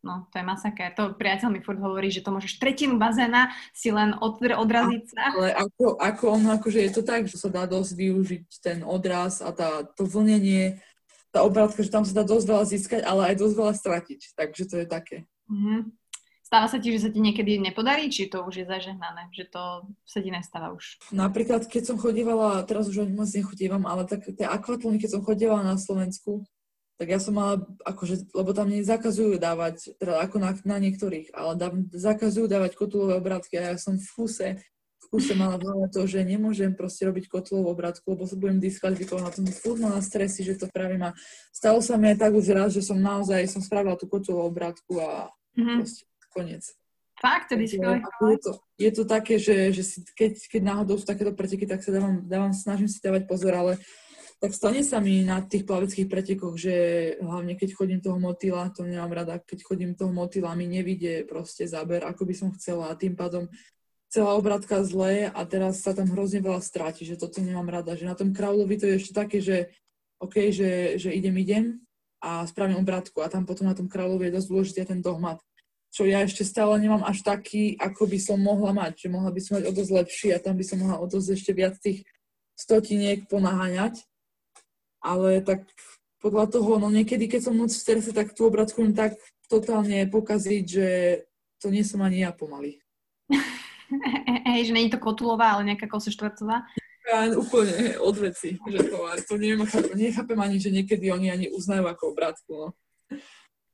No, 0.02 0.26
to 0.34 0.42
je 0.42 0.44
masaké. 0.44 0.90
To 0.98 1.14
priateľ 1.14 1.54
mi 1.54 1.62
furt 1.62 1.78
hovorí, 1.78 2.10
že 2.10 2.26
to 2.26 2.34
môžeš 2.34 2.58
tretinu 2.58 2.98
bazéna 2.98 3.54
si 3.70 3.94
len 3.94 4.18
od, 4.18 4.42
odraziť 4.42 5.04
sa. 5.14 5.30
Ale 5.30 5.54
ako, 5.54 5.94
ako 5.94 6.24
ono, 6.42 6.58
akože 6.58 6.82
je 6.82 6.90
to 6.90 7.06
tak, 7.06 7.30
že 7.30 7.38
sa 7.38 7.46
dá 7.46 7.70
dosť 7.70 7.94
využiť 7.94 8.46
ten 8.58 8.78
odraz 8.82 9.38
a 9.38 9.54
tá, 9.54 9.86
to 9.86 10.02
vlnenie, 10.02 10.82
tá 11.30 11.46
obrátka, 11.46 11.86
že 11.86 11.94
tam 11.94 12.02
sa 12.02 12.18
dá 12.18 12.26
dosť 12.26 12.46
veľa 12.50 12.64
získať, 12.66 13.00
ale 13.06 13.30
aj 13.30 13.46
dosť 13.46 13.54
veľa 13.54 13.74
stratiť. 13.78 14.20
Takže 14.34 14.62
to 14.66 14.74
je 14.82 14.86
také. 14.90 15.16
Mm-hmm. 15.46 16.01
Stáva 16.52 16.68
sa 16.68 16.76
ti, 16.76 16.92
že 16.92 17.08
sa 17.08 17.08
ti 17.08 17.16
niekedy 17.16 17.56
nepodarí, 17.56 18.12
či 18.12 18.28
to 18.28 18.44
už 18.44 18.60
je 18.60 18.66
zažehnané, 18.68 19.32
že 19.32 19.48
to 19.48 19.88
sa 20.04 20.20
ti 20.20 20.28
nestáva 20.28 20.76
už? 20.76 21.00
Napríklad, 21.08 21.64
keď 21.64 21.88
som 21.88 21.96
chodívala, 21.96 22.60
teraz 22.68 22.92
už 22.92 23.08
moc 23.08 23.24
nechodívam, 23.32 23.88
ale 23.88 24.04
tak 24.04 24.28
tie 24.28 24.44
akvatlony, 24.44 25.00
keď 25.00 25.16
som 25.16 25.24
chodívala 25.24 25.64
na 25.64 25.80
Slovensku, 25.80 26.44
tak 27.00 27.08
ja 27.08 27.16
som 27.16 27.40
mala, 27.40 27.64
akože, 27.88 28.36
lebo 28.36 28.52
tam 28.52 28.68
nezakazujú 28.68 29.40
dávať, 29.40 29.96
teda 29.96 30.20
ako 30.20 30.36
na, 30.44 30.52
na 30.68 30.76
niektorých, 30.76 31.32
ale 31.32 31.56
dá, 31.56 31.72
zakazujú 31.88 32.44
dávať 32.52 32.76
kotulové 32.76 33.16
obrátky 33.16 33.56
a 33.56 33.72
ja 33.72 33.76
som 33.80 33.96
v 33.96 34.04
kuse, 34.12 34.60
v 35.00 35.06
kuse 35.08 35.32
mala 35.32 35.56
v 35.56 35.88
to, 35.88 36.04
že 36.04 36.20
nemôžem 36.20 36.76
proste 36.76 37.08
robiť 37.08 37.32
kotulovú 37.32 37.72
obrátku, 37.72 38.12
lebo 38.12 38.28
sa 38.28 38.36
budem 38.36 38.60
diskvalifikovať 38.60 39.24
na 39.24 39.32
tom 39.32 39.48
furt 39.48 39.80
na 39.80 39.96
stresy, 40.04 40.44
že 40.44 40.60
to 40.60 40.68
spravím 40.68 41.08
a 41.08 41.16
stalo 41.48 41.80
sa 41.80 41.96
mi 41.96 42.12
aj 42.12 42.28
tak 42.28 42.36
už 42.36 42.44
raz, 42.52 42.76
že 42.76 42.84
som 42.84 43.00
naozaj, 43.00 43.40
som 43.48 43.64
spravila 43.64 43.96
tú 43.96 44.04
kotulovú 44.04 44.52
obrátku 44.52 45.00
a 45.00 45.32
mm-hmm. 45.56 45.80
proste 45.80 46.11
koniec. 46.32 46.64
Fakt, 47.22 47.54
to 48.18 48.26
je, 48.26 48.38
to, 48.42 48.50
je 48.82 48.90
to 48.90 49.04
také, 49.06 49.38
že, 49.38 49.70
že 49.70 49.82
si, 49.86 49.98
keď, 50.16 50.42
keď 50.50 50.62
náhodou 50.64 50.98
sú 50.98 51.06
takéto 51.06 51.30
preteky, 51.30 51.70
tak 51.70 51.84
sa 51.84 51.94
dávam, 51.94 52.24
dávam, 52.26 52.50
snažím 52.50 52.90
si 52.90 52.98
dávať 52.98 53.30
pozor, 53.30 53.54
ale 53.54 53.72
tak 54.42 54.58
stane 54.58 54.82
sa 54.82 54.98
mi 54.98 55.22
na 55.22 55.38
tých 55.38 55.62
plaveckých 55.62 56.10
pretekoch, 56.10 56.58
že 56.58 56.74
hlavne 57.22 57.54
keď 57.54 57.78
chodím 57.78 58.02
toho 58.02 58.18
motýla, 58.18 58.74
to 58.74 58.82
nemám 58.82 59.14
rada, 59.14 59.38
keď 59.38 59.62
chodím 59.62 59.94
toho 59.94 60.10
motýla, 60.10 60.58
mi 60.58 60.66
nevidie 60.66 61.22
proste 61.22 61.62
záber, 61.70 62.02
ako 62.02 62.26
by 62.26 62.34
som 62.34 62.50
chcela. 62.58 62.90
A 62.90 62.98
tým 62.98 63.14
pádom 63.14 63.46
celá 64.10 64.34
obratka 64.34 64.82
zle 64.82 65.30
a 65.30 65.40
teraz 65.46 65.86
sa 65.86 65.94
tam 65.94 66.10
hrozne 66.10 66.42
veľa 66.42 66.58
stráti, 66.58 67.06
že 67.06 67.14
toto 67.14 67.38
nemám 67.38 67.70
rada, 67.70 67.94
že 67.94 68.02
na 68.02 68.18
tom 68.18 68.34
Kraulovi 68.34 68.82
to 68.82 68.90
je 68.90 68.98
ešte 68.98 69.14
také, 69.14 69.38
že 69.38 69.70
OK, 70.18 70.50
že, 70.50 70.98
že 70.98 71.14
idem, 71.14 71.38
idem 71.38 71.64
a 72.18 72.42
spravím 72.42 72.82
obratku 72.82 73.22
a 73.22 73.30
tam 73.30 73.46
potom 73.46 73.70
na 73.70 73.78
tom 73.78 73.86
Kraulovi 73.86 74.26
je 74.26 74.42
dosť 74.42 74.48
dôležitý 74.50 74.80
ten 74.90 75.00
dohmat, 75.00 75.38
čo 75.92 76.08
ja 76.08 76.24
ešte 76.24 76.40
stále 76.40 76.80
nemám 76.80 77.04
až 77.04 77.20
taký, 77.20 77.76
ako 77.76 78.08
by 78.08 78.16
som 78.16 78.40
mohla 78.40 78.72
mať, 78.72 79.06
že 79.06 79.08
mohla 79.12 79.28
by 79.28 79.40
som 79.44 79.60
mať 79.60 79.68
o 79.68 79.72
dosť 79.76 79.92
lepší 79.92 80.28
a 80.32 80.40
tam 80.40 80.56
by 80.56 80.64
som 80.64 80.80
mohla 80.80 80.96
o 80.96 81.04
dosť 81.04 81.28
ešte 81.36 81.52
viac 81.52 81.76
tých 81.76 82.08
stotiniek 82.56 83.28
ponaháňať, 83.28 84.00
ale 85.04 85.44
tak 85.44 85.68
podľa 86.24 86.48
toho, 86.48 86.80
no 86.80 86.88
niekedy, 86.88 87.28
keď 87.28 87.52
som 87.52 87.54
moc 87.60 87.68
v 87.68 87.82
strese, 87.82 88.16
tak 88.16 88.32
tú 88.32 88.48
obratku 88.48 88.80
tak 88.96 89.20
totálne 89.52 90.08
pokaziť, 90.08 90.64
že 90.64 90.88
to 91.60 91.68
nie 91.68 91.84
som 91.84 92.00
ani 92.00 92.24
ja 92.24 92.32
pomaly. 92.32 92.80
Hej, 94.48 94.72
že 94.72 94.72
není 94.72 94.88
to 94.88 94.96
kotulová, 94.96 95.60
ale 95.60 95.68
nejaká 95.68 95.84
kosoštvrcová. 95.92 96.64
Ja, 97.02 97.26
úplne 97.34 97.98
od 97.98 98.16
veci, 98.16 98.56
že 98.56 98.78
to, 98.86 98.96
to 99.28 99.34
neviem, 99.34 99.66
nechápem 99.98 100.38
ani, 100.38 100.56
že 100.62 100.70
niekedy 100.70 101.10
oni 101.10 101.28
ani 101.34 101.46
uznajú 101.50 101.84
ako 101.90 102.14
obratku, 102.14 102.52
no. 102.54 102.68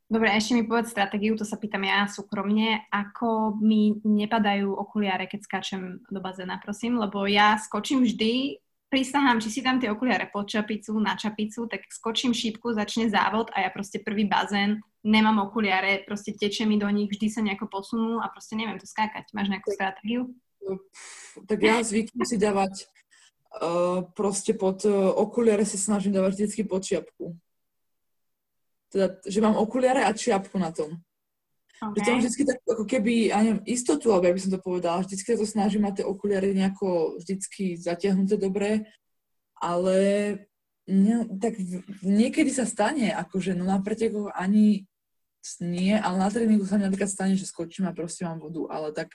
Dobre, 0.08 0.32
ešte 0.32 0.56
mi 0.56 0.64
povedz 0.64 0.88
stratégiu, 0.88 1.36
to 1.36 1.44
sa 1.44 1.60
pýtam 1.60 1.84
ja 1.84 2.08
súkromne, 2.08 2.88
ako 2.88 3.60
mi 3.60 3.92
nepadajú 4.00 4.72
okuliare, 4.72 5.28
keď 5.28 5.40
skáčem 5.44 6.00
do 6.08 6.20
bazéna, 6.24 6.56
prosím, 6.64 6.96
lebo 6.96 7.28
ja 7.28 7.60
skočím 7.60 8.08
vždy 8.08 8.56
prisahám, 8.88 9.36
či 9.36 9.52
si 9.52 9.60
tam 9.60 9.76
tie 9.76 9.92
okuliare 9.92 10.32
pod 10.32 10.48
čapicu, 10.48 10.96
na 10.96 11.12
čapicu, 11.12 11.68
tak 11.68 11.84
skočím 11.92 12.32
šípku, 12.32 12.72
začne 12.72 13.12
závod 13.12 13.52
a 13.52 13.68
ja 13.68 13.70
proste 13.70 14.00
prvý 14.00 14.24
bazén, 14.24 14.80
nemám 15.04 15.44
okuliare, 15.44 16.08
proste 16.08 16.32
teče 16.32 16.64
mi 16.64 16.80
do 16.80 16.88
nich, 16.88 17.12
vždy 17.12 17.28
sa 17.28 17.44
nejako 17.44 17.68
posunú 17.68 18.24
a 18.24 18.32
proste 18.32 18.56
neviem 18.56 18.80
to 18.80 18.88
skákať. 18.88 19.28
Máš 19.36 19.52
nejakú 19.52 19.76
stratégiu? 19.76 20.32
Tak 21.44 21.58
ja 21.60 21.84
zvyknem 21.84 22.24
si 22.24 22.36
dávať 22.40 22.88
uh, 23.60 24.08
proste 24.16 24.56
pod 24.56 24.80
uh, 24.88 25.12
okuliare 25.20 25.68
si 25.68 25.76
snažím 25.76 26.16
dávať 26.16 26.40
vždycky 26.40 26.64
pod 26.64 26.80
čiapku. 26.80 27.36
Teda, 28.88 29.20
že 29.24 29.38
mám 29.44 29.56
okuliare 29.60 30.04
a 30.04 30.16
čiapku 30.16 30.56
na 30.56 30.72
tom. 30.72 30.96
Okay. 31.78 31.94
Že 31.94 32.02
to 32.02 32.10
mám 32.10 32.20
vždycky 32.20 32.42
tak 32.42 32.58
ako 32.66 32.84
keby, 32.88 33.12
ja 33.30 33.38
neviem, 33.38 33.62
istotu, 33.68 34.10
alebo 34.10 34.26
ja 34.26 34.34
by 34.34 34.42
som 34.42 34.52
to 34.52 34.60
povedala, 34.60 35.04
vždycky 35.04 35.26
sa 35.30 35.38
to 35.38 35.46
snažím 35.46 35.86
mať 35.86 36.02
tie 36.02 36.06
okuliare 36.10 36.50
nejako 36.50 37.20
vždycky 37.22 37.78
zatiahnuté 37.78 38.34
dobre, 38.34 38.90
ale 39.62 39.96
ne, 40.90 41.28
tak 41.38 41.54
niekedy 42.02 42.50
sa 42.50 42.66
stane, 42.66 43.14
akože 43.14 43.54
no 43.54 43.62
na 43.62 43.78
pretekoch 43.78 44.34
ani 44.34 44.90
nie, 45.62 45.94
ale 45.94 46.18
na 46.18 46.28
tréningu 46.28 46.66
sa 46.66 46.76
mi 46.76 46.84
napríklad 46.84 47.08
stane, 47.08 47.38
že 47.38 47.46
skočím 47.46 47.86
a 47.86 47.94
proste 47.94 48.26
mám 48.26 48.42
vodu, 48.42 48.66
ale 48.74 48.90
tak 48.90 49.14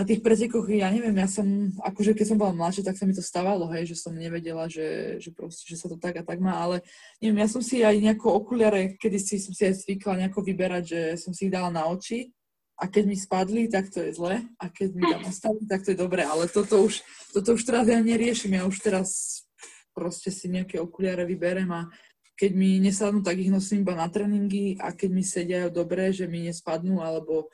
na 0.00 0.08
tých 0.08 0.24
pretekoch, 0.24 0.64
ja 0.72 0.88
neviem, 0.88 1.12
ja 1.12 1.28
som, 1.28 1.44
akože 1.84 2.16
keď 2.16 2.26
som 2.32 2.40
bola 2.40 2.56
mladšia, 2.56 2.88
tak 2.88 2.96
sa 2.96 3.04
mi 3.04 3.12
to 3.12 3.20
stávalo, 3.20 3.68
hej, 3.76 3.92
že 3.92 4.00
som 4.00 4.16
nevedela, 4.16 4.64
že, 4.64 5.20
že 5.20 5.28
proste, 5.28 5.68
že 5.68 5.76
sa 5.76 5.92
to 5.92 6.00
tak 6.00 6.16
a 6.16 6.24
tak 6.24 6.40
má, 6.40 6.56
ale 6.56 6.80
neviem, 7.20 7.44
ja 7.44 7.48
som 7.52 7.60
si 7.60 7.84
aj 7.84 8.00
nejako 8.00 8.32
okuliare, 8.32 8.96
kedy 8.96 9.20
si 9.20 9.36
som 9.36 9.52
si 9.52 9.68
aj 9.68 9.84
zvykla 9.84 10.24
nejako 10.24 10.40
vyberať, 10.40 10.84
že 10.88 11.00
som 11.20 11.36
si 11.36 11.46
ich 11.46 11.52
dala 11.52 11.68
na 11.68 11.84
oči 11.84 12.32
a 12.80 12.88
keď 12.88 13.04
mi 13.04 13.16
spadli, 13.20 13.68
tak 13.68 13.92
to 13.92 14.00
je 14.00 14.16
zle 14.16 14.40
a 14.40 14.64
keď 14.72 14.88
mi 14.96 15.04
tam 15.04 15.22
ostali, 15.28 15.60
tak 15.68 15.84
to 15.84 15.92
je 15.92 16.00
dobre, 16.00 16.24
ale 16.24 16.48
toto 16.48 16.80
už, 16.80 17.04
toto 17.36 17.52
už 17.52 17.62
teraz 17.68 17.84
ja 17.84 18.00
neriešim, 18.00 18.56
ja 18.56 18.64
už 18.64 18.80
teraz 18.80 19.44
proste 19.92 20.32
si 20.32 20.48
nejaké 20.48 20.80
okuliare 20.80 21.28
vyberem 21.28 21.68
a 21.76 21.92
keď 22.40 22.56
mi 22.56 22.80
nesadnú, 22.80 23.20
tak 23.20 23.36
ich 23.36 23.52
nosím 23.52 23.84
iba 23.84 23.92
na 23.92 24.08
tréningy 24.08 24.80
a 24.80 24.96
keď 24.96 25.10
mi 25.12 25.20
sedia 25.20 25.68
dobre, 25.68 26.08
že 26.08 26.24
mi 26.24 26.48
nespadnú 26.48 27.04
alebo 27.04 27.52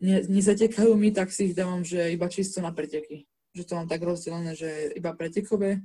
ne, 0.00 0.22
nezatekajú 0.26 0.92
mi, 0.96 1.12
tak 1.12 1.32
si 1.32 1.50
ich 1.50 1.54
dávam, 1.56 1.84
že 1.84 2.12
iba 2.12 2.28
čisto 2.28 2.60
na 2.60 2.72
preteky. 2.72 3.24
Že 3.56 3.62
to 3.64 3.72
mám 3.76 3.88
tak 3.88 4.02
rozdelené, 4.04 4.52
že 4.52 4.92
iba 4.96 5.16
pretekové 5.16 5.80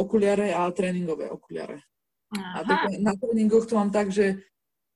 okuliare 0.00 0.54
a 0.54 0.70
tréningové 0.72 1.28
okuliare. 1.28 1.84
Aha. 2.32 2.62
A 2.62 2.64
tak 2.64 2.80
na 2.98 3.12
tréningoch 3.12 3.68
to 3.68 3.76
mám 3.76 3.92
tak, 3.92 4.08
že 4.08 4.40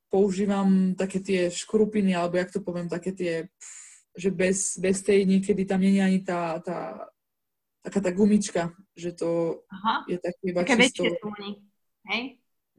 používam 0.09 0.97
také 0.97 1.20
tie 1.20 1.53
škrupiny, 1.53 2.16
alebo 2.16 2.41
jak 2.41 2.51
to 2.51 2.61
poviem, 2.65 2.89
také 2.89 3.12
tie, 3.12 3.35
že 4.16 4.31
bez, 4.32 4.81
bez 4.81 5.03
tej 5.05 5.23
niekedy 5.28 5.62
tam 5.69 5.85
nie 5.85 5.99
je 5.99 6.03
ani 6.03 6.20
tá, 6.24 6.59
tá 6.65 7.07
taká 7.81 8.01
tá 8.01 8.11
gumička, 8.12 8.77
že 8.93 9.12
to 9.16 9.62
Aha. 9.73 10.05
je 10.09 10.19
také 10.20 10.43
iba 10.53 10.61
Také 10.65 10.77
čisto... 10.77 11.03
väčšie 11.05 11.11
sú 11.16 11.27
oni, 11.32 11.51
hej? 12.12 12.23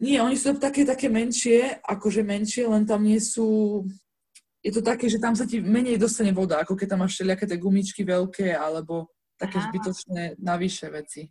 Nie, 0.02 0.26
oni 0.26 0.34
sú 0.34 0.58
také, 0.58 0.82
také 0.82 1.14
menšie, 1.14 1.78
akože 1.86 2.26
menšie, 2.26 2.66
len 2.66 2.90
tam 2.90 3.06
nie 3.06 3.22
sú... 3.22 3.82
Je 4.62 4.72
to 4.72 4.86
také, 4.86 5.10
že 5.10 5.18
tam 5.18 5.34
sa 5.34 5.50
ti 5.50 5.58
menej 5.58 5.98
dostane 5.98 6.30
voda, 6.30 6.62
ako 6.62 6.78
keď 6.78 6.88
tam 6.94 7.02
máš 7.02 7.18
všelijaké 7.18 7.50
tie 7.50 7.58
gumičky 7.58 8.02
veľké, 8.06 8.54
alebo 8.54 9.10
také 9.42 9.58
Aha. 9.58 9.66
zbytočné 9.70 10.22
navyše 10.38 10.86
veci. 10.94 11.26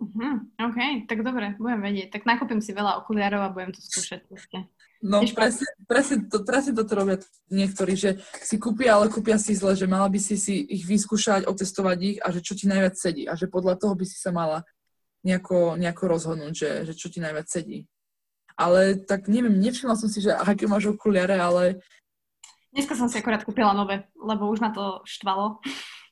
Uh-huh. 0.00 0.40
OK, 0.56 1.06
tak 1.06 1.20
dobre, 1.20 1.54
budem 1.60 1.80
vedieť. 1.84 2.08
Tak 2.16 2.26
nakúpim 2.26 2.64
si 2.64 2.72
veľa 2.72 3.04
okuliarov 3.04 3.44
a 3.44 3.52
budem 3.52 3.76
to 3.76 3.80
skúšať. 3.84 4.24
Proste. 4.26 4.66
No 5.02 5.26
presne, 5.34 5.66
presne, 5.90 6.16
to, 6.30 6.46
presne 6.46 6.78
to 6.78 6.86
robia 6.86 7.18
niektorí, 7.50 7.98
že 7.98 8.22
si 8.38 8.54
kúpia, 8.54 8.94
ale 8.94 9.10
kúpia 9.10 9.34
si 9.34 9.50
zle, 9.50 9.74
že 9.74 9.90
mala 9.90 10.06
by 10.06 10.18
si 10.22 10.38
si 10.38 10.62
ich 10.62 10.86
vyskúšať, 10.86 11.50
otestovať 11.50 11.98
ich 11.98 12.18
a 12.22 12.30
že 12.30 12.38
čo 12.38 12.54
ti 12.54 12.70
najviac 12.70 12.94
sedí 12.94 13.26
a 13.26 13.34
že 13.34 13.50
podľa 13.50 13.82
toho 13.82 13.98
by 13.98 14.06
si 14.06 14.14
sa 14.14 14.30
mala 14.30 14.62
nejako, 15.26 15.74
nejako 15.74 16.04
rozhodnúť, 16.06 16.54
že, 16.54 16.70
že 16.86 16.94
čo 16.94 17.10
ti 17.10 17.18
najviac 17.18 17.50
sedí. 17.50 17.90
Ale 18.56 19.00
tak 19.02 19.26
neviem, 19.28 19.58
nevšimla 19.58 19.96
som 19.96 20.08
si, 20.08 20.22
že 20.22 20.32
aké 20.32 20.68
máš 20.68 20.92
okuliare, 20.92 21.36
ale... 21.36 21.82
Dneska 22.72 22.96
som 22.96 23.08
si 23.08 23.20
akorát 23.20 23.44
kúpila 23.44 23.76
nové, 23.76 24.08
lebo 24.16 24.48
už 24.48 24.64
ma 24.64 24.72
to 24.72 25.04
štvalo. 25.04 25.60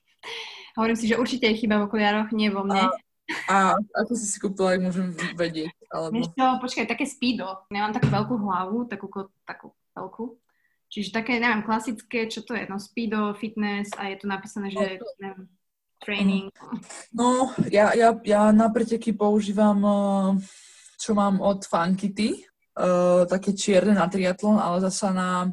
Hovorím 0.79 0.99
si, 0.99 1.11
že 1.11 1.19
určite 1.19 1.49
je 1.51 1.67
chyba 1.67 1.81
v 1.81 1.87
okuliároch, 1.91 2.31
nie 2.37 2.53
vo 2.53 2.63
mne. 2.63 2.89
A 2.89 2.95
a 3.47 3.79
ako 3.79 4.13
si 4.19 4.27
si 4.27 4.39
kúpila, 4.43 4.75
ak 4.75 4.83
môžem 4.83 5.15
vedieť? 5.39 5.71
Alebo... 5.91 6.19
Vieš 6.19 6.35
čo, 6.35 6.47
počkaj, 6.59 6.87
také 6.91 7.05
speedo. 7.07 7.47
Nemám 7.71 7.95
takú 7.95 8.11
veľkú 8.11 8.35
hlavu, 8.43 8.77
takú, 8.91 9.07
takú 9.47 9.69
veľkú. 9.95 10.25
Čiže 10.91 11.15
také, 11.15 11.39
neviem, 11.39 11.63
klasické, 11.63 12.27
čo 12.27 12.43
to 12.43 12.59
je? 12.59 12.67
No 12.67 12.83
speedo, 12.83 13.31
fitness 13.39 13.95
a 13.95 14.11
je 14.11 14.17
tu 14.19 14.27
napísané, 14.27 14.75
že 14.75 14.99
no, 14.99 15.07
neviem, 15.23 15.43
training. 16.03 16.51
No, 17.15 17.55
ja, 17.71 17.95
ja, 17.95 18.11
ja 18.27 18.51
na 18.51 18.67
preteky 18.67 19.15
používam, 19.15 19.79
eh, 19.79 20.31
čo 21.01 21.17
mám 21.17 21.41
od 21.41 21.65
Funkity, 21.65 22.37
uh, 22.37 23.25
také 23.25 23.57
čierne 23.57 23.97
na 23.97 24.05
triatlon, 24.05 24.61
ale 24.61 24.85
zasa 24.85 25.09
na, 25.17 25.49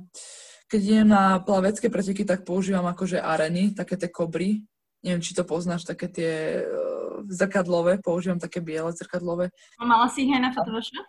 keď 0.67 0.81
idem 0.83 1.07
na 1.07 1.39
plavecké 1.39 1.87
preteky, 1.87 2.27
tak 2.27 2.43
používam 2.43 2.83
akože 2.91 3.23
areny, 3.23 3.71
také 3.71 3.95
tie 3.95 4.11
kobry. 4.11 4.67
Neviem, 4.99 5.23
či 5.23 5.31
to 5.31 5.47
poznáš, 5.47 5.87
také 5.87 6.11
tie 6.11 6.33
uh, 6.67 7.23
zrkadlové, 7.31 8.03
používam 8.03 8.37
také 8.37 8.59
biele 8.59 8.91
zrkadlové. 8.91 9.55
Mala 9.79 10.11
si 10.11 10.27
ich 10.27 10.35
aj 10.35 10.41
na 10.43 10.51
fotovaše? 10.51 10.99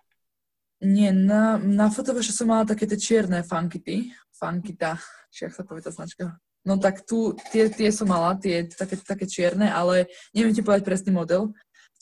Nie, 0.79 1.11
na, 1.11 1.59
na 1.59 1.91
fotovaše 1.91 2.31
som 2.31 2.55
mala 2.55 2.63
také 2.63 2.87
tie 2.87 2.95
čierne 2.95 3.43
funkity. 3.43 4.15
Funkita, 4.31 4.95
či 5.35 5.51
ak 5.51 5.59
sa 5.59 5.67
povie 5.67 5.83
tá 5.83 5.91
značka. 5.91 6.39
No 6.63 6.79
tak 6.79 7.03
tu, 7.03 7.35
tie, 7.51 7.67
tie 7.67 7.91
som 7.91 8.07
mala, 8.07 8.39
tie 8.39 8.69
také, 8.71 8.95
také 9.03 9.27
čierne, 9.27 9.73
ale 9.73 10.07
neviem 10.31 10.55
ti 10.55 10.63
povedať 10.63 10.87
presný 10.87 11.11
model. 11.11 11.51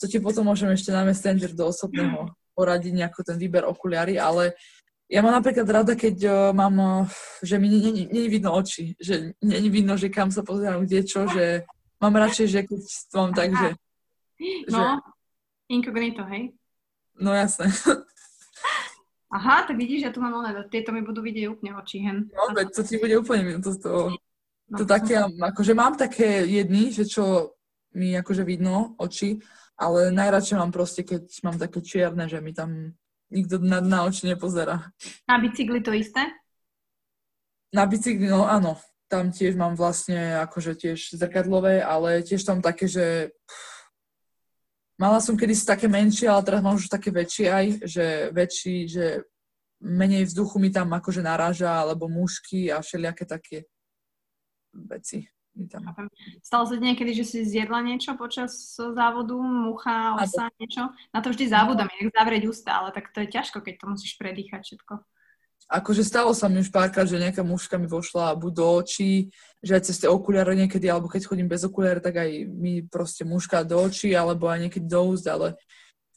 To 0.01 0.05
ti 0.05 0.21
potom 0.21 0.45
môžem 0.45 0.69
ešte 0.73 0.93
na 0.93 1.01
Messenger 1.01 1.51
do 1.57 1.73
osobného 1.73 2.31
poradiť 2.53 2.93
nejaký 2.93 3.21
ten 3.25 3.37
výber 3.37 3.65
okuliary, 3.65 4.17
ale 4.17 4.57
ja 5.07 5.23
mám 5.23 5.39
napríklad 5.39 5.65
rada, 5.69 5.93
keď 5.95 6.15
uh, 6.25 6.33
mám, 6.51 6.75
uh, 6.77 7.07
že 7.39 7.55
mi 7.61 7.69
není 7.71 8.27
vidno 8.27 8.51
oči, 8.57 8.97
že 8.99 9.37
není 9.39 9.69
vidno, 9.71 9.95
že 9.95 10.11
kam 10.11 10.33
sa 10.33 10.43
pozerám, 10.43 10.83
kde 10.83 11.07
čo, 11.07 11.23
že 11.31 11.63
mám 12.01 12.17
radšej, 12.17 12.47
že 12.49 12.59
keď 12.67 12.81
to 12.83 13.15
mám 13.15 13.33
tak, 13.33 13.49
že 13.55 13.69
No, 14.69 14.77
že... 14.77 14.83
inkognito, 15.73 16.21
hej? 16.29 16.53
No 17.17 17.33
jasné. 17.33 17.73
Aha, 19.37 19.67
tak 19.67 19.75
vidíš, 19.75 20.07
ja 20.07 20.11
tu 20.13 20.23
mám 20.23 20.39
oné, 20.39 20.55
tieto 20.71 20.95
mi 20.95 21.03
budú 21.03 21.19
vidieť 21.19 21.51
úplne 21.51 21.75
oči, 21.75 21.99
hen. 21.99 22.31
No, 22.31 22.55
veď 22.55 22.67
to 22.71 22.81
ti 22.87 22.95
bude 22.95 23.11
úplne 23.19 23.59
to, 23.59 23.75
to, 23.75 24.15
no, 24.71 24.77
to 24.79 24.83
také, 24.87 25.19
akože 25.19 25.73
mám 25.75 25.99
také 25.99 26.47
jedny, 26.47 26.95
že 26.95 27.03
čo 27.03 27.51
mi 27.91 28.15
akože 28.15 28.47
vidno 28.47 28.95
oči, 28.95 29.43
ale 29.77 30.09
najradšej 30.09 30.57
mám 30.57 30.73
proste, 30.73 31.05
keď 31.05 31.29
mám 31.45 31.57
také 31.61 31.79
čierne, 31.85 32.25
že 32.25 32.41
mi 32.41 32.51
tam 32.51 32.97
nikto 33.29 33.61
na, 33.61 33.79
na 33.79 34.09
oči 34.09 34.27
nepozerá. 34.27 34.89
Na 35.29 35.37
bicykli 35.37 35.79
to 35.85 35.93
isté? 35.93 36.25
Na 37.71 37.85
bicykli, 37.85 38.27
no 38.27 38.49
áno. 38.49 38.75
Tam 39.07 39.31
tiež 39.31 39.55
mám 39.55 39.79
vlastne 39.79 40.35
akože 40.43 40.75
tiež 40.75 41.15
zrkadlové, 41.15 41.79
ale 41.79 42.19
tiež 42.27 42.43
tam 42.43 42.59
také, 42.59 42.91
že 42.91 43.31
Mala 44.97 45.21
som 45.21 45.37
kedysi 45.37 45.61
také 45.61 45.85
menšie, 45.85 46.25
ale 46.25 46.41
teraz 46.41 46.57
mám 46.65 46.73
už 46.73 46.89
také 46.89 47.13
väčšie 47.13 47.45
aj, 47.53 47.65
že 47.85 48.05
väčší, 48.33 48.77
že 48.89 49.05
menej 49.77 50.25
vzduchu 50.25 50.57
mi 50.57 50.73
tam 50.73 50.89
akože 50.89 51.21
naráža, 51.21 51.69
alebo 51.69 52.09
mušky 52.09 52.73
a 52.73 52.81
všelijaké 52.81 53.29
také 53.29 53.69
veci. 54.73 55.29
Stalo 56.45 56.63
sa 56.69 56.75
niekedy, 56.77 57.11
že 57.17 57.25
si 57.25 57.37
zjedla 57.41 57.81
niečo 57.81 58.13
počas 58.13 58.77
závodu, 58.77 59.33
mucha, 59.37 60.15
osa, 60.21 60.53
niečo? 60.61 60.93
Na 61.09 61.19
to 61.25 61.33
vždy 61.33 61.49
závodám, 61.49 61.89
jak 61.89 62.13
zavrieť 62.13 62.43
ústa, 62.45 62.71
ale 62.77 62.93
tak 62.93 63.09
to 63.09 63.25
je 63.25 63.33
ťažko, 63.33 63.65
keď 63.65 63.73
to 63.81 63.85
musíš 63.89 64.13
predýchať 64.21 64.61
všetko. 64.61 64.93
Akože 65.67 66.07
stalo 66.07 66.31
sa 66.31 66.47
mi 66.47 66.63
už 66.63 66.71
párkrát, 66.71 67.03
že 67.03 67.19
nejaká 67.19 67.43
mužka 67.43 67.75
mi 67.75 67.91
vošla 67.91 68.39
buď 68.39 68.51
do 68.55 68.67
očí, 68.79 69.11
že 69.59 69.75
aj 69.75 69.83
cez 69.91 69.99
tie 69.99 70.07
okuliare 70.07 70.55
niekedy, 70.55 70.87
alebo 70.87 71.11
keď 71.11 71.27
chodím 71.27 71.51
bez 71.51 71.67
okuliare, 71.67 71.99
tak 71.99 72.23
aj 72.23 72.47
mi 72.47 72.87
proste 72.87 73.27
mužka 73.27 73.67
do 73.67 73.75
očí, 73.83 74.15
alebo 74.15 74.47
aj 74.47 74.63
niekedy 74.63 74.87
do 74.87 75.11
úst, 75.11 75.27
ale 75.27 75.59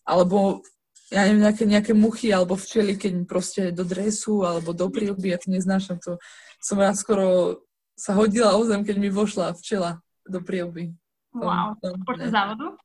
alebo 0.07 0.63
ja 1.11 1.27
neviem, 1.27 1.43
nejaké, 1.43 1.65
nejaké 1.67 1.93
muchy 1.93 2.31
alebo 2.31 2.55
včely, 2.55 2.95
keď 2.95 3.11
mi 3.11 3.25
proste 3.27 3.75
do 3.75 3.83
dresu 3.83 4.47
alebo 4.47 4.71
do 4.71 4.87
prílby, 4.87 5.35
ja 5.35 5.39
to 5.43 5.51
neznášam, 5.51 5.99
to 5.99 6.23
som 6.63 6.79
ja 6.79 6.95
skoro 6.95 7.59
sa 8.01 8.17
hodila 8.17 8.57
o 8.57 8.65
zem, 8.65 8.81
keď 8.81 8.97
mi 8.97 9.13
vošla 9.13 9.53
včela 9.61 10.01
do 10.25 10.41
prílby. 10.41 10.97
Wow, 11.37 11.77
počas 12.09 12.33
závodu? 12.33 12.81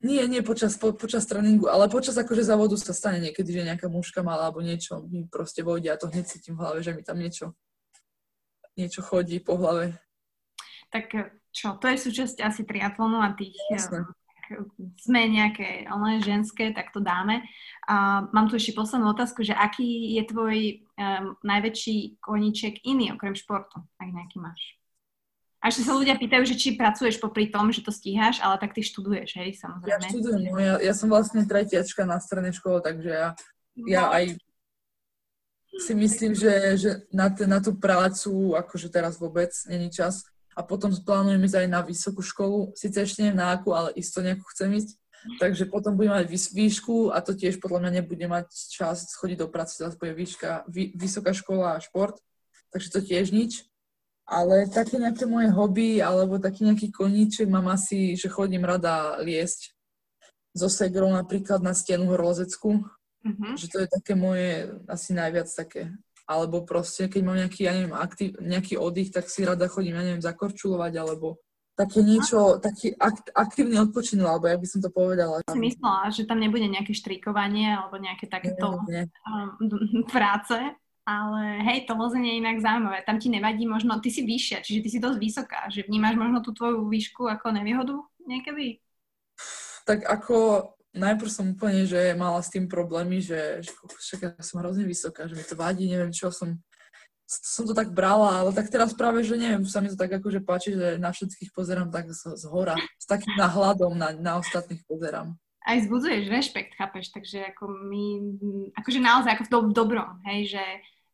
Nie, 0.00 0.24
nie 0.28 0.40
počas, 0.40 0.80
po, 0.80 0.96
počas 0.96 1.28
tréningu, 1.28 1.68
ale 1.68 1.88
počas 1.88 2.16
akože 2.16 2.44
závodu 2.44 2.76
sa 2.76 2.96
stane 2.96 3.20
niekedy, 3.20 3.52
že 3.52 3.68
nejaká 3.68 3.88
mužka 3.88 4.24
mala 4.24 4.48
alebo 4.48 4.64
niečo 4.64 5.04
mi 5.08 5.28
proste 5.28 5.60
vojde 5.60 5.92
a 5.92 6.00
to 6.00 6.08
hneď 6.08 6.24
cítim 6.24 6.56
v 6.56 6.60
hlave, 6.64 6.80
že 6.80 6.96
mi 6.96 7.04
tam 7.04 7.20
niečo, 7.20 7.52
niečo 8.76 9.04
chodí 9.04 9.40
po 9.44 9.60
hlave. 9.60 9.96
Tak 10.88 11.12
čo, 11.52 11.76
to 11.76 11.86
je 11.92 11.96
súčasť 12.00 12.40
asi 12.40 12.64
triatlonu 12.64 13.20
a 13.20 13.36
tých 13.36 13.56
Jasne. 13.68 14.08
Sme 14.98 15.30
nejaké 15.30 15.86
ale 15.86 16.18
ženské, 16.20 16.74
tak 16.74 16.90
to 16.90 16.98
dáme. 16.98 17.42
A 17.86 18.26
mám 18.34 18.50
tu 18.50 18.58
ešte 18.58 18.74
poslednú 18.74 19.14
otázku, 19.14 19.46
že 19.46 19.54
aký 19.54 20.18
je 20.18 20.22
tvoj 20.26 20.56
um, 20.98 21.38
najväčší 21.46 22.18
koníček 22.18 22.82
iný 22.82 23.14
okrem 23.14 23.38
športu, 23.38 23.82
ak 23.98 24.08
nejaký 24.10 24.42
máš? 24.42 24.80
A 25.60 25.68
ešte 25.68 25.84
sa 25.84 25.92
ľudia 25.92 26.16
pýtajú, 26.16 26.48
že 26.48 26.56
či 26.56 26.72
pracuješ 26.72 27.20
popri 27.20 27.52
tom, 27.52 27.68
že 27.68 27.84
to 27.84 27.92
stíhaš, 27.92 28.40
ale 28.40 28.56
tak 28.56 28.72
ty 28.72 28.80
študuješ, 28.80 29.36
hej, 29.36 29.60
samozrejme. 29.60 29.92
Ja 29.92 30.08
študujem, 30.08 30.40
no, 30.48 30.56
ja, 30.56 30.74
ja 30.80 30.94
som 30.96 31.12
vlastne 31.12 31.44
tretiačka 31.44 32.08
na 32.08 32.16
strednej 32.16 32.56
škole, 32.56 32.80
takže 32.80 33.10
ja, 33.12 33.28
ja 33.84 34.08
aj 34.08 34.40
si 35.84 35.92
myslím, 35.92 36.32
že, 36.32 36.80
že 36.80 36.90
na, 37.12 37.28
t- 37.28 37.44
na 37.44 37.60
tú 37.60 37.76
prácu 37.76 38.56
akože 38.56 38.88
teraz 38.88 39.20
vôbec 39.20 39.52
není 39.68 39.92
čas. 39.92 40.24
A 40.58 40.60
potom 40.66 40.90
plánujem 40.90 41.42
ísť 41.46 41.56
aj 41.62 41.68
na 41.70 41.80
vysokú 41.80 42.20
školu, 42.20 42.74
síce 42.74 42.98
ešte 42.98 43.22
neviem 43.22 43.38
na 43.38 43.54
akú, 43.54 43.70
ale 43.70 43.94
isto 43.94 44.18
nejakú 44.18 44.44
chcem 44.50 44.70
ísť. 44.76 44.98
Takže 45.36 45.68
potom 45.68 46.00
budem 46.00 46.16
mať 46.16 46.32
výšku 46.32 47.12
a 47.12 47.20
to 47.20 47.36
tiež 47.36 47.60
podľa 47.60 47.84
mňa 47.84 47.90
nebude 48.00 48.24
mať 48.24 48.48
čas 48.72 49.04
chodiť 49.20 49.44
do 49.44 49.48
práce, 49.52 49.76
zase 49.76 50.00
bude 50.00 50.16
výška, 50.16 50.64
vy, 50.64 50.96
vysoká 50.96 51.36
škola 51.36 51.76
a 51.76 51.82
šport, 51.84 52.16
takže 52.72 52.88
to 52.88 53.00
tiež 53.04 53.28
nič. 53.28 53.68
Ale 54.24 54.70
také 54.70 54.96
nejaké 54.96 55.28
moje 55.28 55.52
hobby 55.52 56.00
alebo 56.00 56.40
taký 56.40 56.64
nejaký 56.64 56.88
koníček 56.88 57.50
mám 57.50 57.68
asi, 57.68 58.16
že 58.16 58.32
chodím 58.32 58.64
rada 58.64 59.18
liesť 59.20 59.74
so 60.54 60.70
segrou 60.70 61.10
napríklad 61.10 61.60
na 61.62 61.74
stenu 61.74 62.06
horolezeckú. 62.10 62.82
Mm-hmm. 63.20 63.52
Že 63.58 63.66
to 63.68 63.76
je 63.84 63.88
také 63.90 64.12
moje 64.16 64.70
asi 64.88 65.12
najviac 65.12 65.50
také. 65.52 65.92
Alebo 66.30 66.62
proste, 66.62 67.10
keď 67.10 67.22
mám 67.26 67.38
nejaký, 67.42 67.66
ja 67.66 67.74
neviem, 67.74 67.90
aktiv, 67.98 68.38
nejaký 68.38 68.78
oddych, 68.78 69.10
tak 69.10 69.26
si 69.26 69.42
rada 69.42 69.66
chodím, 69.66 69.98
ja 69.98 70.06
neviem, 70.06 70.22
zakorčulovať 70.22 70.94
alebo 71.02 71.42
také 71.74 72.04
niečo, 72.04 72.60
taký 72.60 72.92
akt, 72.94 73.32
aktívny 73.32 73.80
odpočinul, 73.80 74.28
alebo 74.28 74.46
ja 74.46 74.54
by 74.60 74.66
som 74.68 74.78
to 74.84 74.92
povedala. 74.92 75.40
Si 75.48 75.58
myslela, 75.58 76.12
že 76.12 76.28
tam 76.28 76.38
nebude 76.38 76.68
nejaké 76.68 76.92
štrikovanie 76.92 77.72
alebo 77.72 77.96
nejaké 77.96 78.28
takéto 78.28 78.84
nie, 78.86 79.02
nie. 79.02 79.04
Um, 79.26 80.06
práce, 80.14 80.54
ale 81.08 81.42
hej, 81.66 81.88
to 81.88 81.96
lozenie 81.96 82.36
je 82.36 82.40
inak 82.44 82.62
zaujímavé. 82.62 83.02
Tam 83.02 83.18
ti 83.18 83.32
nevadí 83.32 83.64
možno, 83.64 83.98
ty 83.98 84.12
si 84.12 84.22
vyššia, 84.22 84.62
čiže 84.62 84.80
ty 84.84 84.88
si 84.92 84.98
dosť 85.00 85.18
vysoká, 85.18 85.60
že 85.72 85.82
vnímaš 85.88 86.20
možno 86.20 86.44
tú 86.44 86.52
tvoju 86.52 86.86
výšku 86.86 87.26
ako 87.26 87.56
nevýhodu 87.56 87.96
niekedy? 88.28 88.78
Tak 89.88 90.04
ako 90.04 90.68
najprv 90.94 91.30
som 91.30 91.54
úplne, 91.54 91.86
že 91.86 92.14
mala 92.18 92.42
s 92.42 92.50
tým 92.50 92.66
problémy, 92.66 93.22
že, 93.22 93.62
že 93.62 93.70
však 93.74 94.20
ja 94.22 94.30
som 94.42 94.60
hrozne 94.62 94.84
vysoká, 94.86 95.30
že 95.30 95.38
mi 95.38 95.44
to 95.46 95.54
vadí, 95.54 95.86
neviem 95.86 96.10
čo 96.10 96.30
som 96.34 96.58
som 97.30 97.62
to 97.62 97.70
tak 97.78 97.94
brala, 97.94 98.42
ale 98.42 98.50
tak 98.50 98.66
teraz 98.66 98.90
práve, 98.90 99.22
že 99.22 99.38
neviem, 99.38 99.62
sa 99.62 99.78
mi 99.78 99.86
to 99.86 99.94
tak 99.94 100.10
akože 100.10 100.42
páči, 100.42 100.74
že 100.74 100.98
na 100.98 101.14
všetkých 101.14 101.54
pozerám 101.54 101.94
tak 101.94 102.10
z, 102.10 102.34
z 102.34 102.44
hora, 102.50 102.74
s 102.98 103.06
takým 103.06 103.38
náhľadom 103.38 103.94
na, 103.94 104.10
na 104.18 104.42
ostatných 104.42 104.82
pozerám. 104.82 105.38
Aj 105.62 105.78
zbudzuješ 105.78 106.26
rešpekt, 106.26 106.74
chápeš, 106.74 107.14
takže 107.14 107.54
ako 107.54 107.70
my, 107.70 108.04
akože 108.74 108.98
naozaj 108.98 109.30
ako 109.38 109.44
v, 109.46 109.50
do, 109.54 109.58
dobrom, 109.70 110.18
hej, 110.26 110.58
že, 110.58 110.66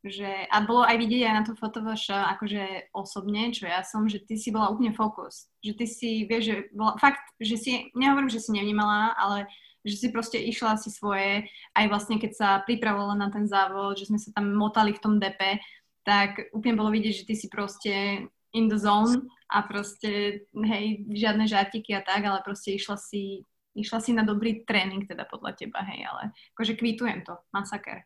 že, 0.09 0.31
a 0.49 0.57
bolo 0.65 0.89
aj 0.89 0.97
vidieť 0.97 1.23
aj 1.29 1.35
na 1.37 1.45
to 1.45 1.53
fotovaš 1.53 2.09
akože 2.09 2.95
osobne, 2.97 3.53
čo 3.53 3.69
ja 3.69 3.85
som, 3.85 4.09
že 4.09 4.25
ty 4.25 4.41
si 4.41 4.49
bola 4.49 4.73
úplne 4.73 4.97
fokus, 4.97 5.53
že 5.61 5.77
ty 5.77 5.85
si, 5.85 6.25
vieš, 6.25 6.43
že 6.49 6.57
bola, 6.73 6.97
fakt, 6.97 7.21
že 7.37 7.61
si, 7.61 7.93
nehovorím, 7.93 8.33
že 8.33 8.41
si 8.41 8.57
nevnímala, 8.57 9.13
ale 9.21 9.51
že 9.87 9.97
si 9.97 10.09
proste 10.11 10.43
išla 10.43 10.75
si 10.77 10.91
svoje, 10.91 11.47
aj 11.79 11.87
vlastne 11.87 12.19
keď 12.19 12.33
sa 12.35 12.49
pripravovala 12.67 13.15
na 13.15 13.29
ten 13.31 13.47
závod, 13.47 13.95
že 13.95 14.11
sme 14.11 14.19
sa 14.19 14.35
tam 14.35 14.51
motali 14.53 14.91
v 14.91 15.03
tom 15.03 15.23
depe, 15.23 15.63
tak 16.03 16.51
úplne 16.51 16.75
bolo 16.75 16.91
vidieť, 16.91 17.23
že 17.23 17.27
ty 17.27 17.35
si 17.39 17.47
proste 17.47 18.27
in 18.51 18.67
the 18.67 18.79
zone 18.79 19.31
a 19.47 19.63
proste, 19.63 20.43
hej, 20.51 21.07
žiadne 21.07 21.47
žartiky 21.47 21.95
a 21.95 22.03
tak, 22.03 22.27
ale 22.27 22.43
proste 22.43 22.75
išla 22.75 22.99
si, 22.99 23.47
išla 23.79 24.03
si 24.03 24.11
na 24.11 24.27
dobrý 24.27 24.67
tréning 24.67 25.07
teda 25.07 25.23
podľa 25.31 25.55
teba, 25.55 25.87
hej, 25.87 26.03
ale 26.03 26.35
akože 26.59 26.75
kvítujem 26.75 27.23
to, 27.23 27.39
masaker. 27.55 28.03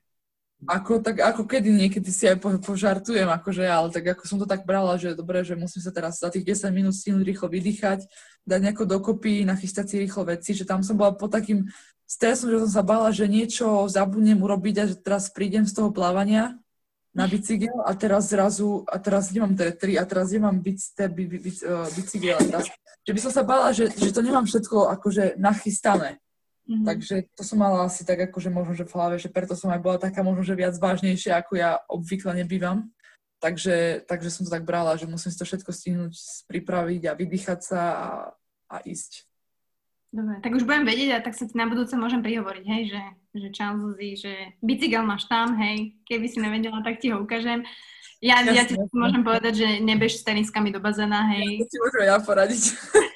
Ako, 0.69 1.01
tak 1.01 1.24
ako 1.24 1.49
kedy 1.49 1.73
niekedy 1.73 2.12
si 2.12 2.28
aj 2.28 2.37
po, 2.37 2.53
požartujem, 2.61 3.24
akože, 3.24 3.65
ale 3.65 3.89
tak 3.89 4.12
ako 4.12 4.23
som 4.28 4.37
to 4.37 4.45
tak 4.45 4.69
brala, 4.69 5.01
že 5.01 5.16
dobre, 5.16 5.41
že 5.41 5.57
musím 5.57 5.81
sa 5.81 5.89
teraz 5.89 6.20
za 6.20 6.28
tých 6.28 6.45
10 6.45 6.69
minút 6.69 6.93
stihnúť 6.93 7.24
rýchlo 7.24 7.49
vydýchať, 7.49 8.05
dať 8.45 8.61
nejako 8.69 8.85
dokopy, 8.85 9.49
nachystať 9.49 9.87
si 9.89 9.97
rýchlo 10.05 10.28
veci, 10.28 10.53
že 10.53 10.69
tam 10.69 10.85
som 10.85 11.01
bola 11.01 11.16
po 11.16 11.32
takým 11.32 11.65
stresom, 12.05 12.53
že 12.53 12.61
som 12.69 12.73
sa 12.77 12.85
bála, 12.85 13.09
že 13.09 13.24
niečo 13.24 13.89
zabudnem 13.89 14.37
urobiť 14.37 14.74
a 14.82 14.85
že 14.85 15.01
teraz 15.01 15.32
prídem 15.32 15.65
z 15.65 15.81
toho 15.81 15.89
plávania 15.97 16.61
na 17.16 17.24
bicykel 17.24 17.81
a 17.81 17.97
teraz 17.97 18.28
zrazu, 18.28 18.85
a 18.85 19.01
teraz 19.01 19.32
nemám 19.32 19.57
tri 19.57 19.97
a 19.97 20.05
teraz 20.05 20.28
nemám 20.28 20.61
bicykel, 20.61 21.09
by, 21.09 21.24
by, 21.24 21.39
by, 21.41 21.51
bicykel 21.97 22.37
a 22.37 22.43
teraz, 22.45 22.65
že 23.01 23.12
by 23.16 23.20
som 23.24 23.32
sa 23.32 23.43
bála, 23.49 23.73
že, 23.73 23.89
že 23.97 24.12
to 24.12 24.20
nemám 24.20 24.45
všetko 24.45 24.93
akože 24.93 25.41
nachystané. 25.41 26.20
Mm-hmm. 26.70 26.86
Takže 26.86 27.26
to 27.34 27.42
som 27.42 27.59
mala 27.59 27.82
asi 27.82 28.06
tak 28.06 28.30
akože 28.30 28.47
možno, 28.47 28.78
že 28.78 28.86
v 28.86 28.94
hlave, 28.94 29.18
že 29.18 29.26
preto 29.26 29.59
som 29.59 29.74
aj 29.74 29.82
bola 29.82 29.98
taká 29.98 30.22
možno, 30.22 30.47
že 30.47 30.55
viac 30.55 30.78
vážnejšia, 30.78 31.42
ako 31.42 31.59
ja 31.59 31.82
obvykle 31.90 32.30
nebývam. 32.38 32.94
Takže, 33.42 34.06
takže 34.06 34.30
som 34.30 34.47
to 34.47 34.55
tak 34.55 34.62
brala, 34.62 34.94
že 34.94 35.10
musím 35.10 35.34
si 35.34 35.40
to 35.40 35.48
všetko 35.48 35.70
stihnúť, 35.74 36.14
pripraviť 36.47 37.02
a 37.10 37.16
vydýchať 37.18 37.59
sa 37.59 37.80
a, 37.82 38.09
a 38.70 38.76
ísť. 38.86 39.26
Dobre, 40.14 40.42
tak 40.42 40.55
už 40.55 40.66
budem 40.66 40.86
vedieť 40.86 41.10
a 41.18 41.24
tak 41.24 41.34
sa 41.34 41.47
ti 41.47 41.55
na 41.55 41.66
budúce 41.66 41.94
môžem 41.94 42.22
prihovoriť, 42.22 42.64
hej, 42.66 42.82
že, 42.90 43.02
že 43.34 43.48
čau 43.55 43.78
Zuzi, 43.78 44.18
že 44.18 44.32
bicykel 44.59 45.06
máš 45.06 45.26
tam, 45.30 45.55
hej, 45.59 45.98
keby 46.06 46.26
si 46.26 46.38
nevedela, 46.42 46.82
tak 46.82 46.98
ti 47.02 47.10
ho 47.10 47.22
ukážem. 47.22 47.62
Ja, 48.18 48.42
jasne, 48.44 48.55
ja 48.55 48.64
ti 48.68 48.74
môžem 48.92 49.22
povedať, 49.24 49.64
že 49.64 49.68
nebež 49.80 50.18
s 50.18 50.26
teniskami 50.26 50.74
do 50.74 50.82
bazéna, 50.82 51.30
hej. 51.34 51.62
Ja 51.62 51.66
ti 51.66 51.78
môžem 51.78 52.02
ja 52.06 52.16
poradiť. 52.20 52.62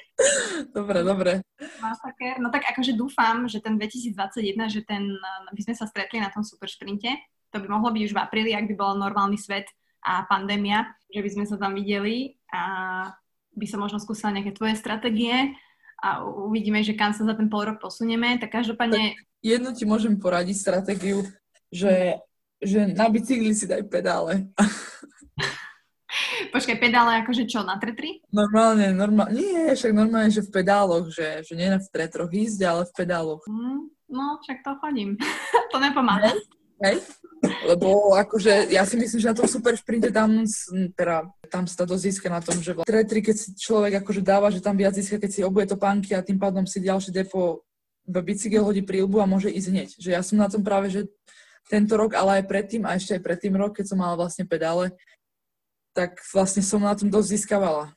dobre, 0.77 0.99
dobre. 1.03 1.31
Masaker. 1.79 2.39
No 2.41 2.49
tak 2.53 2.67
akože 2.73 2.93
dúfam, 2.95 3.45
že 3.45 3.61
ten 3.61 3.77
2021, 3.77 4.71
že 4.71 4.81
ten, 4.83 5.15
by 5.51 5.61
sme 5.61 5.75
sa 5.75 5.85
stretli 5.85 6.21
na 6.21 6.29
tom 6.29 6.45
super 6.45 6.69
šprinte. 6.69 7.09
To 7.53 7.63
by 7.63 7.67
mohlo 7.71 7.91
byť 7.93 8.01
už 8.11 8.13
v 8.13 8.21
apríli, 8.21 8.51
ak 8.51 8.67
by 8.67 8.75
bol 8.75 8.93
normálny 8.99 9.39
svet 9.39 9.69
a 10.05 10.27
pandémia, 10.29 10.85
že 11.09 11.23
by 11.23 11.29
sme 11.31 11.45
sa 11.49 11.57
tam 11.57 11.73
videli 11.73 12.37
a 12.53 12.61
by 13.55 13.65
som 13.65 13.79
možno 13.81 13.97
skúsila 13.97 14.35
nejaké 14.35 14.51
tvoje 14.53 14.75
stratégie 14.77 15.55
a 16.03 16.21
uvidíme, 16.27 16.83
že 16.83 16.93
kam 16.93 17.15
sa 17.15 17.23
za 17.23 17.33
ten 17.33 17.47
pol 17.47 17.65
rok 17.65 17.79
posunieme. 17.79 18.35
Tak 18.37 18.61
každopádne... 18.61 19.15
Tak 19.15 19.25
jednu 19.41 19.69
ti 19.71 19.87
môžem 19.87 20.19
poradiť 20.19 20.55
stratégiu, 20.59 21.23
že, 21.71 22.19
že 22.59 22.85
na 22.91 23.07
bicykli 23.07 23.55
si 23.55 23.65
daj 23.65 23.87
pedále. 23.87 24.51
Počkaj, 26.55 26.79
pedále 26.79 27.19
akože 27.19 27.43
čo, 27.51 27.67
na 27.67 27.75
tretri? 27.75 28.23
Normálne, 28.31 28.95
normálne, 28.95 29.35
nie, 29.35 29.75
však 29.75 29.91
normálne, 29.91 30.31
že 30.31 30.39
v 30.39 30.55
pedáloch, 30.55 31.11
že, 31.11 31.43
že 31.43 31.51
nie 31.51 31.67
v 31.67 31.87
tretroch 31.91 32.31
ísť, 32.31 32.59
ale 32.63 32.81
v 32.87 32.93
pedáloch. 32.95 33.43
Mm, 33.43 33.91
no, 34.07 34.39
však 34.39 34.63
to 34.63 34.71
chodím. 34.79 35.19
to 35.75 35.77
nepomáha. 35.83 36.31
Hej? 36.79 37.03
Lebo 37.67 38.15
akože 38.15 38.71
ja 38.71 38.87
si 38.87 38.95
myslím, 38.95 39.19
že 39.19 39.31
na 39.31 39.35
tom 39.35 39.51
super 39.51 39.75
šprinte 39.75 40.07
tam, 40.15 40.47
teda, 40.95 41.27
tam 41.51 41.67
sa 41.67 41.83
to 41.83 41.99
získa 41.99 42.31
na 42.31 42.39
tom, 42.39 42.55
že 42.63 42.71
v 42.71 42.87
tretri, 42.87 43.19
keď 43.19 43.35
si 43.35 43.51
človek 43.59 43.99
akože 43.99 44.23
dáva, 44.23 44.47
že 44.47 44.63
tam 44.63 44.79
viac 44.79 44.95
získa, 44.95 45.19
keď 45.19 45.31
si 45.35 45.43
obuje 45.43 45.67
topánky 45.67 46.15
a 46.15 46.23
tým 46.23 46.39
pádom 46.39 46.63
si 46.63 46.79
ďalší 46.79 47.11
depo 47.11 47.67
bicykel 48.07 48.63
hodí 48.63 48.79
prílbu 48.79 49.19
a 49.19 49.27
môže 49.27 49.51
ísť 49.51 49.67
hneď. 49.75 49.89
Že 49.99 50.09
ja 50.15 50.21
som 50.23 50.39
na 50.39 50.47
tom 50.47 50.63
práve, 50.63 50.87
že 50.87 51.11
tento 51.65 51.97
rok, 51.97 52.13
ale 52.13 52.41
aj 52.41 52.45
predtým 52.45 52.85
a 52.85 52.93
ešte 52.93 53.17
aj 53.17 53.21
predtým 53.25 53.57
rok, 53.57 53.75
keď 53.75 53.85
som 53.91 53.97
mala 53.97 54.13
vlastne 54.13 54.45
pedále, 54.45 54.93
tak 55.95 56.19
vlastne 56.35 56.59
som 56.59 56.83
na 56.83 56.91
tom 56.91 57.07
dosť 57.07 57.27
získavala 57.39 57.95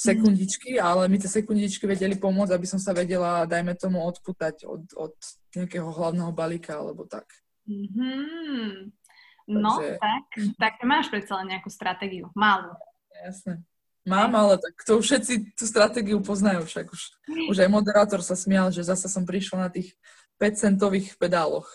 sekundičky, 0.00 0.80
ale 0.80 1.12
mi 1.12 1.20
tie 1.20 1.28
sekundičky 1.28 1.84
vedeli 1.84 2.16
pomôcť, 2.16 2.56
aby 2.56 2.64
som 2.64 2.80
sa 2.80 2.96
vedela, 2.96 3.44
dajme 3.44 3.76
tomu, 3.76 4.00
odputať 4.00 4.64
od, 4.64 4.88
od 4.96 5.12
nejakého 5.52 5.84
hlavného 5.84 6.32
balíka 6.32 6.80
alebo 6.80 7.04
tak. 7.04 7.28
Mm-hmm. 7.68 8.96
No, 9.50 9.76
Takže... 9.76 10.00
tak, 10.00 10.26
tak 10.56 10.74
máš 10.88 11.12
predsa 11.12 11.36
len 11.42 11.52
nejakú 11.52 11.68
stratégiu, 11.68 12.32
malú. 12.32 12.72
Jasné. 13.12 13.60
Mám, 14.08 14.32
ale 14.32 14.56
tak 14.56 14.80
to 14.88 14.96
všetci 14.96 15.52
tú 15.52 15.68
stratégiu 15.68 16.24
poznajú 16.24 16.64
však. 16.64 16.88
Už, 16.88 17.02
už 17.52 17.56
aj 17.60 17.68
moderátor 17.68 18.24
sa 18.24 18.32
smial, 18.32 18.72
že 18.72 18.80
zase 18.80 19.12
som 19.12 19.28
prišla 19.28 19.68
na 19.68 19.70
tých 19.70 19.92
5 20.40 20.56
centových 20.56 21.20
pedáloch. 21.20 21.68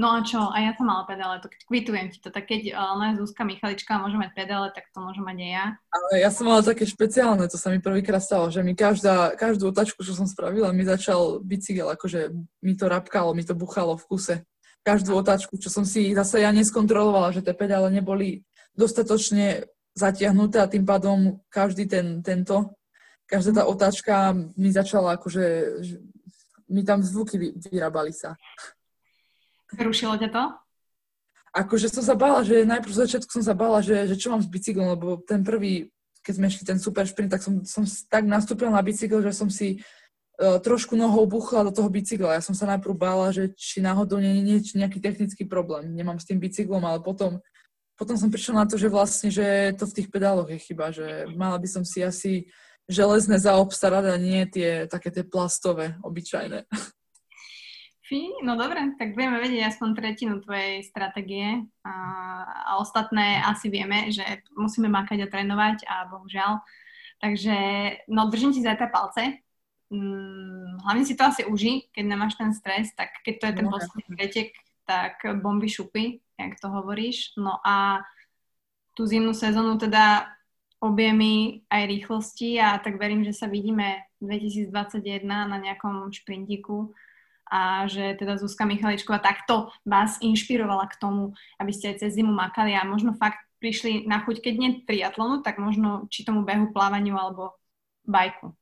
No 0.00 0.16
a 0.16 0.24
čo? 0.24 0.40
A 0.40 0.64
ja 0.64 0.72
som 0.72 0.88
mala 0.88 1.04
pedále, 1.04 1.44
to 1.44 1.52
kvitujem 1.68 2.08
ti 2.08 2.18
to. 2.24 2.32
Tak 2.32 2.48
keď 2.48 2.72
uh, 2.72 3.12
Zuzka 3.20 3.44
Michalička 3.44 4.00
môže 4.00 4.16
mať 4.16 4.32
pedále, 4.32 4.72
tak 4.72 4.88
to 4.94 4.98
môžem 5.04 5.20
mať 5.20 5.36
aj 5.44 5.50
ja. 5.52 5.66
Ale 5.92 6.10
ja 6.24 6.30
som 6.32 6.44
mala 6.48 6.64
také 6.64 6.88
špeciálne, 6.88 7.44
to 7.50 7.60
sa 7.60 7.68
mi 7.68 7.84
prvýkrát 7.84 8.24
stalo, 8.24 8.48
že 8.48 8.64
mi 8.64 8.72
každá, 8.72 9.36
každú 9.36 9.68
otačku, 9.68 10.00
čo 10.00 10.16
som 10.16 10.24
spravila, 10.24 10.72
mi 10.72 10.88
začal 10.88 11.44
bicykel, 11.44 11.92
akože 11.92 12.32
mi 12.64 12.74
to 12.78 12.88
rapkalo, 12.88 13.36
mi 13.36 13.44
to 13.44 13.52
buchalo 13.52 14.00
v 14.00 14.06
kuse. 14.08 14.36
Každú 14.80 15.12
otáčku, 15.12 15.60
čo 15.60 15.68
som 15.68 15.84
si 15.84 16.16
zase 16.16 16.40
ja 16.40 16.48
neskontrolovala, 16.56 17.36
že 17.36 17.44
tie 17.44 17.52
pedále 17.52 17.92
neboli 17.92 18.48
dostatočne 18.72 19.68
zatiahnuté 19.92 20.62
a 20.62 20.70
tým 20.70 20.88
pádom 20.88 21.44
každý 21.52 21.84
ten, 21.84 22.24
tento, 22.24 22.72
každá 23.28 23.60
tá 23.60 23.64
otáčka 23.68 24.32
mi 24.56 24.72
začala 24.72 25.20
akože, 25.20 25.44
mi 26.72 26.82
tam 26.82 27.04
zvuky 27.04 27.52
vyrábali 27.68 28.16
sa. 28.16 28.40
Rušilo 29.78 30.18
ťa 30.18 30.28
to? 30.32 30.42
Akože 31.50 31.90
som 31.90 32.06
sa 32.06 32.14
bála, 32.14 32.46
že 32.46 32.62
najprv 32.62 32.94
začiatku 32.94 33.30
som 33.30 33.42
sa 33.42 33.58
bála, 33.58 33.82
že, 33.82 34.06
že 34.06 34.14
čo 34.14 34.30
mám 34.30 34.38
s 34.38 34.46
bicyklom, 34.46 34.94
lebo 34.94 35.18
ten 35.18 35.42
prvý, 35.42 35.90
keď 36.22 36.34
sme 36.38 36.46
šli 36.46 36.62
ten 36.62 36.78
super 36.78 37.02
sprint, 37.10 37.34
tak 37.34 37.42
som, 37.42 37.66
som 37.66 37.82
tak 38.06 38.22
nastúpila 38.22 38.70
na 38.70 38.86
bicykel, 38.86 39.18
že 39.18 39.34
som 39.34 39.50
si 39.50 39.82
uh, 40.38 40.62
trošku 40.62 40.94
nohou 40.94 41.26
buchla 41.26 41.66
do 41.66 41.74
toho 41.74 41.90
bicykla. 41.90 42.38
Ja 42.38 42.42
som 42.42 42.54
sa 42.54 42.70
najprv 42.70 42.94
bála, 42.94 43.34
že 43.34 43.50
či 43.58 43.82
náhodou 43.82 44.22
nie 44.22 44.62
je 44.62 44.78
nejaký 44.78 45.02
technický 45.02 45.42
problém. 45.42 45.90
Nemám 45.90 46.22
s 46.22 46.30
tým 46.30 46.38
bicyklom, 46.38 46.86
ale 46.86 47.02
potom, 47.02 47.42
potom 47.98 48.14
som 48.14 48.30
prišla 48.30 48.62
na 48.62 48.66
to, 48.70 48.78
že 48.78 48.86
vlastne, 48.86 49.34
že 49.34 49.74
to 49.74 49.90
v 49.90 49.96
tých 49.98 50.08
pedáloch 50.08 50.54
je 50.54 50.58
chyba, 50.62 50.94
že 50.94 51.26
mala 51.34 51.58
by 51.58 51.66
som 51.66 51.82
si 51.82 51.98
asi 51.98 52.46
železné 52.86 53.42
zaobstarať 53.42 54.04
a 54.06 54.14
nie 54.18 54.46
tie 54.46 54.86
také 54.86 55.10
tie 55.10 55.26
plastové, 55.26 55.98
obyčajné. 56.06 56.66
Fí, 58.10 58.26
no 58.42 58.58
dobre, 58.58 58.98
tak 58.98 59.14
budeme 59.14 59.38
vedieť 59.38 59.70
aspoň 59.70 59.88
tretinu 59.94 60.42
tvojej 60.42 60.82
stratégie 60.82 61.62
a, 61.86 61.94
a 62.42 62.82
ostatné 62.82 63.38
asi 63.38 63.70
vieme, 63.70 64.10
že 64.10 64.42
musíme 64.58 64.90
makať 64.90 65.22
a 65.22 65.30
trénovať 65.30 65.86
a 65.86 66.10
bohužiaľ. 66.10 66.58
Takže, 67.22 67.54
no 68.10 68.26
držím 68.26 68.50
ti 68.50 68.66
zajtra 68.66 68.90
palce. 68.90 69.38
Mm, 69.94 70.82
hlavne 70.82 71.06
si 71.06 71.14
to 71.14 71.22
asi 71.22 71.46
uži, 71.46 71.86
keď 71.94 72.04
nemáš 72.10 72.34
ten 72.34 72.50
stres, 72.50 72.90
tak 72.98 73.14
keď 73.22 73.34
to 73.38 73.44
je 73.46 73.54
ten 73.62 73.66
no, 73.70 73.78
posledný 73.78 74.04
pretek, 74.10 74.58
tak 74.90 75.22
bomby 75.38 75.70
šupy, 75.70 76.18
jak 76.34 76.58
to 76.58 76.66
hovoríš. 76.66 77.38
No 77.38 77.62
a 77.62 78.02
tú 78.98 79.06
zimnú 79.06 79.38
sezónu 79.38 79.78
teda 79.78 80.26
objemy 80.82 81.62
aj 81.70 81.86
rýchlosti 81.86 82.58
a 82.58 82.74
tak 82.82 82.98
verím, 82.98 83.22
že 83.22 83.38
sa 83.38 83.46
vidíme 83.46 84.02
2021 84.18 85.22
na 85.22 85.62
nejakom 85.62 86.10
šprintiku 86.10 86.90
a 87.50 87.84
že 87.90 88.14
teda 88.14 88.38
Zuzka 88.38 88.62
Michaličková 88.62 89.18
takto 89.18 89.74
vás 89.82 90.22
inšpirovala 90.22 90.86
k 90.86 90.98
tomu, 91.02 91.34
aby 91.58 91.74
ste 91.74 91.92
aj 91.92 92.06
cez 92.06 92.16
zimu 92.16 92.30
makali 92.30 92.72
a 92.78 92.86
možno 92.86 93.18
fakt 93.18 93.42
prišli 93.60 94.08
na 94.08 94.22
chuť, 94.24 94.40
keď 94.40 94.54
nie 94.56 94.70
triatlonu, 94.86 95.44
tak 95.44 95.60
možno 95.60 96.08
či 96.08 96.24
tomu 96.24 96.46
behu, 96.46 96.72
plávaniu 96.72 97.18
alebo 97.18 97.58
bajku. 98.08 98.56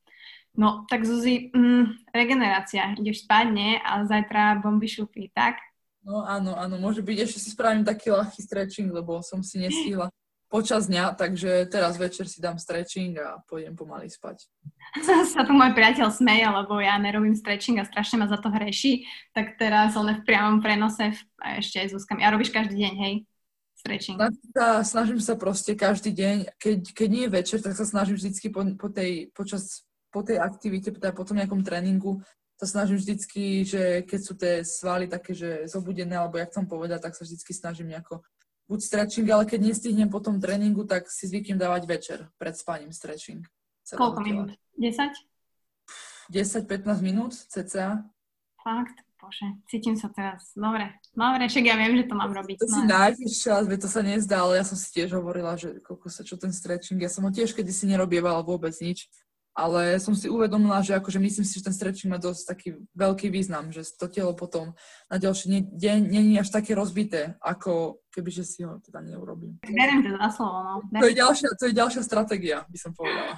No, 0.59 0.83
tak 0.91 1.07
Zuzi, 1.07 1.55
mm, 1.55 2.11
regenerácia. 2.11 2.99
Ideš 2.99 3.23
spať, 3.23 3.47
nie? 3.55 3.79
A 3.79 4.03
zajtra 4.03 4.59
bomby 4.59 4.91
šupy, 4.91 5.31
tak? 5.31 5.63
No 6.03 6.27
áno, 6.27 6.59
áno, 6.59 6.83
môže 6.83 6.99
byť. 6.99 7.31
Ešte 7.31 7.39
si 7.39 7.55
spravím 7.55 7.87
taký 7.87 8.11
ľahký 8.11 8.43
stretching, 8.43 8.91
lebo 8.91 9.23
som 9.23 9.39
si 9.39 9.63
nestihla 9.63 10.11
počas 10.49 10.89
dňa, 10.89 11.15
takže 11.15 11.69
teraz 11.69 12.01
večer 12.01 12.25
si 12.25 12.41
dám 12.41 12.57
stretching 12.57 13.21
a 13.21 13.41
pôjdem 13.45 13.77
pomaly 13.77 14.09
spať. 14.09 14.49
Sa 15.05 15.45
tu 15.45 15.53
môj 15.53 15.77
priateľ 15.77 16.09
smeje, 16.09 16.49
lebo 16.49 16.81
ja 16.81 16.97
nerobím 16.97 17.37
stretching 17.37 17.77
a 17.77 17.85
strašne 17.85 18.25
ma 18.25 18.27
za 18.27 18.41
to 18.41 18.49
hreší, 18.49 19.05
tak 19.37 19.61
teraz 19.61 19.93
on 19.95 20.09
v 20.09 20.25
priamom 20.25 20.65
prenose 20.65 21.13
a 21.45 21.61
ešte 21.61 21.85
aj 21.85 21.93
s 21.93 21.97
úzkami. 22.01 22.25
A 22.25 22.33
robíš 22.33 22.49
každý 22.49 22.81
deň, 22.81 22.95
hej? 22.97 23.15
Stretching. 23.79 24.17
Snažím 24.19 24.49
sa, 24.51 24.67
snažím 24.83 25.21
sa 25.23 25.35
proste 25.39 25.77
každý 25.79 26.11
deň, 26.11 26.37
keď, 26.59 26.79
keď 26.97 27.09
nie 27.13 27.25
je 27.29 27.35
večer, 27.37 27.59
tak 27.63 27.79
sa 27.79 27.87
snažím 27.87 28.19
vždycky 28.19 28.51
po, 28.51 28.65
po 28.75 28.89
tej, 28.91 29.31
počas, 29.37 29.87
po 30.11 30.25
tej 30.25 30.41
aktivite, 30.43 30.91
teda 30.91 31.15
po 31.15 31.23
tom 31.23 31.39
nejakom 31.39 31.63
tréningu 31.63 32.19
sa 32.59 32.67
snažím 32.67 32.99
vždycky, 32.99 33.63
že 33.63 34.03
keď 34.03 34.21
sú 34.25 34.35
tie 34.35 34.67
svaly 34.67 35.07
také, 35.07 35.31
že 35.31 35.71
zobudené, 35.71 36.19
alebo 36.19 36.43
jak 36.43 36.51
chcem 36.51 36.67
povedať, 36.67 37.07
tak 37.07 37.15
sa 37.15 37.23
vždycky 37.23 37.55
snažím 37.55 37.95
nejako 37.95 38.27
buď 38.69 38.81
stretching, 38.85 39.27
ale 39.33 39.49
keď 39.49 39.61
nestihnem 39.73 40.13
po 40.13 40.21
tom 40.21 40.37
tréningu, 40.39 40.85
tak 40.85 41.09
si 41.09 41.25
zvyknem 41.27 41.57
dávať 41.57 41.83
večer 41.89 42.19
pred 42.37 42.55
spaním 42.55 42.93
stretching. 42.93 43.43
Koľko 43.89 44.21
minút? 44.21 44.53
10? 44.77 45.17
10-15 46.29 47.01
minút 47.01 47.33
cca. 47.33 48.05
Fakt? 48.61 48.97
Bože, 49.19 49.51
cítim 49.67 49.99
sa 49.99 50.07
teraz. 50.15 50.55
Dobre, 50.55 50.95
dobre, 51.11 51.51
však 51.51 51.65
ja 51.67 51.75
viem, 51.75 51.99
že 51.99 52.07
to 52.07 52.15
mám 52.15 52.31
robiť. 52.31 52.55
To 52.63 52.67
no. 52.71 52.87
si 53.19 53.35
čas, 53.35 53.67
to 53.67 53.91
sa 53.91 53.99
nezdá, 53.99 54.47
ale 54.47 54.63
ja 54.63 54.65
som 54.65 54.79
si 54.79 54.95
tiež 54.95 55.19
hovorila, 55.19 55.59
že 55.59 55.83
koľko 55.83 56.07
sa 56.07 56.23
čo 56.23 56.39
ten 56.39 56.55
stretching, 56.55 57.03
ja 57.03 57.11
som 57.11 57.27
ho 57.27 57.31
tiež 57.35 57.51
kedy 57.51 57.75
si 57.75 57.91
nerobievala 57.91 58.47
vôbec 58.47 58.71
nič 58.79 59.11
ale 59.59 59.99
som 59.99 60.15
si 60.15 60.31
uvedomila, 60.31 60.79
že 60.87 60.95
akože 60.95 61.19
myslím 61.19 61.43
si, 61.43 61.59
že 61.59 61.67
ten 61.67 61.75
stretching 61.75 62.15
má 62.15 62.23
dosť 62.23 62.43
taký 62.47 62.69
veľký 62.95 63.27
význam, 63.27 63.75
že 63.75 63.83
to 63.99 64.07
telo 64.07 64.31
potom 64.39 64.79
na 65.11 65.19
ďalší 65.19 65.67
deň 65.75 65.99
není 66.15 66.39
až 66.39 66.55
také 66.55 66.79
rozbité, 66.79 67.35
ako 67.43 67.99
keby, 68.15 68.31
že 68.31 68.47
si 68.47 68.63
ho 68.63 68.79
teda 68.79 69.03
neurobím. 69.03 69.59
Beriem 69.67 70.07
to 70.07 70.15
za 70.15 70.31
slovo, 70.31 70.59
no. 70.63 70.73
To 71.03 71.11
je, 71.11 71.19
ďalšia, 71.19 71.49
to 71.59 71.65
je 71.67 71.75
ďalšia 71.75 72.03
stratégia, 72.07 72.63
by 72.71 72.79
som 72.79 72.95
povedala. 72.95 73.35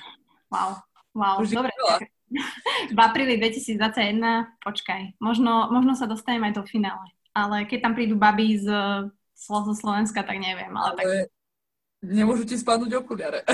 Wow, 0.52 0.70
wow, 1.16 1.34
Už 1.40 1.56
dobre. 1.56 1.72
V 2.94 2.98
apríli 3.02 3.42
2021, 3.42 4.22
počkaj, 4.62 5.18
možno, 5.18 5.66
možno 5.74 5.98
sa 5.98 6.06
dostanem 6.06 6.46
aj 6.46 6.62
do 6.62 6.62
finále, 6.62 7.10
ale 7.34 7.66
keď 7.66 7.90
tam 7.90 7.92
prídu 7.98 8.14
baby 8.14 8.54
z, 8.54 8.70
zo 9.34 9.74
Slovenska, 9.74 10.22
tak 10.22 10.38
neviem, 10.38 10.70
ale, 10.70 10.94
ale 10.94 10.98
tak 11.00 11.06
nemôžu 12.00 12.48
ti 12.48 12.56
spadnúť 12.56 13.04
okuliare. 13.04 13.44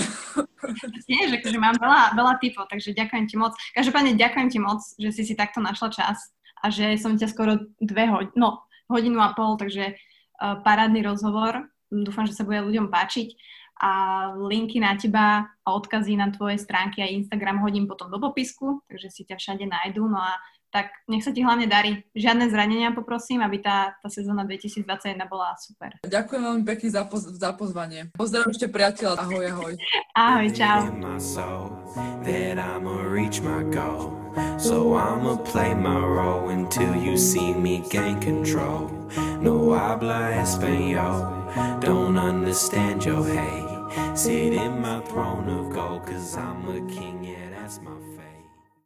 Nie, 1.11 1.31
že 1.31 1.43
akože 1.43 1.59
mám 1.59 1.77
veľa, 1.79 2.15
veľa 2.15 2.35
typov, 2.43 2.67
takže 2.71 2.95
ďakujem 2.95 3.27
ti 3.27 3.37
moc. 3.39 3.55
Každopádne 3.75 4.19
ďakujem 4.19 4.49
ti 4.51 4.59
moc, 4.63 4.81
že 4.97 5.11
si 5.15 5.23
si 5.27 5.35
takto 5.35 5.59
našla 5.63 5.91
čas 5.93 6.19
a 6.63 6.71
že 6.71 6.97
som 6.99 7.15
ťa 7.19 7.29
skoro 7.31 7.53
dve 7.79 8.09
hodiny, 8.09 8.35
no 8.39 8.65
hodinu 8.87 9.19
a 9.19 9.35
pol, 9.35 9.59
takže 9.59 9.95
uh, 9.95 10.63
parádny 10.63 11.03
rozhovor. 11.03 11.67
Dúfam, 11.91 12.27
že 12.27 12.35
sa 12.35 12.47
bude 12.47 12.63
ľuďom 12.63 12.91
páčiť 12.91 13.35
a 13.77 13.91
linky 14.33 14.81
na 14.81 14.97
teba 14.97 15.53
a 15.53 15.69
odkazy 15.77 16.17
na 16.17 16.33
tvoje 16.33 16.57
stránky 16.57 17.05
a 17.05 17.13
Instagram 17.13 17.61
hodím 17.61 17.85
potom 17.85 18.09
do 18.09 18.17
popisku, 18.17 18.81
takže 18.89 19.13
si 19.13 19.23
ťa 19.29 19.37
všade 19.37 19.69
nájdú. 19.69 20.09
No 20.09 20.17
a 20.17 20.41
tak 20.71 20.93
nech 21.09 21.25
sa 21.25 21.33
ti 21.33 21.41
hlavne 21.41 21.67
darí. 21.71 22.05
Žiadne 22.13 22.51
zranenia 22.51 22.93
poprosím, 22.93 23.41
aby 23.41 23.63
tá, 23.63 23.97
tá 24.03 24.09
sezóna 24.13 24.45
2021 24.45 25.17
bola 25.31 25.57
super. 25.57 25.97
Ďakujem 26.05 26.43
veľmi 26.43 26.65
pekne 26.67 26.89
za, 26.93 27.03
poz, 27.07 27.33
za 27.33 27.51
pozvanie. 27.57 28.13
Pozdravujem 28.15 28.53
ešte 28.53 28.69
priateľa. 28.69 29.17
Ahoj, 29.25 29.45
ahoj. 29.51 29.73
Ahoj, 30.13 30.49
čau. 30.53 30.79
So 34.61 35.01
I'ma 35.01 35.41
play 35.49 35.73
my 35.73 35.97
role 35.97 36.53
until 36.53 36.93
you 36.93 37.17
see 37.17 37.57
me 37.57 37.81
gain 37.89 38.21
control. 38.21 38.93
No 39.41 39.73
habla 39.73 40.37
español, 40.37 41.25
don't 41.81 42.19
understand 42.19 43.05
your 43.05 43.25
hate. 43.25 43.77
Sit 44.15 44.53
in 44.53 44.81
my 44.81 45.01
throne 45.09 45.49
of 45.49 45.73
gold, 45.73 46.05
cause 46.05 46.37
I'm 46.37 46.69
a 46.69 46.81
king, 46.93 47.25
yeah, 47.25 47.49
that's 47.57 47.81
my 47.81 47.97